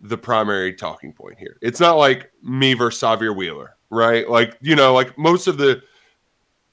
the 0.00 0.18
primary 0.18 0.74
talking 0.74 1.12
point 1.12 1.38
here. 1.38 1.56
It's 1.62 1.80
not 1.80 1.96
like 1.96 2.30
me 2.42 2.74
versus 2.74 3.00
Xavier 3.00 3.32
Wheeler 3.32 3.74
right? 3.94 4.28
Like 4.28 4.58
you 4.60 4.76
know 4.76 4.92
like 4.92 5.16
most 5.16 5.46
of 5.46 5.56
the 5.56 5.82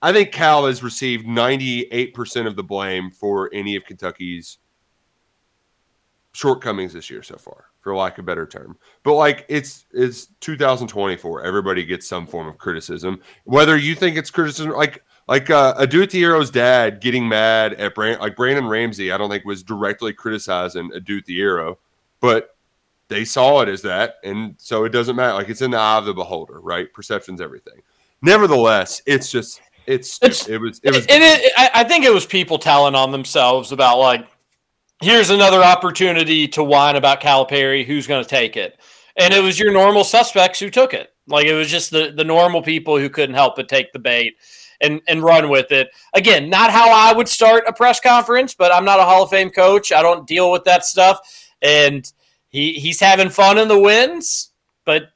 i 0.02 0.12
think 0.12 0.32
cal 0.32 0.66
has 0.66 0.82
received 0.82 1.28
98% 1.28 2.48
of 2.48 2.56
the 2.56 2.64
blame 2.64 3.12
for 3.12 3.50
any 3.54 3.76
of 3.76 3.86
kentucky's 3.86 4.58
shortcomings 6.34 6.94
this 6.94 7.10
year 7.10 7.22
so 7.22 7.38
far 7.38 7.66
for 7.82 7.96
lack 7.96 8.18
of 8.18 8.24
a 8.24 8.26
better 8.26 8.46
term. 8.46 8.78
But 9.04 9.16
like 9.16 9.46
it's 9.50 9.86
it's 9.92 10.28
2024 10.40 11.44
everybody 11.44 11.84
gets 11.86 12.08
some 12.08 12.28
form 12.28 12.48
of 12.48 12.58
criticism. 12.58 13.20
Whether 13.44 13.78
you 13.78 13.96
think 13.96 14.18
it's 14.18 14.32
criticism 14.32 14.72
like 14.72 15.04
like 15.32 15.50
uh, 15.50 15.74
Adou 15.78 16.06
Thiero's 16.06 16.52
dad 16.52 17.00
getting 17.00 17.26
mad 17.26 17.76
at 17.76 17.96
Brand, 17.96 18.20
like 18.20 18.36
Brandon 18.36 18.68
Ramsey. 18.68 19.14
I 19.14 19.18
don't 19.18 19.30
think 19.30 19.46
was 19.46 19.64
directly 19.64 20.12
criticizing 20.12 20.92
Adou 20.94 21.22
Thiero, 21.22 21.78
but 22.20 22.58
they 23.08 23.24
saw 23.24 23.62
it 23.62 23.70
as 23.70 23.82
that, 23.84 24.16
and 24.26 24.56
so 24.58 24.84
it 24.84 24.90
doesn't 24.90 25.16
matter. 25.16 25.36
Like 25.36 25.48
it's 25.48 25.62
in 25.62 25.72
the 25.72 25.78
eye 25.78 25.98
of 25.98 26.04
the 26.04 26.14
beholder, 26.14 26.60
right? 26.60 26.92
Perception's 26.92 27.40
everything. 27.40 27.82
Nevertheless, 28.22 29.02
it's 29.06 29.32
just 29.32 29.62
it's, 29.88 30.20
it's 30.22 30.50
it 30.50 30.60
was 30.60 30.82
it 30.84 30.94
was. 30.94 31.06
It, 31.06 31.12
it, 31.12 31.54
I 31.58 31.86
think 31.86 32.04
it 32.04 32.14
was 32.14 32.26
people 32.26 32.60
telling 32.60 32.94
on 32.94 33.14
themselves 33.14 33.72
about 33.72 34.00
like, 34.00 34.28
here's 35.02 35.30
another 35.30 35.64
opportunity 35.64 36.46
to 36.50 36.62
whine 36.62 36.98
about 36.98 37.22
Calipari. 37.22 37.86
Who's 37.86 38.06
going 38.06 38.22
to 38.22 38.30
take 38.30 38.58
it? 38.58 38.82
And 39.16 39.34
it 39.34 39.42
was 39.42 39.58
your 39.58 39.72
normal 39.72 40.04
suspects 40.04 40.60
who 40.60 40.70
took 40.70 40.94
it. 40.94 41.14
Like 41.26 41.46
it 41.46 41.54
was 41.54 41.70
just 41.70 41.90
the 41.90 42.12
the 42.14 42.26
normal 42.26 42.62
people 42.62 42.98
who 42.98 43.10
couldn't 43.10 43.36
help 43.36 43.56
but 43.56 43.70
take 43.70 43.94
the 43.94 44.00
bait 44.00 44.36
and 44.82 45.02
and 45.08 45.24
run 45.24 45.50
with 45.50 45.72
it. 45.72 45.90
Again, 46.14 46.50
not 46.50 46.72
how 46.72 46.90
I 46.90 47.14
would 47.14 47.28
start 47.28 47.64
a 47.68 47.74
press 47.74 48.00
conference, 48.00 48.54
but 48.54 48.74
I'm 48.74 48.86
not 48.86 49.00
a 49.00 49.04
Hall 49.04 49.24
of 49.24 49.30
Fame 49.30 49.50
coach. 49.50 49.92
I 49.92 50.02
don't 50.02 50.28
deal 50.28 50.52
with 50.52 50.64
that 50.66 50.86
stuff. 50.86 51.20
And 51.62 52.12
he 52.50 52.74
he's 52.74 53.00
having 53.00 53.30
fun 53.30 53.58
in 53.58 53.68
the 53.68 53.80
wins, 53.80 54.52
but 54.86 55.10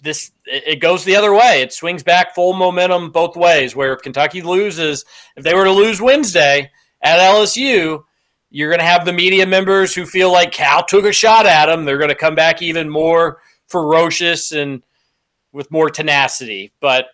this 0.00 0.30
it 0.46 0.80
goes 0.80 1.04
the 1.04 1.16
other 1.16 1.32
way. 1.32 1.60
It 1.62 1.72
swings 1.72 2.02
back 2.02 2.34
full 2.34 2.54
momentum 2.54 3.10
both 3.10 3.36
ways. 3.36 3.76
Where 3.76 3.92
if 3.92 4.02
Kentucky 4.02 4.42
loses, 4.42 5.04
if 5.36 5.44
they 5.44 5.54
were 5.54 5.64
to 5.64 5.72
lose 5.72 6.00
Wednesday 6.00 6.70
at 7.02 7.18
LSU, 7.18 8.02
you're 8.50 8.70
going 8.70 8.80
to 8.80 8.86
have 8.86 9.04
the 9.04 9.12
media 9.12 9.46
members 9.46 9.94
who 9.94 10.06
feel 10.06 10.32
like 10.32 10.52
Cal 10.52 10.84
took 10.84 11.04
a 11.04 11.12
shot 11.12 11.46
at 11.46 11.66
them. 11.66 11.84
They're 11.84 11.98
going 11.98 12.08
to 12.08 12.14
come 12.14 12.34
back 12.34 12.62
even 12.62 12.88
more 12.88 13.40
ferocious 13.66 14.52
and 14.52 14.82
with 15.52 15.70
more 15.70 15.90
tenacity. 15.90 16.72
But 16.80 17.08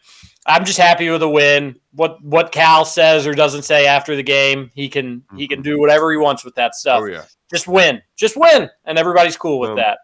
I'm 0.47 0.65
just 0.65 0.79
happy 0.79 1.09
with 1.09 1.23
a 1.23 1.29
win. 1.29 1.77
What 1.93 2.23
what 2.23 2.53
Cal 2.53 2.85
says 2.85 3.27
or 3.27 3.33
doesn't 3.33 3.63
say 3.63 3.87
after 3.87 4.15
the 4.15 4.23
game, 4.23 4.71
he 4.75 4.89
can 4.89 5.21
mm-hmm. 5.21 5.37
he 5.37 5.49
can 5.49 5.59
mm-hmm. 5.59 5.71
do 5.71 5.81
whatever 5.81 6.11
he 6.11 6.19
wants 6.19 6.45
with 6.45 6.55
that 6.57 6.75
stuff. 6.75 7.01
Oh 7.03 7.07
yeah, 7.07 7.23
just 7.51 7.67
win, 7.67 8.03
just 8.17 8.37
win, 8.37 8.69
and 8.85 8.99
everybody's 8.99 9.37
cool 9.37 9.59
with 9.59 9.71
um, 9.71 9.77
that. 9.77 9.99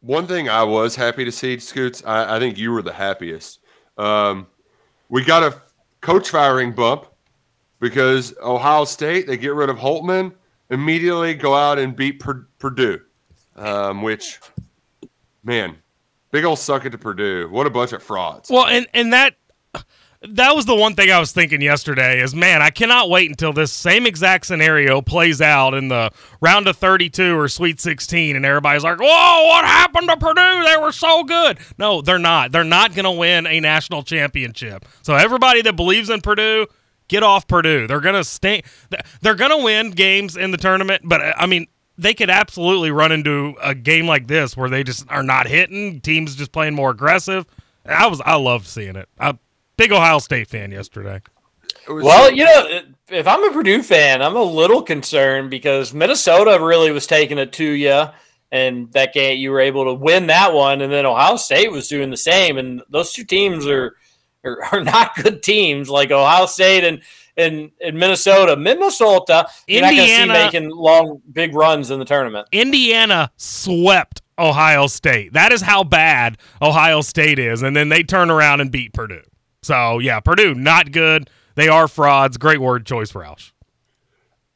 One 0.00 0.26
thing 0.26 0.48
I 0.48 0.62
was 0.62 0.96
happy 0.96 1.24
to 1.24 1.32
see, 1.32 1.58
Scoots. 1.58 2.02
I, 2.04 2.36
I 2.36 2.38
think 2.38 2.58
you 2.58 2.72
were 2.72 2.82
the 2.82 2.92
happiest. 2.92 3.60
Um, 3.96 4.46
we 5.08 5.24
got 5.24 5.42
a 5.42 5.60
coach 6.00 6.30
firing 6.30 6.72
bump 6.72 7.06
because 7.78 8.34
Ohio 8.42 8.84
State 8.84 9.26
they 9.26 9.36
get 9.36 9.54
rid 9.54 9.70
of 9.70 9.76
Holtmann, 9.76 10.32
immediately, 10.70 11.34
go 11.34 11.54
out 11.54 11.78
and 11.78 11.94
beat 11.94 12.20
Purdue, 12.58 13.00
um, 13.54 14.02
which 14.02 14.40
man, 15.44 15.76
big 16.32 16.44
old 16.44 16.58
suck 16.58 16.84
it 16.84 16.90
to 16.90 16.98
Purdue. 16.98 17.48
What 17.50 17.66
a 17.66 17.70
bunch 17.70 17.92
of 17.92 18.02
frauds. 18.02 18.50
Well, 18.50 18.66
and 18.66 18.88
and 18.92 19.12
that 19.12 19.36
that 20.28 20.54
was 20.54 20.66
the 20.66 20.74
one 20.74 20.94
thing 20.94 21.10
I 21.10 21.18
was 21.18 21.32
thinking 21.32 21.60
yesterday 21.60 22.20
is 22.20 22.34
man, 22.34 22.62
I 22.62 22.70
cannot 22.70 23.10
wait 23.10 23.30
until 23.30 23.52
this 23.52 23.72
same 23.72 24.06
exact 24.06 24.46
scenario 24.46 25.00
plays 25.02 25.40
out 25.40 25.74
in 25.74 25.88
the 25.88 26.10
round 26.40 26.66
of 26.68 26.76
32 26.76 27.38
or 27.38 27.48
Sweet 27.48 27.80
16 27.80 28.36
and 28.36 28.44
everybody's 28.44 28.84
like, 28.84 28.98
"Whoa, 29.00 29.46
what 29.46 29.64
happened 29.64 30.08
to 30.08 30.16
Purdue? 30.16 30.64
They 30.64 30.76
were 30.76 30.92
so 30.92 31.24
good." 31.24 31.58
No, 31.78 32.00
they're 32.00 32.18
not. 32.18 32.52
They're 32.52 32.64
not 32.64 32.94
going 32.94 33.04
to 33.04 33.10
win 33.10 33.46
a 33.46 33.60
national 33.60 34.02
championship. 34.02 34.84
So 35.02 35.14
everybody 35.14 35.62
that 35.62 35.76
believes 35.76 36.10
in 36.10 36.20
Purdue, 36.20 36.66
get 37.08 37.22
off 37.22 37.46
Purdue. 37.46 37.86
They're 37.86 38.00
going 38.00 38.14
to 38.14 38.24
stay 38.24 38.62
they're 39.20 39.34
going 39.34 39.50
to 39.50 39.64
win 39.64 39.90
games 39.90 40.36
in 40.36 40.50
the 40.50 40.56
tournament, 40.56 41.02
but 41.04 41.20
uh, 41.20 41.34
I 41.36 41.46
mean, 41.46 41.66
they 41.96 42.14
could 42.14 42.30
absolutely 42.30 42.90
run 42.90 43.12
into 43.12 43.54
a 43.62 43.74
game 43.74 44.06
like 44.06 44.26
this 44.26 44.56
where 44.56 44.68
they 44.68 44.82
just 44.82 45.08
are 45.10 45.22
not 45.22 45.46
hitting, 45.46 46.00
teams 46.00 46.34
just 46.34 46.50
playing 46.52 46.74
more 46.74 46.90
aggressive. 46.90 47.46
I 47.86 48.06
was 48.06 48.20
I 48.24 48.36
loved 48.36 48.66
seeing 48.66 48.96
it. 48.96 49.08
I 49.18 49.38
big 49.76 49.92
Ohio 49.92 50.18
State 50.18 50.48
fan 50.48 50.70
yesterday. 50.70 51.20
Well, 51.88 52.32
you 52.32 52.44
know, 52.44 52.80
if 53.08 53.26
I'm 53.26 53.44
a 53.44 53.52
Purdue 53.52 53.82
fan, 53.82 54.22
I'm 54.22 54.36
a 54.36 54.42
little 54.42 54.82
concerned 54.82 55.50
because 55.50 55.92
Minnesota 55.92 56.58
really 56.60 56.90
was 56.90 57.06
taking 57.06 57.38
it 57.38 57.52
to 57.54 57.64
you, 57.64 58.04
and 58.50 58.90
that 58.92 59.12
game 59.12 59.38
you 59.38 59.50
were 59.50 59.60
able 59.60 59.84
to 59.84 59.94
win 59.94 60.28
that 60.28 60.54
one, 60.54 60.80
and 60.80 60.92
then 60.92 61.04
Ohio 61.04 61.36
State 61.36 61.70
was 61.70 61.88
doing 61.88 62.10
the 62.10 62.16
same, 62.16 62.56
and 62.56 62.82
those 62.88 63.12
two 63.12 63.24
teams 63.24 63.66
are 63.66 63.96
are, 64.44 64.62
are 64.72 64.84
not 64.84 65.14
good 65.16 65.42
teams 65.42 65.90
like 65.90 66.10
Ohio 66.10 66.46
State 66.46 66.84
and 66.84 67.02
and, 67.36 67.72
and 67.84 67.98
Minnesota. 67.98 68.56
Minnesota, 68.56 69.48
you're 69.66 69.84
Indiana, 69.84 70.26
not 70.26 70.52
making 70.52 70.70
long 70.70 71.20
big 71.32 71.54
runs 71.54 71.90
in 71.90 71.98
the 71.98 72.04
tournament. 72.04 72.46
Indiana 72.52 73.30
swept 73.36 74.22
Ohio 74.38 74.86
State. 74.86 75.32
That 75.32 75.52
is 75.52 75.60
how 75.60 75.84
bad 75.84 76.38
Ohio 76.62 77.00
State 77.00 77.38
is, 77.38 77.62
and 77.62 77.76
then 77.76 77.88
they 77.88 78.02
turn 78.02 78.30
around 78.30 78.60
and 78.60 78.70
beat 78.70 78.92
Purdue. 78.92 79.22
So 79.64 79.98
yeah, 79.98 80.20
Purdue 80.20 80.54
not 80.54 80.92
good. 80.92 81.30
They 81.54 81.68
are 81.68 81.88
frauds. 81.88 82.36
Great 82.36 82.60
word 82.60 82.84
choice 82.84 83.10
for 83.10 83.22
Roush. 83.22 83.52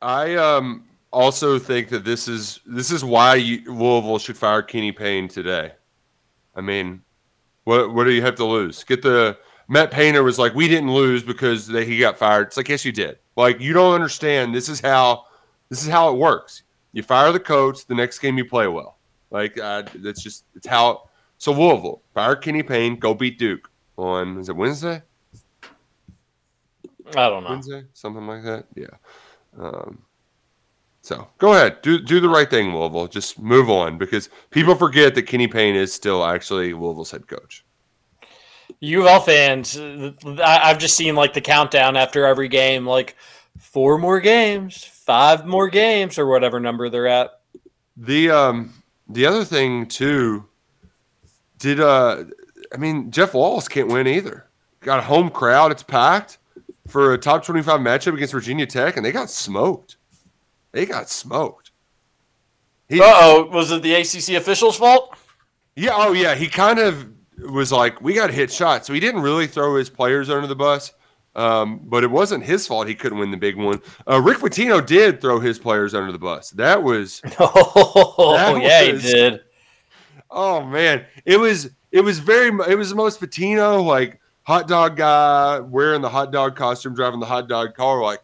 I 0.02 0.36
um 0.36 0.84
also 1.12 1.58
think 1.58 1.88
that 1.88 2.04
this 2.04 2.28
is 2.28 2.60
this 2.66 2.90
is 2.90 3.04
why 3.04 3.36
you, 3.36 3.62
Louisville 3.72 4.18
should 4.18 4.36
fire 4.36 4.62
Kenny 4.62 4.92
Payne 4.92 5.26
today. 5.28 5.72
I 6.54 6.60
mean, 6.60 7.02
what 7.64 7.94
what 7.94 8.04
do 8.04 8.12
you 8.12 8.22
have 8.22 8.34
to 8.36 8.44
lose? 8.44 8.84
Get 8.84 9.02
the 9.02 9.38
Matt 9.68 9.90
Painter 9.90 10.22
was 10.22 10.38
like, 10.38 10.54
we 10.54 10.68
didn't 10.68 10.92
lose 10.92 11.22
because 11.22 11.66
they, 11.66 11.84
he 11.84 11.98
got 11.98 12.16
fired. 12.16 12.48
It's 12.48 12.56
like, 12.56 12.68
yes, 12.68 12.84
you 12.84 12.92
did. 12.92 13.18
Like, 13.36 13.60
you 13.60 13.74
don't 13.74 13.94
understand. 13.94 14.54
This 14.54 14.68
is 14.68 14.80
how 14.80 15.24
This 15.68 15.82
is 15.82 15.88
how 15.88 16.10
it 16.10 16.16
works. 16.16 16.62
You 16.92 17.02
fire 17.02 17.32
the 17.32 17.40
coach, 17.40 17.86
the 17.86 17.94
next 17.94 18.18
game 18.18 18.38
you 18.38 18.44
play 18.44 18.66
well. 18.66 18.98
Like 19.30 19.58
uh, 19.58 19.84
that's 19.96 20.22
just 20.22 20.44
it's 20.54 20.66
how. 20.66 21.08
So 21.38 21.52
Louisville 21.52 22.02
fire 22.14 22.36
Kenny 22.36 22.62
Payne, 22.62 22.98
go 22.98 23.14
beat 23.14 23.38
Duke 23.38 23.70
on 23.98 24.38
is 24.38 24.48
it 24.48 24.56
Wednesday? 24.56 25.02
I 27.16 27.28
don't 27.28 27.44
know. 27.44 27.50
Wednesday, 27.50 27.84
something 27.92 28.26
like 28.26 28.42
that. 28.44 28.66
Yeah. 28.74 28.86
Um, 29.58 30.02
so 31.02 31.26
go 31.38 31.54
ahead, 31.54 31.80
do 31.82 31.98
do 31.98 32.20
the 32.20 32.28
right 32.28 32.48
thing, 32.48 32.74
Louisville. 32.74 33.08
Just 33.08 33.38
move 33.38 33.70
on 33.70 33.98
because 33.98 34.28
people 34.50 34.74
forget 34.74 35.14
that 35.14 35.22
Kenny 35.22 35.48
Payne 35.48 35.74
is 35.74 35.92
still 35.92 36.24
actually 36.24 36.74
Louisville's 36.74 37.10
head 37.10 37.26
coach. 37.26 37.64
U 38.80 39.00
of 39.00 39.06
L 39.06 39.20
fans, 39.20 39.78
I, 39.78 40.60
I've 40.64 40.78
just 40.78 40.96
seen 40.96 41.14
like 41.14 41.32
the 41.32 41.40
countdown 41.40 41.96
after 41.96 42.26
every 42.26 42.48
game, 42.48 42.86
like 42.86 43.16
four 43.58 43.98
more 43.98 44.20
games, 44.20 44.84
five 44.84 45.46
more 45.46 45.68
games, 45.68 46.18
or 46.18 46.26
whatever 46.26 46.60
number 46.60 46.88
they're 46.88 47.08
at. 47.08 47.40
The 47.96 48.30
um 48.30 48.74
the 49.08 49.24
other 49.24 49.44
thing 49.44 49.86
too, 49.86 50.46
did 51.58 51.80
uh 51.80 52.24
I 52.72 52.76
mean 52.76 53.10
Jeff 53.10 53.34
Walz 53.34 53.68
can't 53.68 53.88
win 53.88 54.06
either. 54.06 54.46
Got 54.80 55.00
a 55.00 55.02
home 55.02 55.30
crowd, 55.30 55.72
it's 55.72 55.82
packed 55.82 56.38
for 56.86 57.12
a 57.12 57.18
top 57.18 57.44
twenty 57.44 57.62
five 57.62 57.80
matchup 57.80 58.14
against 58.14 58.32
Virginia 58.32 58.66
Tech, 58.66 58.96
and 58.96 59.04
they 59.04 59.12
got 59.12 59.30
smoked. 59.30 59.96
They 60.72 60.86
got 60.86 61.08
smoked. 61.08 61.70
Uh 62.90 62.96
oh, 63.00 63.50
was 63.52 63.70
it 63.70 63.82
the 63.82 63.94
ACC 63.94 64.40
officials' 64.40 64.76
fault? 64.76 65.16
Yeah, 65.76 65.92
oh 65.94 66.12
yeah, 66.12 66.34
he 66.34 66.48
kind 66.48 66.78
of 66.78 67.08
was 67.38 67.70
like, 67.70 68.00
we 68.00 68.14
got 68.14 68.30
hit 68.30 68.50
shot, 68.50 68.84
so 68.84 68.92
he 68.92 69.00
didn't 69.00 69.20
really 69.20 69.46
throw 69.46 69.76
his 69.76 69.90
players 69.90 70.30
under 70.30 70.46
the 70.46 70.56
bus. 70.56 70.92
Um, 71.36 71.80
but 71.84 72.02
it 72.02 72.10
wasn't 72.10 72.42
his 72.42 72.66
fault 72.66 72.88
he 72.88 72.96
couldn't 72.96 73.18
win 73.18 73.30
the 73.30 73.36
big 73.36 73.56
one. 73.56 73.80
Uh, 74.08 74.20
Rick 74.20 74.38
Pitino 74.38 74.84
did 74.84 75.20
throw 75.20 75.38
his 75.38 75.56
players 75.58 75.94
under 75.94 76.10
the 76.10 76.18
bus. 76.18 76.50
That 76.50 76.82
was 76.82 77.22
oh 77.38 78.34
that 78.36 78.60
yeah 78.60 78.92
was, 78.92 79.02
he 79.04 79.12
did. 79.12 79.40
Oh 80.30 80.64
man, 80.64 81.04
it 81.24 81.38
was 81.38 81.70
it 81.92 82.00
was 82.00 82.18
very 82.18 82.48
it 82.70 82.76
was 82.76 82.90
the 82.90 82.96
most 82.96 83.20
Pitino 83.20 83.84
like 83.84 84.20
hot 84.42 84.68
dog 84.68 84.96
guy 84.96 85.60
wearing 85.60 86.02
the 86.02 86.08
hot 86.08 86.32
dog 86.32 86.56
costume, 86.56 86.94
driving 86.94 87.20
the 87.20 87.26
hot 87.26 87.48
dog 87.48 87.74
car. 87.74 88.02
Like 88.02 88.20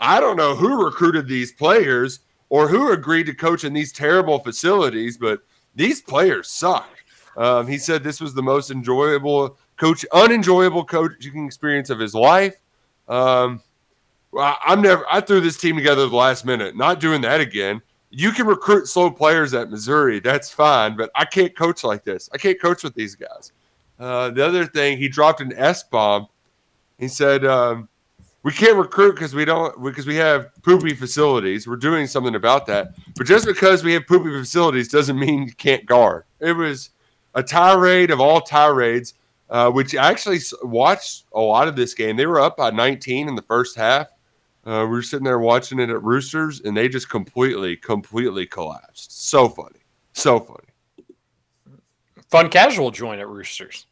I 0.00 0.20
don't 0.20 0.36
know 0.36 0.54
who 0.54 0.84
recruited 0.84 1.28
these 1.28 1.52
players 1.52 2.20
or 2.48 2.68
who 2.68 2.92
agreed 2.92 3.24
to 3.26 3.34
coach 3.34 3.64
in 3.64 3.72
these 3.72 3.92
terrible 3.92 4.38
facilities, 4.38 5.16
but 5.16 5.40
these 5.74 6.02
players 6.02 6.48
suck. 6.48 6.88
Um, 7.36 7.66
he 7.66 7.78
said 7.78 8.02
this 8.02 8.20
was 8.20 8.34
the 8.34 8.42
most 8.42 8.70
enjoyable 8.70 9.56
coach, 9.78 10.04
unenjoyable 10.12 10.84
coaching 10.84 11.46
experience 11.46 11.88
of 11.88 11.98
his 11.98 12.14
life. 12.14 12.56
Um, 13.08 13.62
I'm 14.38 14.80
never. 14.80 15.04
I 15.10 15.20
threw 15.20 15.40
this 15.40 15.58
team 15.58 15.76
together 15.76 16.06
the 16.06 16.16
last 16.16 16.44
minute. 16.44 16.76
Not 16.76 17.00
doing 17.00 17.20
that 17.22 17.40
again. 17.40 17.82
You 18.14 18.30
can 18.30 18.46
recruit 18.46 18.86
slow 18.86 19.10
players 19.10 19.54
at 19.54 19.70
Missouri. 19.70 20.20
That's 20.20 20.50
fine, 20.50 20.96
but 20.96 21.10
I 21.14 21.24
can't 21.24 21.56
coach 21.56 21.82
like 21.82 22.04
this. 22.04 22.28
I 22.32 22.38
can't 22.38 22.60
coach 22.60 22.84
with 22.84 22.94
these 22.94 23.14
guys. 23.14 23.52
Uh, 23.98 24.30
the 24.30 24.44
other 24.44 24.66
thing, 24.66 24.98
he 24.98 25.08
dropped 25.08 25.40
an 25.40 25.52
S 25.56 25.82
bomb. 25.82 26.26
He 26.98 27.08
said, 27.08 27.44
um, 27.44 27.88
"We 28.42 28.52
can't 28.52 28.76
recruit 28.76 29.14
because 29.14 29.34
we 29.34 29.44
don't 29.44 29.82
because 29.82 30.06
we 30.06 30.16
have 30.16 30.50
poopy 30.62 30.94
facilities. 30.94 31.66
We're 31.66 31.76
doing 31.76 32.06
something 32.06 32.34
about 32.34 32.66
that. 32.66 32.94
But 33.16 33.26
just 33.26 33.46
because 33.46 33.82
we 33.82 33.94
have 33.94 34.06
poopy 34.06 34.30
facilities 34.30 34.88
doesn't 34.88 35.18
mean 35.18 35.44
you 35.44 35.54
can't 35.54 35.86
guard." 35.86 36.24
It 36.40 36.52
was 36.52 36.90
a 37.34 37.42
tirade 37.42 38.10
of 38.10 38.20
all 38.20 38.40
tirades 38.40 39.14
uh, 39.52 39.70
which 39.70 39.94
I 39.94 40.10
actually 40.10 40.38
watched 40.62 41.26
a 41.34 41.40
lot 41.40 41.68
of 41.68 41.76
this 41.76 41.92
game. 41.92 42.16
They 42.16 42.24
were 42.24 42.40
up 42.40 42.56
by 42.56 42.70
19 42.70 43.28
in 43.28 43.34
the 43.34 43.42
first 43.42 43.76
half. 43.76 44.08
Uh, 44.64 44.84
we 44.84 44.90
were 44.90 45.02
sitting 45.02 45.24
there 45.24 45.40
watching 45.40 45.80
it 45.80 45.90
at 45.90 46.02
Roosters, 46.02 46.60
and 46.60 46.76
they 46.76 46.88
just 46.88 47.08
completely, 47.08 47.76
completely 47.76 48.46
collapsed. 48.46 49.28
So 49.28 49.48
funny. 49.48 49.80
So 50.12 50.38
funny. 50.38 51.16
Fun 52.30 52.48
casual 52.48 52.90
joint 52.90 53.20
at 53.20 53.28
Roosters. 53.28 53.86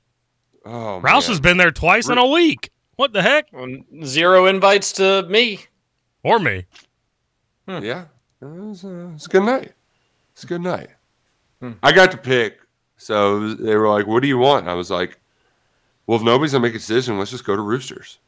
Oh, 0.65 1.01
Roush 1.03 1.27
has 1.29 1.41
been 1.41 1.57
there 1.57 1.73
twice 1.73 2.09
in 2.09 2.19
a 2.19 2.27
week. 2.27 2.71
What 2.97 3.13
the 3.13 3.23
heck? 3.23 3.49
Zero 4.05 4.47
invites 4.47 4.93
to 4.93 5.25
me. 5.25 5.61
Or 6.23 6.39
me. 6.39 6.67
Hmm. 7.67 7.83
Yeah. 7.83 8.05
It 8.43 8.47
was, 8.47 8.85
uh, 8.85 9.11
it 9.15 9.27
a 9.27 9.29
good 9.29 9.43
night. 9.43 9.73
It's 10.33 10.45
a 10.45 10.47
good 10.47 10.61
night. 10.61 10.91
Hmm. 11.61 11.73
I 11.83 11.93
got 11.93 12.11
to 12.13 12.17
pick. 12.19 12.59
So 12.97 13.55
they 13.55 13.75
were 13.75 13.89
like, 13.89 14.07
What 14.07 14.21
do 14.21 14.29
you 14.29 14.39
want? 14.39 14.63
And 14.63 14.71
I 14.71 14.75
was 14.75 14.91
like, 14.91 15.19
well, 16.07 16.19
if 16.19 16.25
nobody's 16.25 16.53
gonna 16.53 16.63
make 16.63 16.75
a 16.75 16.79
decision, 16.79 17.19
let's 17.19 17.31
just 17.31 17.45
go 17.45 17.55
to 17.55 17.63
Roosters. 17.63 18.19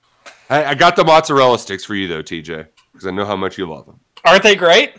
I, 0.53 0.67
I 0.67 0.75
got 0.75 0.97
the 0.97 1.05
mozzarella 1.05 1.59
sticks 1.59 1.83
for 1.83 1.95
you 1.95 2.07
though, 2.07 2.23
TJ, 2.23 2.67
because 2.93 3.07
I 3.07 3.11
know 3.11 3.25
how 3.25 3.37
much 3.37 3.57
you 3.57 3.67
love 3.67 3.87
them. 3.87 3.99
Aren't 4.27 4.43
they 4.43 4.55
great? 4.55 4.93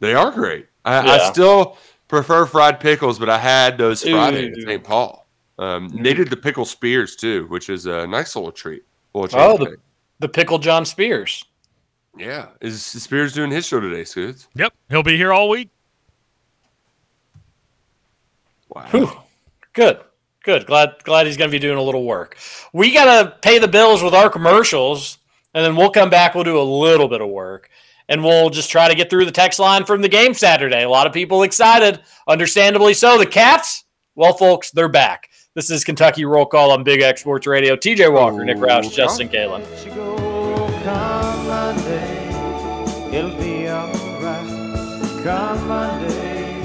They 0.00 0.14
are 0.14 0.30
great. 0.30 0.66
I, 0.84 1.04
yeah. 1.04 1.12
I 1.12 1.30
still 1.30 1.76
prefer 2.08 2.46
fried 2.46 2.80
pickles, 2.80 3.18
but 3.18 3.28
I 3.28 3.38
had 3.38 3.76
those 3.76 4.02
Friday 4.02 4.48
at 4.48 4.56
St. 4.56 4.82
Paul. 4.82 5.26
Um, 5.58 5.90
mm. 5.90 6.02
They 6.02 6.14
did 6.14 6.30
the 6.30 6.36
pickle 6.38 6.64
spears 6.64 7.16
too, 7.16 7.46
which 7.48 7.68
is 7.68 7.84
a 7.84 8.06
nice 8.06 8.34
little 8.34 8.50
treat. 8.50 8.84
Little 9.12 9.38
oh, 9.38 9.58
the, 9.58 9.76
the 10.20 10.28
pickle 10.28 10.58
John 10.58 10.86
Spears. 10.86 11.44
Yeah, 12.16 12.48
is 12.62 12.82
Spears 12.82 13.34
doing 13.34 13.50
his 13.50 13.66
show 13.66 13.78
today, 13.78 14.04
Scoots? 14.04 14.48
Yep, 14.54 14.72
he'll 14.88 15.02
be 15.02 15.18
here 15.18 15.34
all 15.34 15.50
week. 15.50 15.68
Wow, 18.70 18.86
Whew. 18.90 19.10
good. 19.74 20.00
Good. 20.46 20.64
Glad 20.64 21.02
glad 21.02 21.26
he's 21.26 21.36
going 21.36 21.50
to 21.50 21.52
be 21.54 21.58
doing 21.58 21.76
a 21.76 21.82
little 21.82 22.04
work. 22.04 22.38
We 22.72 22.92
got 22.92 23.20
to 23.20 23.36
pay 23.42 23.58
the 23.58 23.66
bills 23.66 24.00
with 24.00 24.14
our 24.14 24.30
commercials, 24.30 25.18
and 25.52 25.66
then 25.66 25.74
we'll 25.74 25.90
come 25.90 26.08
back. 26.08 26.36
We'll 26.36 26.44
do 26.44 26.56
a 26.56 26.62
little 26.62 27.08
bit 27.08 27.20
of 27.20 27.28
work, 27.28 27.68
and 28.08 28.22
we'll 28.22 28.48
just 28.50 28.70
try 28.70 28.86
to 28.86 28.94
get 28.94 29.10
through 29.10 29.24
the 29.24 29.32
text 29.32 29.58
line 29.58 29.84
from 29.84 30.02
the 30.02 30.08
game 30.08 30.34
Saturday. 30.34 30.84
A 30.84 30.88
lot 30.88 31.08
of 31.08 31.12
people 31.12 31.42
excited, 31.42 31.98
understandably 32.28 32.94
so. 32.94 33.18
The 33.18 33.26
Cats, 33.26 33.82
well, 34.14 34.34
folks, 34.34 34.70
they're 34.70 34.88
back. 34.88 35.30
This 35.56 35.68
is 35.68 35.82
Kentucky 35.82 36.24
Roll 36.24 36.46
Call 36.46 36.70
on 36.70 36.84
Big 36.84 37.00
X 37.00 37.22
Sports 37.22 37.48
Radio. 37.48 37.74
TJ 37.74 38.12
Walker, 38.12 38.44
Nick 38.44 38.58
Roush, 38.58 38.94
Justin 38.94 39.28
Kalen. 39.28 39.64
It'll 43.12 43.30
be 43.36 43.68
alright. 43.68 45.24
Come 45.24 45.66
Monday, 45.66 46.62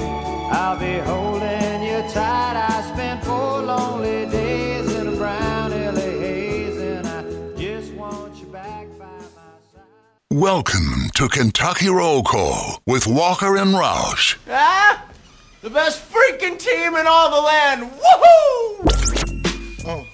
I'll 0.52 0.78
be 0.78 0.98
holding 1.00 1.82
you 1.82 2.08
tight. 2.12 2.41
Welcome 10.32 11.10
to 11.16 11.28
Kentucky 11.28 11.90
Roll 11.90 12.22
Call 12.22 12.80
with 12.86 13.06
Walker 13.06 13.58
and 13.58 13.74
Roush. 13.74 14.38
Ah, 14.48 15.04
the 15.60 15.68
best 15.68 16.10
freaking 16.10 16.58
team 16.58 16.94
in 16.96 17.06
all 17.06 17.30
the 17.30 17.38
land. 17.38 17.90
Woohoo! 17.92 18.78
Oh. 19.84 20.06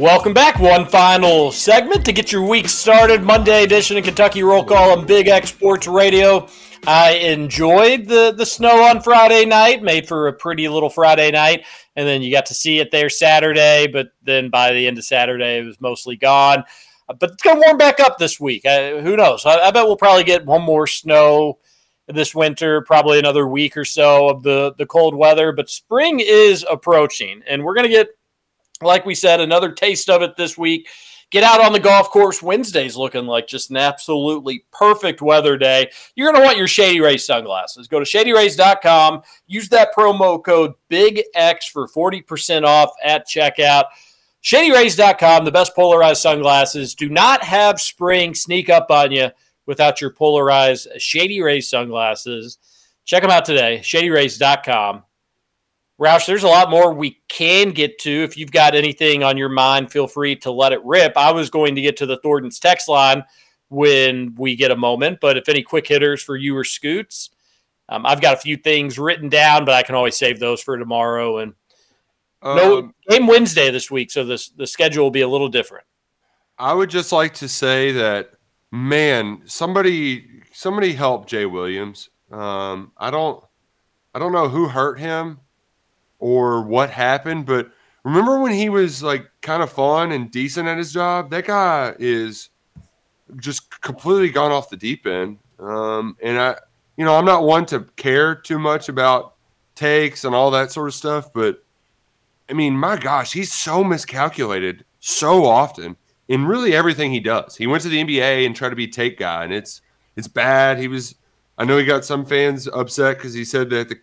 Welcome 0.00 0.34
back. 0.34 0.58
One 0.58 0.84
final 0.84 1.52
segment 1.52 2.04
to 2.06 2.12
get 2.12 2.32
your 2.32 2.42
week 2.42 2.68
started. 2.68 3.22
Monday 3.22 3.62
edition 3.62 3.96
of 3.96 4.02
Kentucky 4.02 4.42
Roll 4.42 4.64
Call 4.64 4.98
on 4.98 5.06
Big 5.06 5.28
X 5.28 5.50
Sports 5.50 5.86
Radio. 5.86 6.48
I 6.86 7.12
enjoyed 7.12 8.06
the 8.06 8.32
the 8.36 8.44
snow 8.44 8.84
on 8.84 9.00
Friday 9.00 9.46
night, 9.46 9.82
made 9.82 10.06
for 10.06 10.28
a 10.28 10.32
pretty 10.32 10.68
little 10.68 10.90
Friday 10.90 11.30
night, 11.30 11.64
and 11.96 12.06
then 12.06 12.22
you 12.22 12.30
got 12.30 12.46
to 12.46 12.54
see 12.54 12.78
it 12.78 12.90
there 12.90 13.08
Saturday. 13.08 13.86
But 13.86 14.08
then 14.22 14.50
by 14.50 14.72
the 14.72 14.86
end 14.86 14.98
of 14.98 15.04
Saturday, 15.04 15.58
it 15.58 15.64
was 15.64 15.80
mostly 15.80 16.16
gone. 16.16 16.64
Uh, 17.08 17.14
but 17.14 17.30
it's 17.32 17.42
gonna 17.42 17.60
warm 17.60 17.78
back 17.78 18.00
up 18.00 18.18
this 18.18 18.38
week. 18.38 18.66
I, 18.66 19.00
who 19.00 19.16
knows? 19.16 19.46
I, 19.46 19.58
I 19.60 19.70
bet 19.70 19.86
we'll 19.86 19.96
probably 19.96 20.24
get 20.24 20.44
one 20.44 20.62
more 20.62 20.86
snow 20.86 21.58
this 22.06 22.34
winter, 22.34 22.82
probably 22.82 23.18
another 23.18 23.46
week 23.48 23.76
or 23.76 23.84
so 23.86 24.28
of 24.28 24.42
the 24.42 24.74
the 24.76 24.86
cold 24.86 25.14
weather. 25.14 25.52
But 25.52 25.70
spring 25.70 26.20
is 26.20 26.66
approaching, 26.70 27.42
and 27.46 27.64
we're 27.64 27.74
gonna 27.74 27.88
get 27.88 28.08
like 28.82 29.06
we 29.06 29.14
said, 29.14 29.40
another 29.40 29.72
taste 29.72 30.10
of 30.10 30.22
it 30.22 30.36
this 30.36 30.58
week. 30.58 30.88
Get 31.34 31.42
out 31.42 31.60
on 31.60 31.72
the 31.72 31.80
golf 31.80 32.10
course. 32.10 32.40
Wednesday's 32.40 32.94
looking 32.94 33.26
like 33.26 33.48
just 33.48 33.68
an 33.68 33.76
absolutely 33.76 34.66
perfect 34.70 35.20
weather 35.20 35.56
day. 35.56 35.90
You're 36.14 36.30
going 36.30 36.40
to 36.40 36.46
want 36.46 36.58
your 36.58 36.68
Shady 36.68 37.00
Rays 37.00 37.26
sunglasses. 37.26 37.88
Go 37.88 37.98
to 37.98 38.04
shadyrays.com. 38.04 39.22
Use 39.48 39.68
that 39.70 39.88
promo 39.98 40.40
code 40.40 40.74
BIGX 40.88 41.64
for 41.72 41.88
40% 41.88 42.64
off 42.64 42.90
at 43.02 43.26
checkout. 43.26 43.86
ShadyRays.com, 44.44 45.44
the 45.44 45.50
best 45.50 45.74
polarized 45.74 46.22
sunglasses. 46.22 46.94
Do 46.94 47.08
not 47.08 47.42
have 47.42 47.80
spring 47.80 48.36
sneak 48.36 48.70
up 48.70 48.92
on 48.92 49.10
you 49.10 49.30
without 49.66 50.00
your 50.00 50.10
polarized 50.10 50.86
Shady 50.98 51.42
Rays 51.42 51.68
sunglasses. 51.68 52.58
Check 53.06 53.22
them 53.22 53.32
out 53.32 53.44
today, 53.44 53.80
shadyrays.com. 53.82 55.02
Roush, 56.00 56.26
there's 56.26 56.42
a 56.42 56.48
lot 56.48 56.70
more 56.70 56.92
we 56.92 57.20
can 57.28 57.70
get 57.70 57.98
to. 58.00 58.10
If 58.10 58.36
you've 58.36 58.50
got 58.50 58.74
anything 58.74 59.22
on 59.22 59.36
your 59.36 59.48
mind, 59.48 59.92
feel 59.92 60.08
free 60.08 60.34
to 60.36 60.50
let 60.50 60.72
it 60.72 60.84
rip. 60.84 61.16
I 61.16 61.30
was 61.32 61.50
going 61.50 61.76
to 61.76 61.80
get 61.80 61.96
to 61.98 62.06
the 62.06 62.16
Thornton's 62.16 62.58
text 62.58 62.88
line 62.88 63.24
when 63.68 64.34
we 64.34 64.56
get 64.56 64.70
a 64.70 64.76
moment, 64.76 65.18
but 65.20 65.36
if 65.36 65.48
any 65.48 65.62
quick 65.62 65.86
hitters 65.86 66.22
for 66.22 66.36
you 66.36 66.56
or 66.56 66.64
Scoots, 66.64 67.30
um, 67.88 68.06
I've 68.06 68.20
got 68.20 68.34
a 68.34 68.40
few 68.40 68.56
things 68.56 68.98
written 68.98 69.28
down, 69.28 69.64
but 69.64 69.74
I 69.74 69.82
can 69.82 69.94
always 69.94 70.16
save 70.16 70.40
those 70.40 70.60
for 70.60 70.76
tomorrow. 70.76 71.38
And 71.38 71.54
um, 72.42 72.56
no 72.56 72.92
game 73.08 73.26
Wednesday 73.26 73.70
this 73.70 73.90
week, 73.90 74.10
so 74.10 74.24
this 74.24 74.48
the 74.48 74.66
schedule 74.66 75.04
will 75.04 75.10
be 75.10 75.20
a 75.20 75.28
little 75.28 75.48
different. 75.48 75.86
I 76.58 76.72
would 76.72 76.90
just 76.90 77.12
like 77.12 77.34
to 77.34 77.48
say 77.48 77.92
that, 77.92 78.30
man, 78.70 79.42
somebody 79.44 80.42
somebody 80.52 80.92
help 80.92 81.26
Jay 81.26 81.46
Williams. 81.46 82.10
Um, 82.30 82.92
I 82.96 83.10
don't 83.10 83.42
I 84.14 84.18
don't 84.18 84.32
know 84.32 84.48
who 84.48 84.68
hurt 84.68 84.98
him 84.98 85.40
or 86.24 86.62
what 86.62 86.88
happened, 86.88 87.44
but 87.44 87.70
remember 88.02 88.40
when 88.40 88.50
he 88.50 88.70
was 88.70 89.02
like 89.02 89.26
kind 89.42 89.62
of 89.62 89.70
fun 89.70 90.10
and 90.10 90.30
decent 90.30 90.66
at 90.66 90.78
his 90.78 90.90
job? 90.90 91.28
That 91.28 91.44
guy 91.44 91.94
is 91.98 92.48
just 93.36 93.78
completely 93.82 94.30
gone 94.30 94.50
off 94.50 94.70
the 94.70 94.76
deep 94.78 95.06
end. 95.06 95.38
Um, 95.58 96.16
and 96.22 96.40
I, 96.40 96.56
you 96.96 97.04
know, 97.04 97.14
I'm 97.14 97.26
not 97.26 97.44
one 97.44 97.66
to 97.66 97.80
care 97.96 98.34
too 98.34 98.58
much 98.58 98.88
about 98.88 99.34
takes 99.74 100.24
and 100.24 100.34
all 100.34 100.50
that 100.52 100.72
sort 100.72 100.88
of 100.88 100.94
stuff, 100.94 101.30
but 101.30 101.62
I 102.48 102.54
mean, 102.54 102.74
my 102.74 102.96
gosh, 102.96 103.34
he's 103.34 103.52
so 103.52 103.84
miscalculated 103.84 104.86
so 105.00 105.44
often 105.44 105.94
in 106.28 106.46
really 106.46 106.74
everything 106.74 107.12
he 107.12 107.20
does. 107.20 107.54
He 107.54 107.66
went 107.66 107.82
to 107.82 107.90
the 107.90 108.02
NBA 108.02 108.46
and 108.46 108.56
tried 108.56 108.70
to 108.70 108.76
be 108.76 108.88
take 108.88 109.18
guy, 109.18 109.44
and 109.44 109.52
it's 109.52 109.82
it's 110.16 110.28
bad. 110.28 110.78
He 110.78 110.88
was, 110.88 111.16
I 111.58 111.66
know 111.66 111.76
he 111.76 111.84
got 111.84 112.06
some 112.06 112.24
fans 112.24 112.66
upset 112.66 113.18
because 113.18 113.34
he 113.34 113.44
said 113.44 113.68
that 113.70 113.90
the 113.90 113.98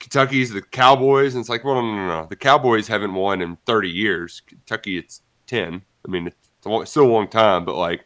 Kentucky's 0.00 0.50
the 0.50 0.62
Cowboys, 0.62 1.34
and 1.34 1.40
it's 1.40 1.48
like, 1.48 1.64
well, 1.64 1.76
no, 1.76 1.94
no, 1.94 2.06
no. 2.06 2.26
The 2.28 2.36
Cowboys 2.36 2.88
haven't 2.88 3.14
won 3.14 3.40
in 3.40 3.56
30 3.66 3.88
years. 3.88 4.42
Kentucky, 4.46 4.98
it's 4.98 5.22
10. 5.46 5.82
I 6.06 6.10
mean, 6.10 6.26
it's, 6.26 6.36
long, 6.66 6.82
it's 6.82 6.90
still 6.90 7.06
a 7.06 7.08
long 7.08 7.28
time, 7.28 7.64
but 7.64 7.76
like, 7.76 8.04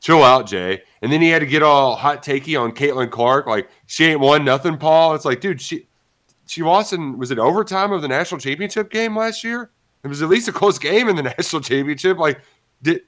chill 0.00 0.22
out, 0.22 0.46
Jay. 0.46 0.82
And 1.02 1.12
then 1.12 1.20
he 1.20 1.28
had 1.28 1.40
to 1.40 1.46
get 1.46 1.62
all 1.62 1.96
hot 1.96 2.24
takey 2.24 2.60
on 2.60 2.72
Caitlin 2.72 3.10
Clark, 3.10 3.46
like 3.46 3.68
she 3.86 4.06
ain't 4.06 4.20
won 4.20 4.44
nothing, 4.44 4.76
Paul. 4.76 5.14
It's 5.14 5.24
like, 5.24 5.40
dude, 5.40 5.60
she 5.60 5.86
she 6.46 6.62
lost 6.62 6.92
in 6.92 7.18
was 7.18 7.30
it 7.30 7.38
overtime 7.38 7.92
of 7.92 8.02
the 8.02 8.08
national 8.08 8.40
championship 8.40 8.90
game 8.90 9.16
last 9.16 9.44
year? 9.44 9.70
It 10.02 10.08
was 10.08 10.22
at 10.22 10.28
least 10.28 10.48
a 10.48 10.52
close 10.52 10.78
game 10.78 11.08
in 11.08 11.16
the 11.16 11.22
national 11.38 11.62
championship. 11.62 12.18
Like, 12.18 12.40
did 12.82 13.02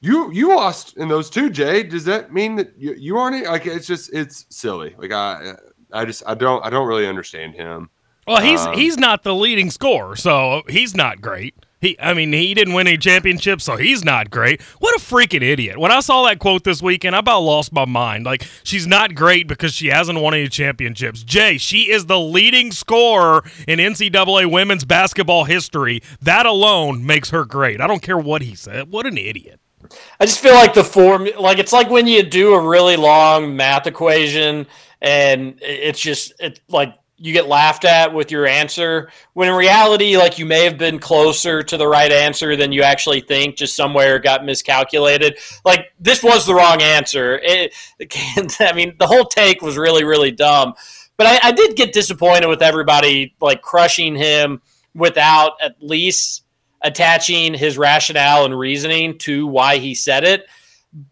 you 0.00 0.30
you 0.32 0.48
lost 0.48 0.96
in 0.96 1.08
those 1.08 1.28
two, 1.30 1.50
Jay? 1.50 1.82
Does 1.82 2.04
that 2.04 2.32
mean 2.32 2.56
that 2.56 2.74
you, 2.78 2.94
you 2.94 3.18
aren't? 3.18 3.44
Like, 3.46 3.66
it's 3.66 3.86
just 3.86 4.12
it's 4.12 4.46
silly. 4.50 4.94
Like, 4.98 5.12
I 5.12 5.54
I 5.92 6.04
just 6.04 6.22
I 6.26 6.34
don't 6.34 6.64
I 6.64 6.70
don't 6.70 6.86
really 6.86 7.06
understand 7.06 7.54
him. 7.54 7.90
Well, 8.26 8.42
he's 8.42 8.60
Um, 8.60 8.74
he's 8.74 8.96
not 8.96 9.22
the 9.22 9.34
leading 9.34 9.70
scorer, 9.70 10.16
so 10.16 10.62
he's 10.68 10.94
not 10.94 11.20
great. 11.20 11.54
He, 11.80 11.96
I 11.98 12.12
mean, 12.12 12.32
he 12.34 12.52
didn't 12.52 12.74
win 12.74 12.86
any 12.86 12.98
championships, 12.98 13.64
so 13.64 13.76
he's 13.76 14.04
not 14.04 14.28
great. 14.30 14.60
What 14.80 14.94
a 14.94 15.00
freaking 15.02 15.42
idiot! 15.42 15.78
When 15.78 15.90
I 15.90 16.00
saw 16.00 16.24
that 16.26 16.38
quote 16.38 16.62
this 16.62 16.82
weekend, 16.82 17.16
I 17.16 17.20
about 17.20 17.40
lost 17.40 17.72
my 17.72 17.86
mind. 17.86 18.26
Like 18.26 18.46
she's 18.62 18.86
not 18.86 19.14
great 19.14 19.48
because 19.48 19.72
she 19.72 19.86
hasn't 19.88 20.20
won 20.20 20.34
any 20.34 20.48
championships. 20.48 21.22
Jay, 21.22 21.56
she 21.56 21.90
is 21.90 22.04
the 22.04 22.20
leading 22.20 22.70
scorer 22.70 23.42
in 23.66 23.78
NCAA 23.78 24.50
women's 24.52 24.84
basketball 24.84 25.44
history. 25.44 26.02
That 26.20 26.44
alone 26.44 27.06
makes 27.06 27.30
her 27.30 27.46
great. 27.46 27.80
I 27.80 27.86
don't 27.86 28.02
care 28.02 28.18
what 28.18 28.42
he 28.42 28.54
said. 28.54 28.90
What 28.90 29.06
an 29.06 29.16
idiot! 29.16 29.58
I 30.20 30.26
just 30.26 30.40
feel 30.40 30.54
like 30.54 30.74
the 30.74 30.84
form, 30.84 31.28
like 31.38 31.58
it's 31.58 31.72
like 31.72 31.88
when 31.88 32.06
you 32.06 32.22
do 32.22 32.54
a 32.54 32.60
really 32.60 32.96
long 32.96 33.56
math 33.56 33.86
equation 33.86 34.66
and 35.00 35.58
it's 35.62 36.00
just 36.00 36.34
it's 36.38 36.60
like 36.68 36.94
you 37.22 37.34
get 37.34 37.46
laughed 37.46 37.84
at 37.84 38.14
with 38.14 38.30
your 38.30 38.46
answer 38.46 39.10
when 39.34 39.48
in 39.48 39.54
reality 39.54 40.16
like 40.16 40.38
you 40.38 40.46
may 40.46 40.64
have 40.64 40.78
been 40.78 40.98
closer 40.98 41.62
to 41.62 41.76
the 41.76 41.86
right 41.86 42.10
answer 42.10 42.56
than 42.56 42.72
you 42.72 42.82
actually 42.82 43.20
think 43.20 43.56
just 43.56 43.76
somewhere 43.76 44.18
got 44.18 44.44
miscalculated. 44.44 45.36
Like 45.64 45.92
this 46.00 46.22
was 46.22 46.46
the 46.46 46.54
wrong 46.54 46.80
answer. 46.80 47.38
It, 47.42 47.74
i 48.60 48.72
mean 48.72 48.96
the 48.98 49.06
whole 49.06 49.26
take 49.26 49.60
was 49.60 49.76
really 49.76 50.04
really 50.04 50.30
dumb. 50.30 50.74
But 51.16 51.26
I, 51.26 51.48
I 51.48 51.52
did 51.52 51.76
get 51.76 51.92
disappointed 51.92 52.46
with 52.46 52.62
everybody 52.62 53.34
like 53.40 53.60
crushing 53.60 54.16
him 54.16 54.62
without 54.94 55.52
at 55.62 55.76
least 55.82 56.44
attaching 56.82 57.52
his 57.52 57.76
rationale 57.76 58.46
and 58.46 58.58
reasoning 58.58 59.18
to 59.18 59.46
why 59.46 59.76
he 59.76 59.94
said 59.94 60.24
it. 60.24 60.46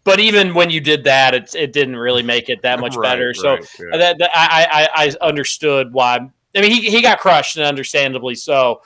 But 0.03 0.19
even 0.19 0.53
when 0.53 0.69
you 0.69 0.81
did 0.81 1.05
that, 1.05 1.33
it, 1.33 1.55
it 1.55 1.71
didn't 1.73 1.95
really 1.95 2.23
make 2.23 2.49
it 2.49 2.61
that 2.63 2.79
much 2.79 2.95
Right, 2.97 3.09
better. 3.09 3.33
So 3.33 3.51
right, 3.51 3.75
yeah. 3.79 3.97
that, 3.97 4.17
that- 4.19 4.31
I, 4.33 4.89
I, 4.93 5.05
I 5.05 5.27
understood 5.27 5.93
why. 5.93 6.17
I 6.55 6.61
mean, 6.61 6.71
he, 6.71 6.89
he 6.89 7.01
got 7.01 7.19
crushed, 7.19 7.55
and 7.57 7.65
understandably 7.65 8.35
so. 8.35 8.81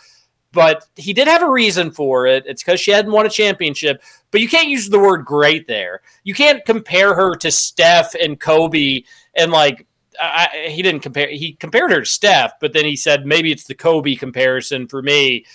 But 0.51 0.85
he 0.95 1.13
did 1.13 1.27
have 1.27 1.41
a 1.41 1.49
reason 1.49 1.89
for 1.89 2.27
it. 2.27 2.43
It's 2.45 2.63
because 2.63 2.79
she 2.79 2.91
hadn't 2.91 3.11
won 3.11 3.25
a 3.25 3.29
championship. 3.29 4.03
But 4.29 4.41
you 4.41 4.47
can't 4.47 4.67
use 4.67 4.87
the 4.87 4.99
word 4.99 5.25
great 5.25 5.65
there. 5.67 6.01
You 6.23 6.35
can't 6.35 6.63
compare 6.63 7.15
her 7.15 7.35
to 7.37 7.49
Steph 7.49 8.13
and 8.13 8.39
Kobe 8.39 9.01
and 9.33 9.51
like 9.51 9.87
I, 10.21 10.49
I- 10.53 10.69
he 10.69 10.83
didn't 10.83 11.01
compare. 11.01 11.27
He 11.27 11.53
compared 11.53 11.91
her 11.91 12.01
to 12.01 12.05
Steph, 12.05 12.59
but 12.59 12.73
then 12.73 12.85
he 12.85 12.95
said 12.95 13.25
maybe 13.25 13.51
it's 13.51 13.63
the 13.65 13.73
Kobe 13.73 14.15
comparison 14.15 14.87
for 14.87 15.01
me. 15.01 15.45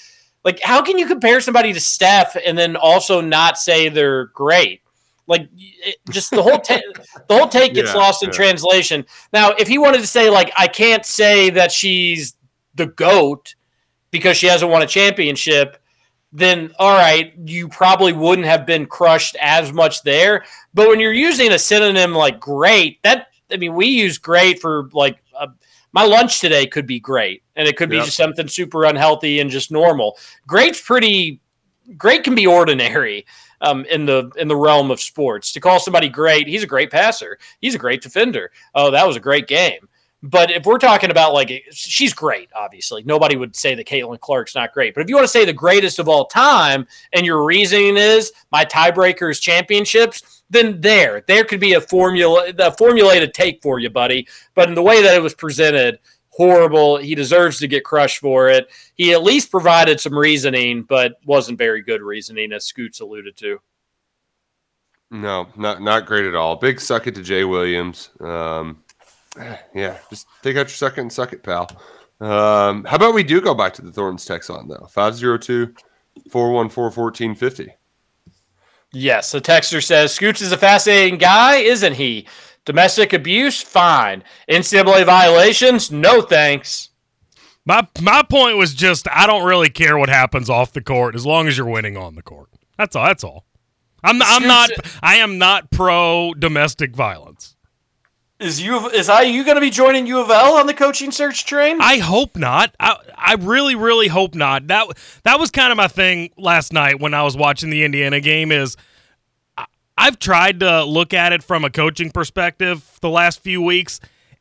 Like, 0.44 0.60
how 0.60 0.82
can 0.82 0.98
you 0.98 1.06
compare 1.06 1.40
somebody 1.40 1.72
to 1.72 1.80
Steph 1.80 2.36
and 2.44 2.56
then 2.56 2.74
also 2.74 3.20
not 3.20 3.58
say 3.58 3.88
they're 3.88 4.26
great? 4.26 4.82
Like, 5.28 5.48
it, 5.56 5.96
just 6.10 6.30
the 6.32 6.42
whole 6.42 6.58
ta- 6.58 6.80
the 7.28 7.36
whole 7.38 7.48
take 7.48 7.74
gets 7.74 7.92
Yeah, 7.94 8.00
lost 8.00 8.22
in 8.24 8.30
yeah. 8.30 8.34
translation. 8.36 9.06
Now, 9.32 9.50
if 9.52 9.68
he 9.68 9.78
wanted 9.78 10.00
to 10.00 10.06
say 10.06 10.30
like, 10.30 10.50
I 10.58 10.66
can't 10.66 11.04
say 11.06 11.50
that 11.50 11.70
she's 11.70 12.34
the 12.74 12.86
goat 12.86 13.54
because 14.10 14.36
she 14.36 14.46
hasn't 14.46 14.70
won 14.70 14.82
a 14.82 14.86
championship, 14.86 15.76
then 16.32 16.72
all 16.78 16.96
right, 16.96 17.34
you 17.44 17.68
probably 17.68 18.12
wouldn't 18.12 18.46
have 18.46 18.66
been 18.66 18.86
crushed 18.86 19.36
as 19.40 19.72
much 19.72 20.02
there. 20.02 20.44
But 20.74 20.88
when 20.88 20.98
you're 21.00 21.12
using 21.12 21.52
a 21.52 21.58
synonym 21.58 22.12
like 22.14 22.40
great, 22.40 23.02
that 23.02 23.28
I 23.52 23.56
mean, 23.56 23.74
we 23.74 23.86
use 23.86 24.18
great 24.18 24.60
for 24.60 24.88
like 24.92 25.22
a, 25.38 25.48
my 25.92 26.04
lunch 26.04 26.40
today 26.40 26.66
could 26.66 26.86
be 26.86 27.00
great, 27.00 27.42
and 27.56 27.66
it 27.66 27.76
could 27.76 27.88
be 27.88 27.96
Yep. 27.96 28.04
just 28.04 28.16
something 28.18 28.46
super 28.48 28.84
unhealthy 28.84 29.40
and 29.40 29.50
just 29.50 29.70
normal. 29.70 30.16
Great's 30.46 30.80
pretty. 30.80 31.40
Great 31.96 32.22
can 32.24 32.34
be 32.34 32.46
ordinary 32.46 33.24
um, 33.60 33.84
in 33.86 34.06
the 34.06 34.30
in 34.36 34.48
the 34.48 34.56
realm 34.56 34.90
of 34.90 35.00
sports. 35.00 35.52
To 35.52 35.60
call 35.60 35.80
somebody 35.80 36.08
great, 36.08 36.46
he's 36.46 36.62
a 36.62 36.66
great 36.66 36.90
passer. 36.90 37.38
He's 37.60 37.74
a 37.74 37.78
great 37.78 38.02
defender. 38.02 38.50
Oh, 38.74 38.90
that 38.90 39.06
was 39.06 39.16
a 39.16 39.20
great 39.20 39.46
game. 39.46 39.88
But 40.22 40.50
if 40.50 40.66
we're 40.66 40.78
talking 40.78 41.10
about 41.10 41.32
like 41.32 41.64
she's 41.70 42.12
great, 42.12 42.50
obviously 42.54 43.04
nobody 43.04 43.36
would 43.36 43.54
say 43.54 43.74
that 43.76 43.86
Caitlin 43.86 44.18
Clark's 44.18 44.54
not 44.54 44.72
great. 44.72 44.94
But 44.94 45.02
if 45.02 45.08
you 45.08 45.14
want 45.14 45.24
to 45.24 45.32
say 45.32 45.44
the 45.44 45.52
greatest 45.52 46.00
of 46.00 46.08
all 46.08 46.26
time, 46.26 46.86
and 47.12 47.24
your 47.24 47.44
reasoning 47.44 47.96
is 47.96 48.32
my 48.50 48.64
tiebreaker 48.64 49.30
is 49.30 49.38
championships, 49.38 50.42
then 50.50 50.80
there 50.80 51.22
there 51.28 51.44
could 51.44 51.60
be 51.60 51.74
a 51.74 51.80
formula 51.80 52.52
a 52.58 52.72
formulated 52.72 53.32
take 53.32 53.62
for 53.62 53.78
you, 53.78 53.90
buddy. 53.90 54.26
But 54.54 54.68
in 54.68 54.74
the 54.74 54.82
way 54.82 55.02
that 55.02 55.14
it 55.14 55.22
was 55.22 55.34
presented, 55.34 56.00
horrible. 56.38 56.96
He 56.98 57.16
deserves 57.16 57.58
to 57.58 57.66
get 57.66 57.84
crushed 57.84 58.18
for 58.18 58.48
it. 58.48 58.70
He 58.94 59.12
at 59.12 59.24
least 59.24 59.50
provided 59.50 60.00
some 60.00 60.16
reasoning, 60.16 60.82
but 60.82 61.18
wasn't 61.26 61.58
very 61.58 61.82
good 61.82 62.00
reasoning, 62.00 62.52
as 62.52 62.64
Scoots 62.64 63.00
alluded 63.00 63.36
to. 63.38 63.60
No, 65.10 65.48
not 65.56 65.82
not 65.82 66.06
great 66.06 66.26
at 66.26 66.36
all. 66.36 66.56
Big 66.56 66.80
suck 66.80 67.06
it 67.08 67.14
to 67.16 67.22
Jay 67.22 67.44
Williams. 67.44 68.10
Um, 68.20 68.84
yeah, 69.74 69.98
just 70.10 70.26
take 70.42 70.56
out 70.56 70.60
your 70.60 70.68
second 70.68 71.02
and 71.02 71.12
suck 71.12 71.32
it, 71.32 71.42
pal. 71.42 71.68
Um, 72.20 72.84
how 72.84 72.96
about 72.96 73.14
we 73.14 73.24
do 73.24 73.40
go 73.40 73.54
back 73.54 73.74
to 73.74 73.82
the 73.82 73.90
Thorntons 73.90 74.24
text 74.24 74.48
on 74.48 74.68
though? 74.68 74.86
502 74.90 75.74
414 76.30 76.92
1450. 77.02 77.74
Yes, 78.92 79.32
the 79.32 79.40
texter 79.40 79.84
says 79.84 80.14
Scoots 80.14 80.40
is 80.40 80.52
a 80.52 80.56
fascinating 80.56 81.18
guy, 81.18 81.56
isn't 81.56 81.94
he? 81.94 82.26
Domestic 82.68 83.14
abuse, 83.14 83.62
fine. 83.62 84.22
NCAA 84.46 85.06
violations, 85.06 85.90
no 85.90 86.20
thanks. 86.20 86.90
My 87.64 87.88
my 87.98 88.22
point 88.22 88.58
was 88.58 88.74
just 88.74 89.08
I 89.10 89.26
don't 89.26 89.46
really 89.46 89.70
care 89.70 89.96
what 89.96 90.10
happens 90.10 90.50
off 90.50 90.74
the 90.74 90.82
court 90.82 91.14
as 91.14 91.24
long 91.24 91.48
as 91.48 91.56
you're 91.56 91.66
winning 91.66 91.96
on 91.96 92.14
the 92.14 92.20
court. 92.20 92.50
That's 92.76 92.94
all. 92.94 93.06
That's 93.06 93.24
all. 93.24 93.46
I'm 94.04 94.20
I'm 94.20 94.46
not 94.46 94.68
I 95.02 95.16
am 95.16 95.38
not 95.38 95.70
pro 95.70 96.34
domestic 96.34 96.94
violence. 96.94 97.56
Is 98.38 98.60
you 98.60 98.90
is 98.90 99.08
I 99.08 99.22
you 99.22 99.44
going 99.44 99.54
to 99.54 99.62
be 99.62 99.70
joining 99.70 100.06
U 100.06 100.20
of 100.20 100.28
L 100.28 100.58
on 100.58 100.66
the 100.66 100.74
coaching 100.74 101.10
search 101.10 101.46
train? 101.46 101.80
I 101.80 101.96
hope 101.96 102.36
not. 102.36 102.74
I 102.78 102.96
I 103.16 103.36
really 103.40 103.76
really 103.76 104.08
hope 104.08 104.34
not. 104.34 104.66
That 104.66 104.88
that 105.24 105.40
was 105.40 105.50
kind 105.50 105.72
of 105.72 105.78
my 105.78 105.88
thing 105.88 106.32
last 106.36 106.74
night 106.74 107.00
when 107.00 107.14
I 107.14 107.22
was 107.22 107.34
watching 107.34 107.70
the 107.70 107.82
Indiana 107.82 108.20
game 108.20 108.52
is 108.52 108.76
I've 110.00 110.20
tried 110.20 110.60
to 110.60 110.84
look 110.84 111.12
at 111.12 111.32
it 111.32 111.42
from 111.42 111.64
a 111.64 111.70
coaching 111.70 112.12
perspective 112.12 112.98
the 113.00 113.10
last 113.10 113.42
few 113.42 113.60
weeks 113.60 113.98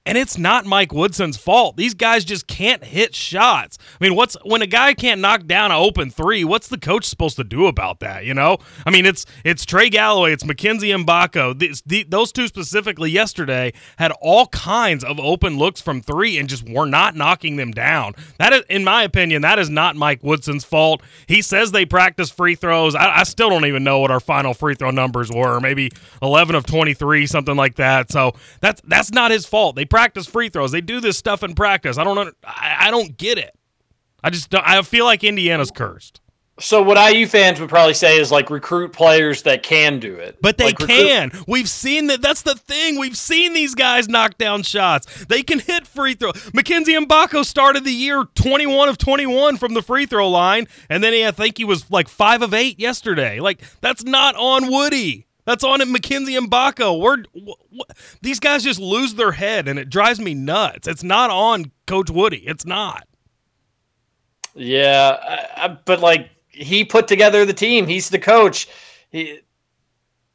and 0.08 0.18
it's 0.18 0.38
not 0.38 0.66
Mike 0.66 0.94
Woodson's 0.94 1.36
fault. 1.36 1.76
These 1.76 1.94
guys 1.94 2.24
just 2.24 2.48
can't 2.48 2.82
hit 2.84 3.14
shots. 3.14 3.78
I 4.00 4.04
mean, 4.04 4.16
what's 4.16 4.38
when 4.46 4.62
a 4.62 4.68
guy 4.68 4.94
can't 4.94 5.20
knock 5.20 5.46
down 5.46 5.72
an 5.72 5.78
open 5.78 6.10
three? 6.10 6.46
What's 6.46 6.70
the 6.70 6.78
coach 6.78 7.04
supposed 7.04 7.36
to 7.36 7.44
do 7.44 7.68
about 7.68 8.00
that? 8.00 8.24
You 8.24 8.34
know, 8.34 8.58
I 8.86 8.90
mean, 8.90 9.06
it's 9.06 9.26
it's 9.44 9.66
Trey 9.66 9.90
Galloway, 9.90 10.32
it's 10.32 10.46
Mackenzie 10.46 10.92
Mgbako. 10.92 12.10
Those 12.10 12.32
two 12.32 12.48
specifically 12.48 13.12
yesterday 13.12 13.74
had 13.98 14.14
all 14.22 14.48
kinds 14.48 15.04
of 15.04 15.20
open 15.20 15.58
looks 15.58 15.82
from 15.82 16.02
three 16.02 16.38
and 16.38 16.48
just 16.48 16.68
were 16.68 16.86
not 16.86 17.16
knocking 17.16 17.58
them 17.58 17.72
down. 17.72 18.14
That 18.40 18.54
is, 18.54 18.62
in 18.70 18.86
my 18.86 19.04
opinion, 19.04 19.42
that 19.42 19.60
is 19.60 19.70
not 19.70 19.98
Mike 19.98 20.24
Woodson's 20.24 20.64
fault. 20.64 21.04
He 21.28 21.42
says 21.42 21.74
they 21.74 21.86
practice 21.86 22.32
free 22.32 22.56
throws. 22.56 22.96
I, 22.96 23.20
I 23.20 23.24
still 23.24 23.50
don't 23.50 23.66
even 23.66 23.84
know 23.84 24.00
what 24.00 24.12
our 24.12 24.22
final 24.22 24.54
free 24.54 24.76
throw 24.76 24.92
numbers 24.92 25.30
were. 25.30 25.60
Maybe 25.60 25.92
eleven 26.22 26.56
of 26.56 26.66
twenty 26.66 26.94
three, 26.94 27.28
something 27.28 27.58
like 27.58 27.76
that. 27.76 28.10
So 28.10 28.32
that's 28.62 28.80
that's 28.86 29.12
not 29.12 29.32
his 29.32 29.46
fault. 29.46 29.76
They 29.76 29.84
practice 29.98 30.28
free 30.28 30.50
throws. 30.50 30.72
They 30.72 30.82
do 30.82 31.00
this 31.02 31.18
stuff 31.18 31.42
in 31.42 31.56
practice. 31.56 31.98
I 31.98 32.04
don't 32.04 32.20
under, 32.20 32.34
I, 32.44 32.76
I 32.82 32.92
don't 32.92 33.18
get 33.18 33.40
it. 33.40 33.52
I 34.24 34.30
just 34.30 34.52
don't, 34.52 34.64
I 34.68 34.80
feel 34.84 35.06
like 35.06 35.24
Indiana's 35.24 35.72
cursed. 35.72 36.22
So 36.60 36.82
what 36.82 36.98
IU 37.14 37.28
fans 37.28 37.60
would 37.60 37.70
probably 37.70 37.94
say 37.94 38.20
is 38.20 38.32
like 38.32 38.50
recruit 38.50 38.92
players 38.92 39.44
that 39.44 39.62
can 39.62 40.00
do 40.00 40.16
it. 40.16 40.38
But 40.42 40.58
they 40.58 40.66
Like, 40.66 40.80
recruit- 40.80 40.98
can. 40.98 41.32
We've 41.48 41.70
seen 41.70 42.08
that. 42.08 42.22
That's 42.22 42.42
the 42.42 42.56
thing. 42.56 43.00
We've 43.00 43.18
seen 43.18 43.54
these 43.54 43.76
guys 43.76 44.08
knock 44.10 44.40
down 44.40 44.64
shots. 44.64 45.26
They 45.26 45.44
can 45.44 45.60
hit 45.60 45.86
free 45.86 46.16
throw. 46.16 46.32
Mackenzie 46.56 46.94
Mgbako 46.94 47.46
started 47.46 47.84
the 47.84 47.92
year 47.92 48.24
21 48.36 48.90
of 48.90 48.98
21 48.98 49.58
from 49.58 49.76
the 49.76 49.84
free 49.84 50.08
throw 50.08 50.28
line, 50.30 50.68
and 50.90 51.04
then 51.04 51.14
he, 51.14 51.26
I 51.26 51.30
think 51.32 51.58
he 51.60 51.64
was 51.66 51.90
like 51.92 52.08
five 52.08 52.42
of 52.42 52.56
eight 52.56 52.80
yesterday. 52.80 53.40
Like 53.40 53.62
that's 53.82 54.04
not 54.04 54.36
on 54.36 54.72
Woody. 54.72 55.27
That's 55.48 55.64
on 55.64 55.80
Mackenzie 55.94 56.34
Mgbako. 56.34 57.00
We're 57.00 57.24
wh- 57.34 57.78
wh- 57.80 57.94
these 58.22 58.38
guys 58.38 58.66
just 58.66 58.82
lose 58.82 59.14
their 59.14 59.32
head, 59.32 59.70
and 59.70 59.80
it 59.80 59.90
drives 59.90 60.20
me 60.20 60.34
nuts. 60.34 60.90
It's 60.90 61.04
not 61.04 61.30
on 61.30 61.72
Coach 61.88 62.10
Woody. 62.10 62.40
It's 62.46 62.66
not. 62.66 63.08
Yeah, 64.54 65.18
I, 65.56 65.66
I, 65.66 65.68
but 65.86 66.02
like 66.02 66.32
he 66.50 66.84
put 66.84 67.08
together 67.08 67.46
the 67.46 67.54
team. 67.54 67.88
He's 67.88 68.10
the 68.10 68.20
coach. 68.20 68.68
He, 69.10 69.40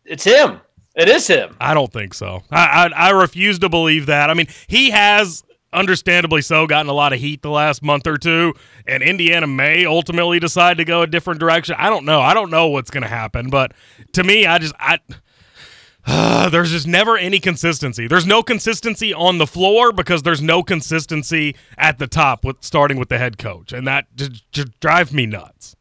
it's 0.06 0.24
him. 0.24 0.62
It 0.94 1.10
is 1.10 1.26
him. 1.26 1.56
I 1.60 1.74
don't 1.74 1.92
think 1.92 2.14
so. 2.14 2.42
I, 2.50 2.90
I 2.94 3.08
I 3.08 3.10
refuse 3.10 3.58
to 3.58 3.68
believe 3.68 4.06
that. 4.06 4.30
I 4.30 4.34
mean, 4.34 4.46
he 4.66 4.90
has 4.92 5.44
understandably 5.72 6.42
so 6.42 6.66
gotten 6.66 6.88
a 6.88 6.92
lot 6.92 7.12
of 7.12 7.20
heat 7.20 7.42
the 7.42 7.50
last 7.50 7.82
month 7.82 8.06
or 8.06 8.16
two, 8.16 8.54
and 8.86 9.02
Indiana 9.02 9.46
may 9.46 9.84
ultimately 9.84 10.38
decide 10.38 10.76
to 10.78 10.84
go 10.84 11.02
a 11.02 11.06
different 11.06 11.40
direction. 11.40 11.74
I 11.78 11.90
don't 11.90 12.04
know. 12.04 12.20
I 12.20 12.34
don't 12.34 12.50
know 12.50 12.68
what's 12.68 12.90
going 12.90 13.02
to 13.02 13.08
happen, 13.08 13.50
but 13.50 13.72
to 14.12 14.24
me, 14.24 14.46
I 14.46 14.58
just 14.58 14.74
I. 14.78 14.98
there's 16.50 16.72
just 16.72 16.86
never 16.86 17.16
any 17.16 17.38
consistency. 17.38 18.08
There's 18.08 18.26
no 18.26 18.42
consistency 18.42 19.14
on 19.14 19.38
the 19.38 19.46
floor 19.46 19.92
because 19.92 20.22
there's 20.22 20.42
no 20.42 20.62
consistency 20.62 21.54
at 21.78 21.98
the 21.98 22.08
top 22.08 22.44
with 22.44 22.56
starting 22.60 22.98
with 22.98 23.08
the 23.08 23.18
head 23.18 23.38
coach, 23.38 23.72
and 23.72 23.86
that 23.86 24.06
just, 24.16 24.50
just 24.50 24.80
drives 24.80 25.12
me 25.12 25.26
nuts. 25.26 25.76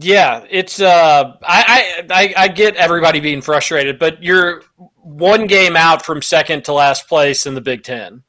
Yeah, 0.00 0.46
it's 0.48 0.80
uh, 0.80 1.36
I, 1.42 2.04
I 2.08 2.34
I 2.36 2.48
get 2.48 2.76
everybody 2.76 3.20
being 3.20 3.42
frustrated, 3.42 3.98
but 3.98 4.22
you're 4.22 4.62
one 4.96 5.46
game 5.46 5.76
out 5.76 6.02
from 6.04 6.22
second 6.22 6.64
to 6.64 6.72
last 6.72 7.08
place 7.08 7.44
in 7.44 7.54
the 7.54 7.60
Big 7.60 7.82
Ten. 7.82 8.22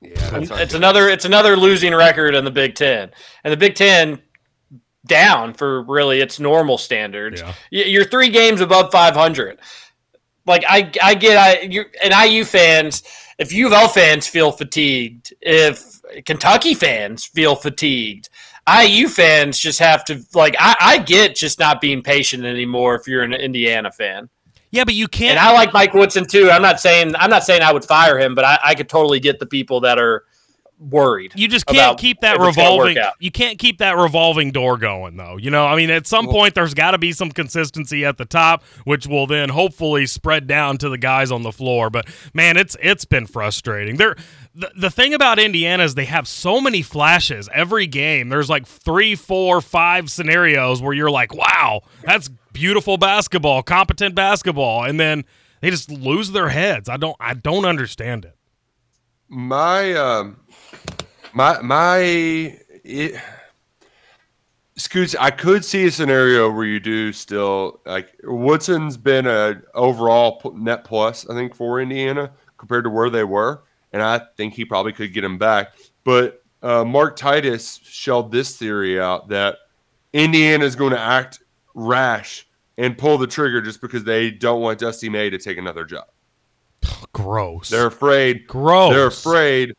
Yeah, 0.00 0.38
It's 0.60 0.74
another 0.74 1.08
it's 1.08 1.24
another 1.24 1.56
losing 1.56 1.92
record 1.94 2.34
in 2.36 2.44
the 2.44 2.50
Big 2.52 2.76
Ten, 2.76 3.10
and 3.42 3.52
the 3.52 3.56
Big 3.56 3.74
Ten 3.74 4.20
down 5.06 5.52
for 5.54 5.82
really 5.82 6.20
its 6.20 6.38
normal 6.38 6.78
standards. 6.78 7.40
Y- 7.72 7.84
You're 7.86 8.04
three 8.04 8.28
games 8.28 8.60
above 8.60 8.92
500. 8.92 9.58
Like 10.46 10.62
I 10.68 10.92
I 11.02 11.14
get 11.14 11.36
I 11.36 11.60
you 11.62 11.86
and 12.04 12.14
IU 12.30 12.44
fans, 12.44 13.02
if 13.38 13.52
U 13.52 13.66
of 13.66 13.72
L 13.72 13.88
fans 13.88 14.28
feel 14.28 14.52
fatigued, 14.52 15.32
if 15.40 16.00
Kentucky 16.24 16.74
fans 16.74 17.24
feel 17.24 17.56
fatigued. 17.56 18.28
IU 18.68 19.08
fans 19.08 19.58
just 19.58 19.78
have 19.78 20.04
to 20.06 20.24
like 20.32 20.56
I, 20.58 20.76
I 20.80 20.98
get 20.98 21.36
just 21.36 21.58
not 21.58 21.80
being 21.80 22.02
patient 22.02 22.44
anymore 22.44 22.94
if 22.94 23.06
you're 23.06 23.22
an 23.22 23.34
Indiana 23.34 23.90
fan. 23.92 24.28
Yeah, 24.70 24.84
but 24.84 24.94
you 24.94 25.06
can't. 25.06 25.38
And 25.38 25.38
I 25.38 25.52
like 25.52 25.72
Mike 25.72 25.94
Woodson 25.94 26.26
too. 26.26 26.50
I'm 26.50 26.62
not 26.62 26.80
saying 26.80 27.14
I'm 27.16 27.30
not 27.30 27.44
saying 27.44 27.62
I 27.62 27.72
would 27.72 27.84
fire 27.84 28.18
him, 28.18 28.34
but 28.34 28.44
I, 28.44 28.58
I 28.64 28.74
could 28.74 28.88
totally 28.88 29.20
get 29.20 29.38
the 29.38 29.46
people 29.46 29.80
that 29.80 29.98
are 29.98 30.24
worried. 30.78 31.32
You 31.36 31.48
just 31.48 31.66
can't 31.66 31.78
about 31.78 31.98
keep 31.98 32.20
that 32.20 32.36
if 32.36 32.42
it's 32.42 32.56
gonna 32.56 32.76
work 32.76 32.88
revolving. 32.88 33.12
You 33.20 33.30
can't 33.30 33.58
keep 33.58 33.78
that 33.78 33.96
revolving 33.96 34.50
door 34.50 34.76
going, 34.76 35.16
though. 35.16 35.36
You 35.36 35.50
know, 35.50 35.66
I 35.66 35.76
mean, 35.76 35.90
at 35.90 36.06
some 36.06 36.26
point, 36.26 36.54
there's 36.54 36.74
got 36.74 36.92
to 36.92 36.98
be 36.98 37.12
some 37.12 37.30
consistency 37.30 38.04
at 38.04 38.18
the 38.18 38.24
top, 38.24 38.64
which 38.84 39.06
will 39.06 39.26
then 39.26 39.48
hopefully 39.48 40.06
spread 40.06 40.46
down 40.46 40.78
to 40.78 40.88
the 40.88 40.98
guys 40.98 41.30
on 41.30 41.42
the 41.42 41.52
floor. 41.52 41.90
But 41.90 42.08
man, 42.32 42.56
it's 42.56 42.76
it's 42.82 43.04
been 43.04 43.26
frustrating. 43.26 43.96
They're 43.96 44.16
the, 44.54 44.70
the 44.76 44.90
thing 44.90 45.14
about 45.14 45.38
Indiana 45.38 45.82
is 45.82 45.94
they 45.94 46.04
have 46.04 46.28
so 46.28 46.60
many 46.60 46.82
flashes 46.82 47.48
every 47.52 47.86
game. 47.86 48.28
There's 48.28 48.48
like 48.48 48.66
three, 48.66 49.14
four, 49.14 49.60
five 49.60 50.10
scenarios 50.10 50.80
where 50.80 50.92
you're 50.92 51.10
like, 51.10 51.34
wow, 51.34 51.82
that's 52.04 52.28
beautiful 52.52 52.96
basketball, 52.96 53.62
competent 53.62 54.14
basketball, 54.14 54.84
and 54.84 54.98
then 55.00 55.24
they 55.60 55.70
just 55.70 55.90
lose 55.90 56.30
their 56.30 56.50
heads. 56.50 56.88
I 56.88 56.96
don't 56.96 57.16
I 57.18 57.34
don't 57.34 57.64
understand 57.64 58.24
it. 58.24 58.36
my 59.28 59.92
um 59.94 60.40
my 61.32 61.60
my 61.60 61.98
it, 62.84 63.20
Scoots, 64.76 65.14
I 65.20 65.30
could 65.30 65.64
see 65.64 65.86
a 65.86 65.90
scenario 65.90 66.50
where 66.50 66.64
you 66.64 66.80
do 66.80 67.12
still 67.12 67.80
like 67.86 68.12
Woodson's 68.24 68.96
been 68.96 69.24
a 69.26 69.62
overall 69.72 70.52
net 70.56 70.82
plus, 70.84 71.28
I 71.28 71.34
think, 71.34 71.54
for 71.54 71.80
Indiana 71.80 72.32
compared 72.58 72.82
to 72.84 72.90
where 72.90 73.08
they 73.08 73.22
were, 73.22 73.62
and 73.94 74.02
I 74.02 74.20
think 74.36 74.54
he 74.54 74.64
probably 74.64 74.92
could 74.92 75.14
get 75.14 75.22
him 75.22 75.38
back. 75.38 75.74
But 76.02 76.42
uh, 76.62 76.84
Mark 76.84 77.14
Titus 77.14 77.80
shelled 77.84 78.32
this 78.32 78.56
theory 78.56 79.00
out 79.00 79.28
that 79.28 79.58
Indiana 80.12 80.64
is 80.64 80.74
going 80.74 80.90
to 80.90 81.00
act 81.00 81.38
rash 81.74 82.46
and 82.76 82.98
pull 82.98 83.18
the 83.18 83.28
trigger 83.28 83.62
just 83.62 83.80
because 83.80 84.02
they 84.02 84.32
don't 84.32 84.60
want 84.60 84.80
Dusty 84.80 85.08
May 85.08 85.30
to 85.30 85.38
take 85.38 85.58
another 85.58 85.84
job. 85.84 86.06
Gross. 87.12 87.70
They're 87.70 87.86
afraid. 87.86 88.48
Gross. 88.48 88.92
They're 88.92 89.06
afraid. 89.06 89.74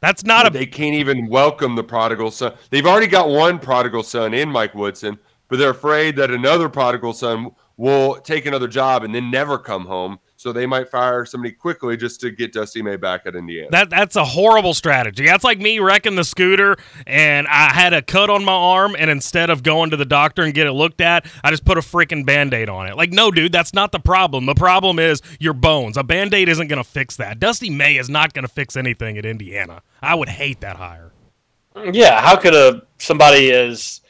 That's 0.00 0.24
not 0.24 0.48
a. 0.48 0.50
They 0.50 0.66
can't 0.66 0.96
even 0.96 1.28
welcome 1.28 1.76
the 1.76 1.84
prodigal 1.84 2.32
son. 2.32 2.54
They've 2.70 2.84
already 2.84 3.06
got 3.06 3.28
one 3.28 3.60
prodigal 3.60 4.02
son 4.02 4.34
in 4.34 4.48
Mike 4.48 4.74
Woodson, 4.74 5.16
but 5.46 5.60
they're 5.60 5.70
afraid 5.70 6.16
that 6.16 6.32
another 6.32 6.68
prodigal 6.68 7.12
son 7.12 7.52
will 7.76 8.16
take 8.16 8.44
another 8.44 8.66
job 8.66 9.04
and 9.04 9.14
then 9.14 9.30
never 9.30 9.56
come 9.56 9.86
home. 9.86 10.18
So 10.42 10.52
they 10.52 10.66
might 10.66 10.88
fire 10.88 11.24
somebody 11.24 11.52
quickly 11.52 11.96
just 11.96 12.20
to 12.22 12.30
get 12.32 12.52
Dusty 12.52 12.82
May 12.82 12.96
back 12.96 13.26
at 13.26 13.36
Indiana. 13.36 13.68
That 13.70 13.90
that's 13.90 14.16
a 14.16 14.24
horrible 14.24 14.74
strategy. 14.74 15.24
That's 15.24 15.44
like 15.44 15.60
me 15.60 15.78
wrecking 15.78 16.16
the 16.16 16.24
scooter 16.24 16.76
and 17.06 17.46
I 17.46 17.72
had 17.72 17.92
a 17.92 18.02
cut 18.02 18.28
on 18.28 18.44
my 18.44 18.52
arm 18.52 18.96
and 18.98 19.08
instead 19.08 19.50
of 19.50 19.62
going 19.62 19.90
to 19.90 19.96
the 19.96 20.04
doctor 20.04 20.42
and 20.42 20.52
get 20.52 20.66
it 20.66 20.72
looked 20.72 21.00
at, 21.00 21.26
I 21.44 21.52
just 21.52 21.64
put 21.64 21.78
a 21.78 21.80
freaking 21.80 22.26
band-aid 22.26 22.68
on 22.68 22.88
it. 22.88 22.96
Like 22.96 23.12
no 23.12 23.30
dude, 23.30 23.52
that's 23.52 23.72
not 23.72 23.92
the 23.92 24.00
problem. 24.00 24.46
The 24.46 24.56
problem 24.56 24.98
is 24.98 25.22
your 25.38 25.52
bones. 25.52 25.96
A 25.96 26.02
band-aid 26.02 26.48
isn't 26.48 26.66
going 26.66 26.82
to 26.82 26.90
fix 26.90 27.14
that. 27.18 27.38
Dusty 27.38 27.70
May 27.70 27.96
is 27.96 28.10
not 28.10 28.32
going 28.32 28.44
to 28.44 28.52
fix 28.52 28.76
anything 28.76 29.16
at 29.18 29.24
Indiana. 29.24 29.82
I 30.02 30.16
would 30.16 30.28
hate 30.28 30.60
that 30.62 30.74
hire. 30.74 31.12
Yeah, 31.92 32.20
how 32.20 32.36
could 32.36 32.54
a 32.54 32.82
somebody 32.98 33.52
as 33.52 34.00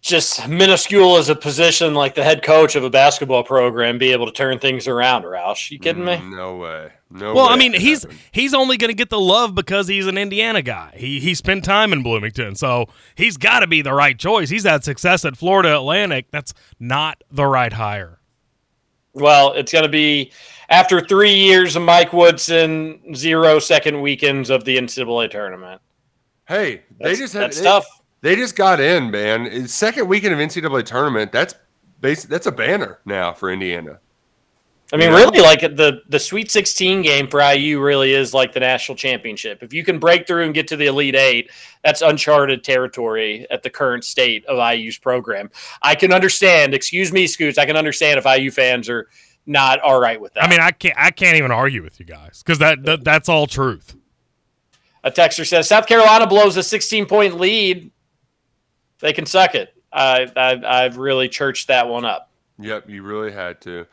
just 0.00 0.48
minuscule 0.48 1.16
as 1.16 1.28
a 1.28 1.34
position 1.34 1.92
like 1.94 2.14
the 2.14 2.22
head 2.22 2.42
coach 2.42 2.76
of 2.76 2.84
a 2.84 2.90
basketball 2.90 3.42
program 3.42 3.98
be 3.98 4.12
able 4.12 4.26
to 4.26 4.32
turn 4.32 4.58
things 4.58 4.86
around, 4.86 5.24
Roush? 5.24 5.70
You 5.70 5.78
kidding 5.78 6.04
me? 6.04 6.14
Mm, 6.16 6.36
no 6.36 6.56
way. 6.56 6.92
No. 7.10 7.28
Way. 7.28 7.32
Well, 7.34 7.46
way 7.48 7.52
I 7.52 7.56
mean, 7.56 7.72
he's 7.72 8.02
happened. 8.02 8.20
he's 8.32 8.54
only 8.54 8.76
going 8.76 8.90
to 8.90 8.94
get 8.96 9.10
the 9.10 9.18
love 9.20 9.54
because 9.54 9.88
he's 9.88 10.06
an 10.06 10.16
Indiana 10.16 10.62
guy. 10.62 10.92
He 10.96 11.18
he 11.20 11.34
spent 11.34 11.64
time 11.64 11.92
in 11.92 12.02
Bloomington, 12.02 12.54
so 12.54 12.86
he's 13.16 13.36
got 13.36 13.60
to 13.60 13.66
be 13.66 13.82
the 13.82 13.92
right 13.92 14.18
choice. 14.18 14.50
He's 14.50 14.64
had 14.64 14.84
success 14.84 15.24
at 15.24 15.36
Florida 15.36 15.74
Atlantic. 15.76 16.26
That's 16.30 16.54
not 16.78 17.22
the 17.30 17.46
right 17.46 17.72
hire. 17.72 18.20
Well, 19.14 19.52
it's 19.54 19.72
going 19.72 19.84
to 19.84 19.88
be 19.90 20.30
after 20.68 21.00
three 21.00 21.34
years 21.34 21.74
of 21.74 21.82
Mike 21.82 22.12
Woodson, 22.12 23.14
zero 23.14 23.58
second 23.58 24.00
weekends 24.00 24.48
of 24.50 24.64
the 24.64 24.76
NCAA 24.76 25.30
tournament. 25.30 25.80
Hey, 26.46 26.82
they 26.98 27.04
That's- 27.14 27.18
just 27.18 27.32
had 27.34 27.42
that's 27.42 27.58
they, 27.58 27.64
tough. 27.64 27.86
They 28.20 28.34
just 28.36 28.56
got 28.56 28.80
in, 28.80 29.10
man. 29.10 29.68
Second 29.68 30.08
weekend 30.08 30.34
of 30.34 30.40
NCAA 30.40 30.84
tournament. 30.84 31.30
That's 31.32 31.54
basi- 32.02 32.26
That's 32.28 32.46
a 32.46 32.52
banner 32.52 32.98
now 33.04 33.32
for 33.32 33.50
Indiana. 33.52 33.98
I 34.90 34.96
mean, 34.96 35.10
Yeah. 35.12 35.18
really, 35.18 35.40
like 35.40 35.60
the 35.60 36.00
the 36.08 36.18
Sweet 36.18 36.50
16 36.50 37.02
game 37.02 37.28
for 37.28 37.40
IU 37.42 37.78
really 37.78 38.12
is 38.14 38.32
like 38.32 38.54
the 38.54 38.60
national 38.60 38.96
championship. 38.96 39.62
If 39.62 39.74
you 39.74 39.84
can 39.84 39.98
break 39.98 40.26
through 40.26 40.44
and 40.44 40.54
get 40.54 40.66
to 40.68 40.76
the 40.76 40.86
Elite 40.86 41.14
Eight, 41.14 41.50
that's 41.84 42.00
uncharted 42.00 42.64
territory 42.64 43.46
at 43.50 43.62
the 43.62 43.68
current 43.70 44.02
state 44.04 44.46
of 44.46 44.58
IU's 44.58 44.96
program. 44.96 45.50
I 45.82 45.94
can 45.94 46.12
understand. 46.12 46.72
Excuse 46.74 47.12
me, 47.12 47.26
Scoots. 47.26 47.58
I 47.58 47.66
can 47.66 47.76
understand 47.76 48.18
if 48.18 48.24
IU 48.26 48.50
fans 48.50 48.88
are 48.88 49.08
not 49.44 49.78
all 49.80 50.00
right 50.00 50.18
with 50.20 50.32
that. 50.34 50.44
I 50.44 50.48
mean, 50.48 50.60
I 50.60 50.70
can't 50.70 50.94
I 50.96 51.10
can't 51.10 51.36
even 51.36 51.50
argue 51.52 51.82
with 51.82 52.00
you 52.00 52.06
guys 52.06 52.42
because 52.42 52.58
that, 52.58 52.82
that 52.84 53.04
that's 53.04 53.28
all 53.28 53.46
truth. 53.46 53.94
A 55.04 55.10
texter 55.10 55.46
says 55.46 55.68
South 55.68 55.86
Carolina 55.86 56.26
blows 56.26 56.56
a 56.56 56.62
16 56.62 57.04
point 57.06 57.38
lead. 57.38 57.90
They 59.00 59.12
can 59.12 59.26
suck 59.26 59.54
it. 59.54 59.74
I, 59.92 60.30
I 60.36 60.84
I've 60.84 60.98
really 60.98 61.28
churched 61.28 61.68
that 61.68 61.88
one 61.88 62.04
up. 62.04 62.30
Yep, 62.58 62.90
you 62.90 63.02
really 63.02 63.32
had 63.32 63.60
to. 63.62 63.86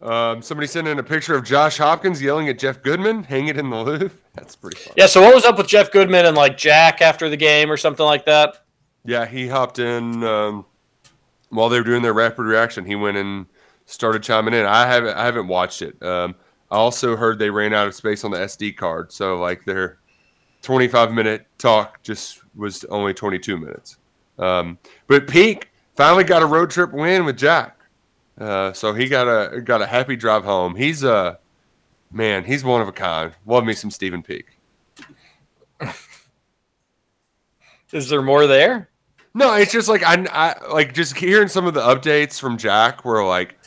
Um, 0.00 0.42
somebody 0.42 0.66
sent 0.66 0.88
in 0.88 0.98
a 0.98 1.02
picture 1.02 1.34
of 1.36 1.44
Josh 1.44 1.78
Hopkins 1.78 2.20
yelling 2.20 2.48
at 2.48 2.58
Jeff 2.58 2.82
Goodman, 2.82 3.22
"Hang 3.24 3.48
it 3.48 3.56
in 3.56 3.70
the 3.70 3.76
Louvre." 3.76 4.10
That's 4.34 4.56
pretty 4.56 4.78
fun. 4.78 4.94
Yeah. 4.96 5.06
So 5.06 5.20
what 5.20 5.34
was 5.34 5.44
up 5.44 5.58
with 5.58 5.68
Jeff 5.68 5.92
Goodman 5.92 6.26
and 6.26 6.36
like 6.36 6.56
Jack 6.56 7.00
after 7.00 7.28
the 7.28 7.36
game 7.36 7.70
or 7.70 7.76
something 7.76 8.04
like 8.04 8.24
that? 8.24 8.64
Yeah, 9.04 9.26
he 9.26 9.48
hopped 9.48 9.78
in 9.78 10.22
um, 10.24 10.64
while 11.50 11.68
they 11.68 11.78
were 11.78 11.84
doing 11.84 12.02
their 12.02 12.12
rapid 12.12 12.42
reaction. 12.42 12.84
He 12.84 12.96
went 12.96 13.16
and 13.16 13.46
started 13.86 14.22
chiming 14.22 14.54
in. 14.54 14.64
I 14.64 14.86
haven't 14.86 15.16
I 15.16 15.24
haven't 15.24 15.48
watched 15.48 15.82
it. 15.82 16.02
Um, 16.02 16.34
I 16.70 16.76
also 16.76 17.16
heard 17.16 17.38
they 17.38 17.50
ran 17.50 17.74
out 17.74 17.86
of 17.86 17.94
space 17.94 18.24
on 18.24 18.30
the 18.30 18.38
SD 18.38 18.76
card, 18.76 19.12
so 19.12 19.38
like 19.38 19.64
their 19.64 19.98
25 20.62 21.12
minute 21.12 21.46
talk 21.58 22.02
just 22.02 22.40
was 22.56 22.84
only 22.84 23.12
22 23.14 23.56
minutes. 23.56 23.98
Um, 24.38 24.78
but 25.06 25.28
Peak 25.28 25.70
finally 25.96 26.24
got 26.24 26.42
a 26.42 26.46
road 26.46 26.70
trip 26.70 26.92
win 26.92 27.24
with 27.24 27.36
Jack, 27.36 27.78
uh, 28.38 28.72
so 28.72 28.94
he 28.94 29.08
got 29.08 29.28
a 29.28 29.60
got 29.60 29.82
a 29.82 29.86
happy 29.86 30.16
drive 30.16 30.44
home. 30.44 30.74
He's 30.74 31.04
a 31.04 31.38
man. 32.10 32.44
He's 32.44 32.64
one 32.64 32.80
of 32.80 32.88
a 32.88 32.92
kind. 32.92 33.32
Love 33.46 33.64
me 33.64 33.74
some 33.74 33.90
Stephen 33.90 34.22
Peak. 34.22 34.46
Is 37.92 38.08
there 38.08 38.22
more 38.22 38.46
there? 38.46 38.88
No, 39.34 39.54
it's 39.54 39.72
just 39.72 39.88
like 39.88 40.02
I, 40.02 40.26
I 40.30 40.68
like 40.72 40.94
just 40.94 41.16
hearing 41.16 41.48
some 41.48 41.66
of 41.66 41.74
the 41.74 41.80
updates 41.80 42.38
from 42.40 42.56
Jack 42.56 43.04
where 43.04 43.24
like 43.24 43.58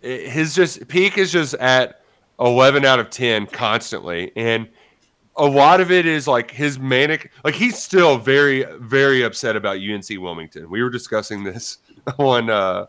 his 0.00 0.54
just 0.54 0.86
peak 0.88 1.16
is 1.18 1.32
just 1.32 1.54
at 1.54 2.02
11 2.38 2.84
out 2.84 3.00
of 3.00 3.10
10 3.10 3.46
constantly 3.46 4.32
and 4.36 4.68
a 5.36 5.44
lot 5.44 5.80
of 5.80 5.90
it 5.90 6.06
is 6.06 6.28
like 6.28 6.50
his 6.50 6.78
manic 6.78 7.32
like 7.42 7.54
he's 7.54 7.82
still 7.82 8.18
very 8.18 8.64
very 8.78 9.22
upset 9.22 9.56
about 9.56 9.78
UNC 9.78 10.08
Wilmington. 10.10 10.68
We 10.70 10.82
were 10.82 10.90
discussing 10.90 11.42
this 11.42 11.78
on 12.18 12.50
uh 12.50 12.86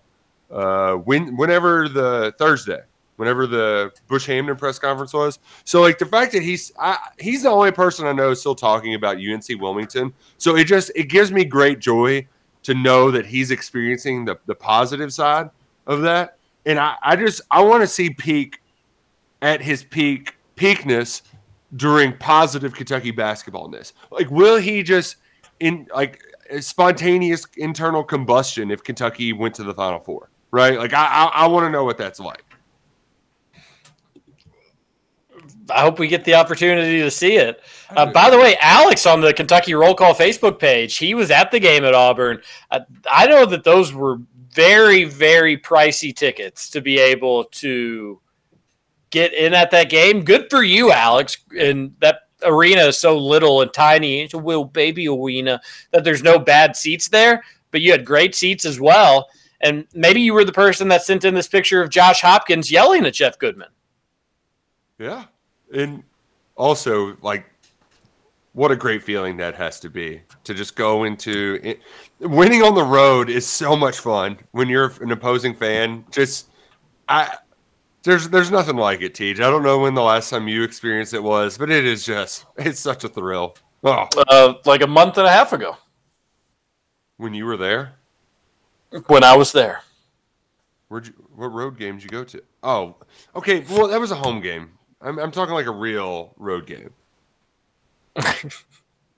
uh 0.52 0.94
when 0.94 1.36
whenever 1.38 1.90
the 1.90 2.34
Thursday 2.38 2.82
whenever 3.18 3.48
the 3.48 3.92
Bush 4.08 4.28
Hamdan 4.28 4.58
press 4.58 4.78
conference 4.78 5.14
was. 5.14 5.40
So 5.64 5.82
like 5.82 5.98
the 5.98 6.06
fact 6.06 6.32
that 6.34 6.44
he's 6.44 6.72
I, 6.80 6.98
he's 7.20 7.44
the 7.44 7.50
only 7.50 7.72
person 7.72 8.06
I 8.06 8.12
know 8.12 8.34
still 8.34 8.56
talking 8.56 8.94
about 8.94 9.18
UNC 9.18 9.48
Wilmington. 9.60 10.14
So 10.38 10.56
it 10.56 10.66
just 10.66 10.92
it 10.96 11.06
gives 11.06 11.32
me 11.32 11.46
great 11.46 11.80
joy 11.80 12.28
to 12.64 12.74
know 12.74 13.12
that 13.12 13.26
he's 13.26 13.52
experiencing 13.52 14.26
the 14.26 14.38
the 14.46 14.56
positive 14.56 15.14
side 15.14 15.50
of 15.88 16.02
that. 16.02 16.38
And 16.66 16.80
I, 16.80 16.96
I 17.02 17.16
just 17.16 17.42
I 17.52 17.62
want 17.62 17.82
to 17.82 17.88
see 17.88 18.10
peak 18.10 18.62
at 19.42 19.62
his 19.62 19.84
peak 19.84 20.36
peakness 20.56 21.22
during 21.76 22.16
positive 22.18 22.74
Kentucky 22.74 23.12
basketballness. 23.12 23.94
Like 24.12 24.30
will 24.30 24.58
he 24.58 24.84
just 24.84 25.18
in 25.60 25.88
like 25.94 26.22
spontaneous 26.60 27.46
internal 27.58 28.04
combustion 28.04 28.72
if 28.72 28.84
Kentucky 28.84 29.34
went 29.34 29.56
to 29.56 29.64
the 29.64 29.74
final 29.74 30.00
four? 30.00 30.30
Right? 30.52 30.78
Like 30.78 30.94
I 30.94 31.06
I, 31.06 31.26
I 31.44 31.48
want 31.48 31.66
to 31.66 31.70
know 31.70 31.84
what 31.84 31.98
that's 31.98 32.20
like. 32.20 32.44
I 35.70 35.82
hope 35.82 36.00
we 36.00 36.08
get 36.08 36.26
the 36.26 36.36
opportunity 36.36 37.00
to 37.00 37.10
see 37.10 37.38
it. 37.38 37.62
Uh, 37.90 38.06
by 38.12 38.30
the 38.30 38.38
way, 38.38 38.56
Alex 38.62 39.06
on 39.06 39.22
the 39.22 39.34
Kentucky 39.34 39.74
Roll 39.74 39.96
Call 39.96 40.14
Facebook 40.14 40.60
page, 40.60 40.98
he 40.98 41.14
was 41.14 41.32
at 41.32 41.52
the 41.52 41.60
game 41.60 41.84
at 41.84 41.96
Auburn. 41.96 42.42
Uh, 42.70 42.82
I 43.12 43.26
know 43.28 43.46
that 43.48 43.64
those 43.64 43.94
were 43.94 44.20
very, 44.52 45.06
very 45.06 45.58
pricey 45.58 46.16
tickets 46.16 46.70
to 46.70 46.82
be 46.82 47.00
able 47.00 47.46
to 47.46 48.20
get 49.16 49.34
in 49.34 49.54
at 49.54 49.72
that 49.72 49.90
game. 49.90 50.26
Good 50.26 50.48
for 50.50 50.62
you, 50.62 50.92
Alex. 50.92 51.38
And 51.58 51.96
that 52.02 52.28
arena 52.44 52.82
is 52.82 52.98
so 52.98 53.18
little 53.18 53.62
and 53.62 53.74
tiny. 53.74 54.22
It's 54.22 54.34
a 54.34 54.38
little 54.38 54.66
baby 54.66 55.08
arena 55.08 55.62
that 55.92 56.04
there's 56.04 56.22
no 56.22 56.38
bad 56.38 56.76
seats 56.76 57.08
there, 57.08 57.42
but 57.72 57.80
you 57.80 57.94
had 57.94 58.04
great 58.04 58.36
seats 58.36 58.66
as 58.66 58.78
well. 58.78 59.30
And 59.62 59.88
maybe 59.94 60.20
you 60.20 60.34
were 60.34 60.44
the 60.44 60.52
person 60.52 60.90
that 60.90 61.04
sent 61.04 61.24
in 61.24 61.34
this 61.34 61.48
picture 61.48 61.82
of 61.82 61.90
Josh 61.90 62.20
Hopkins 62.20 62.70
yelling 62.70 63.06
at 63.06 63.14
Jeff 63.14 63.40
Goodman. 63.40 63.70
Yeah. 65.00 65.24
And 65.74 66.04
also, 66.58 67.16
like, 67.22 67.46
what 68.52 68.72
a 68.72 68.76
great 68.76 69.02
feeling 69.02 69.38
that 69.38 69.56
has 69.56 69.80
to 69.80 69.90
be 69.90 70.22
to 70.44 70.54
just 70.54 70.76
go 70.76 71.06
into 71.06 71.58
it. 71.64 71.80
winning 72.20 72.64
on 72.64 72.76
the 72.76 72.84
road 72.84 73.30
is 73.30 73.48
so 73.48 73.78
much 73.78 74.00
fun 74.00 74.38
when 74.52 74.68
you're 74.68 74.92
an 75.00 75.12
opposing 75.12 75.56
fan. 75.56 76.04
Just, 76.12 76.50
I, 77.08 77.38
there's 78.06 78.30
there's 78.30 78.52
nothing 78.52 78.78
like 78.78 79.02
it, 79.02 79.14
Tej. 79.16 79.32
I 79.32 79.34
don't 79.34 79.64
know 79.64 79.80
when 79.80 79.94
the 79.94 80.02
last 80.02 80.30
time 80.30 80.48
you 80.48 80.64
experienced 80.64 81.14
it 81.14 81.22
was, 81.24 81.58
but 81.58 81.70
it 81.70 81.86
is 81.86 82.06
just, 82.06 82.46
it's 82.58 82.80
such 82.80 83.04
a 83.04 83.10
thrill. 83.10 83.58
Oh, 83.84 84.08
Uh, 84.30 84.54
like 84.66 84.82
a 84.82 84.88
month 84.88 85.18
and 85.18 85.28
a 85.28 85.32
half 85.32 85.52
ago 85.54 85.78
when 87.18 87.34
you 87.34 87.46
were 87.46 87.58
there, 87.58 87.94
when 89.08 89.24
I 89.24 89.36
was 89.36 89.52
there. 89.52 89.82
where'd 90.88 91.08
you, 91.08 91.14
what 91.36 91.48
road 91.48 91.78
games 91.78 92.04
you 92.04 92.10
go 92.10 92.24
to? 92.24 92.42
Oh, 92.64 92.96
okay. 93.36 93.64
Well, 93.70 93.88
that 93.90 94.00
was 94.00 94.12
a 94.12 94.16
home 94.16 94.42
game. 94.42 94.72
I'm, 95.02 95.20
I'm 95.20 95.32
talking 95.32 95.54
like 95.54 95.68
a 95.68 95.72
real 95.72 96.34
road 96.38 96.66
game. 96.66 96.90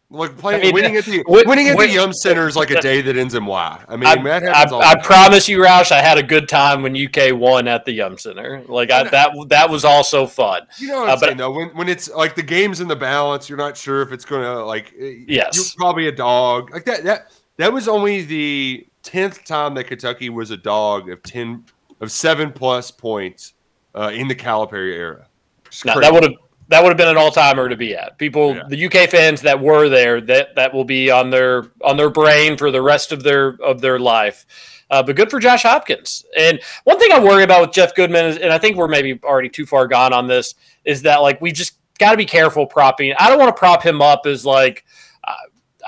Like 0.10 0.38
playing, 0.38 0.62
I 0.62 0.64
mean, 0.66 0.74
winning 0.74 0.96
at 0.96 1.04
the 1.04 1.22
winning 1.28 1.68
at 1.68 1.78
the 1.78 1.90
Yum 1.90 2.14
Center 2.14 2.48
is 2.48 2.56
like 2.56 2.72
a 2.72 2.80
day 2.90 3.02
that 3.02 3.18
ends 3.18 3.34
in 3.36 3.46
Y. 3.46 3.84
I 3.90 3.98
mean, 3.98 4.08
I, 4.08 4.38
I, 4.38 4.64
I 4.92 4.96
promise 5.04 5.50
you, 5.50 5.58
Roush, 5.60 5.92
I 5.92 6.02
had 6.02 6.18
a 6.18 6.24
good 6.24 6.48
time 6.48 6.82
when 6.82 6.96
UK 6.96 7.34
won 7.38 7.68
at 7.68 7.84
the 7.84 7.92
Yum 7.92 8.18
Center. 8.18 8.64
Like 8.70 8.90
I, 8.90 9.04
that, 9.10 9.34
that 9.50 9.70
was 9.70 9.84
also 9.84 10.26
fun. 10.26 10.62
You 10.78 10.88
know 10.88 11.00
what 11.02 11.10
Uh, 11.10 11.12
I'm 11.12 11.20
but- 11.20 11.26
saying 11.26 11.38
though? 11.38 11.52
When 11.52 11.68
when 11.76 11.90
it's 11.90 12.10
like 12.10 12.36
the 12.36 12.42
game's 12.44 12.80
in 12.80 12.88
the 12.88 12.96
balance, 12.96 13.50
you're 13.50 13.58
not 13.58 13.76
sure 13.76 14.02
if 14.02 14.14
it's 14.14 14.24
gonna 14.24 14.64
like. 14.64 14.94
Yes. 14.98 15.58
you're 15.58 15.66
probably 15.78 16.08
a 16.08 16.12
dog. 16.14 16.72
Like 16.72 16.86
that. 16.86 17.04
That 17.04 17.32
that 17.58 17.74
was 17.74 17.90
only 17.90 18.22
the 18.22 18.88
tenth 19.04 19.44
time 19.44 19.74
that 19.74 19.86
Kentucky 19.86 20.30
was 20.30 20.52
a 20.52 20.58
dog 20.58 21.10
of 21.10 21.22
ten 21.24 21.66
of 22.00 22.14
seven 22.14 22.54
plus 22.54 22.92
points 22.92 23.56
uh, 23.94 24.12
in 24.14 24.30
the 24.30 24.36
Calipari 24.36 24.94
era. 24.94 25.28
Just 25.70 25.84
No, 25.84 25.94
crazy. 25.94 26.06
that 26.06 26.14
would 26.14 26.24
have 26.24 26.34
that 26.70 26.84
would 26.84 26.90
have 26.90 26.98
been 26.98 27.08
an 27.08 27.18
all 27.18 27.32
timer 27.32 27.70
to 27.70 27.78
be 27.78 27.96
at. 27.96 28.18
People, 28.18 28.60
the 28.68 28.86
UK 28.86 29.10
fans 29.10 29.42
that 29.42 29.60
were 29.60 29.88
there, 29.90 30.20
that 30.22 30.56
that 30.56 30.74
will 30.74 30.84
be 30.84 31.10
on 31.10 31.30
their 31.30 31.72
on 31.84 31.98
their 31.98 32.10
brain 32.10 32.58
for 32.58 32.72
the 32.72 32.82
rest 32.82 33.12
of 33.12 33.24
their 33.24 33.58
of 33.62 33.82
their 33.82 34.00
life. 34.00 34.46
Uh, 34.90 35.04
but 35.04 35.16
good 35.16 35.30
for 35.30 35.40
Josh 35.40 35.64
Hopkins. 35.64 36.26
And 36.38 36.62
one 36.86 36.98
thing 36.98 37.12
I 37.12 37.20
worry 37.20 37.44
about 37.44 37.62
with 37.62 37.72
Jeff 37.72 37.94
Goodman, 37.94 38.26
is, 38.26 38.38
and 38.38 38.54
I 38.54 38.58
think 38.58 38.78
we're 38.78 38.88
maybe 38.88 39.20
already 39.24 39.50
too 39.50 39.66
far 39.66 39.86
gone 39.88 40.14
on 40.14 40.28
this, 40.28 40.56
is 40.86 41.02
that 41.02 41.18
like 41.18 41.42
we 41.42 41.52
just 41.52 41.74
got 42.00 42.12
to 42.12 42.18
be 42.18 42.26
careful 42.26 42.66
propping. 42.66 43.14
I 43.20 43.30
don't 43.30 43.40
want 43.40 43.54
to 43.56 43.60
prop 43.60 43.84
him 43.84 44.02
up 44.02 44.26
as 44.26 44.46
like. 44.46 44.86
Uh, 45.24 45.34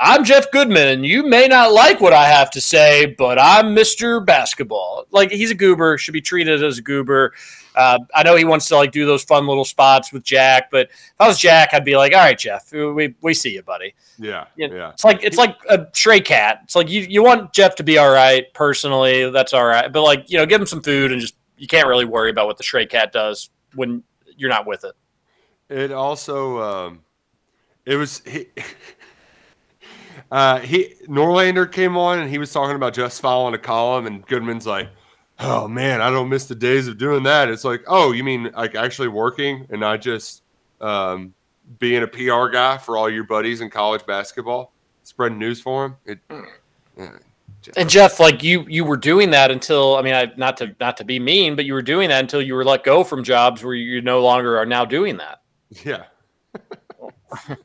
I'm 0.02 0.24
Jeff 0.24 0.50
Goodman, 0.52 0.88
and 0.88 1.06
you 1.06 1.28
may 1.28 1.48
not 1.48 1.74
like 1.74 2.00
what 2.00 2.14
I 2.14 2.26
have 2.26 2.52
to 2.52 2.62
say, 2.62 3.06
but 3.18 3.38
I'm 3.38 3.76
Mr. 3.76 4.26
Basketball. 4.26 5.06
Like 5.12 5.30
he's 5.30 5.52
a 5.52 5.56
goober, 5.56 5.98
should 5.98 6.14
be 6.14 6.22
treated 6.22 6.64
as 6.64 6.78
a 6.78 6.82
goober. 6.82 7.34
Uh, 7.76 8.00
I 8.16 8.24
know 8.24 8.36
he 8.36 8.46
wants 8.46 8.68
to 8.70 8.76
like 8.76 8.92
do 8.92 9.06
those 9.06 9.24
fun 9.24 9.48
little 9.48 9.66
spots 9.66 10.12
with 10.12 10.24
Jack, 10.24 10.70
but 10.72 10.88
if 10.90 11.16
I 11.20 11.28
was 11.28 11.40
Jack, 11.40 11.74
I'd 11.74 11.86
be 11.86 11.96
like, 11.96 12.14
"All 12.14 12.20
right, 12.20 12.38
Jeff, 12.38 12.72
we, 12.72 13.16
we 13.22 13.34
see 13.34 13.54
you, 13.54 13.62
buddy." 13.62 13.94
Yeah, 14.18 14.46
You 14.56 14.68
know, 14.68 14.76
yeah. 14.76 14.90
It's 14.90 15.04
like 15.04 15.24
it's 15.24 15.38
like 15.38 15.58
a 15.70 15.88
stray 15.94 16.20
cat. 16.20 16.62
It's 16.64 16.76
like 16.76 16.90
you, 16.90 17.02
you 17.02 17.24
want 17.24 17.54
Jeff 17.54 17.76
to 17.76 17.84
be 17.84 17.98
all 17.98 18.12
right 18.12 18.52
personally. 18.54 19.30
That's 19.30 19.54
all 19.54 19.66
right, 19.66 19.92
but 19.92 20.02
like 20.04 20.30
you 20.30 20.38
know, 20.38 20.46
give 20.46 20.60
him 20.60 20.68
some 20.68 20.82
food 20.82 21.12
and 21.12 21.22
just 21.22 21.36
you 21.58 21.68
can't 21.68 21.88
really 21.88 22.06
worry 22.06 22.32
about 22.32 22.48
what 22.48 22.58
the 22.58 22.64
stray 22.64 22.86
cat 22.86 23.12
does 23.12 23.50
when 23.76 24.04
you're 24.38 24.50
not 24.50 24.66
with 24.66 24.84
it. 24.84 24.94
It 25.70 25.92
also 25.92 26.60
um, 26.62 27.02
it 27.86 27.96
was 27.96 28.22
he, 28.26 28.48
uh, 30.32 30.60
he 30.60 30.96
Norlander 31.08 31.72
came 31.72 31.98
on 31.98 32.20
and 32.20 32.30
he 32.30 32.38
was 32.38 32.52
talking 32.52 32.76
about 32.76 32.94
just 32.94 33.22
following 33.22 33.54
a 33.54 33.60
column 33.60 34.08
and 34.08 34.26
Goodman's 34.26 34.66
like, 34.66 34.90
oh 35.40 35.68
man, 35.68 36.02
I 36.02 36.10
don't 36.10 36.30
miss 36.30 36.46
the 36.46 36.56
days 36.56 36.88
of 36.88 36.98
doing 36.98 37.24
that. 37.24 37.50
It's 37.50 37.64
like, 37.64 37.84
oh, 37.88 38.12
you 38.12 38.24
mean 38.24 38.52
like 38.56 38.76
actually 38.76 39.08
working 39.08 39.68
and 39.70 39.80
not 39.80 40.02
just 40.02 40.44
um, 40.82 41.34
being 41.80 42.04
a 42.04 42.08
PR 42.08 42.48
guy 42.48 42.78
for 42.78 42.98
all 42.98 43.10
your 43.10 43.24
buddies 43.24 43.62
in 43.62 43.70
college 43.70 44.06
basketball, 44.06 44.74
spreading 45.04 45.40
news 45.40 45.62
for 45.62 45.84
them. 45.84 45.98
It, 46.06 46.20
yeah. 46.98 47.18
And 47.76 47.90
Jeff, 47.90 48.20
like 48.20 48.42
you, 48.42 48.66
you 48.68 48.86
were 48.86 48.98
doing 48.98 49.32
that 49.32 49.52
until 49.52 49.98
I 49.98 50.02
mean, 50.02 50.14
I, 50.14 50.32
not 50.38 50.58
to 50.58 50.76
not 50.80 50.98
to 50.98 51.04
be 51.04 51.20
mean, 51.20 51.56
but 51.56 51.66
you 51.66 51.74
were 51.74 51.82
doing 51.82 52.10
that 52.10 52.22
until 52.22 52.42
you 52.42 52.56
were 52.56 52.64
let 52.64 52.84
go 52.84 53.04
from 53.04 53.24
jobs 53.24 53.64
where 53.64 53.74
you 53.74 54.02
no 54.02 54.22
longer 54.22 54.58
are 54.58 54.66
now 54.66 54.86
doing 54.86 55.18
that. 55.18 55.42
yeah. 55.86 56.06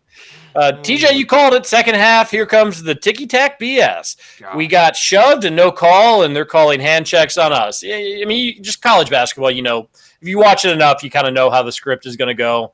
Uh, 0.55 0.73
TJ, 0.73 1.15
you 1.15 1.27
called 1.27 1.55
it 1.55 1.67
second 1.67 1.97
half. 1.97 2.31
Here 2.31 2.47
comes 2.47 2.83
the 2.83 2.95
ticky 2.95 3.27
tack 3.27 3.59
BS. 3.59 4.17
We 4.57 4.67
got 4.67 4.97
shoved 4.97 5.45
and 5.45 5.57
no 5.57 5.73
call, 5.73 6.23
and 6.23 6.35
they're 6.35 6.45
calling 6.45 6.81
hand 6.81 7.07
checks 7.07 7.37
on 7.37 7.53
us. 7.53 7.83
I 7.85 8.25
mean, 8.27 8.63
just 8.63 8.81
college 8.81 9.11
basketball, 9.11 9.51
you 9.51 9.63
know, 9.63 9.89
if 10.21 10.29
you 10.29 10.39
watch 10.39 10.65
it 10.65 10.71
enough, 10.71 11.03
you 11.03 11.11
kind 11.11 11.27
of 11.27 11.35
know 11.35 11.51
how 11.51 11.63
the 11.63 11.73
script 11.73 12.07
is 12.07 12.17
going 12.17 12.29
to 12.29 12.35
go 12.35 12.73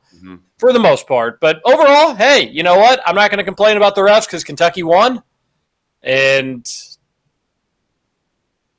for 0.58 0.72
the 0.72 0.78
most 0.78 1.08
part. 1.08 1.40
But 1.40 1.60
overall, 1.64 2.14
hey, 2.14 2.48
you 2.48 2.62
know 2.62 2.76
what? 2.76 3.00
I'm 3.06 3.14
not 3.14 3.30
going 3.30 3.38
to 3.38 3.44
complain 3.44 3.76
about 3.76 3.94
the 3.94 4.02
refs 4.02 4.26
because 4.26 4.44
Kentucky 4.44 4.82
won, 4.82 5.22
and 6.02 6.66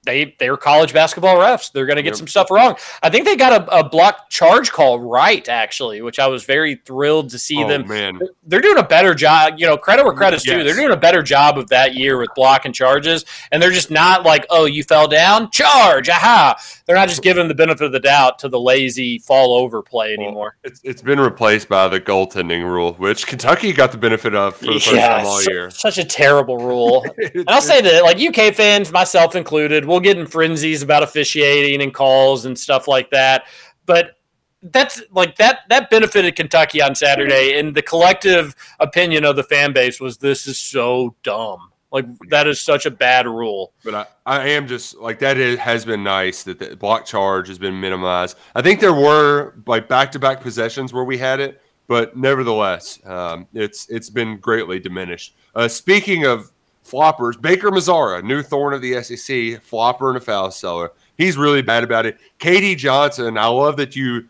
they 0.03 0.35
they 0.39 0.49
were 0.49 0.57
college 0.57 0.93
basketball 0.93 1.37
refs. 1.37 1.71
They're 1.71 1.85
going 1.85 1.97
to 1.97 2.01
get 2.03 2.09
Yep. 2.11 2.17
some 2.17 2.27
stuff 2.27 2.49
wrong. 2.49 2.75
I 3.03 3.09
think 3.11 3.25
they 3.25 3.35
got 3.35 3.61
a, 3.67 3.79
a 3.79 3.87
block 3.87 4.29
charge 4.29 4.71
call 4.71 4.99
right, 4.99 5.47
actually, 5.47 6.01
which 6.01 6.17
I 6.17 6.25
was 6.27 6.43
very 6.43 6.75
thrilled 6.85 7.29
to 7.31 7.37
see 7.39 7.63
Oh, 7.63 7.67
them. 7.67 7.87
man. 7.87 8.19
They're 8.43 8.61
doing 8.61 8.77
a 8.79 8.83
better 8.83 9.13
job. 9.13 9.55
You 9.59 9.67
know, 9.67 9.77
credit 9.77 10.03
where 10.03 10.13
credit's 10.13 10.43
due. 10.43 10.63
They're 10.63 10.75
doing 10.75 10.91
a 10.91 10.97
better 10.97 11.21
job 11.21 11.57
of 11.59 11.69
that 11.69 11.93
year 11.93 12.17
with 12.17 12.29
block 12.35 12.65
and 12.65 12.73
charges, 12.73 13.25
and 13.51 13.61
they're 13.61 13.71
just 13.71 13.91
not 13.91 14.23
like, 14.25 14.45
oh, 14.49 14.65
you 14.65 14.83
fell 14.83 15.07
down, 15.07 15.51
charge, 15.51 16.09
aha. 16.09 16.55
They're 16.91 16.99
not 16.99 17.07
just 17.07 17.21
giving 17.21 17.47
the 17.47 17.55
benefit 17.55 17.85
of 17.85 17.93
the 17.93 18.01
doubt 18.01 18.37
to 18.39 18.49
the 18.49 18.59
lazy 18.59 19.19
fall 19.19 19.53
over 19.53 19.81
play 19.81 20.13
anymore. 20.13 20.57
It's, 20.65 20.81
it's 20.83 21.01
been 21.01 21.21
replaced 21.21 21.69
by 21.69 21.87
the 21.87 22.01
goaltending 22.01 22.65
rule, 22.65 22.95
which 22.95 23.27
Kentucky 23.27 23.71
got 23.71 23.93
the 23.93 23.97
benefit 23.97 24.35
of 24.35 24.57
for 24.57 24.65
the 24.65 24.73
first 24.73 24.89
time 24.89 25.25
all 25.25 25.41
year. 25.43 25.71
Such 25.71 25.97
a 25.99 26.03
terrible 26.03 26.57
rule. 26.57 27.05
and 27.17 27.45
I'll 27.47 27.61
say 27.61 27.79
that, 27.79 28.03
like 28.03 28.19
UK 28.19 28.53
fans, 28.53 28.91
myself 28.91 29.37
included, 29.37 29.85
we'll 29.85 30.01
get 30.01 30.17
in 30.17 30.27
frenzies 30.27 30.83
about 30.83 31.01
officiating 31.01 31.81
and 31.81 31.93
calls 31.93 32.43
and 32.43 32.59
stuff 32.59 32.89
like 32.89 33.09
that. 33.11 33.45
But 33.85 34.17
that's 34.61 35.01
like 35.11 35.37
that 35.37 35.59
that 35.69 35.89
benefited 35.89 36.35
Kentucky 36.35 36.81
on 36.81 36.93
Saturday, 36.93 37.57
and 37.57 37.73
the 37.73 37.81
collective 37.81 38.53
opinion 38.81 39.23
of 39.23 39.37
the 39.37 39.43
fan 39.43 39.71
base 39.71 40.01
was 40.01 40.17
this 40.17 40.45
is 40.45 40.59
so 40.59 41.15
dumb. 41.23 41.70
Like 41.91 42.05
that 42.29 42.47
is 42.47 42.61
such 42.61 42.85
a 42.85 42.91
bad 42.91 43.27
rule. 43.27 43.73
But 43.83 43.95
I, 43.95 44.05
I 44.25 44.47
am 44.49 44.67
just 44.67 44.97
like 44.97 45.19
that 45.19 45.37
is, 45.37 45.59
has 45.59 45.83
been 45.83 46.03
nice 46.03 46.43
that 46.43 46.59
the 46.59 46.75
block 46.75 47.05
charge 47.05 47.47
has 47.49 47.57
been 47.57 47.79
minimized. 47.79 48.37
I 48.55 48.61
think 48.61 48.79
there 48.79 48.93
were 48.93 49.55
like 49.67 49.87
back 49.87 50.11
to 50.13 50.19
back 50.19 50.41
possessions 50.41 50.93
where 50.93 51.03
we 51.03 51.17
had 51.17 51.39
it, 51.39 51.61
but 51.87 52.15
nevertheless, 52.15 53.05
um, 53.05 53.47
it's 53.53 53.89
it's 53.89 54.09
been 54.09 54.37
greatly 54.37 54.79
diminished. 54.79 55.35
Uh, 55.53 55.67
speaking 55.67 56.25
of 56.25 56.51
floppers. 56.91 57.39
Baker 57.39 57.69
Mazara, 57.69 58.23
new 58.23 58.41
thorn 58.41 58.73
of 58.73 58.81
the 58.81 59.01
SEC, 59.01 59.61
flopper 59.61 60.09
and 60.09 60.17
a 60.17 60.19
foul 60.19 60.51
seller. 60.51 60.91
He's 61.17 61.37
really 61.37 61.61
bad 61.61 61.83
about 61.83 62.05
it. 62.05 62.17
KD 62.39 62.77
Johnson, 62.77 63.37
I 63.37 63.47
love 63.47 63.77
that 63.77 63.95
you. 63.95 64.27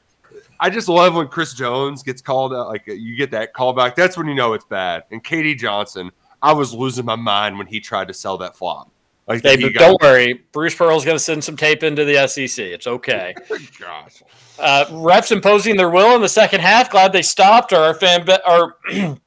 I 0.60 0.70
just 0.70 0.88
love 0.88 1.16
when 1.16 1.28
Chris 1.28 1.54
Jones 1.54 2.04
gets 2.04 2.22
called 2.22 2.54
out. 2.54 2.68
Like 2.68 2.84
you 2.86 3.16
get 3.16 3.32
that 3.32 3.54
call 3.54 3.74
back. 3.74 3.96
That's 3.96 4.16
when 4.16 4.28
you 4.28 4.36
know 4.36 4.54
it's 4.54 4.66
bad. 4.66 5.04
And 5.12 5.24
KD 5.24 5.58
Johnson, 5.58 6.12
I 6.42 6.54
was 6.54 6.74
losing 6.74 7.06
my 7.06 7.16
mind 7.16 7.58
when 7.58 7.68
he 7.68 7.80
tried 7.80 8.08
to 8.08 8.14
sell 8.14 8.38
that 8.40 8.56
flop. 8.56 8.90
Like 9.28 9.44
Hey, 9.44 9.56
but 9.58 9.74
got- 9.74 9.80
don't 9.80 10.02
worry. 10.02 10.42
Bruce 10.52 10.76
Pearl's 10.76 11.06
going 11.06 11.16
to 11.16 11.24
send 11.24 11.44
some 11.44 11.56
tape 11.56 11.84
into 11.84 12.04
the 12.04 12.28
SEC. 12.28 12.58
It's 12.66 12.88
okay. 12.88 13.34
Gosh. 13.80 14.24
Uh, 14.60 14.86
refs 14.90 15.32
imposing 15.32 15.78
their 15.78 15.90
will 15.90 16.16
in 16.16 16.22
the 16.22 16.30
second 16.30 16.62
half. 16.62 16.90
Glad 16.90 17.14
they 17.14 17.22
stopped. 17.22 17.72
Our 17.74 17.94
fan, 17.94 18.26
be- 18.26 18.38
or 18.48 18.76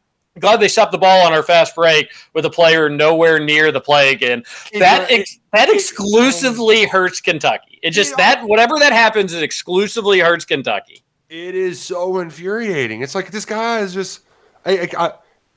glad 0.40 0.58
they 0.60 0.68
stopped 0.68 0.92
the 0.92 0.98
ball 0.98 1.24
on 1.26 1.32
our 1.32 1.42
fast 1.42 1.74
break 1.74 2.10
with 2.34 2.44
a 2.44 2.50
player 2.50 2.88
nowhere 2.88 3.38
near 3.38 3.70
the 3.72 3.80
play 3.80 4.10
again. 4.12 4.42
That 4.78 5.10
ex- 5.10 5.38
that 5.52 5.68
exclusively 5.70 6.84
hurts 6.86 7.20
Kentucky. 7.20 7.78
It 7.82 7.90
just 7.90 8.16
that 8.16 8.44
whatever 8.44 8.78
that 8.80 8.92
happens, 8.92 9.32
it 9.32 9.42
exclusively 9.42 10.20
hurts 10.20 10.44
Kentucky. 10.44 11.02
It 11.28 11.54
is 11.54 11.80
so 11.80 12.18
infuriating. 12.18 13.02
It's 13.02 13.14
like 13.14 13.30
this 13.30 13.44
guy 13.44 13.80
is 13.80 13.94
just, 13.94 14.20
I, 14.66 14.88
I- 14.98 15.12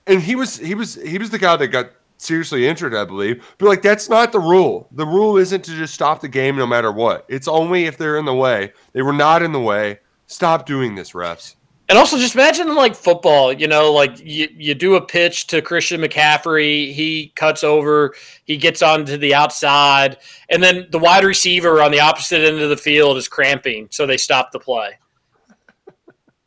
and 0.07 0.21
he 0.21 0.35
was 0.35 0.57
he 0.57 0.75
was 0.75 0.95
he 0.95 1.17
was 1.17 1.29
the 1.29 1.39
guy 1.39 1.55
that 1.55 1.67
got 1.67 1.91
seriously 2.17 2.67
injured, 2.67 2.95
I 2.95 3.05
believe. 3.05 3.45
But 3.57 3.67
like 3.67 3.81
that's 3.81 4.09
not 4.09 4.31
the 4.31 4.39
rule. 4.39 4.87
The 4.91 5.05
rule 5.05 5.37
isn't 5.37 5.63
to 5.65 5.71
just 5.71 5.93
stop 5.93 6.21
the 6.21 6.27
game 6.27 6.55
no 6.55 6.67
matter 6.67 6.91
what. 6.91 7.25
It's 7.29 7.47
only 7.47 7.85
if 7.85 7.97
they're 7.97 8.17
in 8.17 8.25
the 8.25 8.33
way. 8.33 8.73
They 8.93 9.01
were 9.01 9.13
not 9.13 9.41
in 9.41 9.51
the 9.51 9.61
way. 9.61 9.99
Stop 10.25 10.65
doing 10.65 10.95
this, 10.95 11.11
refs. 11.11 11.55
And 11.89 11.97
also, 11.97 12.17
just 12.17 12.35
imagine 12.35 12.75
like 12.75 12.95
football. 12.95 13.53
You 13.53 13.67
know, 13.67 13.93
like 13.93 14.19
you, 14.19 14.49
you 14.51 14.75
do 14.75 14.95
a 14.95 15.01
pitch 15.01 15.47
to 15.47 15.61
Christian 15.61 16.01
McCaffrey, 16.01 16.93
he 16.93 17.31
cuts 17.35 17.63
over, 17.63 18.13
he 18.43 18.57
gets 18.57 18.81
onto 18.81 19.15
the 19.15 19.33
outside, 19.33 20.17
and 20.49 20.61
then 20.61 20.87
the 20.91 20.99
wide 20.99 21.23
receiver 21.23 21.81
on 21.81 21.91
the 21.91 22.01
opposite 22.01 22.41
end 22.41 22.59
of 22.59 22.69
the 22.69 22.75
field 22.75 23.15
is 23.15 23.29
cramping, 23.29 23.87
so 23.89 24.05
they 24.05 24.17
stop 24.17 24.51
the 24.51 24.59
play. 24.59 24.99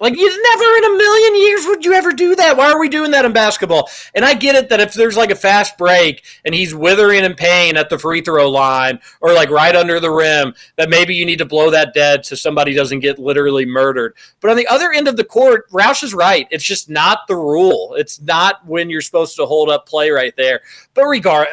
Like 0.01 0.17
you 0.17 0.43
never 0.43 0.77
in 0.77 0.85
a 0.95 0.97
million 0.97 1.37
years 1.37 1.67
would 1.67 1.85
you 1.85 1.93
ever 1.93 2.13
do 2.13 2.35
that. 2.37 2.57
Why 2.57 2.73
are 2.73 2.81
we 2.81 2.89
doing 2.89 3.11
that 3.11 3.27
in 3.27 3.33
basketball? 3.33 3.91
And 4.15 4.25
I 4.25 4.35
get 4.35 4.55
it 4.55 4.71
that 4.71 4.81
if 4.81 4.95
there's 4.95 5.17
like 5.17 5.31
a 5.31 5.37
fast 5.37 5.77
break 5.77 6.25
and 6.45 6.55
he's 6.55 6.75
withering 6.75 7.25
in 7.25 7.35
pain 7.35 7.77
at 7.77 7.91
the 7.91 7.99
free 7.99 8.23
throw 8.23 8.49
line 8.49 8.99
or 9.21 9.35
like 9.35 9.51
right 9.51 9.77
under 9.77 10.01
the 10.01 10.11
rim, 10.11 10.55
that 10.77 10.89
maybe 10.89 11.15
you 11.15 11.27
need 11.27 11.39
to 11.39 11.45
blow 11.45 11.71
that 11.71 11.93
dead 11.93 12.25
so 12.25 12.35
somebody 12.35 12.73
doesn't 12.73 13.01
get 13.01 13.19
literally 13.19 13.67
murdered. 13.67 14.15
But 14.41 14.51
on 14.51 14.57
the 14.57 14.67
other 14.69 14.91
end 14.91 15.07
of 15.07 15.17
the 15.17 15.25
court, 15.25 15.71
Roush 15.71 16.03
is 16.03 16.15
right. 16.15 16.49
It's 16.51 16.65
just 16.65 16.89
not 16.89 17.27
the 17.29 17.37
rule. 17.37 17.95
It's 17.97 18.21
not 18.23 18.67
when 18.67 18.89
you're 18.89 19.03
supposed 19.03 19.37
to 19.37 19.45
hold 19.45 19.69
up 19.69 19.87
play 19.87 20.11
right 20.11 20.35
there. 20.35 20.63
But 20.95 21.05
regard 21.05 21.49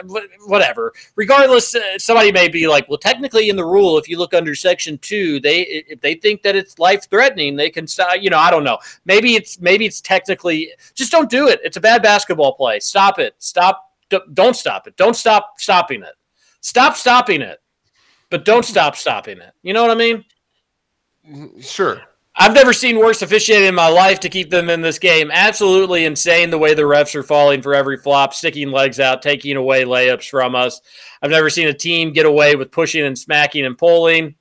whatever. 0.45 0.94
Regardless, 1.15 1.76
uh, 1.76 1.98
somebody 1.98 2.32
may 2.32 2.48
be 2.48 2.68
like, 2.68 2.88
well, 2.88 2.98
technically 2.98 3.49
in 3.49 3.57
the 3.57 3.65
rule, 3.65 3.98
if 3.98 4.07
you 4.07 4.18
look 4.18 4.34
under 4.34 4.56
section 4.56 4.98
two, 4.99 5.40
they 5.41 5.61
if 5.61 6.02
they 6.02 6.15
think 6.15 6.44
that 6.44 6.56
it's 6.56 6.80
life 6.80 7.10
threatening, 7.10 7.57
they 7.57 7.69
can. 7.69 7.88
You 8.19 8.30
know, 8.30 8.36
I 8.38 8.51
don't 8.51 8.64
know. 8.64 8.77
Maybe 9.05 9.35
it's 9.35 9.59
maybe 9.59 9.85
it's 9.85 10.01
technically 10.01 10.72
just 10.95 11.11
don't 11.11 11.30
do 11.30 11.47
it. 11.47 11.59
It's 11.64 11.77
a 11.77 11.81
bad 11.81 12.01
basketball 12.01 12.53
play. 12.53 12.80
Stop 12.80 13.19
it. 13.19 13.35
Stop. 13.39 13.84
Don't 14.34 14.55
stop 14.55 14.88
it. 14.88 14.95
Don't 14.95 15.15
stop 15.15 15.55
stopping 15.57 16.03
it. 16.03 16.15
Stop 16.61 16.95
stopping 16.95 17.41
it. 17.41 17.59
But 18.30 18.45
don't 18.45 18.65
stop 18.65 18.95
stopping 18.95 19.39
it. 19.39 19.53
You 19.64 19.73
know 19.73 19.81
what 19.81 19.91
I 19.91 19.95
mean? 19.95 20.26
Sure. 21.61 22.01
I've 22.39 22.53
never 22.53 22.72
seen 22.72 22.99
worse 22.99 23.23
officiating 23.23 23.68
in 23.68 23.73
my 23.73 23.89
life 23.89 24.19
to 24.19 24.30
keep 24.30 24.51
them 24.51 24.69
in 24.69 24.81
this 24.81 24.99
game. 24.99 25.31
Absolutely 25.34 26.05
insane 26.05 26.51
the 26.51 26.57
way 26.57 26.76
the 26.76 26.84
refs 26.84 27.15
are 27.15 27.23
falling 27.23 27.64
for 27.64 27.73
every 27.73 27.97
flop, 27.97 28.34
sticking 28.34 28.69
legs 28.69 28.99
out, 28.99 29.23
taking 29.23 29.57
away 29.57 29.85
layups 29.85 30.30
from 30.30 30.53
us. 30.53 30.80
I've 31.22 31.31
never 31.31 31.49
seen 31.49 31.68
a 31.68 31.73
team 31.73 32.14
get 32.14 32.27
away 32.27 32.55
with 32.55 32.72
pushing 32.72 33.05
and 33.05 33.18
smacking 33.18 33.65
and 33.65 33.76
pulling. 33.76 34.35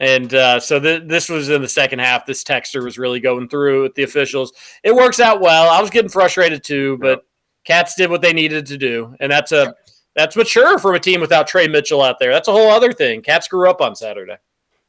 And 0.00 0.32
uh, 0.32 0.60
so 0.60 0.78
th- 0.78 1.04
this 1.06 1.28
was 1.28 1.48
in 1.48 1.60
the 1.60 1.68
second 1.68 1.98
half. 1.98 2.24
This 2.24 2.44
texter 2.44 2.84
was 2.84 2.98
really 2.98 3.20
going 3.20 3.48
through 3.48 3.82
with 3.82 3.94
the 3.94 4.04
officials. 4.04 4.52
It 4.84 4.94
works 4.94 5.18
out 5.18 5.40
well. 5.40 5.68
I 5.68 5.80
was 5.80 5.90
getting 5.90 6.10
frustrated 6.10 6.62
too, 6.62 6.98
but 6.98 7.24
Cats 7.64 7.94
did 7.96 8.10
what 8.10 8.22
they 8.22 8.32
needed 8.32 8.66
to 8.66 8.78
do, 8.78 9.14
and 9.20 9.30
that's 9.30 9.52
a 9.52 9.74
that's 10.14 10.36
mature 10.36 10.78
from 10.78 10.94
a 10.94 11.00
team 11.00 11.20
without 11.20 11.46
Tre 11.46 11.68
Mitchell 11.68 12.02
out 12.02 12.18
there. 12.18 12.32
That's 12.32 12.48
a 12.48 12.52
whole 12.52 12.70
other 12.70 12.92
thing. 12.92 13.22
Cats 13.22 13.46
grew 13.48 13.68
up 13.68 13.80
on 13.80 13.94
Saturday. 13.94 14.36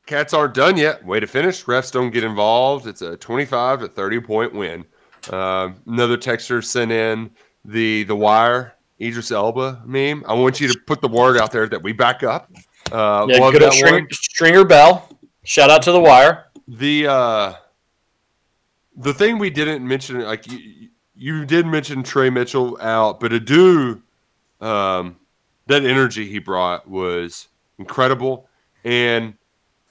Cats 0.06 0.34
aren't 0.34 0.56
done 0.56 0.78
yet. 0.78 1.06
Way 1.06 1.20
to 1.20 1.28
finish. 1.28 1.66
Refs 1.66 1.92
don't 1.92 2.10
get 2.10 2.24
involved. 2.24 2.88
It's 2.88 3.02
a 3.02 3.18
25 3.18 3.82
to 3.82 3.88
30 3.88 4.20
point 4.22 4.54
win. 4.54 4.86
Uh, 5.30 5.70
another 5.86 6.18
texter 6.18 6.64
sent 6.64 6.92
in 6.92 7.30
the 7.66 8.04
the 8.04 8.16
wire 8.16 8.74
Idris 9.02 9.32
Elba 9.32 9.84
meme. 9.86 10.24
I 10.28 10.34
want 10.34 10.60
you 10.60 10.68
to 10.68 10.80
put 10.88 11.02
the 11.02 11.08
word 11.08 11.38
out 11.38 11.52
there 11.52 11.68
that 11.68 11.82
we 11.82 11.94
back 11.94 12.24
up. 12.24 12.52
Uh, 12.92 13.26
Yeah, 13.30 13.38
good 13.52 13.64
old 13.64 13.72
that 13.72 13.74
String- 13.74 14.08
Stringer 14.12 14.64
Bell. 14.66 15.10
Shout 15.44 15.70
out 15.70 15.82
to 15.84 15.92
the 15.92 16.00
wire. 16.00 16.46
The 16.68 17.08
uh, 17.08 17.54
the 18.96 19.14
thing 19.14 19.38
we 19.40 19.50
didn't 19.50 19.88
mention, 19.88 20.22
like 20.22 20.50
you, 20.52 20.90
you 21.16 21.46
did 21.46 21.66
mention 21.66 22.04
Tre 22.04 22.30
Mitchell 22.30 22.78
out, 22.82 23.20
but 23.20 23.32
Adou, 23.34 24.02
um, 24.62 25.18
that 25.68 25.84
energy 25.86 26.28
he 26.28 26.40
brought 26.40 26.88
was 26.88 27.48
incredible, 27.80 28.48
and 28.84 29.34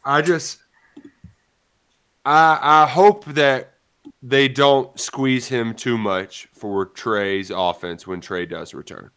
I 0.05 0.23
just, 0.23 0.59
I 2.25 2.59
I 2.62 2.87
hope 2.87 3.25
that 3.27 3.75
they 4.23 4.49
don't 4.49 4.99
squeeze 4.99 5.49
him 5.49 5.75
too 5.75 5.99
much 5.99 6.49
for 6.53 6.87
Tre's 6.87 7.51
offense 7.51 8.07
when 8.07 8.20
Tre 8.20 8.47
does 8.47 8.75
return. 8.75 9.11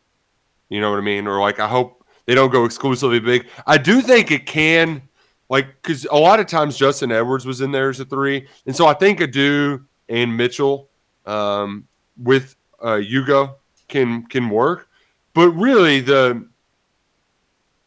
You 0.70 0.82
know 0.82 0.90
what 0.90 0.98
I 0.98 1.02
mean? 1.02 1.28
Or 1.28 1.40
like 1.40 1.60
I 1.60 1.68
hope 1.68 2.01
they 2.32 2.36
don't 2.36 2.50
go 2.50 2.64
exclusively 2.64 3.20
big. 3.20 3.46
I 3.68 3.78
do 3.78 4.00
think 4.00 4.32
it 4.32 4.46
can, 4.46 5.02
like, 5.50 5.68
because 5.82 6.06
a 6.06 6.16
lot 6.16 6.40
of 6.40 6.48
times 6.48 6.78
Justin 6.78 7.12
Edwards 7.12 7.46
was 7.46 7.60
in 7.60 7.74
there 7.74 7.90
as 7.90 8.00
a 8.00 8.06
three, 8.06 8.48
and 8.66 8.74
so 8.74 8.88
I 8.88 8.94
think 8.94 9.20
Adou 9.20 9.84
and 10.08 10.38
Mitchell 10.38 10.88
um, 11.26 11.90
with 12.16 12.56
uh, 12.82 13.02
Ugo 13.02 13.58
can 13.90 14.26
can 14.28 14.50
work. 14.50 14.88
But 15.34 15.50
really, 15.50 16.00
the 16.00 16.48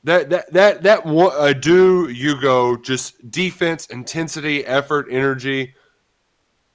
that 0.03 0.29
that 0.29 0.53
that 0.53 0.83
that 0.83 1.07
Adou 1.07 2.11
Ugo 2.11 2.77
just 2.77 3.31
defense, 3.31 3.87
intensity, 3.87 4.67
effort, 4.67 5.07
energy, 5.11 5.75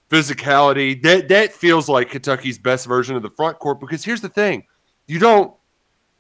physicality. 0.10 1.00
That 1.04 1.28
that 1.28 1.54
feels 1.54 1.88
like 1.88 2.10
Kentucky's 2.10 2.58
best 2.58 2.88
version 2.88 3.16
of 3.16 3.22
the 3.22 3.30
front 3.30 3.60
court. 3.60 3.80
Because 3.80 4.04
here's 4.04 4.22
the 4.22 4.30
thing, 4.30 4.64
you 5.06 5.20
don't 5.20 5.54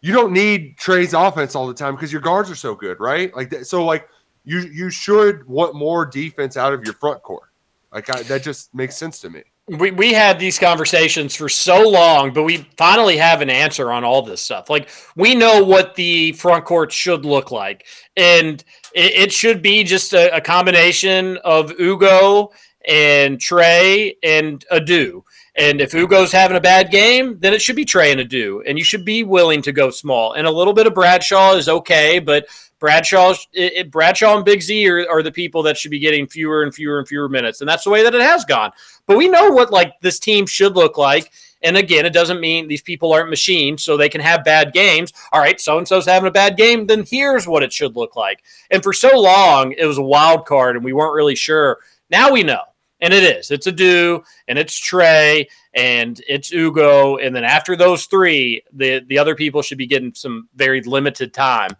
you 0.01 0.13
don't 0.13 0.31
need 0.31 0.77
Tre's 0.77 1.13
offense 1.13 1.55
all 1.55 1.67
the 1.67 1.73
time 1.73 1.95
because 1.95 2.11
your 2.11 2.21
guards 2.21 2.49
are 2.49 2.55
so 2.55 2.75
good, 2.75 2.99
right? 2.99 3.35
Like 3.35 3.53
so 3.65 3.85
like 3.85 4.07
you 4.45 4.59
you 4.61 4.89
should 4.89 5.45
want 5.47 5.75
more 5.75 6.05
defense 6.05 6.57
out 6.57 6.73
of 6.73 6.83
your 6.83 6.93
front 6.93 7.21
court. 7.21 7.49
Like 7.91 8.09
I, 8.09 8.23
that 8.23 8.43
just 8.43 8.73
makes 8.73 8.95
sense 8.95 9.19
to 9.21 9.29
me. 9.29 9.43
We, 9.67 9.91
we 9.91 10.13
had 10.13 10.39
these 10.39 10.57
conversations 10.57 11.35
for 11.35 11.47
so 11.47 11.87
long, 11.87 12.33
but 12.33 12.41
we 12.41 12.67
finally 12.75 13.17
have 13.17 13.41
an 13.41 13.51
answer 13.51 13.91
on 13.91 14.03
all 14.03 14.23
this 14.23 14.41
stuff. 14.41 14.67
Like, 14.67 14.89
we 15.15 15.35
know 15.35 15.63
what 15.63 15.93
the 15.93 16.31
front 16.31 16.65
court 16.65 16.91
should 16.91 17.23
look 17.23 17.51
like. 17.51 17.85
And 18.17 18.63
it, 18.95 19.11
it 19.13 19.31
should 19.31 19.61
be 19.61 19.83
just 19.83 20.13
a, 20.13 20.35
a 20.35 20.41
combination 20.41 21.37
of 21.43 21.79
Ugo 21.79 22.51
and 22.87 23.39
Tre 23.39 24.15
and 24.23 24.65
Adou. 24.71 25.23
And 25.59 25.81
if 25.81 25.91
Ugo's 25.91 26.31
having 26.31 26.55
a 26.55 26.61
bad 26.61 26.89
game, 26.89 27.37
then 27.39 27.53
it 27.53 27.61
should 27.61 27.75
be 27.75 27.83
Tre 27.83 28.11
and 28.11 28.21
Adou. 28.21 28.63
And 28.65 28.77
you 28.77 28.83
should 28.85 29.03
be 29.03 29.23
willing 29.23 29.61
to 29.63 29.73
go 29.73 29.89
small. 29.89 30.33
And 30.33 30.47
a 30.47 30.51
little 30.51 30.73
bit 30.73 30.87
of 30.87 30.93
Bradshaw 30.93 31.55
is 31.55 31.67
okay, 31.67 32.19
but 32.19 32.47
Bradshaw, 32.79 33.33
it, 33.51 33.91
Bradshaw 33.91 34.37
and 34.37 34.45
Big 34.45 34.61
Z 34.61 34.87
are, 34.87 35.05
are 35.09 35.21
the 35.21 35.33
people 35.33 35.61
that 35.63 35.77
should 35.77 35.91
be 35.91 35.99
getting 35.99 36.27
fewer 36.27 36.63
and 36.63 36.73
fewer 36.73 36.97
and 36.97 37.07
fewer 37.07 37.27
minutes, 37.27 37.59
and 37.59 37.69
that's 37.69 37.83
the 37.83 37.89
way 37.89 38.03
that 38.03 38.15
it 38.15 38.21
has 38.21 38.45
gone. 38.45 38.71
But 39.05 39.17
we 39.17 39.27
know 39.27 39.49
what 39.49 39.69
like 39.69 39.99
this 39.99 40.17
team 40.17 40.45
should 40.45 40.75
look 40.75 40.97
like. 40.97 41.29
And 41.61 41.75
again, 41.75 42.05
it 42.05 42.13
doesn't 42.13 42.39
mean 42.39 42.69
these 42.69 42.81
people 42.81 43.11
aren't 43.11 43.29
machines, 43.29 43.83
so 43.83 43.97
they 43.97 44.07
can 44.07 44.21
have 44.21 44.45
bad 44.45 44.71
games. 44.71 45.11
All 45.33 45.41
right, 45.41 45.59
so 45.59 45.77
and 45.77 45.85
so's 45.85 46.05
having 46.05 46.29
a 46.29 46.31
bad 46.31 46.55
game, 46.55 46.87
then 46.87 47.03
here's 47.05 47.45
what 47.45 47.63
it 47.63 47.73
should 47.73 47.97
look 47.97 48.15
like. 48.15 48.41
And 48.71 48.81
for 48.81 48.93
so 48.93 49.19
long, 49.19 49.73
it 49.73 49.85
was 49.85 49.97
a 49.97 50.03
wild 50.03 50.45
card, 50.45 50.77
and 50.77 50.85
we 50.85 50.93
weren't 50.93 51.15
really 51.15 51.35
sure. 51.35 51.79
Now 52.09 52.31
we 52.31 52.43
know, 52.43 52.61
and 53.01 53.13
it 53.13 53.23
is. 53.23 53.51
It's 53.51 53.67
Adou, 53.67 54.23
and 54.47 54.59
it's 54.59 54.77
Tre, 54.77 55.47
and 55.73 56.21
it's 56.27 56.51
Ugo, 56.51 57.17
and 57.17 57.35
then 57.35 57.43
after 57.43 57.75
those 57.75 58.05
three, 58.05 58.63
the 58.73 59.03
the 59.07 59.17
other 59.17 59.35
people 59.35 59.61
should 59.61 59.77
be 59.77 59.87
getting 59.87 60.13
some 60.13 60.49
very 60.55 60.81
limited 60.81 61.33
time. 61.33 61.71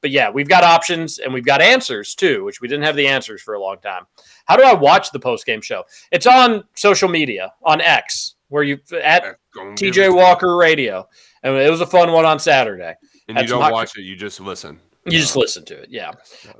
But 0.00 0.10
yeah, 0.10 0.30
we've 0.30 0.48
got 0.48 0.62
options 0.62 1.18
and 1.18 1.34
we've 1.34 1.44
got 1.44 1.60
answers 1.60 2.14
too, 2.14 2.44
which 2.44 2.60
we 2.60 2.68
didn't 2.68 2.84
have 2.84 2.94
the 2.94 3.08
answers 3.08 3.42
for 3.42 3.54
a 3.54 3.60
long 3.60 3.78
time. 3.78 4.04
How 4.44 4.56
do 4.56 4.62
I 4.62 4.72
watch 4.72 5.10
the 5.10 5.18
post 5.18 5.44
game 5.44 5.60
show? 5.60 5.82
It's 6.12 6.26
on 6.26 6.62
social 6.74 7.08
media 7.08 7.52
on 7.64 7.80
X, 7.80 8.36
where 8.48 8.62
you 8.62 8.78
at 9.02 9.38
TJ 9.56 10.14
Walker 10.14 10.56
Radio, 10.56 11.08
and 11.42 11.56
it 11.56 11.70
was 11.70 11.80
a 11.80 11.86
fun 11.86 12.12
one 12.12 12.24
on 12.24 12.38
Saturday. 12.38 12.94
And 13.26 13.36
Had 13.36 13.46
you 13.46 13.58
don't 13.58 13.72
watch 13.72 13.98
it; 13.98 14.02
you 14.02 14.14
just 14.14 14.40
listen. 14.40 14.78
You 15.04 15.18
just 15.18 15.36
listen 15.36 15.64
to 15.66 15.74
it, 15.74 15.88
yeah. 15.90 16.12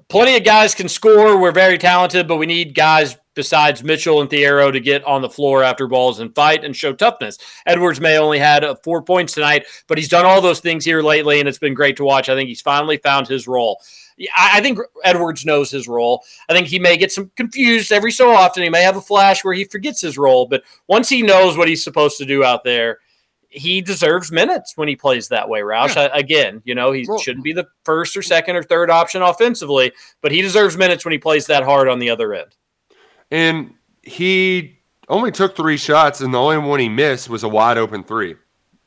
Plenty 0.09 0.37
of 0.37 0.45
guys 0.45 0.75
can 0.75 0.89
score. 0.89 1.39
We're 1.39 1.53
very 1.53 1.77
talented, 1.77 2.27
but 2.27 2.37
we 2.37 2.47
need 2.47 2.75
guys 2.75 3.17
besides 3.39 3.85
Mitchell 3.85 4.21
and 4.21 4.29
Thiero 4.29 4.73
to 4.73 4.81
get 4.81 5.05
on 5.05 5.23
the 5.23 5.31
floor 5.31 5.63
after 5.63 5.87
balls 5.87 6.19
and 6.19 6.35
fight 6.35 6.65
and 6.65 6.75
show 6.75 6.93
toughness. 6.93 7.39
Edwards 7.67 8.01
may 8.01 8.19
only 8.19 8.41
had 8.41 8.65
uh, 8.65 8.75
four 8.83 9.01
points 9.01 9.35
tonight, 9.35 9.65
but 9.87 9.97
he's 9.97 10.09
done 10.09 10.27
all 10.27 10.41
those 10.41 10.59
things 10.59 10.85
here 10.85 11.03
lately, 11.03 11.39
and 11.39 11.49
it's 11.49 11.61
been 11.61 11.73
great 11.73 11.97
to 11.99 12.05
watch. 12.05 12.29
I 12.29 12.35
think 12.35 12.49
he's 12.49 12.61
finally 12.61 12.97
found 12.97 13.29
his 13.29 13.47
role. 13.47 13.81
I 14.37 14.61
think 14.61 14.81
Edwards 15.05 15.47
knows 15.47 15.71
his 15.71 15.87
role. 15.87 16.25
I 16.49 16.53
think 16.53 16.67
he 16.67 16.81
may 16.81 16.97
get 16.97 17.13
some 17.13 17.31
confused 17.37 17.93
every 17.93 18.11
so 18.11 18.33
often. 18.33 18.65
He 18.65 18.71
may 18.71 18.83
have 18.83 18.97
a 18.97 19.01
flash 19.01 19.45
where 19.45 19.55
he 19.55 19.63
forgets 19.63 20.01
his 20.01 20.19
role, 20.19 20.47
but 20.47 20.65
once 20.89 21.09
he 21.09 21.23
knows 21.23 21.57
what 21.57 21.69
he's 21.69 21.85
supposed 21.85 22.19
to 22.19 22.25
do 22.25 22.43
out 22.43 22.65
there, 22.65 22.99
he 23.49 23.81
deserves 23.81 24.33
minutes 24.33 24.77
when 24.77 24.89
he 24.89 24.97
plays 24.97 25.29
that 25.29 25.49
way, 25.49 25.61
Roush. 25.61 25.95
Yeah. 25.95 26.09
again, 26.13 26.61
you 26.65 26.75
know, 26.75 26.91
he 26.91 27.07
well, 27.09 27.19
shouldn't 27.19 27.45
be 27.45 27.53
the 27.53 27.69
first 27.85 28.17
or 28.17 28.23
second 28.23 28.57
or 28.57 28.65
third 28.65 28.91
option 28.91 29.23
offensively, 29.23 29.93
but 30.23 30.33
he 30.33 30.43
deserves 30.43 30.77
minutes 30.77 31.05
when 31.05 31.13
he 31.13 31.19
plays 31.19 31.47
that 31.47 31.63
hard 31.63 31.89
on 31.89 32.01
the 32.01 32.11
other 32.11 32.35
end. 32.35 32.57
And 33.31 33.75
he 34.03 34.79
only 35.09 35.31
took 35.31 35.57
three 35.57 35.77
shots, 35.77 36.21
and 36.21 36.33
the 36.33 36.39
only 36.39 36.59
one 36.59 36.81
he 36.81 36.89
missed 36.89 37.29
was 37.29 37.43
a 37.43 37.49
wide 37.49 37.79
open 37.79 38.05
three. 38.05 38.37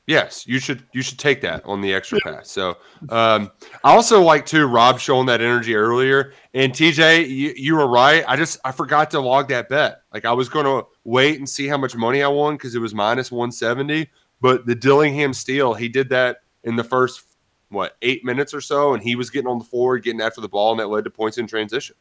Yes, 0.07 0.45
you 0.47 0.59
should 0.59 0.84
you 0.93 1.01
should 1.01 1.19
take 1.19 1.41
that 1.41 1.63
on 1.65 1.80
the 1.80 1.93
extra 1.93 2.19
pass. 2.22 2.49
So 2.49 2.77
um, 3.09 3.51
I 3.84 3.93
also 3.93 4.22
like 4.22 4.45
to 4.47 4.65
Rob 4.65 4.99
showing 4.99 5.27
that 5.27 5.41
energy 5.41 5.76
earlier. 5.76 6.34
And 6.53 6.73
TJ, 6.73 7.30
you, 7.30 7.53
you 7.55 7.76
were 7.76 7.88
right. 7.88 8.26
I 8.27 8.35
just 8.35 8.59
I 8.65 8.72
forgot 8.72 9.11
to 9.11 9.19
log 9.19 9.47
that 9.49 9.69
bet. 9.69 10.01
Like 10.11 10.26
I 10.26 10.34
was 10.34 10.49
going 10.49 10.65
to 10.65 10.88
wait 11.03 11.38
and 11.38 11.47
see 11.47 11.68
how 11.68 11.77
much 11.77 11.95
money 11.95 12.23
I 12.23 12.27
won 12.27 12.55
because 12.55 12.76
it 12.76 12.80
was 12.80 12.95
minus 12.95 13.31
one 13.31 13.51
seventy. 13.51 14.09
But 14.41 14.65
the 14.65 14.76
Dillingham 14.76 15.34
steal, 15.34 15.76
he 15.76 15.88
did 15.88 16.09
that 16.09 16.39
in 16.63 16.76
the 16.76 16.84
first 16.84 17.23
what 17.69 17.95
eight 18.01 18.26
minutes 18.26 18.53
or 18.53 18.61
so, 18.61 18.93
and 18.93 19.03
he 19.03 19.15
was 19.15 19.30
getting 19.30 19.47
on 19.47 19.59
the 19.59 19.65
floor, 19.65 19.97
getting 19.99 20.19
after 20.19 20.41
the 20.41 20.49
ball, 20.49 20.72
and 20.72 20.80
that 20.80 20.88
led 20.88 21.03
to 21.05 21.09
points 21.09 21.38
in 21.38 21.47
transition. 21.47 21.95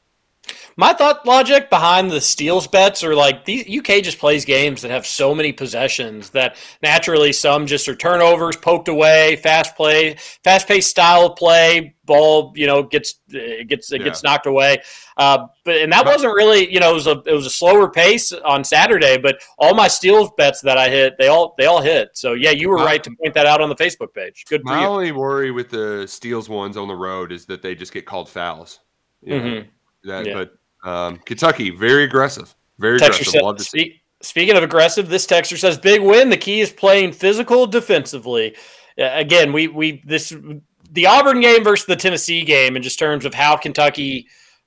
My 0.77 0.93
thought 0.93 1.27
logic 1.27 1.71
behind 1.71 2.11
the 2.11 2.21
steals 2.21 2.67
bets 2.67 3.03
are 3.05 3.15
like 3.15 3.45
the 3.45 3.79
UK 3.79 4.03
just 4.03 4.19
plays 4.19 4.45
games 4.45 4.83
that 4.83 4.91
have 4.91 5.07
so 5.07 5.35
many 5.35 5.53
possessions 5.53 6.31
that 6.31 6.57
naturally 6.83 7.33
some 7.33 7.67
just 7.67 7.89
are 7.89 7.95
turnovers, 7.95 8.57
poked 8.57 8.89
away, 8.89 9.37
fast 9.37 9.77
play, 9.77 10.17
fast 10.45 10.69
paced 10.69 10.91
style 10.91 11.27
of 11.27 11.37
play, 11.37 11.95
ball 12.11 12.53
you 12.57 12.67
know 12.67 12.83
gets 12.83 13.15
it 13.29 13.69
gets 13.69 13.93
it 13.93 14.01
yeah. 14.01 14.07
gets 14.09 14.23
knocked 14.23 14.47
away. 14.47 14.83
Uh, 15.17 15.47
but 15.65 15.77
and 15.77 15.93
that 15.93 16.05
wasn't 16.05 16.35
really 16.35 16.71
you 16.73 16.81
know 16.81 16.91
it 16.91 16.95
was 16.95 17.07
a 17.07 17.23
it 17.25 17.33
was 17.33 17.47
a 17.47 17.51
slower 17.51 17.89
pace 17.89 18.33
on 18.33 18.65
Saturday, 18.65 19.17
but 19.17 19.37
all 19.59 19.75
my 19.75 19.89
steals 19.89 20.31
bets 20.37 20.61
that 20.63 20.77
I 20.77 20.89
hit 20.89 21.15
they 21.19 21.29
all 21.29 21.55
they 21.57 21.67
all 21.67 21.81
hit. 21.81 22.11
So 22.15 22.33
yeah, 22.33 22.51
you 22.51 22.69
were 22.69 22.77
right 22.77 23.03
to 23.05 23.11
point 23.23 23.35
that 23.35 23.47
out 23.47 23.61
on 23.61 23.69
the 23.69 23.77
Facebook 23.77 24.13
page. 24.13 24.45
Good. 24.49 24.65
Point. 24.65 24.77
My 24.77 24.87
only 24.87 25.13
worry 25.13 25.51
with 25.53 25.71
the 25.71 26.07
steals 26.07 26.49
ones 26.49 26.77
on 26.77 26.89
the 26.89 26.97
road 26.97 27.33
is 27.33 27.47
that 27.47 27.63
they 27.63 27.75
just 27.75 27.93
get 27.93 28.07
called 28.07 28.29
fouls. 28.29 28.81
Mm-hmm. 29.27 29.69
That, 30.09 30.27
yeah. 30.27 30.35
but 30.35 30.55
um, 30.83 31.19
Kentucky 31.19 31.71
very 31.71 32.05
aggressive, 32.05 32.55
very 32.79 32.99
Texture 32.99 33.39
aggressive. 33.39 33.67
Said, 33.67 33.67
speak, 33.67 34.03
speaking 34.23 34.57
of 34.57 34.63
aggressive, 34.63 35.09
this 35.09 35.27
texture 35.27 35.57
says 35.57 35.79
big 35.79 36.03
win. 36.03 36.31
The 36.31 36.37
key 36.37 36.61
is 36.61 36.71
playing 36.71 37.13
physical 37.13 37.67
defensively. 37.67 38.57
Uh, 38.99 39.11
again, 39.13 39.53
we 39.53 39.69
we 39.69 40.03
this 40.05 40.35
the 40.93 41.07
Auburn 41.07 41.41
game 41.41 41.63
versus 41.65 41.87
the 41.87 41.97
Tennessee 41.97 42.45
game, 42.45 42.77
in 42.77 42.83
just 42.83 42.99
terms 42.99 43.25
of 43.25 43.35
how 43.35 43.57
Kentucky 43.57 44.27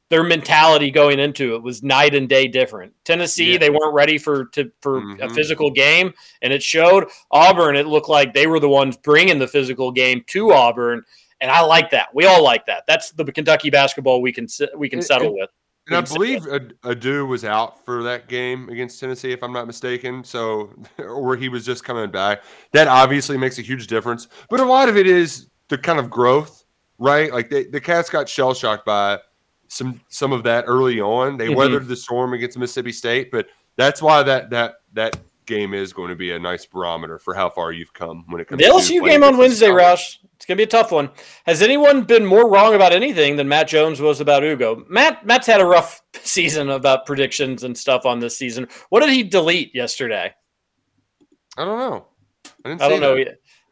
their 0.10 0.24
mentality 0.24 0.92
going 0.92 1.18
into 1.18 1.56
it 1.56 1.64
was 1.64 1.82
night 1.82 2.14
and 2.14 2.30
day 2.30 2.48
different. 2.48 2.94
Tennessee, 3.04 3.54
yeah. 3.54 3.58
they 3.58 3.72
weren't 3.72 3.94
ready 3.94 4.20
for 4.20 4.46
to, 4.46 4.72
for 4.82 5.02
mm-hmm. 5.02 5.22
a 5.24 5.34
physical 5.34 5.72
game, 5.72 6.14
and 6.42 6.54
it 6.54 6.62
showed. 6.62 7.06
Auburn, 7.32 7.76
it 7.76 7.88
looked 7.88 8.10
like 8.10 8.34
they 8.34 8.46
were 8.46 8.60
the 8.60 8.70
ones 8.70 8.96
bringing 8.96 9.40
the 9.40 9.48
physical 9.48 9.92
game 9.92 10.24
to 10.28 10.52
Auburn, 10.52 11.04
and 11.42 11.50
I 11.50 11.62
like 11.62 11.90
that. 11.92 12.10
We 12.14 12.26
all 12.26 12.44
like 12.44 12.68
that. 12.68 12.84
That's 12.88 13.12
the 13.12 13.26
Kentucky 13.26 13.70
basketball 13.70 14.22
we 14.22 14.32
can 14.32 14.48
we 14.78 14.88
can 14.88 15.02
settle 15.02 15.30
and, 15.30 15.36
with. 15.36 15.50
And 15.88 15.98
I 15.98 16.02
believe 16.02 16.48
Adou 16.84 17.26
was 17.26 17.44
out 17.44 17.84
for 17.84 18.04
that 18.04 18.30
game 18.30 18.70
against 18.70 19.00
Tennessee, 19.00 19.32
if 19.32 19.44
I'm 19.44 19.52
not 19.52 19.68
mistaken. 19.68 20.24
So, 20.24 20.74
or 20.98 21.36
he 21.36 21.50
was 21.50 21.66
just 21.66 21.84
coming 21.84 22.10
back. 22.10 22.44
That 22.72 22.88
obviously 22.88 23.38
makes 23.38 23.60
a 23.60 23.62
huge 23.62 23.88
difference. 23.88 24.28
But 24.50 24.62
a 24.62 24.66
lot 24.66 24.88
of 24.88 24.96
it 24.96 25.08
is 25.08 25.50
the 25.68 25.78
kind 25.78 26.00
of 26.00 26.10
growth, 26.10 26.66
right? 27.00 27.34
Like 27.34 27.50
they, 27.50 27.66
the 27.66 27.82
Cats 27.82 28.10
got 28.10 28.30
shell 28.30 28.54
shocked 28.54 28.86
by 28.86 29.20
some 29.68 30.00
some 30.08 30.32
of 30.32 30.44
that 30.44 30.66
early 30.68 31.02
on. 31.02 31.38
They 31.38 31.48
mm-hmm. 31.48 31.56
weathered 31.56 31.88
the 31.88 31.96
storm 31.96 32.34
against 32.34 32.58
Mississippi 32.58 32.92
State, 32.92 33.32
but 33.32 33.48
that's 33.76 34.02
why 34.02 34.24
that 34.24 34.50
that 34.52 34.76
that 34.94 35.18
game 35.46 35.74
is 35.74 35.92
going 35.92 36.10
to 36.10 36.16
be 36.16 36.32
a 36.32 36.40
nice 36.40 36.66
barometer 36.66 37.20
for 37.20 37.34
how 37.34 37.50
far 37.50 37.72
you've 37.72 37.94
come 37.94 38.24
when 38.30 38.40
it 38.40 38.48
comes. 38.48 38.62
The 38.62 38.70
LSU 38.70 39.06
game 39.06 39.24
on 39.24 39.38
Wednesday, 39.38 39.68
Roush. 39.68 40.20
It's 40.44 40.48
going 40.50 40.58
to 40.58 40.60
be 40.60 40.66
a 40.66 40.68
tough 40.68 40.92
one. 40.92 41.10
Has 41.46 41.62
anyone 41.62 42.04
been 42.04 42.26
more 42.26 42.52
wrong 42.52 42.76
about 42.76 42.92
anything 42.92 43.38
than 43.38 43.48
Matt 43.48 43.70
Jones 43.70 44.02
was 44.02 44.20
about 44.20 44.44
Ugo? 44.44 44.84
Matt 44.90 45.26
Matt's 45.26 45.48
had 45.48 45.62
a 45.62 45.66
rough 45.66 46.02
season 46.22 46.70
about 46.70 47.06
predictions 47.06 47.64
and 47.64 47.78
stuff 47.78 48.06
on 48.06 48.20
this 48.20 48.38
season. 48.38 48.68
What 48.90 49.00
did 49.00 49.12
he 49.12 49.24
delete 49.24 49.74
yesterday? 49.74 50.34
I 51.58 51.64
don't 51.64 51.80
know. 51.80 52.08
I, 52.66 52.72
I 52.72 52.90
don't 52.90 53.00
know. 53.00 53.24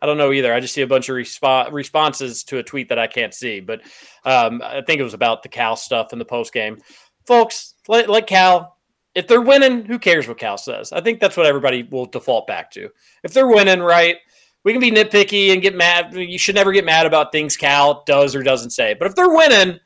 I 0.02 0.06
don't 0.06 0.18
know 0.18 0.32
either. 0.32 0.54
I 0.54 0.62
just 0.62 0.74
see 0.74 0.82
a 0.82 0.88
bunch 0.88 1.10
of 1.10 1.18
resp- 1.18 1.72
responses 1.74 2.46
to 2.46 2.60
a 2.60 2.64
tweet 2.64 2.88
that 2.88 2.98
I 2.98 3.08
can't 3.08 3.34
see, 3.34 3.60
but 3.60 3.82
um, 4.24 4.62
I 4.64 4.82
think 4.82 5.02
it 5.02 5.04
was 5.04 5.14
about 5.14 5.44
the 5.44 5.50
Cal 5.50 5.76
stuff 5.76 6.14
in 6.14 6.20
the 6.20 6.26
post 6.26 6.54
game. 6.54 6.82
Folks, 7.28 7.74
let, 7.90 8.10
let 8.10 8.28
Cal 8.28 8.78
if 9.14 9.28
they're 9.28 9.42
winning, 9.42 9.84
who 9.84 10.00
cares 10.00 10.26
what 10.26 10.38
Cal 10.38 10.58
says? 10.58 10.94
I 10.94 11.02
think 11.02 11.20
that's 11.20 11.36
what 11.36 11.46
everybody 11.46 11.84
will 11.84 12.06
default 12.06 12.48
back 12.48 12.72
to. 12.72 12.90
If 13.24 13.34
they're 13.34 13.48
winning, 13.48 13.82
right, 13.82 14.16
we 14.64 14.74
can 14.74 14.82
be 14.82 14.92
nitpicky 14.92 15.54
and 15.54 15.62
get 15.62 15.76
mad. 15.76 16.14
You 16.14 16.38
should 16.38 16.56
never 16.56 16.72
get 16.72 16.86
mad 16.86 17.06
about 17.06 17.32
things 17.32 17.58
Cal 17.58 18.04
does 18.06 18.36
or 18.36 18.44
doesn't 18.44 18.72
say. 18.72 18.94
But 18.94 19.08
if 19.08 19.16
they're 19.16 19.30
winning, 19.30 19.80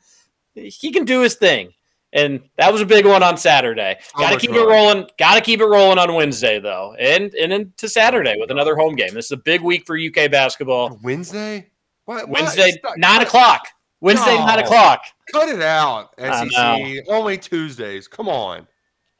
he 0.54 0.92
can 0.92 1.04
do 1.04 1.20
his 1.20 1.34
thing. 1.34 1.72
And 2.12 2.40
that 2.56 2.72
was 2.72 2.80
a 2.80 2.86
big 2.86 3.04
one 3.04 3.22
on 3.22 3.36
Saturday. 3.36 3.96
Oh 4.14 4.20
Got 4.20 4.30
to 4.30 4.38
keep 4.38 4.52
God. 4.52 4.62
it 4.62 4.68
rolling. 4.68 5.06
Got 5.18 5.34
to 5.34 5.40
keep 5.40 5.60
it 5.60 5.66
rolling 5.66 5.98
on 5.98 6.14
Wednesday 6.14 6.60
though, 6.60 6.94
and 6.98 7.34
and 7.34 7.52
into 7.52 7.88
Saturday 7.88 8.36
with 8.38 8.50
another 8.50 8.74
home 8.76 8.94
game. 8.94 9.12
This 9.12 9.26
is 9.26 9.32
a 9.32 9.36
big 9.36 9.60
week 9.60 9.86
for 9.86 9.98
UK 9.98 10.30
basketball. 10.30 10.98
Wednesday. 11.02 11.68
What? 12.06 12.28
Wednesday 12.28 12.72
what? 12.80 12.98
nine 12.98 13.22
o'clock. 13.22 13.66
Wednesday 14.00 14.36
no. 14.36 14.46
nine 14.46 14.60
o'clock. 14.60 15.02
Cut 15.32 15.48
it 15.48 15.60
out. 15.60 16.14
SEC 16.18 17.04
only 17.08 17.36
Tuesdays. 17.36 18.08
Come 18.08 18.28
on. 18.28 18.66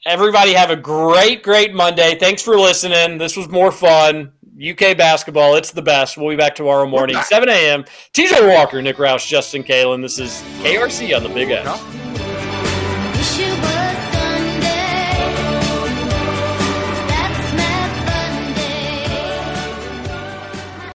Everybody 0.06 0.52
have 0.52 0.70
a 0.70 0.76
great, 0.76 1.42
great 1.42 1.74
Monday. 1.74 2.16
Thanks 2.16 2.40
for 2.40 2.56
listening. 2.56 3.18
This 3.18 3.36
was 3.36 3.48
more 3.48 3.72
fun. 3.72 4.32
UK 4.58 4.96
basketball, 4.96 5.54
it's 5.56 5.70
the 5.70 5.82
best. 5.82 6.16
We'll 6.16 6.30
be 6.30 6.36
back 6.36 6.54
tomorrow 6.54 6.86
morning, 6.86 7.16
7 7.24 7.48
a.m. 7.48 7.84
TJ 8.14 8.54
Walker, 8.54 8.80
Nick 8.80 8.96
Roush, 8.96 9.26
Justin 9.26 9.62
Kalen. 9.62 10.00
This 10.00 10.18
is 10.18 10.42
KRC 10.62 11.14
on 11.14 11.22
the 11.22 11.28
Big 11.28 11.50
X. 11.50 11.64